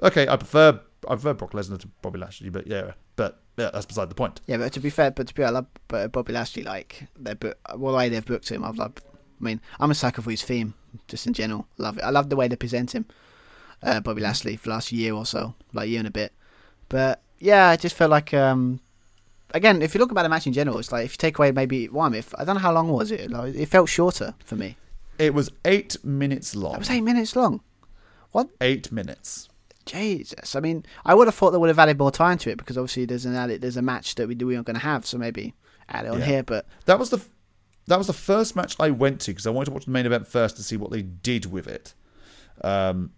okay, 0.01 0.27
I 0.27 0.35
prefer 0.35 0.79
I 1.07 1.15
prefer 1.15 1.33
Brock 1.33 1.53
Lesnar 1.53 1.79
to 1.79 1.87
Bobby 2.01 2.19
Lashley, 2.19 2.49
but 2.49 2.67
yeah, 2.67 2.91
but 3.15 3.39
yeah, 3.57 3.69
that's 3.73 3.85
beside 3.85 4.09
the 4.09 4.15
point. 4.15 4.41
Yeah, 4.47 4.57
but 4.57 4.71
to 4.73 4.79
be 4.79 4.89
fair, 4.89 5.11
but 5.11 5.27
to 5.27 5.33
be 5.33 5.41
fair, 5.41 5.47
I 5.47 5.51
love 5.51 5.67
but 5.87 6.11
Bobby 6.11 6.33
Lashley. 6.33 6.63
Like 6.63 7.07
they 7.19 7.33
book, 7.33 7.57
well, 7.75 7.93
the 7.93 7.97
way 7.97 8.09
they've 8.09 8.25
booked 8.25 8.49
him, 8.49 8.63
I've 8.63 8.77
loved. 8.77 9.01
I 9.39 9.43
mean, 9.43 9.61
I'm 9.79 9.91
a 9.91 9.95
sucker 9.95 10.21
for 10.21 10.29
his 10.29 10.43
theme, 10.43 10.75
just 11.07 11.25
in 11.25 11.33
general. 11.33 11.67
Love 11.77 11.97
it. 11.97 12.03
I 12.03 12.11
love 12.11 12.29
the 12.29 12.35
way 12.35 12.47
they 12.47 12.55
present 12.55 12.93
him, 12.93 13.05
uh, 13.81 13.99
Bobby 13.99 14.21
Lashley, 14.21 14.55
for 14.55 14.65
the 14.65 14.75
last 14.75 14.91
year 14.91 15.13
or 15.13 15.25
so, 15.25 15.55
like 15.73 15.89
year 15.89 15.99
and 15.99 16.07
a 16.07 16.11
bit. 16.11 16.33
But 16.89 17.23
yeah, 17.39 17.69
I 17.69 17.77
just 17.77 17.95
felt 17.95 18.11
like, 18.11 18.33
um, 18.33 18.79
again, 19.53 19.81
if 19.81 19.93
you 19.93 19.99
look 19.99 20.11
about 20.11 20.23
the 20.23 20.29
match 20.29 20.47
in 20.47 20.53
general, 20.53 20.77
it's 20.79 20.91
like 20.91 21.05
if 21.05 21.13
you 21.13 21.17
take 21.17 21.37
away 21.39 21.51
maybe 21.51 21.87
one, 21.89 22.13
if 22.13 22.33
I 22.37 22.43
don't 22.43 22.55
know 22.55 22.61
how 22.61 22.73
long 22.73 22.89
was 22.89 23.11
it, 23.11 23.29
like, 23.31 23.55
it 23.55 23.67
felt 23.67 23.89
shorter 23.89 24.33
for 24.45 24.55
me. 24.55 24.77
It 25.19 25.33
was 25.33 25.49
eight 25.65 25.97
minutes 26.03 26.55
long. 26.55 26.75
It 26.75 26.79
was 26.79 26.89
eight 26.89 27.01
minutes 27.01 27.35
long. 27.35 27.61
What? 28.31 28.49
Eight 28.61 28.91
minutes. 28.91 29.49
Jesus. 29.85 30.55
I 30.55 30.59
mean, 30.59 30.85
I 31.05 31.13
would 31.15 31.27
have 31.27 31.35
thought 31.35 31.51
they 31.51 31.57
would 31.57 31.69
have 31.69 31.79
added 31.79 31.97
more 31.99 32.11
time 32.11 32.37
to 32.39 32.49
it 32.51 32.57
because 32.57 32.77
obviously 32.77 33.05
there's 33.05 33.25
an 33.25 33.35
added, 33.35 33.61
there's 33.61 33.77
a 33.77 33.81
match 33.81 34.15
that 34.15 34.27
we 34.27 34.35
we 34.35 34.55
aren't 34.55 34.67
going 34.67 34.75
to 34.75 34.81
have, 34.81 35.05
so 35.05 35.17
maybe 35.17 35.53
add 35.89 36.05
it 36.05 36.09
on 36.11 36.19
Yeah. 36.19 36.25
here. 36.25 36.43
But 36.43 36.65
That 36.85 36.97
was 36.99 37.09
the 37.09 37.17
f- 37.17 37.29
that 37.87 37.97
was 37.97 38.07
the 38.07 38.13
first 38.13 38.55
match 38.55 38.75
I 38.79 38.89
went 38.91 39.19
to 39.21 39.31
because 39.31 39.45
I 39.47 39.49
wanted 39.49 39.65
to 39.65 39.71
watch 39.71 39.85
the 39.85 39.91
main 39.91 40.05
event 40.05 40.27
first 40.27 40.55
to 40.57 40.63
see 40.63 40.77
what 40.77 40.91
they 40.91 41.01
did 41.01 41.45
with 41.51 41.67
it. 41.67 41.93
Um, 42.63 43.11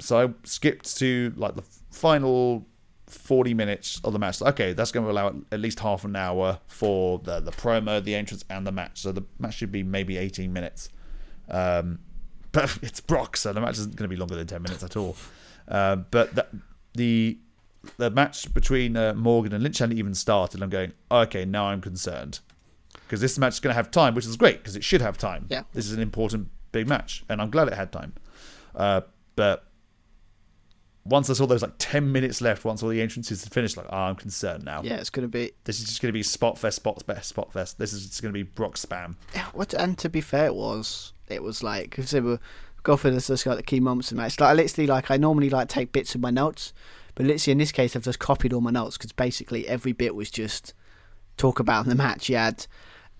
so 0.00 0.18
I 0.18 0.32
skipped 0.44 0.96
to 0.98 1.32
like 1.36 1.54
the 1.54 1.62
final 1.90 2.66
forty 3.12 3.54
minutes 3.54 4.00
of 4.04 4.12
the 4.12 4.18
match. 4.18 4.40
Okay, 4.42 4.72
that's 4.72 4.92
going 4.92 5.04
to 5.04 5.12
allow 5.12 5.34
at 5.50 5.60
least 5.60 5.80
half 5.80 6.04
an 6.04 6.16
hour 6.16 6.58
for 6.66 7.18
the 7.18 7.40
the 7.40 7.52
promo, 7.52 8.02
the 8.02 8.14
entrance, 8.14 8.44
and 8.50 8.66
the 8.66 8.72
match. 8.72 9.00
So 9.00 9.12
the 9.12 9.24
match 9.38 9.54
should 9.54 9.72
be 9.72 9.82
maybe 9.82 10.16
eighteen 10.16 10.52
minutes. 10.52 10.88
Um, 11.48 12.00
but 12.52 12.78
it's 12.82 13.00
Brock, 13.00 13.36
so 13.36 13.52
the 13.52 13.60
match 13.60 13.78
isn't 13.78 13.96
going 13.96 14.08
to 14.08 14.14
be 14.14 14.16
longer 14.16 14.36
than 14.36 14.46
ten 14.46 14.62
minutes 14.62 14.82
at 14.82 14.96
all. 14.96 15.16
Um, 15.68 16.06
but 16.10 16.34
that, 16.34 16.48
the 16.94 17.38
the 17.96 18.10
match 18.10 18.52
between 18.54 18.96
uh, 18.96 19.14
Morgan 19.14 19.52
and 19.52 19.62
Lynch 19.62 19.78
hadn't 19.78 19.98
even 19.98 20.14
started. 20.14 20.62
I'm 20.62 20.70
going, 20.70 20.92
okay, 21.10 21.44
now 21.44 21.66
I'm 21.66 21.80
concerned 21.80 22.40
because 22.92 23.20
this 23.20 23.38
match 23.38 23.54
is 23.54 23.60
going 23.60 23.72
to 23.72 23.76
have 23.76 23.90
time, 23.90 24.14
which 24.14 24.26
is 24.26 24.36
great 24.36 24.58
because 24.58 24.76
it 24.76 24.84
should 24.84 25.00
have 25.00 25.18
time. 25.18 25.46
Yeah. 25.48 25.62
this 25.72 25.86
is 25.86 25.92
an 25.92 26.00
important 26.00 26.48
big 26.70 26.88
match, 26.88 27.24
and 27.28 27.40
I'm 27.40 27.50
glad 27.50 27.68
it 27.68 27.74
had 27.74 27.92
time. 27.92 28.14
Uh, 28.74 29.02
but 29.36 29.66
once 31.04 31.28
I 31.28 31.32
saw 31.32 31.46
those 31.46 31.62
like 31.62 31.74
ten 31.78 32.12
minutes 32.12 32.40
left, 32.40 32.64
once 32.64 32.82
all 32.82 32.88
the 32.88 33.02
entrances 33.02 33.42
had 33.42 33.52
finished, 33.52 33.76
like, 33.76 33.86
oh, 33.90 33.96
I'm 33.96 34.16
concerned 34.16 34.64
now. 34.64 34.82
yeah, 34.82 34.96
it's 34.96 35.10
going 35.10 35.24
to 35.24 35.28
be 35.28 35.52
This 35.64 35.80
is 35.80 35.86
just 35.86 36.00
going 36.00 36.10
to 36.10 36.12
be 36.12 36.22
spot 36.22 36.58
fest, 36.58 36.76
spot 36.76 37.02
fest, 37.04 37.28
spot 37.28 37.52
fest. 37.52 37.78
This 37.78 37.92
is 37.92 38.06
just 38.06 38.22
going 38.22 38.32
to 38.32 38.38
be 38.38 38.44
Brock 38.44 38.76
spam. 38.76 39.16
Yeah, 39.34 39.46
what 39.52 39.74
and 39.74 39.98
to 39.98 40.08
be 40.08 40.20
fair, 40.20 40.46
it 40.46 40.54
was 40.54 41.12
it 41.28 41.42
was 41.42 41.62
like 41.62 41.90
because 41.90 42.10
they 42.10 42.20
were 42.20 42.38
go 42.84 42.96
for 42.96 43.10
this 43.10 43.28
just 43.28 43.44
got 43.44 43.56
the 43.56 43.62
key 43.62 43.80
moments 43.80 44.10
in 44.12 44.16
the 44.16 44.22
match. 44.22 44.38
Like 44.38 44.56
literally, 44.56 44.86
like 44.86 45.10
I 45.10 45.16
normally 45.16 45.50
like 45.50 45.68
take 45.68 45.92
bits 45.92 46.14
of 46.14 46.20
my 46.20 46.30
notes, 46.30 46.72
but 47.14 47.26
literally 47.26 47.52
in 47.52 47.58
this 47.58 47.72
case, 47.72 47.96
I've 47.96 48.04
just 48.04 48.18
copied 48.18 48.52
all 48.52 48.60
my 48.60 48.70
notes 48.70 48.96
because 48.96 49.12
basically 49.12 49.66
every 49.66 49.92
bit 49.92 50.14
was 50.14 50.30
just 50.30 50.72
talk 51.36 51.58
about 51.58 51.86
the 51.86 51.94
match. 51.94 52.28
You 52.28 52.36
had. 52.36 52.66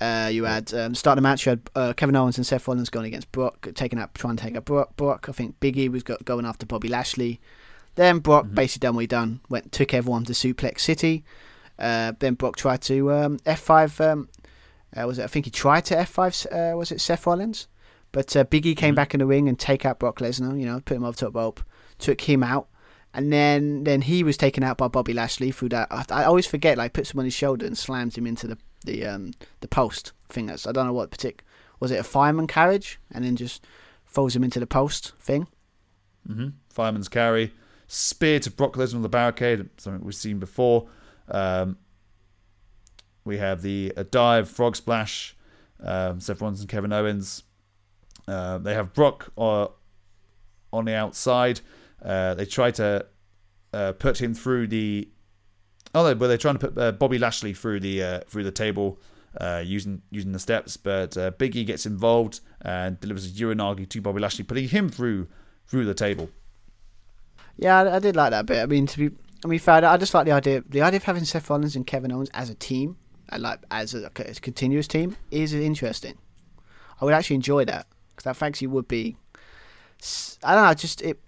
Uh, 0.00 0.26
you 0.26 0.42
had 0.42 0.74
um, 0.74 0.96
start 0.96 1.14
the 1.14 1.22
match. 1.22 1.46
You 1.46 1.50
had 1.50 1.70
uh, 1.76 1.92
Kevin 1.92 2.16
Owens 2.16 2.36
and 2.36 2.44
Seth 2.44 2.66
Rollins 2.66 2.90
going 2.90 3.06
against 3.06 3.30
Brock, 3.30 3.68
taking 3.76 4.00
out, 4.00 4.12
trying 4.16 4.34
to 4.34 4.42
take 4.42 4.56
out 4.56 4.64
Brock. 4.64 4.96
Brock. 4.96 5.28
I 5.28 5.32
think 5.32 5.60
Big 5.60 5.78
E 5.78 5.88
was 5.88 6.02
go- 6.02 6.16
going 6.24 6.44
after 6.44 6.66
Bobby 6.66 6.88
Lashley. 6.88 7.40
Then 7.95 8.20
Brock 8.20 8.47
basically 8.53 8.86
done 8.86 8.95
what 8.95 9.01
he 9.03 9.07
done. 9.07 9.40
Went 9.49 9.72
took 9.72 9.93
everyone 9.93 10.24
to 10.24 10.32
Suplex 10.32 10.80
City. 10.80 11.24
Uh, 11.78 12.12
then 12.18 12.34
Brock 12.34 12.57
tried 12.57 12.80
to 12.82 13.12
um, 13.12 13.38
F5. 13.40 14.01
Um, 14.12 14.28
uh, 14.97 15.07
was 15.07 15.18
it? 15.18 15.24
I 15.24 15.26
think 15.26 15.45
he 15.47 15.51
tried 15.51 15.84
to 15.86 15.97
F5. 15.97 16.72
Uh, 16.74 16.76
was 16.76 16.93
it 16.93 17.01
Seth 17.01 17.26
Rollins? 17.26 17.68
But 18.12 18.34
uh, 18.36 18.45
Biggie 18.45 18.76
came 18.76 18.95
back 18.95 19.14
in 19.14 19.20
the 19.20 19.26
ring 19.26 19.49
and 19.49 19.59
take 19.59 19.84
out 19.86 19.99
Brock 19.99 20.18
Lesnar. 20.18 20.59
You 20.59 20.66
know, 20.66 20.80
put 20.80 20.97
him 20.97 21.05
over 21.05 21.16
top 21.16 21.34
rope, 21.34 21.62
took 21.99 22.20
him 22.20 22.43
out, 22.43 22.68
and 23.14 23.32
then 23.32 23.84
then 23.84 24.03
he 24.03 24.22
was 24.22 24.36
taken 24.36 24.62
out 24.62 24.76
by 24.78 24.88
Bobby 24.88 25.12
Lashley 25.14 25.51
through 25.51 25.70
that. 25.70 25.88
I, 25.90 26.05
I 26.11 26.24
always 26.24 26.47
forget, 26.47 26.78
like 26.78 26.93
puts 26.93 27.12
him 27.12 27.18
on 27.20 27.24
his 27.24 27.34
shoulder 27.34 27.66
and 27.66 27.76
slams 27.76 28.16
him 28.16 28.26
into 28.26 28.47
the 28.47 28.59
the 28.84 29.07
um 29.07 29.32
the 29.61 29.68
post. 29.68 30.12
thing. 30.28 30.47
that's 30.47 30.66
I 30.66 30.72
don't 30.72 30.86
know 30.86 30.93
what 30.93 31.11
particular 31.11 31.45
was 31.80 31.90
it 31.90 31.99
a 31.99 32.05
fireman 32.05 32.47
carriage 32.47 33.01
and 33.12 33.24
then 33.24 33.34
just 33.34 33.64
throws 34.07 34.36
him 34.36 34.45
into 34.45 34.61
the 34.61 34.66
post 34.66 35.12
thing. 35.18 35.47
hmm 36.26 36.49
Fireman's 36.68 37.09
carry, 37.09 37.53
spear 37.93 38.40
to 38.40 38.51
Brock 38.51 38.74
Lesnar 38.74 38.97
on 38.97 39.03
the 39.03 39.09
barricade, 39.09 39.68
something 39.76 40.03
we've 40.03 40.14
seen 40.14 40.38
before. 40.38 40.88
Um, 41.28 41.76
we 43.24 43.36
have 43.36 43.61
the 43.61 43.93
a 43.97 44.03
dive 44.03 44.49
frog 44.49 44.76
splash, 44.76 45.36
um, 45.82 46.18
Seth 46.18 46.40
Rollins 46.40 46.61
and 46.61 46.70
Kevin 46.70 46.93
Owens. 46.93 47.43
Uh, 48.26 48.57
they 48.59 48.72
have 48.72 48.95
Brock 48.95 49.30
uh, 49.36 49.66
on 50.72 50.86
the 50.86 50.95
outside. 50.95 51.61
Uh, 52.03 52.34
they 52.34 52.47
try 52.47 52.70
to 52.70 53.05
uh, 53.74 53.93
put 53.93 54.20
him 54.20 54.32
through 54.32 54.68
the. 54.68 55.09
Oh, 55.95 56.03
they, 56.03 56.14
but 56.14 56.28
they're 56.28 56.38
trying 56.38 56.57
to 56.57 56.68
put 56.68 56.78
uh, 56.78 56.93
Bobby 56.93 57.18
Lashley 57.18 57.53
through 57.53 57.80
the 57.80 58.03
uh, 58.03 58.20
through 58.26 58.45
the 58.45 58.51
table 58.51 58.99
using 59.62 60.01
using 60.11 60.32
the 60.32 60.38
steps, 60.38 60.78
but 60.78 61.16
uh, 61.18 61.30
Big 61.32 61.55
E 61.57 61.64
gets 61.64 61.84
involved 61.84 62.40
and 62.62 62.99
delivers 63.01 63.26
a 63.26 63.30
Uranage 63.30 63.86
to 63.90 64.01
Bobby 64.01 64.20
Lashley, 64.20 64.45
putting 64.45 64.68
him 64.68 64.88
through 64.88 65.28
through 65.66 65.84
the 65.84 65.95
table. 65.95 66.30
Yeah, 67.57 67.80
I, 67.82 67.96
I 67.96 67.98
did 67.98 68.16
like 68.16 68.30
that 68.30 68.46
bit. 68.46 68.62
I 68.62 68.66
mean, 68.66 68.86
to 68.86 68.98
be, 68.98 69.16
I 69.44 69.48
mean, 69.48 69.59
fair, 69.59 69.84
I 69.84 69.96
just 69.96 70.14
like 70.14 70.26
the 70.26 70.32
idea. 70.32 70.62
The 70.68 70.82
idea 70.82 70.98
of 70.98 71.05
having 71.05 71.24
Seth 71.24 71.48
Rollins 71.48 71.76
and 71.76 71.86
Kevin 71.86 72.12
Owens 72.12 72.30
as 72.34 72.50
a 72.50 72.55
team, 72.55 72.96
and 73.28 73.42
like 73.42 73.61
as 73.70 73.94
a, 73.94 74.07
a 74.07 74.11
continuous 74.11 74.88
team, 74.88 75.16
is 75.30 75.53
interesting. 75.53 76.14
I 77.00 77.05
would 77.05 77.14
actually 77.14 77.36
enjoy 77.36 77.64
that 77.66 77.86
because 78.11 78.24
that 78.24 78.44
actually 78.44 78.68
would 78.68 78.88
be. 78.88 79.16
I 80.42 80.55
don't 80.55 80.64
know. 80.64 80.74
Just 80.74 81.03
it. 81.03 81.20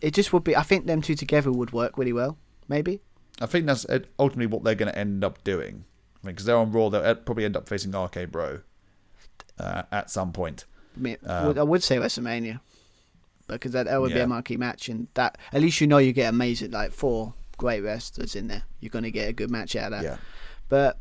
It 0.00 0.14
just 0.14 0.32
would 0.32 0.44
be. 0.44 0.56
I 0.56 0.62
think 0.62 0.86
them 0.86 1.02
two 1.02 1.14
together 1.14 1.52
would 1.52 1.72
work 1.72 1.96
really 1.96 2.12
well. 2.12 2.38
Maybe. 2.68 3.00
I 3.40 3.46
think 3.46 3.66
that's 3.66 3.84
uh, 3.86 4.00
ultimately 4.18 4.46
what 4.46 4.64
they're 4.64 4.74
going 4.74 4.92
to 4.92 4.98
end 4.98 5.24
up 5.24 5.42
doing. 5.44 5.84
I 6.22 6.26
mean, 6.26 6.34
because 6.34 6.44
they're 6.44 6.56
on 6.56 6.70
Raw, 6.70 6.88
they'll 6.88 7.02
uh, 7.02 7.14
probably 7.14 7.44
end 7.44 7.56
up 7.56 7.68
facing 7.68 7.96
RK 7.96 8.30
Bro 8.30 8.60
uh, 9.58 9.82
at 9.90 10.10
some 10.10 10.32
point. 10.32 10.64
I 10.96 11.00
mean, 11.00 11.16
I 11.26 11.62
would 11.62 11.82
say 11.82 11.96
WrestleMania 11.96 12.60
because 13.48 13.72
that, 13.72 13.86
that 13.86 14.00
would 14.00 14.12
be 14.14 14.20
a 14.20 14.26
marquee 14.26 14.56
match, 14.56 14.88
and 14.88 15.08
that 15.14 15.38
at 15.52 15.60
least 15.60 15.80
you 15.80 15.86
know 15.86 15.98
you 15.98 16.12
get 16.12 16.28
amazing 16.28 16.70
like 16.70 16.92
four 16.92 17.34
great 17.58 17.80
wrestlers 17.80 18.34
in 18.34 18.48
there. 18.48 18.62
You're 18.80 18.90
going 18.90 19.04
to 19.04 19.10
get 19.10 19.28
a 19.28 19.32
good 19.32 19.50
match 19.50 19.76
out 19.76 19.92
of 19.92 20.00
that. 20.00 20.04
Yeah, 20.04 20.16
But 20.68 20.98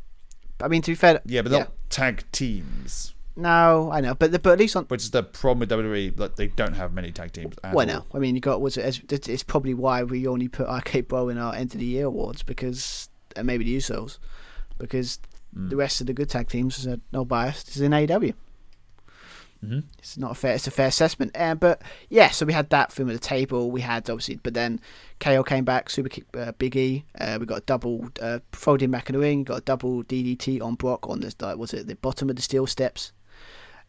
I 0.62 0.68
mean, 0.68 0.82
to 0.84 0.92
be 0.92 0.96
fair, 0.96 1.22
yeah, 1.26 1.42
but 1.42 1.52
not 1.52 1.72
tag 1.90 2.24
teams, 2.32 3.14
No, 3.36 3.90
I 3.92 4.02
know, 4.02 4.14
but 4.14 4.32
the, 4.32 4.40
but 4.40 4.54
at 4.54 4.60
least 4.60 4.76
on. 4.76 4.86
which 4.86 5.02
is 5.04 5.12
the 5.12 5.24
problem 5.24 5.60
with 5.60 5.70
WWE. 5.72 6.20
Like 6.20 6.36
they 6.36 6.48
don't 6.48 6.74
have 6.74 6.94
many 6.94 7.12
tag 7.12 7.32
teams. 7.32 7.56
Well, 7.64 7.80
all. 7.80 7.86
no, 7.86 8.06
I 8.14 8.20
mean 8.20 8.36
you 8.36 8.42
got 8.42 8.62
was 8.62 8.78
it? 8.78 9.02
It's, 9.12 9.28
it's 9.28 9.44
probably 9.44 9.74
why 9.74 10.04
we 10.04 10.28
only 10.28 10.48
put 10.48 10.68
RK 10.70 11.08
Bro 11.08 11.30
in 11.30 11.38
our 11.38 11.56
end 11.56 11.74
of 11.74 11.80
the 11.80 11.86
year 11.86 12.06
awards 12.06 12.44
because 12.44 13.10
and 13.36 13.48
maybe 13.48 13.64
the 13.66 13.78
Usos 13.78 14.18
because 14.78 15.20
Mm. 15.54 15.70
the 15.70 15.76
rest 15.76 16.00
of 16.00 16.08
the 16.08 16.14
good 16.14 16.30
tag 16.30 16.48
teams 16.48 16.88
are 16.88 16.98
no 17.12 17.26
bias. 17.26 17.68
Is 17.76 17.82
in 17.82 17.92
AEW. 17.92 18.34
Mhm. 19.64 19.84
It's 20.00 20.18
not 20.18 20.32
a 20.32 20.34
fair. 20.34 20.56
It's 20.56 20.66
a 20.68 20.72
fair 20.72 20.88
assessment. 20.88 21.32
Uh, 21.36 21.54
but 21.56 21.82
yeah, 22.10 22.30
so 22.32 22.46
we 22.46 22.54
had 22.54 22.70
that 22.72 22.92
film 22.92 23.10
at 23.10 23.14
the 23.14 23.20
table. 23.20 23.70
We 23.70 23.82
had 23.82 24.10
obviously, 24.10 24.40
but 24.42 24.54
then 24.56 24.80
KO 25.20 25.44
came 25.44 25.64
back, 25.66 25.90
super 25.90 26.10
kick 26.10 26.26
uh, 26.36 26.52
Big 26.54 26.76
E. 26.76 27.06
Uh, 27.20 27.38
we 27.40 27.46
got 27.46 27.60
a 27.60 27.66
double 27.66 28.10
uh, 28.22 28.40
throwed 28.52 28.82
him 28.82 28.92
back 28.92 29.10
in 29.10 29.14
the 29.14 29.20
ring. 29.20 29.44
Got 29.44 29.60
a 29.60 29.62
double 29.62 30.04
DDT 30.04 30.62
on 30.62 30.76
Brock 30.76 31.08
on 31.10 31.20
this. 31.20 31.36
Like, 31.40 31.58
was 31.58 31.74
it 31.74 31.86
the 31.88 31.96
bottom 31.96 32.30
of 32.30 32.36
the 32.36 32.42
steel 32.42 32.66
steps? 32.66 33.12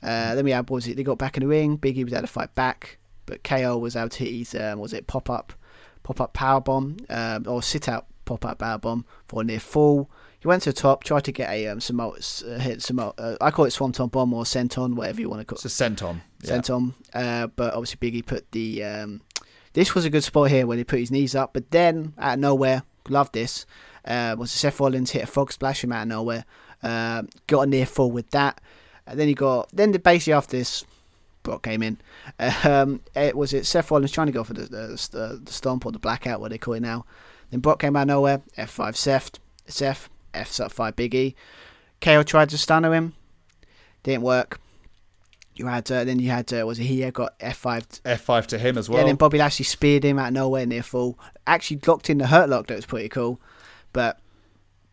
Uh, 0.03 0.35
then 0.35 0.45
we 0.45 0.51
had 0.51 0.69
was 0.69 0.87
it? 0.87 0.97
They 0.97 1.05
got 1.05 1.19
back 1.19 1.37
in 1.37 1.43
the 1.43 1.49
ring. 1.49 1.77
Big 1.77 1.97
E 1.97 2.05
was 2.05 2.13
able 2.13 2.23
to 2.23 2.27
fight 2.27 2.55
back, 2.55 2.99
but 3.25 3.43
KO 3.43 3.79
was 3.79 3.97
able 3.97 4.11
to 4.11 4.25
hit 4.25 4.35
his 4.35 4.55
um, 4.55 4.79
was 4.79 4.93
it 4.93 5.07
pop 5.07 5.31
up, 5.31 5.55
pop 6.03 6.21
up 6.21 6.35
power 6.35 6.61
bomb 6.61 6.99
um, 7.09 7.45
or 7.49 7.63
sit 7.63 7.89
out 7.89 8.07
pop 8.27 8.45
up 8.45 8.59
power 8.59 8.79
bomb 8.79 9.07
for 9.27 9.41
a 9.41 9.45
near 9.45 9.61
fall. 9.61 10.11
He 10.43 10.49
went 10.49 10.65
to 10.65 10.71
the 10.71 10.75
top, 10.81 11.05
tried 11.05 11.23
to 11.25 11.33
get 11.33 11.49
a 11.51 11.69
um, 11.69 11.81
Samoa, 11.81 12.17
uh, 12.17 12.59
hit 12.59 12.83
Samoa. 12.83 13.15
Uh, 13.17 13.37
I 13.41 13.53
call 13.53 13.65
it 13.65 13.71
Swanton 13.71 14.09
bomb 14.09 14.35
or 14.35 14.43
Senton, 14.43 14.97
whatever 14.97 15.21
you 15.21 15.31
want 15.31 15.39
to 15.41 15.45
call 15.45 15.55
it. 15.55 15.65
It's 15.65 15.81
a 15.81 15.85
senton. 15.85 16.95
Yeah. 17.15 17.43
Uh, 17.45 17.47
but 17.47 17.75
obviously, 17.75 18.11
Biggie 18.11 18.27
put 18.27 18.51
the. 18.51 18.83
Um, 18.83 19.21
this 19.73 19.95
was 19.95 20.05
a 20.05 20.11
good 20.11 20.25
spot 20.25 20.51
here 20.51 20.67
when 20.67 20.79
he 20.79 20.85
put 20.85 20.99
his 20.99 21.13
knees 21.13 21.37
up, 21.37 21.53
but 21.53 21.71
then 21.71 22.15
out 22.19 22.35
of 22.35 22.41
nowhere, 22.41 22.83
love 23.09 23.31
this. 23.31 23.67
Uh, 24.05 24.35
was 24.37 24.51
Seth 24.51 24.81
Rollins 24.81 25.13
hit 25.13 25.23
a 25.23 25.27
frog 25.29 25.53
splash 25.53 25.85
him 25.85 25.93
out 25.93 26.03
of 26.03 26.09
nowhere. 26.09 26.45
Uh, 26.83 27.23
got 27.47 27.61
a 27.61 27.67
near 27.67 27.87
fall 27.87 28.11
with 28.11 28.29
that. 28.33 28.61
And 29.07 29.21
then 29.21 29.29
he 29.29 29.35
got. 29.35 29.69
Then 29.73 29.93
the 29.93 30.01
basically 30.01 30.33
after 30.33 30.57
this, 30.57 30.85
Brock 31.45 31.63
came 31.63 31.85
in. 31.85 31.99
Um, 32.65 33.01
it 33.15 33.37
was 33.37 33.53
it 33.53 33.67
Seth 33.67 33.93
Rollins 33.93 34.11
trying 34.11 34.27
to 34.27 34.33
go 34.33 34.43
for 34.43 34.55
the 34.55 34.63
the, 34.63 35.09
the, 35.13 35.41
the 35.45 35.53
stomp 35.53 35.87
or 35.87 35.93
the 35.93 36.01
blackout, 36.01 36.41
what 36.41 36.51
they 36.51 36.59
call 36.59 36.75
it 36.75 36.81
now. 36.81 37.05
Then 37.51 37.61
Brock 37.61 37.79
came 37.79 37.95
out 37.95 38.03
of 38.03 38.09
nowhere. 38.09 38.43
F5 38.59 38.97
Seth. 38.97 39.39
Seth. 39.69 40.09
F5 40.33 40.93
Biggie. 40.93 41.35
KO 42.01 42.23
tried 42.23 42.51
to 42.51 42.59
stun 42.59 42.85
him. 42.85 43.15
Didn't 44.03 44.23
work. 44.23 44.61
You 45.55 45.67
had 45.67 45.91
uh, 45.93 46.05
then 46.05 46.19
you 46.19 46.31
had 46.31 46.53
uh, 46.53 46.67
was 46.67 46.79
it 46.79 46.85
he 46.85 47.09
got 47.11 47.35
F 47.39 47.59
five 47.59 47.87
F5 47.89 48.47
to 48.47 48.59
him 48.59 48.79
as 48.79 48.89
well. 48.89 49.01
yeah, 49.01 49.07
then 49.07 49.17
Bobby 49.17 49.39
Lashley 49.39 49.65
speared 49.65 50.03
him 50.03 50.19
out 50.19 50.29
of 50.29 50.33
nowhere 50.33 50.65
near 50.65 50.83
full. 50.83 51.19
Actually 51.47 51.81
locked 51.87 52.09
in 52.09 52.19
the 52.19 52.27
hurt 52.27 52.49
lock 52.49 52.67
that 52.69 52.77
was 52.77 52.87
pretty 52.87 53.11
cool. 53.11 53.39
But 53.93 54.19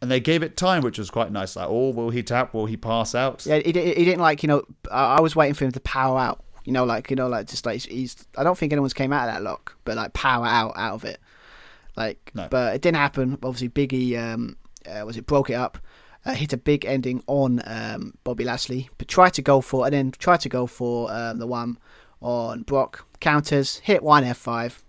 and 0.01 0.11
they 0.11 0.19
gave 0.19 0.43
it 0.43 0.57
time, 0.57 0.81
which 0.83 0.97
was 0.99 1.09
quite 1.09 1.31
nice. 1.31 1.55
Like, 1.55 1.67
oh, 1.69 1.89
will 1.91 2.09
he 2.09 2.23
tap? 2.23 2.53
Will 2.53 2.65
he 2.65 2.77
pass 2.77 3.15
out? 3.15 3.45
yeah, 3.45 3.59
he, 3.59 3.71
he 3.71 4.05
didn't 4.05 4.19
like 4.19 4.43
you 4.43 4.47
know. 4.47 4.63
I, 4.91 5.15
I 5.17 5.19
was 5.21 5.35
waiting 5.35 5.53
for 5.55 5.63
him 5.65 5.71
to 5.71 5.79
power 5.79 6.19
out. 6.19 6.43
You 6.65 6.73
know, 6.73 6.83
like 6.83 7.09
you 7.09 7.15
know, 7.15 7.27
like 7.27 7.47
just 7.47 7.65
like 7.65 7.81
he's. 7.81 8.15
I 8.37 8.43
don't 8.43 8.57
think 8.57 8.73
anyone's 8.73 8.93
came 8.93 9.13
out 9.13 9.29
of 9.29 9.33
that 9.35 9.41
lock, 9.41 9.77
but 9.85 9.95
like 9.95 10.11
power 10.13 10.45
out 10.45 10.73
out 10.75 10.93
of 10.95 11.05
it. 11.05 11.19
Like, 11.95 12.31
No. 12.33 12.47
but 12.49 12.75
it 12.75 12.81
didn't 12.81 12.97
happen. 12.97 13.39
Obviously, 13.43 13.69
Biggie 13.69 14.17
um, 14.17 14.55
uh, 14.87 15.05
was 15.05 15.17
it 15.17 15.25
broke 15.25 15.49
it 15.49 15.55
up, 15.55 15.77
uh, 16.25 16.33
hit 16.33 16.53
a 16.53 16.57
big 16.57 16.85
ending 16.85 17.23
on 17.27 17.61
um, 17.65 18.13
Bobby 18.23 18.43
Lashley, 18.43 18.89
but 18.97 19.07
tried 19.07 19.33
to 19.35 19.41
go 19.41 19.61
for 19.61 19.85
and 19.85 19.93
then 19.93 20.11
tried 20.11 20.41
to 20.41 20.49
go 20.49 20.67
for 20.67 21.11
um, 21.11 21.39
the 21.39 21.47
one 21.47 21.77
on 22.21 22.63
Brock 22.63 23.05
counters, 23.19 23.77
hit 23.79 24.03
one 24.03 24.23
F 24.23 24.37
five, 24.37 24.83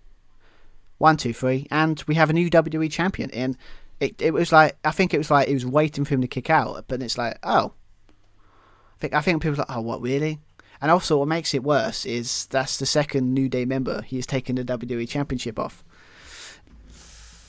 one 0.97 1.17
two 1.17 1.33
three, 1.33 1.67
and 1.71 2.03
we 2.07 2.15
have 2.15 2.29
a 2.29 2.33
new 2.33 2.49
WWE 2.49 2.91
champion. 2.91 3.31
And 3.31 3.57
it 3.99 4.21
it 4.21 4.33
was 4.33 4.51
like 4.51 4.77
I 4.83 4.91
think 4.91 5.13
it 5.13 5.17
was 5.17 5.31
like 5.31 5.47
it 5.47 5.53
was 5.53 5.65
waiting 5.65 6.05
for 6.05 6.13
him 6.13 6.21
to 6.21 6.27
kick 6.27 6.49
out, 6.49 6.85
but 6.87 7.01
it's 7.01 7.17
like 7.17 7.37
oh, 7.43 7.73
I 8.09 8.99
think 8.99 9.13
I 9.13 9.21
think 9.21 9.41
people 9.41 9.57
like 9.57 9.67
oh 9.69 9.81
what 9.81 10.01
really. 10.01 10.39
And 10.81 10.89
also, 10.89 11.19
what 11.19 11.27
makes 11.27 11.53
it 11.53 11.63
worse 11.63 12.07
is 12.07 12.47
that's 12.47 12.79
the 12.79 12.87
second 12.87 13.35
New 13.35 13.47
Day 13.47 13.65
member 13.65 14.01
he 14.01 14.15
has 14.15 14.25
taken 14.25 14.55
the 14.55 14.65
WWE 14.65 15.07
Championship 15.07 15.59
off. 15.59 15.83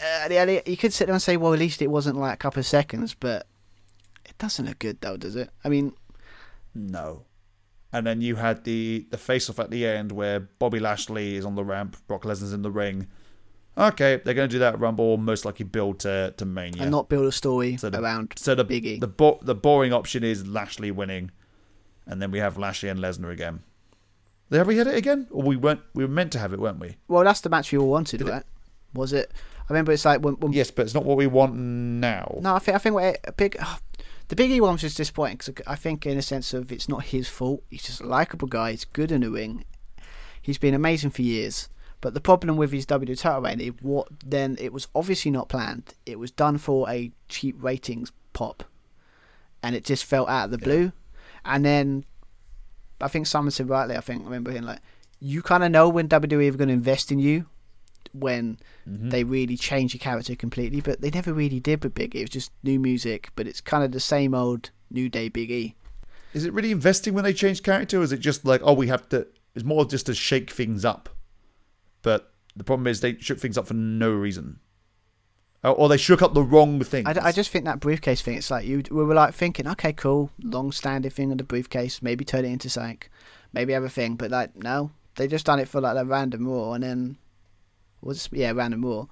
Uh, 0.02 0.28
yeah, 0.30 0.60
you 0.66 0.76
could 0.76 0.92
sit 0.92 1.06
there 1.06 1.14
and 1.14 1.22
say, 1.22 1.36
well, 1.36 1.52
at 1.52 1.58
least 1.58 1.80
it 1.82 1.86
wasn't 1.90 2.16
like 2.16 2.34
a 2.34 2.36
couple 2.36 2.58
of 2.60 2.66
seconds, 2.66 3.14
but 3.14 3.46
it 4.24 4.36
doesn't 4.38 4.66
look 4.66 4.78
good, 4.80 5.00
though, 5.00 5.16
does 5.16 5.36
it? 5.36 5.50
I 5.64 5.68
mean, 5.68 5.92
No. 6.74 7.24
And 7.94 8.06
then 8.06 8.22
you 8.22 8.36
had 8.36 8.64
the 8.64 9.06
the 9.10 9.18
face 9.18 9.50
off 9.50 9.58
at 9.60 9.70
the 9.70 9.86
end 9.86 10.12
where 10.12 10.40
Bobby 10.40 10.80
Lashley 10.80 11.36
is 11.36 11.44
on 11.44 11.56
the 11.56 11.64
ramp, 11.64 11.96
Brock 12.06 12.22
Lesnar's 12.22 12.54
in 12.54 12.62
the 12.62 12.70
ring. 12.70 13.06
Okay, 13.76 14.20
they're 14.24 14.32
going 14.32 14.48
to 14.48 14.54
do 14.54 14.58
that 14.60 14.78
Rumble, 14.80 15.18
most 15.18 15.44
likely 15.44 15.64
build 15.66 15.98
to 16.00 16.32
to 16.38 16.44
Mania. 16.46 16.82
and 16.82 16.90
not 16.90 17.10
build 17.10 17.26
a 17.26 17.32
story 17.32 17.76
So 17.76 17.90
the- 17.90 18.00
around 18.00 18.32
so 18.36 18.54
the 18.54 18.64
Big 18.64 18.86
E. 18.86 18.98
the 18.98 19.06
bo- 19.08 19.38
the 19.42 19.54
boring 19.54 19.92
option 19.92 20.24
is 20.24 20.46
Lashley 20.46 20.90
winning, 20.90 21.30
and 22.06 22.22
then 22.22 22.30
we 22.30 22.38
have 22.38 22.56
Lashley 22.56 22.88
and 22.88 22.98
Lesnar 22.98 23.30
again. 23.30 23.60
Have 24.50 24.66
we 24.66 24.76
had 24.78 24.86
it 24.86 24.94
again, 24.96 25.26
or 25.30 25.42
we 25.42 25.56
weren't? 25.56 25.80
We 25.92 26.02
were 26.04 26.10
meant 26.10 26.32
to 26.32 26.38
have 26.38 26.54
it, 26.54 26.60
weren't 26.60 26.80
we? 26.80 26.96
Well, 27.08 27.24
that's 27.24 27.42
the 27.42 27.50
match 27.50 27.72
we 27.72 27.78
all 27.78 27.88
wanted, 27.90 28.18
Did 28.18 28.28
it- 28.28 28.46
Was 28.94 29.12
it? 29.12 29.32
I 29.72 29.74
remember 29.74 29.92
it's 29.92 30.04
like 30.04 30.20
when, 30.20 30.34
when 30.34 30.52
Yes, 30.52 30.70
but 30.70 30.82
it's 30.82 30.94
not 30.94 31.04
what 31.06 31.16
we 31.16 31.26
want 31.26 31.54
now. 31.56 32.38
No, 32.42 32.54
I 32.54 32.58
think 32.58 32.74
I 32.74 32.78
think 32.78 32.94
what- 32.94 33.18
a 33.24 33.32
big 33.32 33.56
the 34.28 34.36
Big 34.36 34.50
E 34.50 34.60
one 34.60 34.72
was 34.72 34.82
just 34.82 34.98
disappointing 34.98 35.38
because 35.38 35.66
I 35.66 35.76
think 35.76 36.04
in 36.04 36.18
a 36.18 36.22
sense 36.22 36.52
of 36.52 36.70
it's 36.70 36.88
not 36.88 37.04
his 37.04 37.28
fault. 37.28 37.62
He's 37.70 37.82
just 37.84 38.00
a 38.02 38.06
likable 38.06 38.48
guy. 38.48 38.72
He's 38.72 38.84
good 38.84 39.10
in 39.10 39.22
the 39.22 39.30
ring. 39.30 39.64
He's 40.42 40.58
been 40.58 40.74
amazing 40.74 41.10
for 41.10 41.22
years. 41.22 41.68
But 42.02 42.12
the 42.14 42.20
problem 42.20 42.56
with 42.56 42.72
his 42.72 42.84
WWE 42.84 43.18
title 43.18 43.40
reign, 43.42 43.60
it, 43.60 43.82
what 43.82 44.08
then 44.24 44.56
it 44.60 44.72
was 44.72 44.88
obviously 44.94 45.30
not 45.30 45.48
planned. 45.48 45.94
It 46.04 46.18
was 46.18 46.30
done 46.32 46.58
for 46.58 46.90
a 46.90 47.12
cheap 47.28 47.56
ratings 47.62 48.12
pop, 48.32 48.64
and 49.62 49.74
it 49.74 49.84
just 49.84 50.04
fell 50.04 50.28
out 50.28 50.46
of 50.46 50.50
the 50.50 50.58
blue. 50.58 50.92
And 51.44 51.64
then 51.64 52.04
I 53.00 53.08
think 53.08 53.26
someone 53.26 53.52
said 53.52 53.68
rightly. 53.68 53.96
I 53.96 54.00
think 54.00 54.22
I 54.22 54.24
remember 54.24 54.50
him 54.50 54.64
like, 54.64 54.80
you 55.20 55.40
kind 55.42 55.64
of 55.64 55.70
know 55.70 55.88
when 55.88 56.08
WWE 56.08 56.52
are 56.52 56.56
going 56.56 56.68
to 56.68 56.74
invest 56.74 57.12
in 57.12 57.18
you 57.20 57.46
when 58.12 58.58
Mm-hmm. 58.88 59.10
they 59.10 59.22
really 59.22 59.56
change 59.56 59.94
your 59.94 60.00
character 60.00 60.34
completely, 60.34 60.80
but 60.80 61.00
they 61.00 61.10
never 61.10 61.32
really 61.32 61.60
did 61.60 61.84
with 61.84 61.94
Big 61.94 62.16
E. 62.16 62.18
It 62.18 62.22
was 62.24 62.30
just 62.30 62.50
new 62.64 62.80
music, 62.80 63.30
but 63.36 63.46
it's 63.46 63.60
kind 63.60 63.84
of 63.84 63.92
the 63.92 64.00
same 64.00 64.34
old 64.34 64.70
New 64.90 65.08
Day 65.08 65.28
Big 65.28 65.52
E. 65.52 65.76
Is 66.34 66.44
it 66.44 66.52
really 66.52 66.72
investing 66.72 67.14
when 67.14 67.22
they 67.22 67.32
change 67.32 67.62
character, 67.62 68.00
or 68.00 68.02
is 68.02 68.10
it 68.10 68.18
just 68.18 68.44
like, 68.44 68.60
oh, 68.64 68.72
we 68.72 68.88
have 68.88 69.08
to? 69.10 69.28
It's 69.54 69.64
more 69.64 69.84
just 69.84 70.06
to 70.06 70.14
shake 70.14 70.50
things 70.50 70.84
up. 70.84 71.08
But 72.02 72.32
the 72.56 72.64
problem 72.64 72.88
is 72.88 73.00
they 73.00 73.16
shook 73.18 73.38
things 73.38 73.56
up 73.56 73.68
for 73.68 73.74
no 73.74 74.10
reason, 74.10 74.58
or, 75.62 75.88
they 75.88 75.96
shook 75.96 76.22
up 76.22 76.34
the 76.34 76.42
wrong 76.42 76.82
thing. 76.82 77.06
I, 77.06 77.26
I 77.26 77.30
just 77.30 77.50
think 77.50 77.64
that 77.66 77.78
briefcase 77.78 78.20
thing. 78.20 78.36
It's 78.38 78.50
like 78.50 78.66
you 78.66 78.82
we 78.90 79.04
were 79.04 79.14
like 79.14 79.32
thinking, 79.32 79.68
okay, 79.68 79.92
cool, 79.92 80.30
long-standing 80.42 81.12
thing 81.12 81.30
of 81.30 81.38
the 81.38 81.44
briefcase. 81.44 82.02
Maybe 82.02 82.24
turn 82.24 82.44
it 82.44 82.50
into 82.50 82.68
psych, 82.68 83.10
maybe 83.52 83.72
have 83.74 83.84
a 83.84 83.88
thing. 83.88 84.16
But 84.16 84.32
like, 84.32 84.56
no, 84.56 84.90
they 85.14 85.28
just 85.28 85.46
done 85.46 85.60
it 85.60 85.68
for 85.68 85.80
like 85.80 85.96
a 85.96 86.04
random 86.04 86.48
Raw, 86.48 86.72
and 86.72 86.82
then 86.82 87.16
was 88.02 88.28
yeah, 88.32 88.52
random 88.52 88.84
Raw, 88.84 89.06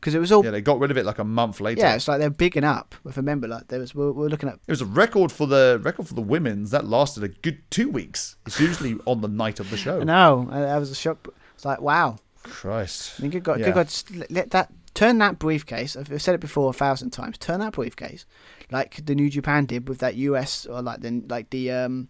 because 0.00 0.14
it 0.14 0.18
was 0.18 0.30
all 0.32 0.44
yeah, 0.44 0.50
they 0.50 0.60
got 0.60 0.78
rid 0.78 0.90
of 0.90 0.96
it 0.96 1.04
like 1.06 1.18
a 1.18 1.24
month 1.24 1.60
later. 1.60 1.80
yeah, 1.80 1.94
it's 1.94 2.06
like 2.08 2.18
they're 2.20 2.30
bigging 2.30 2.64
up. 2.64 2.94
If 3.04 3.16
I 3.16 3.20
remember, 3.20 3.48
like 3.48 3.68
there 3.68 3.80
was 3.80 3.94
we 3.94 4.04
we're, 4.04 4.12
we 4.12 4.28
looking 4.28 4.48
at 4.48 4.56
It 4.66 4.70
was 4.72 4.80
a 4.82 4.86
record 4.86 5.32
for 5.32 5.46
the 5.46 5.80
record 5.82 6.06
for 6.08 6.14
the 6.14 6.22
women's 6.22 6.70
that 6.70 6.86
lasted 6.86 7.22
a 7.24 7.28
good 7.28 7.62
two 7.70 7.88
weeks. 7.88 8.36
It's 8.46 8.60
usually 8.60 8.96
on 9.06 9.20
the 9.20 9.28
night 9.28 9.60
of 9.60 9.70
the 9.70 9.76
show. 9.76 10.00
no, 10.02 10.48
I, 10.50 10.60
I 10.62 10.78
was 10.78 10.90
a 10.90 10.94
shock. 10.94 11.28
It's 11.54 11.64
like 11.64 11.80
wow, 11.80 12.18
Christ. 12.42 13.14
I 13.18 13.22
mean, 13.22 13.30
good 13.30 13.42
God, 13.44 13.58
Yeah. 13.60 13.66
good 13.66 13.74
God, 13.74 13.88
just 13.88 14.10
let- 14.30 14.50
that 14.50 14.72
turn 14.94 15.18
that 15.18 15.38
briefcase. 15.38 15.96
I've 15.96 16.10
I've 16.12 16.22
said 16.22 16.34
it 16.34 16.40
before 16.40 16.70
a 16.70 16.72
thousand 16.72 17.10
times. 17.10 17.38
Turn 17.38 17.60
that 17.60 17.72
briefcase, 17.72 18.24
like 18.70 19.04
the 19.04 19.14
New 19.14 19.28
Japan 19.30 19.66
did 19.66 19.88
with 19.88 19.98
that 19.98 20.14
US 20.16 20.66
or 20.66 20.82
like 20.82 21.00
the 21.00 21.22
like 21.28 21.50
the 21.50 21.70
um, 21.70 22.08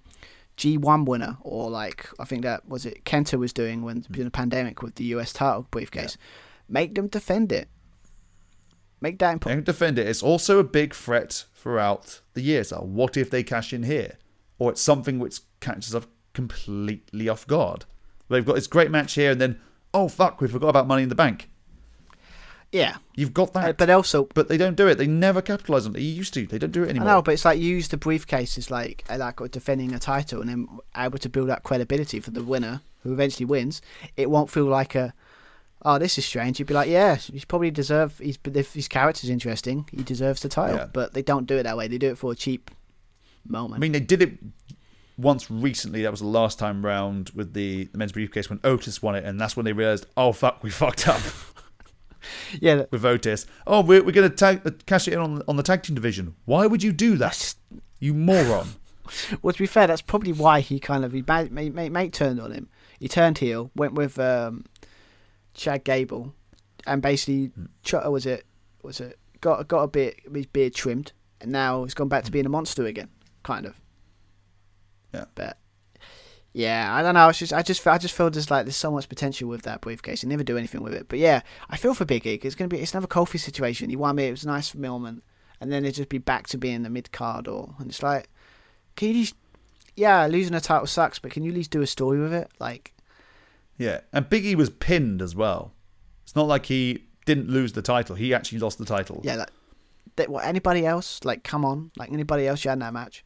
G1 0.56 1.06
winner, 1.06 1.36
or 1.42 1.70
like 1.70 2.08
I 2.18 2.24
think 2.24 2.42
that 2.42 2.68
was 2.68 2.86
it 2.86 3.04
Kenta 3.04 3.38
was 3.38 3.52
doing 3.52 3.82
when 3.82 3.98
hmm. 3.98 4.12
during 4.12 4.26
the 4.26 4.30
pandemic 4.30 4.82
with 4.82 4.96
the 4.96 5.04
US 5.16 5.32
title 5.32 5.66
briefcase. 5.70 6.16
Make 6.68 6.94
them 6.94 7.06
defend 7.06 7.52
it. 7.52 7.68
Make 9.00 9.18
that 9.18 9.34
important. 9.34 9.64
don't 9.64 9.72
defend 9.72 9.98
it. 9.98 10.08
It's 10.08 10.22
also 10.22 10.58
a 10.58 10.64
big 10.64 10.94
threat 10.94 11.44
throughout 11.54 12.20
the 12.34 12.40
years. 12.40 12.70
What 12.70 13.16
if 13.16 13.30
they 13.30 13.42
cash 13.42 13.72
in 13.72 13.82
here? 13.82 14.16
Or 14.58 14.70
it's 14.70 14.80
something 14.80 15.18
which 15.18 15.40
catches 15.60 15.94
us 15.94 16.06
completely 16.32 17.28
off 17.28 17.46
guard. 17.46 17.84
They've 18.28 18.44
got 18.44 18.54
this 18.54 18.66
great 18.66 18.90
match 18.90 19.14
here 19.14 19.30
and 19.30 19.40
then, 19.40 19.60
oh 19.92 20.08
fuck, 20.08 20.40
we 20.40 20.48
forgot 20.48 20.68
about 20.68 20.86
money 20.86 21.02
in 21.02 21.08
the 21.08 21.14
bank. 21.14 21.50
Yeah, 22.76 22.96
You've 23.14 23.32
got 23.32 23.54
that. 23.54 23.68
Uh, 23.68 23.72
but 23.72 23.88
also 23.90 24.24
But 24.34 24.48
they 24.48 24.58
don't 24.58 24.76
do 24.76 24.86
it. 24.86 24.96
They 24.96 25.06
never 25.06 25.40
capitalize 25.40 25.86
on 25.86 25.92
it. 25.92 25.94
They 25.94 26.02
used 26.02 26.34
to. 26.34 26.46
They 26.46 26.58
don't 26.58 26.72
do 26.72 26.82
it 26.84 26.90
anymore. 26.90 27.08
know, 27.08 27.22
but 27.22 27.34
it's 27.34 27.44
like 27.44 27.58
use 27.58 27.88
the 27.88 27.96
briefcase 27.96 28.58
as 28.58 28.70
like 28.70 29.04
uh, 29.08 29.16
like 29.18 29.38
defending 29.50 29.94
a 29.94 29.98
title 29.98 30.40
and 30.40 30.50
then 30.50 30.68
able 30.96 31.18
to 31.18 31.28
build 31.28 31.48
up 31.48 31.62
credibility 31.62 32.20
for 32.20 32.30
the 32.30 32.44
winner 32.44 32.82
who 33.02 33.12
eventually 33.12 33.46
wins. 33.46 33.80
It 34.16 34.28
won't 34.30 34.50
feel 34.50 34.66
like 34.66 34.94
a 34.94 35.14
oh 35.82 35.98
this 35.98 36.18
is 36.18 36.26
strange. 36.26 36.58
You'd 36.58 36.68
be 36.68 36.74
like 36.74 36.88
yeah, 36.90 37.16
he's 37.16 37.44
probably 37.44 37.70
deserve. 37.70 38.18
He's 38.18 38.38
if 38.44 38.74
his 38.74 38.88
character's 38.88 39.30
interesting, 39.30 39.88
he 39.90 40.02
deserves 40.02 40.42
the 40.42 40.48
title. 40.48 40.76
Yeah. 40.76 40.88
But 40.92 41.14
they 41.14 41.22
don't 41.22 41.46
do 41.46 41.56
it 41.56 41.62
that 41.62 41.76
way. 41.76 41.88
They 41.88 41.98
do 41.98 42.10
it 42.10 42.18
for 42.18 42.32
a 42.32 42.36
cheap 42.36 42.70
moment. 43.48 43.76
I 43.76 43.78
mean, 43.78 43.92
they 43.92 44.00
did 44.00 44.20
it 44.20 44.38
once 45.16 45.50
recently. 45.50 46.02
That 46.02 46.10
was 46.10 46.20
the 46.20 46.26
last 46.26 46.58
time 46.58 46.84
round 46.84 47.30
with 47.30 47.54
the, 47.54 47.84
the 47.84 47.98
men's 47.98 48.12
briefcase 48.12 48.50
when 48.50 48.60
Otis 48.64 49.02
won 49.02 49.14
it, 49.14 49.24
and 49.24 49.40
that's 49.40 49.56
when 49.56 49.64
they 49.64 49.72
realized, 49.72 50.06
oh 50.16 50.32
fuck, 50.32 50.62
we 50.62 50.70
fucked 50.70 51.08
up 51.08 51.20
yeah, 52.60 52.84
with 52.90 53.04
Otis. 53.04 53.46
Oh, 53.66 53.82
we're, 53.82 54.02
we're 54.02 54.12
going 54.12 54.28
to 54.30 54.34
tag, 54.36 54.62
uh, 54.66 54.70
cash 54.86 55.08
it 55.08 55.14
in 55.14 55.20
on 55.20 55.42
on 55.48 55.56
the 55.56 55.62
tag 55.62 55.82
team 55.82 55.94
division. 55.94 56.34
Why 56.44 56.66
would 56.66 56.82
you 56.82 56.92
do 56.92 57.16
that, 57.16 57.54
you 57.98 58.14
moron? 58.14 58.68
well 59.42 59.52
to 59.52 59.58
be 59.58 59.66
fair, 59.66 59.86
that's 59.86 60.02
probably 60.02 60.32
why 60.32 60.60
he 60.60 60.80
kind 60.80 61.04
of 61.04 61.12
he 61.12 61.22
mate, 61.26 61.52
mate, 61.52 62.12
turned 62.12 62.40
on 62.40 62.52
him. 62.52 62.68
He 62.98 63.08
turned 63.08 63.38
heel, 63.38 63.70
went 63.74 63.94
with 63.94 64.18
um, 64.18 64.64
Chad 65.54 65.84
Gable, 65.84 66.34
and 66.86 67.02
basically 67.02 67.46
Hmm. 67.46 67.96
uh, 67.96 68.10
was 68.10 68.26
it 68.26 68.44
was 68.82 69.00
it 69.00 69.18
got 69.40 69.68
got 69.68 69.82
a 69.82 69.88
bit 69.88 70.20
his 70.34 70.46
beard 70.46 70.74
trimmed, 70.74 71.12
and 71.40 71.52
now 71.52 71.84
he's 71.84 71.94
gone 71.94 72.08
back 72.08 72.24
to 72.24 72.32
being 72.32 72.46
a 72.46 72.50
monster 72.50 72.84
again, 72.86 73.08
kind 73.42 73.66
of. 73.66 73.80
Yeah. 75.14 75.26
But 75.34 75.58
yeah, 76.58 76.94
I 76.94 77.02
don't 77.02 77.12
know. 77.12 77.28
It's 77.28 77.38
just 77.38 77.52
I 77.52 77.60
just 77.60 77.86
I 77.86 77.98
just 77.98 78.14
feel 78.14 78.30
there's 78.30 78.50
like 78.50 78.64
there's 78.64 78.76
so 78.76 78.90
much 78.90 79.10
potential 79.10 79.46
with 79.46 79.60
that 79.62 79.82
briefcase. 79.82 80.22
He 80.22 80.26
never 80.26 80.42
do 80.42 80.56
anything 80.56 80.82
with 80.82 80.94
it. 80.94 81.06
But 81.06 81.18
yeah, 81.18 81.42
I 81.68 81.76
feel 81.76 81.92
for 81.92 82.06
Big 82.06 82.26
E. 82.26 82.38
'cause 82.38 82.46
It's 82.46 82.54
gonna 82.54 82.68
be 82.68 82.78
it's 82.80 82.94
another 82.94 83.06
Kofi 83.06 83.38
situation. 83.38 83.90
He 83.90 83.96
won 83.96 84.16
me. 84.16 84.24
It 84.28 84.30
was 84.30 84.46
nice 84.46 84.70
for 84.70 84.78
Millman, 84.78 85.20
and 85.60 85.70
then 85.70 85.84
it'd 85.84 85.96
just 85.96 86.08
be 86.08 86.16
back 86.16 86.46
to 86.48 86.56
being 86.58 86.82
the 86.82 86.88
mid 86.88 87.12
card 87.12 87.46
or 87.46 87.74
and 87.78 87.90
it's 87.90 88.02
like, 88.02 88.30
can 88.96 89.08
you 89.08 89.20
just 89.24 89.34
yeah 89.96 90.26
losing 90.26 90.54
a 90.54 90.60
title 90.60 90.86
sucks, 90.86 91.18
but 91.18 91.30
can 91.30 91.42
you 91.42 91.50
at 91.50 91.56
least 91.56 91.70
do 91.72 91.82
a 91.82 91.86
story 91.86 92.18
with 92.20 92.32
it? 92.32 92.50
Like 92.58 92.94
Yeah, 93.76 94.00
and 94.14 94.26
Big 94.30 94.46
E 94.46 94.54
was 94.54 94.70
pinned 94.70 95.20
as 95.20 95.36
well. 95.36 95.74
It's 96.24 96.34
not 96.34 96.46
like 96.48 96.64
he 96.66 97.04
didn't 97.26 97.50
lose 97.50 97.72
the 97.74 97.82
title; 97.82 98.16
he 98.16 98.32
actually 98.32 98.60
lost 98.60 98.78
the 98.78 98.86
title. 98.86 99.20
yeah, 99.24 99.36
that, 99.36 99.50
that 100.16 100.30
what 100.30 100.46
anybody 100.46 100.86
else 100.86 101.20
like 101.22 101.44
come 101.44 101.66
on 101.66 101.90
like 101.98 102.10
anybody 102.10 102.46
else 102.46 102.64
you 102.64 102.70
had 102.70 102.76
in 102.76 102.80
that 102.80 102.94
match. 102.94 103.22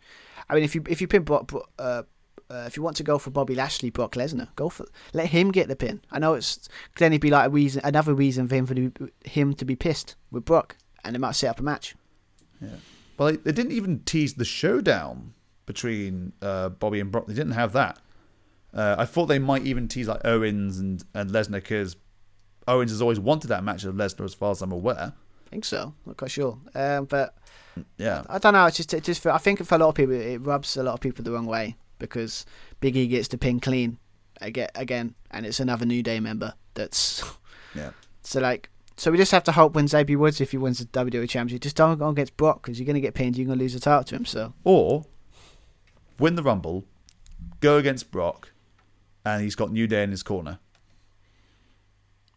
I 0.49 0.55
mean, 0.57 0.65
if 0.65 0.75
you 0.75 0.83
if 0.89 1.01
you 1.01 1.07
pin 1.07 1.23
Brock, 1.23 1.47
Bro- 1.47 1.67
uh, 1.79 2.03
uh, 2.51 2.65
if 2.67 2.77
you 2.77 2.83
want 2.83 2.97
to 2.97 3.03
go 3.03 3.19
for 3.19 3.31
Bobby 3.31 3.55
Lashley, 3.55 3.91
Brock 3.91 4.13
Lesnar, 4.15 4.49
go 4.57 4.69
for 4.69 4.87
let 5.13 5.27
him 5.27 5.53
get 5.53 5.69
the 5.69 5.77
pin. 5.77 6.01
I 6.11 6.19
know 6.19 6.35
it's 6.35 6.69
then 6.99 7.13
it'd 7.13 7.21
be 7.21 7.31
like 7.31 7.47
a 7.47 7.51
reason, 7.51 7.81
another 7.85 8.13
reason 8.13 8.49
for 8.49 8.57
him 8.57 8.67
for 8.67 8.75
the, 8.75 8.93
him 9.25 9.55
to 9.55 9.65
be 9.65 9.77
pissed 9.77 10.17
with 10.31 10.45
Brock, 10.45 10.77
and 11.05 11.15
they 11.15 11.19
might 11.19 11.33
set 11.33 11.51
up 11.51 11.61
a 11.61 11.63
match. 11.63 11.95
Yeah, 12.61 12.69
Well, 13.17 13.33
they, 13.33 13.53
didn't 13.53 13.73
even 13.73 14.01
tease 14.01 14.35
the 14.35 14.45
showdown 14.45 15.35
between 15.65 16.33
uh, 16.43 16.71
Bobby 16.71 17.01
and 17.01 17.13
Brock. 17.13 17.27
They 17.27 17.35
didn't 17.35 17.53
have 17.53 17.73
that. 17.73 17.99
Uh, 18.75 18.97
I 18.99 19.05
thought 19.05 19.27
they 19.27 19.39
might 19.39 19.65
even 19.65 19.89
tease 19.89 20.09
like 20.09 20.21
Owens 20.25 20.79
and 20.79 21.05
and 21.15 21.31
Lesnar 21.31 21.53
because 21.53 21.97
Owens 22.67 22.91
has 22.91 23.01
always 23.01 23.21
wanted 23.21 23.49
that 23.49 23.63
match 23.63 23.85
with 23.85 23.97
Lesnar, 23.97 24.25
as 24.25 24.35
far 24.35 24.51
as 24.51 24.61
I'm 24.61 24.73
aware. 24.73 25.13
I 25.47 25.51
think 25.51 25.65
so. 25.65 25.95
Not 26.05 26.17
quite 26.17 26.33
sure, 26.33 26.59
um, 26.75 27.05
but 27.05 27.37
Yeah, 27.97 28.25
I 28.29 28.39
don't 28.39 28.55
know. 28.55 28.67
It's 28.67 28.77
just 28.77 28.93
it 28.93 29.05
just 29.05 29.25
I 29.25 29.39
think 29.39 29.65
for 29.65 29.77
a 29.77 29.79
lot 29.79 29.91
of 29.91 29.95
people 29.95 30.15
it 30.15 30.39
rubs 30.39 30.77
a 30.77 30.83
lot 30.83 30.95
of 30.95 31.01
people 31.01 31.23
the 31.23 31.31
wrong 31.31 31.47
way 31.47 31.77
because 32.01 32.45
Big 32.81 32.97
E 32.97 33.07
gets 33.07 33.29
to 33.29 33.39
pin 33.39 33.61
clean 33.61 33.99
again, 34.41 35.15
and 35.31 35.47
it's 35.47 35.61
another 35.61 35.87
New 35.87 36.03
Day 36.03 36.19
member 36.19 36.55
that's 36.75 37.23
yeah. 37.75 37.91
So 38.23 38.41
like, 38.41 38.69
so 38.97 39.11
we 39.11 39.17
just 39.17 39.33
have 39.33 39.45
to 39.45 39.53
hope 39.53 39.75
when 39.75 39.87
Xavier 39.87 40.19
Woods, 40.19 40.41
if 40.41 40.51
he 40.51 40.59
wins 40.59 40.79
the 40.79 40.87
WWE 40.87 41.29
Championship, 41.29 41.63
just 41.63 41.77
don't 41.77 41.99
go 41.99 42.09
against 42.09 42.37
Brock 42.37 42.63
because 42.63 42.79
you're 42.79 42.87
going 42.87 42.95
to 42.95 43.01
get 43.01 43.15
pinned. 43.15 43.37
You're 43.37 43.47
going 43.47 43.59
to 43.59 43.63
lose 43.63 43.75
the 43.75 43.81
title 43.81 44.05
to 44.05 44.17
him. 44.17 44.25
So 44.27 44.53
Or 44.65 45.07
win 46.19 46.35
the 46.35 46.43
Rumble, 46.43 46.85
go 47.61 47.77
against 47.79 48.11
Brock, 48.11 48.53
and 49.25 49.43
he's 49.43 49.55
got 49.55 49.71
New 49.71 49.87
Day 49.87 50.03
in 50.03 50.11
his 50.11 50.23
corner. 50.23 50.59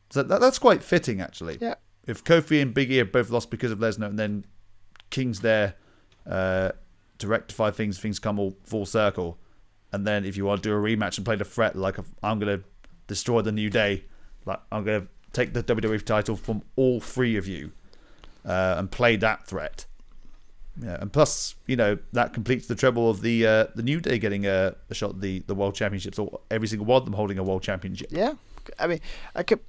So 0.09 0.21
that, 0.23 0.39
that's 0.39 0.59
quite 0.59 0.83
fitting, 0.83 1.21
actually. 1.21 1.57
yeah, 1.59 1.75
if 2.05 2.23
Kofi 2.23 2.61
and 2.61 2.73
Big 2.73 2.91
E 2.91 2.97
have 2.97 3.11
both 3.11 3.29
lost 3.29 3.49
because 3.49 3.71
of 3.71 3.79
Lesnar, 3.79 4.07
and 4.07 4.19
then 4.19 4.45
King's 5.09 5.39
there 5.39 5.75
uh, 6.29 6.71
to 7.17 7.27
rectify 7.27 7.71
things, 7.71 7.99
things 7.99 8.19
come 8.19 8.39
all 8.39 8.55
full 8.63 8.85
circle, 8.85 9.39
and 9.93 10.05
then 10.05 10.25
if 10.25 10.35
you 10.35 10.45
want 10.45 10.61
to 10.63 10.69
do 10.69 10.75
a 10.75 10.79
rematch 10.79 11.17
and 11.17 11.25
play 11.25 11.35
the 11.35 11.45
threat, 11.45 11.75
like 11.75 11.97
I'm 12.21 12.39
gonna 12.39 12.61
destroy 13.07 13.41
the 13.41 13.51
New 13.51 13.69
Day, 13.69 14.03
like 14.45 14.59
I'm 14.71 14.83
gonna 14.83 15.07
take 15.31 15.53
the 15.53 15.63
WWE 15.63 16.03
title 16.03 16.35
from 16.35 16.63
all 16.75 16.99
three 16.99 17.37
of 17.37 17.47
you, 17.47 17.71
uh, 18.45 18.75
and 18.77 18.91
play 18.91 19.15
that 19.17 19.47
threat. 19.47 19.85
Yeah, 20.81 20.97
and 20.99 21.13
plus, 21.13 21.53
you 21.67 21.75
know, 21.75 21.99
that 22.13 22.33
completes 22.33 22.65
the 22.65 22.73
treble 22.73 23.07
of 23.09 23.21
the 23.21 23.45
uh, 23.45 23.67
the 23.75 23.83
New 23.83 24.01
Day 24.01 24.17
getting 24.17 24.47
a, 24.47 24.75
a 24.89 24.95
shot 24.95 25.21
the, 25.21 25.39
the 25.45 25.53
World 25.53 25.75
Championships, 25.75 26.17
or 26.17 26.41
every 26.49 26.67
single 26.67 26.87
one 26.87 26.97
of 26.97 27.05
them 27.05 27.13
holding 27.13 27.37
a 27.37 27.43
World 27.43 27.61
Championship. 27.61 28.07
Yeah, 28.11 28.33
I 28.79 28.87
mean, 28.87 28.99
I 29.35 29.43
could 29.43 29.59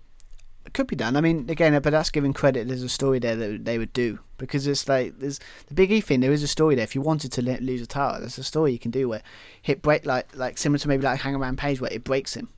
could 0.72 0.86
be 0.86 0.96
done. 0.96 1.16
I 1.16 1.20
mean, 1.20 1.48
again, 1.50 1.72
but 1.82 1.90
that's 1.90 2.10
giving 2.10 2.32
credit. 2.32 2.66
There's 2.68 2.82
a 2.82 2.88
story 2.88 3.18
there 3.18 3.36
that 3.36 3.64
they 3.64 3.78
would 3.78 3.92
do 3.92 4.18
because 4.38 4.66
it's 4.66 4.88
like 4.88 5.18
there's 5.18 5.38
the 5.66 5.74
Big 5.74 5.92
E 5.92 6.00
thing. 6.00 6.20
There 6.20 6.32
is 6.32 6.42
a 6.42 6.48
story 6.48 6.74
there. 6.74 6.84
If 6.84 6.94
you 6.94 7.00
wanted 7.02 7.32
to 7.32 7.42
lose 7.42 7.82
a 7.82 7.86
title, 7.86 8.20
there's 8.20 8.38
a 8.38 8.42
story 8.44 8.72
you 8.72 8.78
can 8.78 8.90
do 8.90 9.08
where 9.08 9.22
hit 9.62 9.82
break 9.82 10.06
like 10.06 10.34
like 10.36 10.56
similar 10.58 10.78
to 10.78 10.88
maybe 10.88 11.02
like 11.04 11.20
Hangman 11.20 11.56
Page 11.56 11.80
where 11.80 11.92
it 11.92 12.02
breaks 12.04 12.34
him. 12.34 12.48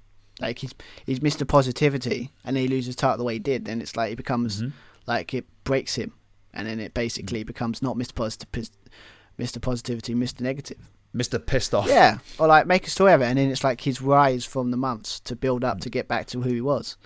Like 0.40 0.58
he's 0.58 0.74
he's 1.04 1.20
Mr. 1.20 1.46
Positivity 1.48 2.30
and 2.44 2.56
then 2.56 2.62
he 2.62 2.68
loses 2.68 2.94
title 2.94 3.18
the 3.18 3.24
way 3.24 3.34
he 3.34 3.38
did. 3.38 3.64
Then 3.64 3.80
it's 3.80 3.96
like 3.96 4.12
it 4.12 4.16
becomes 4.16 4.62
Mhm. 4.62 4.72
like 5.06 5.34
it 5.34 5.44
breaks 5.64 5.96
him, 5.96 6.12
and 6.54 6.68
then 6.68 6.78
it 6.80 6.94
basically 6.94 7.42
becomes 7.42 7.82
not 7.82 7.96
Mr. 7.96 8.14
Positive, 8.14 8.48
Mr. 9.38 9.60
Positivity, 9.60 10.14
Mr. 10.14 10.40
Negative. 10.42 10.78
Mr. 11.14 11.44
Pissed 11.44 11.74
Off. 11.74 11.88
Yeah, 11.88 12.18
or 12.38 12.46
like 12.46 12.66
make 12.66 12.86
a 12.86 12.90
story 12.90 13.12
of 13.14 13.22
it, 13.22 13.24
and 13.26 13.38
then 13.38 13.50
it's 13.50 13.64
like 13.64 13.80
his 13.80 14.02
rise 14.02 14.44
from 14.44 14.70
the 14.70 14.76
months 14.76 15.18
to 15.20 15.34
build 15.34 15.64
up 15.64 15.80
to 15.80 15.88
get 15.90 16.08
back 16.08 16.26
to 16.26 16.42
who 16.42 16.50
he 16.50 16.60
was. 16.60 16.96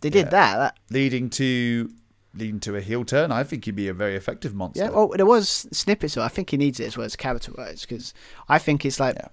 They 0.00 0.10
did 0.10 0.26
Yeah. 0.26 0.30
that, 0.30 0.56
that 0.58 0.78
Leading 0.90 1.30
to 1.30 1.90
leading 2.32 2.60
to 2.60 2.76
a 2.76 2.80
heel 2.80 3.04
turn, 3.04 3.32
I 3.32 3.42
think 3.42 3.64
he'd 3.64 3.74
be 3.74 3.88
a 3.88 3.92
very 3.94 4.14
effective 4.14 4.54
monster. 4.54 4.84
yeah. 4.84 4.90
Oh, 4.92 5.12
there 5.16 5.26
was 5.26 5.66
snippets. 5.72 6.14
So 6.14 6.22
I 6.22 6.28
think 6.28 6.50
he 6.50 6.56
needs 6.56 6.78
it 6.78 6.86
as 6.86 6.96
well 6.96 7.04
as 7.04 7.16
character 7.16 7.52
wise 7.58 7.80
because 7.80 8.14
I 8.48 8.58
think 8.58 8.84
it's 8.84 9.00
like 9.00 9.16
Yeah. 9.16 9.28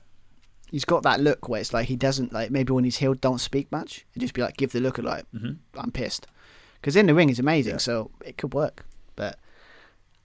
he's 0.71 0.83
got 0.83 1.03
that 1.03 1.19
look 1.19 1.47
where 1.47 1.61
it's 1.61 1.73
like 1.73 1.87
he 1.87 1.95
doesn't 1.95 2.33
like 2.33 2.49
maybe 2.49 2.73
when 2.73 2.83
he's 2.85 2.97
healed 2.97 3.21
don't 3.21 3.39
speak 3.39 3.71
much 3.71 4.05
and 4.15 4.21
just 4.21 4.33
be 4.33 4.41
like 4.41 4.57
give 4.57 4.71
the 4.71 4.79
look 4.79 4.97
of 4.97 5.05
like 5.05 5.25
Mhm. 5.31 5.57
I'm 5.75 5.91
pissed 5.91 6.25
because 6.81 6.95
in 6.95 7.05
the 7.05 7.13
ring 7.13 7.29
is 7.29 7.37
amazing, 7.39 7.73
Yeah. 7.73 7.77
so 7.77 8.09
it 8.25 8.37
could 8.37 8.53
work. 8.55 8.83
But 9.15 9.37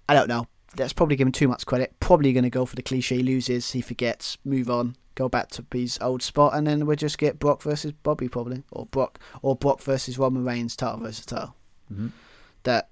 I 0.09 0.15
don't 0.15 0.29
know. 0.29 0.47
That's 0.75 0.95
probably 0.95 1.17
giving 1.17 1.33
too 1.33 1.49
much 1.49 1.67
credit. 1.67 1.95
Probably 2.01 2.33
going 2.33 2.45
to 2.45 2.51
go 2.51 2.65
for 2.65 2.77
the 2.77 2.83
cliche 2.83 3.19
loses, 3.19 3.73
he 3.73 3.83
forgets, 3.83 4.39
move 4.47 4.71
on, 4.71 4.97
go 5.15 5.29
back 5.29 5.49
to 5.51 5.65
his 5.73 5.99
old 6.01 6.23
spot, 6.23 6.55
and 6.55 6.67
then 6.67 6.87
we'll 6.87 6.97
just 6.97 7.19
get 7.19 7.39
Brock 7.39 7.63
versus 7.63 7.93
Bobby 8.03 8.29
probably, 8.29 8.63
or 8.73 8.87
Brock 8.87 9.19
or 9.43 9.55
Brock 9.57 9.81
versus 9.81 10.19
Roman 10.19 10.45
Reigns, 10.45 10.77
title 10.77 11.01
versus 11.01 11.27
title. 11.27 11.55
Mhm. 11.93 12.13
That 12.65 12.89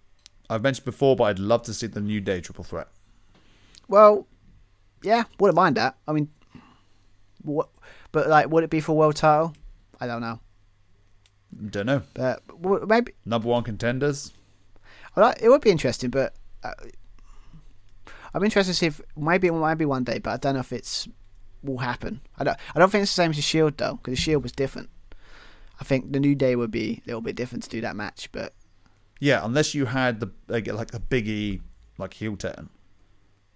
I've 0.49 0.62
mentioned 0.62 0.85
before, 0.85 1.14
but 1.16 1.25
I'd 1.25 1.39
love 1.39 1.62
to 1.64 1.75
see 1.75 1.87
the 1.87 2.01
New 2.01 2.21
Day 2.21 2.41
triple 2.41 2.64
threat. 2.64 2.89
well, 3.89 4.27
yeah, 5.03 5.25
wouldn't 5.39 5.57
mind 5.57 5.77
that. 5.77 5.97
I 6.07 6.12
mean, 6.12 6.29
what? 7.43 7.68
But 8.12 8.29
like, 8.29 8.51
would 8.51 8.64
it 8.64 8.71
be 8.71 8.81
for 8.81 8.97
world 8.97 9.16
title? 9.16 9.55
I 10.01 10.07
don't 10.07 10.21
know. 10.21 10.41
Don't 11.71 11.87
know. 11.87 12.03
But 12.14 12.43
maybe 12.89 13.12
Number 13.25 13.49
one 13.49 13.62
contenders. 13.62 14.33
It 15.16 15.49
would 15.49 15.61
be 15.62 15.71
interesting. 15.71 16.11
But 16.11 16.35
uh, 16.62 16.73
I'm 18.35 18.45
interested 18.45 18.73
to 18.73 18.77
see 18.79 18.87
if 18.87 19.01
maybe 19.16 19.49
it 19.49 19.53
might 19.53 19.75
be 19.77 19.85
one 19.85 20.05
day, 20.05 20.18
but 20.18 20.31
I 20.33 20.37
don't 20.37 20.55
know 20.55 20.61
if 20.61 20.73
it's 20.73 21.09
will 21.62 21.78
happen. 21.78 22.20
I 22.38 22.44
don't. 22.44 22.58
I 22.74 22.78
don't 22.78 22.90
think 22.90 23.02
it's 23.02 23.12
the 23.12 23.22
same 23.22 23.30
as 23.30 23.36
the 23.36 23.42
Shield 23.42 23.76
though, 23.76 23.94
because 23.94 24.12
the 24.12 24.20
Shield 24.20 24.42
was 24.42 24.52
different. 24.52 24.90
I 25.80 25.84
think 25.84 26.12
the 26.12 26.20
New 26.20 26.34
Day 26.34 26.56
would 26.56 26.70
be 26.70 27.00
a 27.04 27.06
little 27.06 27.22
bit 27.22 27.36
different 27.36 27.64
to 27.64 27.70
do 27.70 27.80
that 27.80 27.96
match, 27.96 28.28
but 28.32 28.52
Yeah, 29.18 29.40
unless 29.44 29.74
you 29.74 29.86
had 29.86 30.20
the 30.20 30.30
like, 30.48 30.68
a 30.68 30.72
biggie 31.00 31.61
like 31.98 32.14
heel 32.14 32.36
turn. 32.36 32.68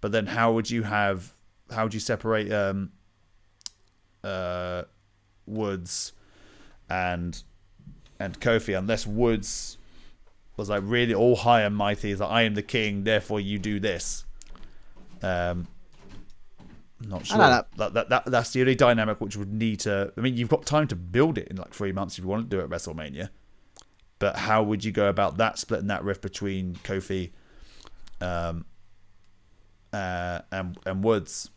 But 0.01 0.11
then 0.11 0.27
how 0.27 0.51
would 0.53 0.69
you 0.69 0.83
have 0.83 1.33
how 1.71 1.83
would 1.83 1.93
you 1.93 1.99
separate 1.99 2.51
um 2.51 2.91
uh 4.23 4.83
Woods 5.45 6.13
and 6.89 7.41
and 8.19 8.39
Kofi 8.39 8.77
unless 8.77 9.05
Woods 9.05 9.77
was 10.57 10.69
like 10.69 10.81
really 10.85 11.13
all 11.13 11.35
high 11.35 11.61
and 11.61 11.75
mighty 11.75 12.11
is 12.11 12.19
like 12.19 12.31
I 12.31 12.43
am 12.43 12.55
the 12.55 12.63
king, 12.63 13.03
therefore 13.03 13.39
you 13.39 13.59
do 13.59 13.79
this. 13.79 14.25
Um 15.21 15.67
I'm 17.03 17.09
not 17.09 17.25
sure. 17.25 17.37
know. 17.37 17.63
That, 17.77 17.93
that, 17.93 18.09
that 18.09 18.25
that's 18.25 18.51
the 18.51 18.61
only 18.61 18.75
dynamic 18.75 19.19
which 19.19 19.35
would 19.35 19.53
need 19.53 19.81
to 19.81 20.13
I 20.17 20.21
mean 20.21 20.37
you've 20.37 20.49
got 20.49 20.65
time 20.65 20.87
to 20.87 20.95
build 20.95 21.37
it 21.37 21.49
in 21.49 21.57
like 21.57 21.73
three 21.73 21.91
months 21.91 22.17
if 22.17 22.23
you 22.23 22.29
want 22.29 22.49
to 22.49 22.55
do 22.55 22.61
it 22.61 22.65
at 22.65 22.69
WrestleMania. 22.69 23.29
But 24.19 24.37
how 24.37 24.63
would 24.63 24.83
you 24.83 24.91
go 24.91 25.09
about 25.09 25.37
that 25.37 25.59
splitting 25.59 25.87
that 25.87 26.03
rift 26.03 26.21
between 26.21 26.75
Kofi 26.75 27.31
um 28.21 28.65
uh 29.91 30.41
and 30.51 30.77
and 30.85 31.03
Woods? 31.03 31.49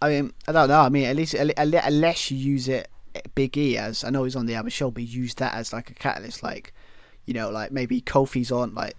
I 0.00 0.08
mean, 0.08 0.32
I 0.48 0.52
don't 0.52 0.68
know. 0.68 0.80
I 0.80 0.88
mean, 0.88 1.04
at 1.04 1.14
least 1.14 1.34
unless 1.34 2.30
you 2.32 2.36
use 2.36 2.66
it, 2.66 2.88
Big 3.36 3.56
E 3.56 3.78
as 3.78 4.02
I 4.02 4.10
know 4.10 4.24
he's 4.24 4.34
on 4.34 4.46
the 4.46 4.56
other 4.56 4.70
show, 4.70 4.90
but 4.90 5.04
use 5.04 5.34
that 5.34 5.54
as 5.54 5.72
like 5.72 5.90
a 5.90 5.94
catalyst, 5.94 6.42
like 6.42 6.74
you 7.24 7.34
know, 7.34 7.50
like 7.50 7.70
maybe 7.70 8.00
Kofi's 8.00 8.50
on, 8.50 8.74
like 8.74 8.96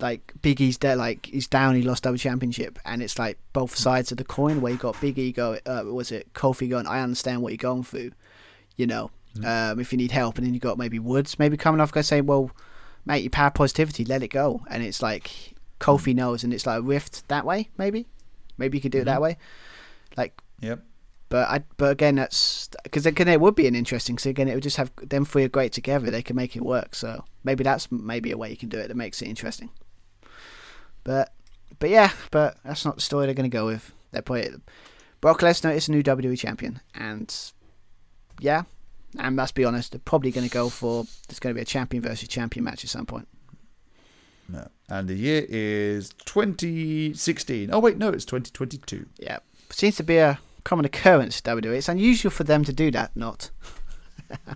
like 0.00 0.32
Big 0.42 0.60
E's 0.60 0.78
there, 0.78 0.96
like 0.96 1.26
he's 1.26 1.46
down, 1.46 1.76
he 1.76 1.82
lost 1.82 2.02
double 2.02 2.18
championship, 2.18 2.78
and 2.84 3.02
it's 3.02 3.18
like 3.18 3.38
both 3.52 3.76
sides 3.76 4.10
of 4.10 4.18
the 4.18 4.24
coin 4.24 4.60
where 4.60 4.72
you 4.72 4.78
got 4.78 5.00
Big 5.00 5.18
E 5.18 5.32
go, 5.32 5.58
uh, 5.66 5.82
was 5.86 6.10
it 6.10 6.32
Kofi 6.34 6.68
going? 6.68 6.86
I 6.86 7.00
understand 7.00 7.42
what 7.42 7.52
you're 7.52 7.58
going 7.58 7.84
through, 7.84 8.12
you 8.76 8.86
know. 8.86 9.10
Um, 9.44 9.80
if 9.80 9.92
you 9.92 9.98
need 9.98 10.12
help, 10.12 10.38
and 10.38 10.46
then 10.46 10.54
you 10.54 10.60
got 10.60 10.78
maybe 10.78 11.00
Woods 11.00 11.40
maybe 11.40 11.56
coming 11.56 11.80
off, 11.80 11.90
go 11.90 12.02
say, 12.02 12.20
well, 12.20 12.52
mate, 13.04 13.24
you 13.24 13.30
power 13.30 13.50
positivity, 13.50 14.04
let 14.04 14.22
it 14.22 14.28
go, 14.28 14.62
and 14.70 14.80
it's 14.82 15.02
like 15.02 15.54
Kofi 15.80 16.14
knows, 16.14 16.44
and 16.44 16.54
it's 16.54 16.66
like 16.66 16.78
a 16.78 16.82
rift 16.82 17.26
that 17.28 17.44
way, 17.44 17.68
maybe, 17.76 18.06
maybe 18.58 18.78
you 18.78 18.82
could 18.82 18.92
do 18.92 19.00
it 19.00 19.06
that 19.06 19.20
way, 19.20 19.36
like 20.16 20.40
Yep. 20.60 20.84
but 21.30 21.48
I, 21.48 21.64
but 21.76 21.90
again, 21.90 22.14
that's 22.14 22.68
because 22.84 23.06
again 23.06 23.26
it 23.26 23.40
would 23.40 23.56
be 23.56 23.66
an 23.66 23.74
interesting. 23.74 24.18
So 24.18 24.30
again, 24.30 24.46
it 24.48 24.54
would 24.54 24.62
just 24.62 24.76
have 24.76 24.92
them 25.02 25.24
three 25.24 25.42
are 25.44 25.48
great 25.48 25.72
together. 25.72 26.10
They 26.12 26.22
can 26.22 26.36
make 26.36 26.54
it 26.54 26.62
work. 26.62 26.94
So 26.94 27.24
maybe 27.42 27.64
that's 27.64 27.90
maybe 27.90 28.30
a 28.30 28.38
way 28.38 28.50
you 28.50 28.56
can 28.56 28.68
do 28.68 28.78
it 28.78 28.86
that 28.86 28.96
makes 28.96 29.20
it 29.20 29.26
interesting. 29.26 29.70
But 31.04 31.32
but 31.78 31.90
yeah, 31.90 32.12
but 32.30 32.56
that's 32.64 32.84
not 32.84 32.96
the 32.96 33.02
story 33.02 33.26
they're 33.26 33.34
going 33.34 33.50
to 33.50 33.54
go 33.54 33.66
with. 33.66 33.92
They 34.12 34.20
put 34.20 34.40
it. 34.40 34.54
Brock 35.20 35.40
Lesnar 35.40 35.74
is 35.74 35.88
a 35.88 35.92
new 35.92 36.02
WWE 36.02 36.38
champion, 36.38 36.80
and 36.94 37.34
yeah, 38.40 38.64
and 39.18 39.36
let's 39.36 39.52
be 39.52 39.64
honest, 39.64 39.92
they're 39.92 40.00
probably 40.04 40.30
going 40.30 40.46
to 40.46 40.52
go 40.52 40.68
for 40.68 41.04
there's 41.28 41.38
going 41.38 41.54
to 41.54 41.58
be 41.58 41.62
a 41.62 41.66
champion 41.66 42.02
versus 42.02 42.28
champion 42.28 42.64
match 42.64 42.84
at 42.84 42.90
some 42.90 43.06
point. 43.06 43.28
No. 44.48 44.68
And 44.88 45.08
the 45.08 45.14
year 45.14 45.46
is 45.48 46.10
2016. 46.26 47.70
Oh 47.72 47.78
wait, 47.78 47.96
no, 47.96 48.08
it's 48.08 48.24
2022. 48.24 49.06
Yeah, 49.18 49.38
seems 49.70 49.96
to 49.96 50.02
be 50.02 50.18
a 50.18 50.38
common 50.64 50.84
occurrence. 50.84 51.40
WWE. 51.40 51.76
It's 51.76 51.88
unusual 51.88 52.30
for 52.30 52.44
them 52.44 52.64
to 52.64 52.72
do 52.72 52.90
that. 52.90 53.16
Not. 53.16 53.50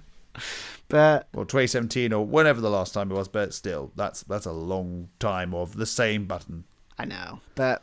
but 0.89 1.29
Well, 1.35 1.45
2017 1.45 2.13
or 2.13 2.25
whenever 2.25 2.61
the 2.61 2.71
last 2.71 2.95
time 2.95 3.11
it 3.11 3.15
was, 3.15 3.29
but 3.29 3.53
still, 3.55 3.93
that's 3.95 4.23
that's 4.23 4.47
a 4.47 4.53
long 4.53 5.09
time 5.19 5.55
of 5.55 5.77
the 5.77 5.87
same 5.87 6.27
button. 6.27 6.65
I 6.99 7.05
know, 7.05 7.41
but 7.55 7.83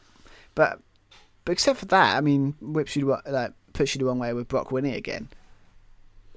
but 0.56 0.80
but 1.46 1.52
except 1.52 1.80
for 1.80 1.86
that, 1.86 2.18
I 2.18 2.22
mean, 2.22 2.56
whips 2.60 2.96
you 2.96 3.16
like 3.28 3.54
puts 3.74 3.94
you 3.94 4.00
the 4.00 4.06
wrong 4.06 4.20
way 4.20 4.34
with 4.34 4.48
Brock 4.48 4.72
winning 4.72 4.96
again. 4.96 5.30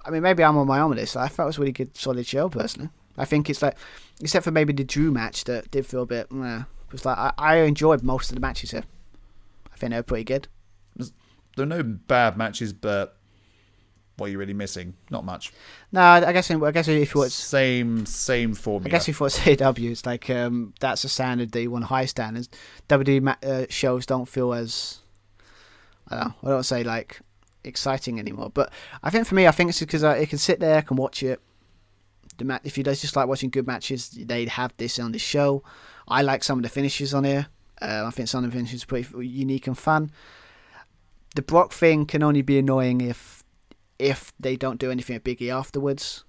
I 0.04 0.10
mean, 0.10 0.22
maybe 0.22 0.44
I'm 0.44 0.56
on 0.56 0.66
my 0.66 0.80
own 0.80 0.90
with 0.90 0.98
this. 0.98 1.16
I 1.16 1.28
thought 1.28 1.44
it 1.44 1.46
was 1.46 1.58
a 1.58 1.60
really 1.60 1.72
good, 1.72 1.96
solid 1.96 2.26
show 2.26 2.48
personally. 2.48 2.90
I 3.16 3.24
think 3.24 3.50
it's 3.50 3.62
like, 3.62 3.76
except 4.20 4.44
for 4.44 4.50
maybe 4.50 4.72
the 4.72 4.84
Drew 4.84 5.10
match 5.10 5.44
that 5.44 5.70
did 5.70 5.86
feel 5.86 6.02
a 6.02 6.06
bit. 6.06 6.30
Nah, 6.30 6.60
it 6.60 6.92
was 6.92 7.04
like 7.04 7.18
I, 7.18 7.32
I 7.36 7.56
enjoyed 7.56 8.02
most 8.02 8.30
of 8.30 8.34
the 8.34 8.40
matches 8.40 8.70
here. 8.70 8.84
I 9.72 9.76
think 9.76 9.90
they 9.90 9.96
were 9.96 10.02
pretty 10.02 10.24
good. 10.24 10.48
There 10.96 11.64
are 11.64 11.66
no 11.66 11.82
bad 11.82 12.36
matches, 12.36 12.72
but 12.72 13.17
what 14.18 14.26
are 14.26 14.30
you 14.30 14.38
really 14.38 14.54
missing? 14.54 14.94
Not 15.10 15.24
much. 15.24 15.52
No, 15.92 16.02
I 16.02 16.32
guess 16.32 16.50
I 16.50 16.70
guess 16.70 16.88
if 16.88 17.14
you 17.14 17.20
watch, 17.20 17.30
Same 17.30 18.04
same 18.04 18.54
I 18.84 18.88
guess 18.88 19.08
if 19.08 19.18
you 19.18 19.24
watch 19.24 19.36
AEW, 19.36 19.90
it's 19.90 20.04
like 20.04 20.28
um, 20.28 20.74
that's 20.80 21.04
a 21.04 21.08
standard 21.08 21.52
that 21.52 21.62
you 21.62 21.70
want 21.70 21.84
high 21.84 22.04
standards. 22.04 22.48
WWE 22.88 23.44
uh, 23.44 23.66
shows 23.70 24.04
don't 24.04 24.26
feel 24.26 24.52
as 24.52 24.98
I 26.08 26.16
don't 26.16 26.24
know. 26.28 26.34
I 26.44 26.52
don't 26.52 26.64
say 26.64 26.82
like 26.82 27.20
exciting 27.64 28.18
anymore. 28.18 28.50
But 28.52 28.72
I 29.02 29.10
think 29.10 29.26
for 29.26 29.34
me, 29.34 29.46
I 29.46 29.52
think 29.52 29.70
it's 29.70 29.80
because 29.80 30.04
I, 30.04 30.20
I 30.20 30.26
can 30.26 30.38
sit 30.38 30.60
there, 30.60 30.78
I 30.78 30.80
can 30.80 30.96
watch 30.96 31.22
it. 31.22 31.40
The 32.38 32.44
mat, 32.44 32.62
if 32.64 32.78
you 32.78 32.84
just 32.84 33.16
like 33.16 33.28
watching 33.28 33.50
good 33.50 33.66
matches, 33.66 34.10
they'd 34.10 34.48
have 34.50 34.72
this 34.76 34.98
on 34.98 35.12
the 35.12 35.18
show. 35.18 35.62
I 36.06 36.22
like 36.22 36.44
some 36.44 36.58
of 36.58 36.62
the 36.62 36.68
finishes 36.68 37.12
on 37.12 37.24
here. 37.24 37.46
Uh, 37.80 38.04
I 38.06 38.10
think 38.10 38.28
some 38.28 38.44
of 38.44 38.50
the 38.50 38.56
finishes 38.56 38.84
are 38.84 38.86
pretty 38.86 39.26
unique 39.26 39.66
and 39.66 39.76
fun. 39.76 40.10
The 41.34 41.42
Brock 41.42 41.72
thing 41.72 42.06
can 42.06 42.22
only 42.22 42.42
be 42.42 42.58
annoying 42.58 43.00
if 43.00 43.37
if 43.98 44.32
they 44.38 44.56
don't 44.56 44.78
do 44.78 44.90
anything 44.90 45.16
at 45.16 45.24
Biggie 45.24 45.52
afterwards, 45.52 46.24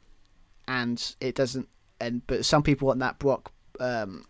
and 0.68 1.16
it 1.22 1.36
doesn't. 1.36 1.68
And 2.02 2.26
but 2.28 2.46
some 2.46 2.64
people 2.64 2.88
want 2.88 3.00
that 3.00 3.20
Brock 3.20 3.52
um, 3.80 4.26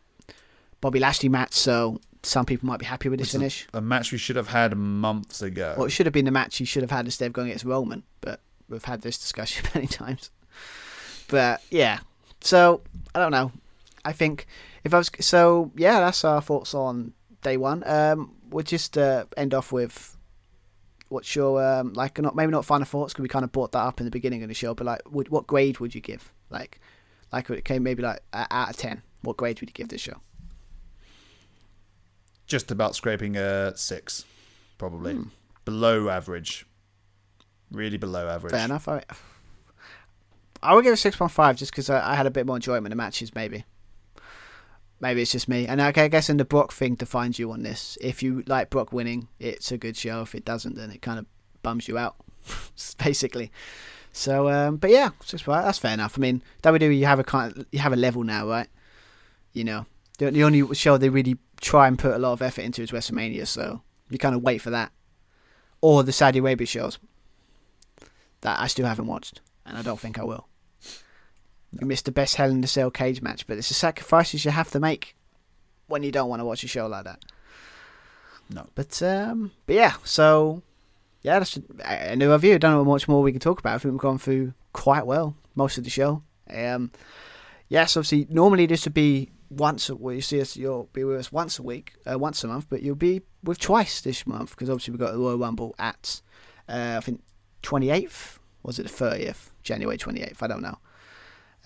Bobby 0.82 0.99
Lashley 0.99 1.30
match, 1.30 1.53
so 1.53 1.99
some 2.24 2.45
people 2.45 2.68
might 2.68 2.80
be 2.80 2.86
happy 2.86 3.10
with 3.10 3.20
this 3.20 3.34
Which 3.34 3.40
finish. 3.40 3.68
a 3.74 3.82
match 3.82 4.11
we 4.11 4.18
should 4.18 4.36
have 4.36 4.48
had 4.48 4.76
months 4.76 5.41
ago. 5.41 5.76
Well, 5.78 5.86
it 5.88 5.91
should 5.91 6.06
have 6.06 6.14
been 6.14 6.26
the 6.26 6.32
match 6.32 6.57
he 6.57 6.66
should 6.66 6.84
have 6.84 6.91
had 6.91 7.06
instead 7.06 7.28
of 7.28 7.34
going 7.34 7.48
against 7.48 7.66
Roman, 7.66 8.03
but 8.22 8.41
we've 8.68 8.84
had 8.86 9.02
this 9.02 9.18
discussion 9.18 9.66
many 9.76 9.88
times. 9.88 10.32
But 11.28 11.61
yeah, 11.70 11.99
so 12.41 12.82
I 13.14 13.20
don't 13.20 13.32
know. 13.32 13.52
I 14.03 14.11
think 14.14 14.48
if 14.84 14.94
I 14.94 14.98
was 14.98 15.11
so 15.20 15.72
yeah, 15.76 15.99
that's 15.99 16.24
our 16.26 16.41
thoughts 16.41 16.74
on 16.74 17.14
day 17.41 17.57
one. 17.57 17.84
Um, 17.86 18.36
we'll 18.49 18.64
just 18.64 18.98
uh, 18.98 19.26
end 19.38 19.53
off 19.53 19.72
with 19.72 20.18
what's 21.10 21.36
your 21.36 21.64
um, 21.64 21.94
like 21.94 22.18
not 22.19 22.36
maybe 22.36 22.52
not 22.52 22.65
final 22.65 22.86
thoughts 22.86 23.14
because 23.14 23.23
we 23.23 23.30
kind 23.30 23.44
of 23.44 23.52
brought 23.52 23.72
that 23.73 23.80
up 23.84 23.99
in 23.99 24.06
the 24.06 24.11
beginning 24.11 24.41
of 24.44 24.48
the 24.48 24.53
show, 24.56 24.73
but 24.73 24.86
like 24.86 25.02
would, 25.11 25.30
what 25.30 25.45
grade 25.48 25.80
would 25.80 25.94
you 25.94 26.02
give 26.02 26.31
like 26.49 26.80
like 27.31 27.49
it 27.49 27.65
came 27.65 27.84
maybe 27.84 28.02
like 28.02 28.22
uh, 28.34 28.45
out 28.49 28.69
of 28.72 28.77
ten? 28.77 29.02
What 29.22 29.38
grade 29.38 29.60
would 29.60 29.69
you 29.69 29.73
give 29.73 29.90
this 29.90 30.02
show? 30.02 30.22
Just 32.48 32.72
about 32.72 32.95
scraping 32.95 33.38
a 33.38 33.76
six, 33.77 34.26
probably 34.77 35.14
Hmm. 35.14 35.23
below 35.65 36.10
average. 36.10 36.65
Really 37.72 37.98
below 37.98 38.27
average. 38.27 38.52
Fair 38.53 38.65
enough. 38.65 38.88
I, 38.88 39.03
I 40.64 40.73
would 40.73 40.84
give 40.84 40.94
it 40.94 40.98
six 40.98 41.15
point 41.15 41.31
five 41.31 41.56
just 41.57 41.72
because 41.72 41.90
I, 41.90 42.14
I 42.14 42.15
had 42.15 42.26
a 42.26 42.31
bit 42.31 42.48
more 42.48 42.56
enjoyment 42.56 42.88
in 42.88 42.90
the 42.90 42.95
matches. 42.95 43.36
Maybe, 43.36 43.65
maybe 44.99 45.21
it's 45.21 45.31
just 45.31 45.47
me. 45.47 45.67
And 45.67 45.81
I, 45.81 45.91
guess 45.91 46.30
in 46.30 46.38
the 46.38 46.45
Brock 46.45 46.71
thing 46.71 46.95
defines 46.95 47.39
you 47.39 47.51
on 47.51 47.63
this. 47.63 47.97
If 48.01 48.21
you 48.21 48.43
like 48.47 48.69
Brock 48.69 48.91
winning, 48.91 49.27
it's 49.39 49.71
a 49.71 49.77
good 49.77 49.97
show. 49.97 50.21
If 50.21 50.35
it 50.35 50.45
doesn't, 50.45 50.76
then 50.76 50.91
it 50.91 51.01
kind 51.01 51.19
of 51.19 51.26
bums 51.63 51.88
you 51.88 51.97
out, 51.97 52.15
basically. 53.03 53.51
So, 54.11 54.49
um, 54.49 54.77
but 54.77 54.89
yeah, 54.89 55.09
that's 55.45 55.80
fair 55.80 55.93
enough. 55.93 56.17
I 56.17 56.21
mean, 56.21 56.41
WWE 56.63 56.97
you 56.97 57.05
have 57.05 57.19
a 57.19 57.23
kind 57.23 57.55
of, 57.55 57.65
you 57.71 57.80
have 57.80 57.93
a 57.93 57.97
level 57.97 58.23
now, 58.23 58.47
right? 58.47 58.67
You 59.53 59.63
know, 59.63 59.85
the, 60.17 60.31
the 60.31 60.43
only 60.43 60.73
show 60.76 60.97
they 60.97 61.09
really 61.09 61.38
try 61.61 61.88
and 61.88 61.97
put 61.97 62.13
a 62.13 62.19
lot 62.19 62.34
of 62.34 62.41
effort 62.41 62.61
into 62.61 62.81
is 62.81 62.91
WrestleMania. 62.91 63.47
So 63.47 63.81
you 64.09 64.17
kind 64.17 64.35
of 64.35 64.41
wait 64.41 64.59
for 64.59 64.71
that, 64.71 64.91
or 65.81 66.03
the 66.03 66.11
Saudi 66.11 66.39
Arabia 66.39 66.67
shows 66.67 66.99
that 68.41 68.59
I 68.59 68.67
still 68.67 68.85
haven't 68.85 69.07
watched, 69.07 69.41
and 69.65 69.77
I 69.77 69.81
don't 69.81 69.99
think 69.99 70.17
I 70.19 70.23
will. 70.23 70.48
You 71.79 71.85
missed 71.85 72.05
the 72.05 72.11
best 72.11 72.35
Hell 72.35 72.49
in 72.49 72.61
the 72.61 72.67
Cell 72.67 72.89
cage 72.91 73.21
match, 73.21 73.45
but 73.45 73.57
it's 73.57 73.67
the 73.67 73.73
sacrifices 73.75 74.43
you 74.45 74.51
have 74.51 74.71
to 74.71 74.79
make 74.79 75.15
when 75.87 76.03
you 76.03 76.11
don't 76.11 76.29
want 76.29 76.39
to 76.39 76.45
watch 76.45 76.63
a 76.63 76.67
show 76.67 76.87
like 76.87 77.03
that. 77.05 77.23
No. 78.49 78.65
But 78.75 79.01
um, 79.03 79.51
but 79.67 79.75
yeah, 79.75 79.93
so 80.03 80.63
yeah, 81.21 81.37
that's 81.39 81.57
a 81.57 81.61
a 82.11 82.15
new 82.15 82.31
review. 82.31 82.57
Don't 82.57 82.71
know 82.71 82.83
how 82.83 82.89
much 82.89 83.07
more 83.07 83.21
we 83.21 83.31
can 83.31 83.39
talk 83.39 83.59
about. 83.59 83.75
I 83.75 83.77
think 83.77 83.91
we've 83.93 84.01
gone 84.01 84.17
through 84.17 84.53
quite 84.73 85.05
well 85.05 85.35
most 85.55 85.77
of 85.77 85.83
the 85.83 85.89
show. 85.89 86.23
Um, 86.51 86.91
yes, 87.67 87.95
obviously, 87.95 88.25
normally 88.29 88.65
this 88.65 88.85
would 88.85 88.93
be 88.95 89.29
once. 89.51 89.89
a- 89.89 89.95
Well, 89.95 90.15
you 90.15 90.21
see 90.21 90.41
us, 90.41 90.57
you'll 90.57 90.89
be 90.93 91.03
with 91.03 91.17
us 91.19 91.31
once 91.31 91.59
a 91.59 91.63
week, 91.63 91.93
uh, 92.11 92.17
once 92.17 92.43
a 92.43 92.47
month, 92.47 92.65
but 92.69 92.81
you'll 92.81 92.95
be 92.95 93.21
with 93.43 93.59
twice 93.59 94.01
this 94.01 94.25
month 94.25 94.51
because 94.51 94.69
obviously 94.71 94.91
we've 94.93 94.99
got 94.99 95.11
the 95.11 95.19
Royal 95.19 95.37
Rumble 95.37 95.75
at 95.77 96.21
uh, 96.67 96.95
I 96.97 97.01
think 97.01 97.21
twenty 97.61 97.91
eighth. 97.91 98.39
Was 98.63 98.79
it 98.79 98.83
the 98.83 98.89
thirtieth? 98.89 99.51
January 99.61 99.97
twenty 99.97 100.21
eighth. 100.23 100.41
I 100.41 100.47
don't 100.47 100.61
know. 100.63 100.79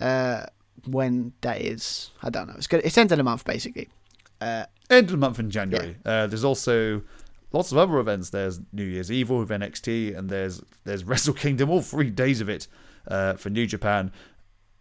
Uh, 0.00 0.46
when 0.86 1.32
that 1.40 1.60
is, 1.62 2.10
I 2.22 2.30
don't 2.30 2.46
know. 2.48 2.54
It's 2.56 2.66
good. 2.66 2.82
It's 2.84 2.98
end 2.98 3.10
of 3.12 3.18
the 3.18 3.24
month 3.24 3.44
basically. 3.44 3.88
Uh, 4.40 4.66
End 4.90 5.06
of 5.06 5.12
the 5.12 5.16
month 5.16 5.38
in 5.38 5.50
January. 5.50 5.96
Uh, 6.04 6.26
there's 6.26 6.44
also 6.44 7.00
lots 7.52 7.72
of 7.72 7.78
other 7.78 7.98
events. 7.98 8.30
There's 8.30 8.60
New 8.72 8.84
Year's 8.84 9.10
Evil 9.10 9.38
with 9.38 9.48
NXT, 9.48 10.16
and 10.16 10.28
there's 10.28 10.62
there's 10.84 11.04
Wrestle 11.10 11.32
Kingdom. 11.34 11.70
All 11.70 11.80
three 11.80 12.10
days 12.10 12.40
of 12.42 12.48
it 12.50 12.66
uh, 13.08 13.34
for 13.34 13.48
New 13.48 13.66
Japan. 13.66 14.12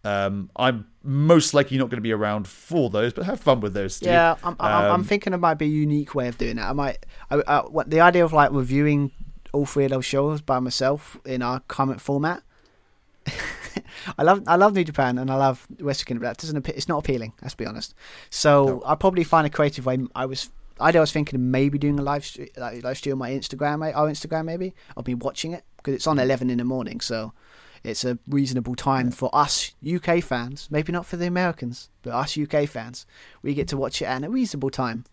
Um, 0.03 0.49
I'm 0.57 0.87
most 1.01 1.53
likely 1.53 1.77
not 1.77 1.85
going 1.89 1.97
to 1.99 2.01
be 2.01 2.11
around 2.11 2.45
for 2.47 2.89
those, 2.89 3.13
but 3.13 3.23
have 3.25 3.39
fun 3.39 3.61
with 3.61 3.73
those. 3.73 3.95
Steve. 3.95 4.09
Yeah, 4.09 4.35
I'm, 4.43 4.55
I'm, 4.59 4.85
I'm 4.85 4.91
Um, 4.91 5.03
thinking 5.05 5.31
it 5.31 5.37
might 5.37 5.53
be 5.53 5.65
a 5.65 5.69
unique 5.69 6.13
way 6.13 6.27
of 6.27 6.37
doing 6.37 6.57
that. 6.57 6.69
I 6.69 6.73
might, 6.73 7.05
I, 7.31 7.41
I, 7.47 7.59
what 7.61 7.89
the 7.89 8.01
idea 8.01 8.25
of 8.25 8.33
like 8.33 8.51
reviewing 8.51 9.11
all 9.53 9.65
three 9.65 9.85
of 9.85 9.91
those 9.91 10.03
shows 10.03 10.41
by 10.41 10.59
myself 10.59 11.17
in 11.25 11.41
our 11.41 11.61
comment 11.61 12.01
format. 12.01 12.43
I 14.17 14.23
love, 14.23 14.43
I 14.47 14.55
love 14.55 14.73
New 14.73 14.83
Japan 14.83 15.17
and 15.17 15.29
I 15.29 15.35
love 15.35 15.65
Western 15.79 16.19
but 16.19 16.25
That 16.25 16.37
doesn't, 16.37 16.67
it's 16.69 16.87
not 16.87 16.99
appealing. 16.99 17.33
Let's 17.41 17.55
be 17.55 17.65
honest. 17.65 17.93
So 18.29 18.65
No. 18.65 18.81
I'll 18.85 18.97
probably 18.97 19.23
find 19.23 19.47
a 19.47 19.49
creative 19.49 19.85
way. 19.85 19.99
I 20.15 20.25
was, 20.25 20.49
I 20.79 20.91
was 20.99 21.11
thinking 21.11 21.35
of 21.35 21.41
maybe 21.41 21.77
doing 21.77 21.99
a 21.99 22.01
live, 22.01 22.25
stream, 22.25 22.49
like, 22.57 22.83
live 22.83 22.97
stream 22.97 23.13
on 23.13 23.19
my 23.19 23.31
Instagram, 23.31 23.79
ma- 23.79 23.91
our 23.91 24.09
Instagram 24.09 24.45
maybe. 24.45 24.73
I'll 24.97 25.03
be 25.03 25.15
watching 25.15 25.53
it 25.53 25.63
because 25.77 25.93
it's 25.93 26.07
on 26.07 26.17
mm. 26.17 26.23
eleven 26.23 26.49
in 26.49 26.57
the 26.57 26.63
morning, 26.63 26.99
so 26.99 27.33
it's 27.83 28.05
a 28.05 28.17
reasonable 28.27 28.75
time 28.75 29.11
for 29.11 29.29
us 29.33 29.73
UK 29.85 30.23
fans. 30.23 30.69
Maybe 30.71 30.91
not 30.91 31.05
for 31.05 31.17
the 31.17 31.27
Americans, 31.27 31.89
but 32.01 32.13
us 32.13 32.37
UK 32.37 32.67
fans. 32.67 33.05
We 33.41 33.53
get 33.53 33.67
to 33.69 33.77
watch 33.77 34.01
it 34.01 34.05
at 34.05 34.23
a 34.23 34.29
reasonable 34.29 34.69
time. 34.69 35.05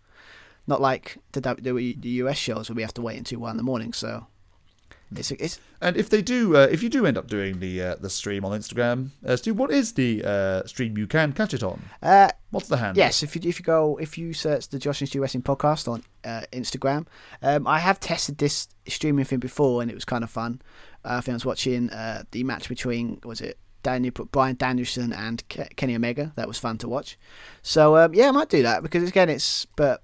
Not 0.67 0.81
like 0.81 1.17
the 1.33 1.41
the 1.41 2.09
US 2.09 2.37
shows 2.37 2.69
where 2.69 2.75
we 2.75 2.81
have 2.81 2.93
to 2.95 3.01
wait 3.01 3.17
until 3.17 3.39
one 3.39 3.51
in 3.51 3.57
the 3.57 3.63
morning. 3.63 3.93
So 3.93 4.27
it's 5.15 5.31
it's 5.31 5.59
And 5.81 5.97
if 5.97 6.09
they 6.09 6.21
do, 6.21 6.55
uh, 6.55 6.67
if 6.71 6.81
you 6.83 6.89
do 6.89 7.05
end 7.05 7.17
up 7.17 7.27
doing 7.27 7.59
the 7.59 7.81
uh, 7.81 7.95
the 7.99 8.09
stream 8.09 8.45
on 8.45 8.57
Instagram, 8.59 9.09
uh, 9.25 9.35
Stu, 9.35 9.53
what 9.53 9.71
is 9.71 9.93
the 9.93 10.23
uh, 10.23 10.65
stream 10.65 10.97
you 10.97 11.07
can 11.07 11.33
catch 11.33 11.53
it 11.53 11.63
on? 11.63 11.81
uh, 12.01 12.29
What's 12.51 12.67
the 12.67 12.77
handle? 12.77 12.97
yes. 13.03 13.23
If 13.23 13.35
you 13.35 13.41
if 13.49 13.59
you 13.59 13.65
go 13.65 13.97
if 14.01 14.17
you 14.17 14.33
search 14.33 14.67
the 14.69 14.79
Josh 14.79 15.01
and 15.01 15.07
Stu 15.09 15.21
Wrestling 15.21 15.43
podcast 15.43 15.87
on 15.87 16.03
uh, 16.23 16.41
Instagram, 16.53 17.05
um, 17.41 17.65
I 17.67 17.79
have 17.79 17.99
tested 17.99 18.37
this 18.37 18.67
streaming 18.87 19.25
thing 19.25 19.39
before 19.39 19.81
and 19.81 19.89
it 19.91 19.95
was 19.95 20.05
kind 20.05 20.23
of 20.23 20.29
fun. 20.29 20.61
Uh, 21.05 21.15
I 21.17 21.21
think 21.21 21.33
I 21.33 21.35
was 21.35 21.45
watching 21.45 21.89
uh, 21.89 22.23
the 22.31 22.43
match 22.43 22.67
between 22.69 23.19
was 23.23 23.41
it 23.41 23.57
Daniel 23.83 24.11
Bryan 24.31 24.55
Danielson 24.57 25.11
and 25.13 25.43
Kenny 25.49 25.95
Omega. 25.95 26.31
That 26.35 26.47
was 26.47 26.57
fun 26.59 26.77
to 26.79 26.87
watch. 26.89 27.17
So 27.63 27.97
um, 27.97 28.13
yeah, 28.13 28.27
I 28.27 28.31
might 28.31 28.49
do 28.49 28.61
that 28.63 28.83
because 28.83 29.07
again, 29.09 29.29
it's 29.29 29.65
but 29.75 30.03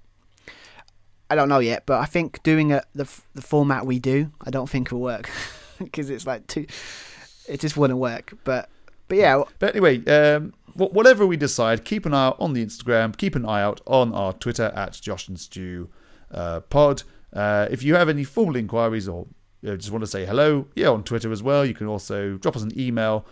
I 1.30 1.34
don't 1.34 1.48
know 1.48 1.58
yet. 1.58 1.84
But 1.86 2.00
I 2.00 2.04
think 2.06 2.42
doing 2.42 2.72
a, 2.72 2.82
the 2.94 3.04
f- 3.04 3.26
the 3.34 3.42
format 3.42 3.86
we 3.86 3.98
do, 3.98 4.30
I 4.44 4.50
don't 4.50 4.68
think 4.68 4.90
will 4.90 5.00
work 5.00 5.28
because 5.78 6.10
it's 6.10 6.26
like 6.26 6.46
too. 6.46 6.66
It 7.48 7.60
just 7.60 7.76
wouldn't 7.76 7.98
work. 7.98 8.34
But 8.44 8.68
but 9.08 9.18
yeah, 9.18 9.42
But 9.58 9.74
anyway, 9.74 10.04
um, 10.06 10.52
whatever 10.74 11.26
we 11.26 11.36
decide, 11.36 11.84
keep 11.84 12.06
an 12.06 12.14
eye 12.14 12.26
out 12.26 12.36
on 12.38 12.52
the 12.52 12.64
Instagram, 12.64 13.16
keep 13.16 13.34
an 13.34 13.46
eye 13.46 13.62
out 13.62 13.80
on 13.86 14.14
our 14.14 14.32
Twitter 14.32 14.72
at 14.74 14.92
Josh 15.00 15.28
and 15.28 15.38
Stu 15.40 15.88
uh, 16.30 16.60
Pod. 16.60 17.02
Uh, 17.32 17.68
if 17.70 17.82
you 17.82 17.94
have 17.94 18.08
any 18.08 18.24
formal 18.24 18.56
inquiries 18.56 19.08
or 19.08 19.26
uh, 19.66 19.74
just 19.76 19.90
want 19.90 20.02
to 20.02 20.06
say 20.06 20.24
hello, 20.24 20.66
yeah, 20.76 20.88
on 20.88 21.02
Twitter 21.02 21.32
as 21.32 21.42
well, 21.42 21.64
you 21.64 21.74
can 21.74 21.86
also 21.86 22.36
drop 22.36 22.54
us 22.56 22.62
an 22.62 22.78
email 22.78 23.26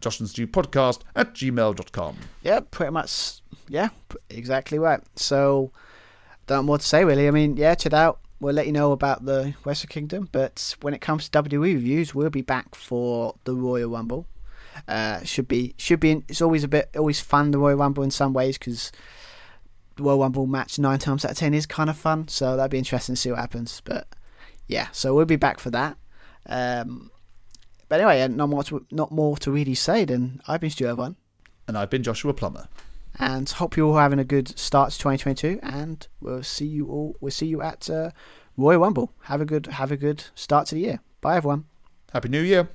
Josh 0.00 0.20
and 0.20 0.28
Stu 0.28 0.46
Podcast 0.46 1.00
at 1.16 1.34
joshandstupodcast 1.34 1.34
at 1.34 1.34
gmail.com. 1.34 2.16
Yeah, 2.42 2.60
pretty 2.70 2.92
much. 2.92 3.40
Yeah, 3.68 3.88
exactly 4.30 4.78
right. 4.78 5.00
So, 5.16 5.72
don't 6.52 6.66
what 6.66 6.80
to 6.80 6.86
say 6.86 7.04
really. 7.04 7.28
I 7.28 7.30
mean, 7.30 7.56
yeah, 7.56 7.74
check 7.74 7.92
it 7.92 7.94
out. 7.94 8.20
We'll 8.40 8.54
let 8.54 8.66
you 8.66 8.72
know 8.72 8.92
about 8.92 9.24
the 9.24 9.54
Wrestle 9.64 9.88
Kingdom, 9.88 10.28
but 10.32 10.74
when 10.80 10.94
it 10.94 11.00
comes 11.00 11.28
to 11.28 11.42
WWE 11.42 11.74
reviews, 11.74 12.14
we'll 12.14 12.30
be 12.30 12.42
back 12.42 12.74
for 12.74 13.36
the 13.44 13.54
Royal 13.54 13.90
Rumble. 13.90 14.26
Uh, 14.88 15.22
should 15.22 15.46
be 15.48 15.74
should 15.78 16.00
be. 16.00 16.24
It's 16.28 16.42
always 16.42 16.64
a 16.64 16.68
bit 16.68 16.90
always 16.96 17.20
fun 17.20 17.50
the 17.50 17.58
Royal 17.58 17.76
Rumble 17.76 18.02
in 18.02 18.10
some 18.10 18.32
ways 18.32 18.58
because 18.58 18.90
the 19.96 20.02
Royal 20.02 20.20
Rumble 20.20 20.46
match 20.46 20.78
nine 20.78 20.98
times 20.98 21.24
out 21.24 21.32
of 21.32 21.36
ten 21.36 21.54
is 21.54 21.66
kind 21.66 21.90
of 21.90 21.96
fun. 21.96 22.26
So 22.28 22.56
that'd 22.56 22.70
be 22.70 22.78
interesting 22.78 23.14
to 23.14 23.20
see 23.20 23.30
what 23.30 23.38
happens. 23.38 23.80
But 23.84 24.08
yeah, 24.66 24.88
so 24.92 25.14
we'll 25.14 25.24
be 25.24 25.36
back 25.36 25.60
for 25.60 25.70
that. 25.70 25.96
Um, 26.46 27.10
but 27.88 28.00
anyway, 28.00 28.26
not 28.28 28.48
more 28.48 28.64
to, 28.64 28.84
not 28.90 29.12
more 29.12 29.36
to 29.38 29.50
really 29.50 29.74
say. 29.74 30.04
Then 30.04 30.40
I've 30.48 30.60
been 30.60 30.70
Stuart 30.70 30.92
Irvine 30.92 31.16
And 31.68 31.76
I've 31.76 31.90
been 31.90 32.02
Joshua 32.02 32.32
Plummer. 32.32 32.66
And 33.18 33.48
hope 33.48 33.76
you're 33.76 33.88
all 33.88 33.96
having 33.96 34.18
a 34.18 34.24
good 34.24 34.58
start 34.58 34.92
to 34.92 34.98
2022 34.98 35.60
and 35.62 36.06
we'll 36.20 36.42
see 36.42 36.66
you 36.66 36.86
all 36.88 37.16
we'll 37.20 37.30
see 37.30 37.46
you 37.46 37.62
at 37.62 37.88
uh, 37.90 38.10
Royal 38.56 38.80
Rumble. 38.80 39.12
Have 39.22 39.40
a 39.40 39.44
good 39.44 39.66
have 39.66 39.92
a 39.92 39.96
good 39.96 40.24
start 40.34 40.66
to 40.68 40.74
the 40.74 40.82
year. 40.82 41.00
Bye 41.20 41.36
everyone. 41.36 41.64
Happy 42.12 42.28
New 42.28 42.42
Year. 42.42 42.68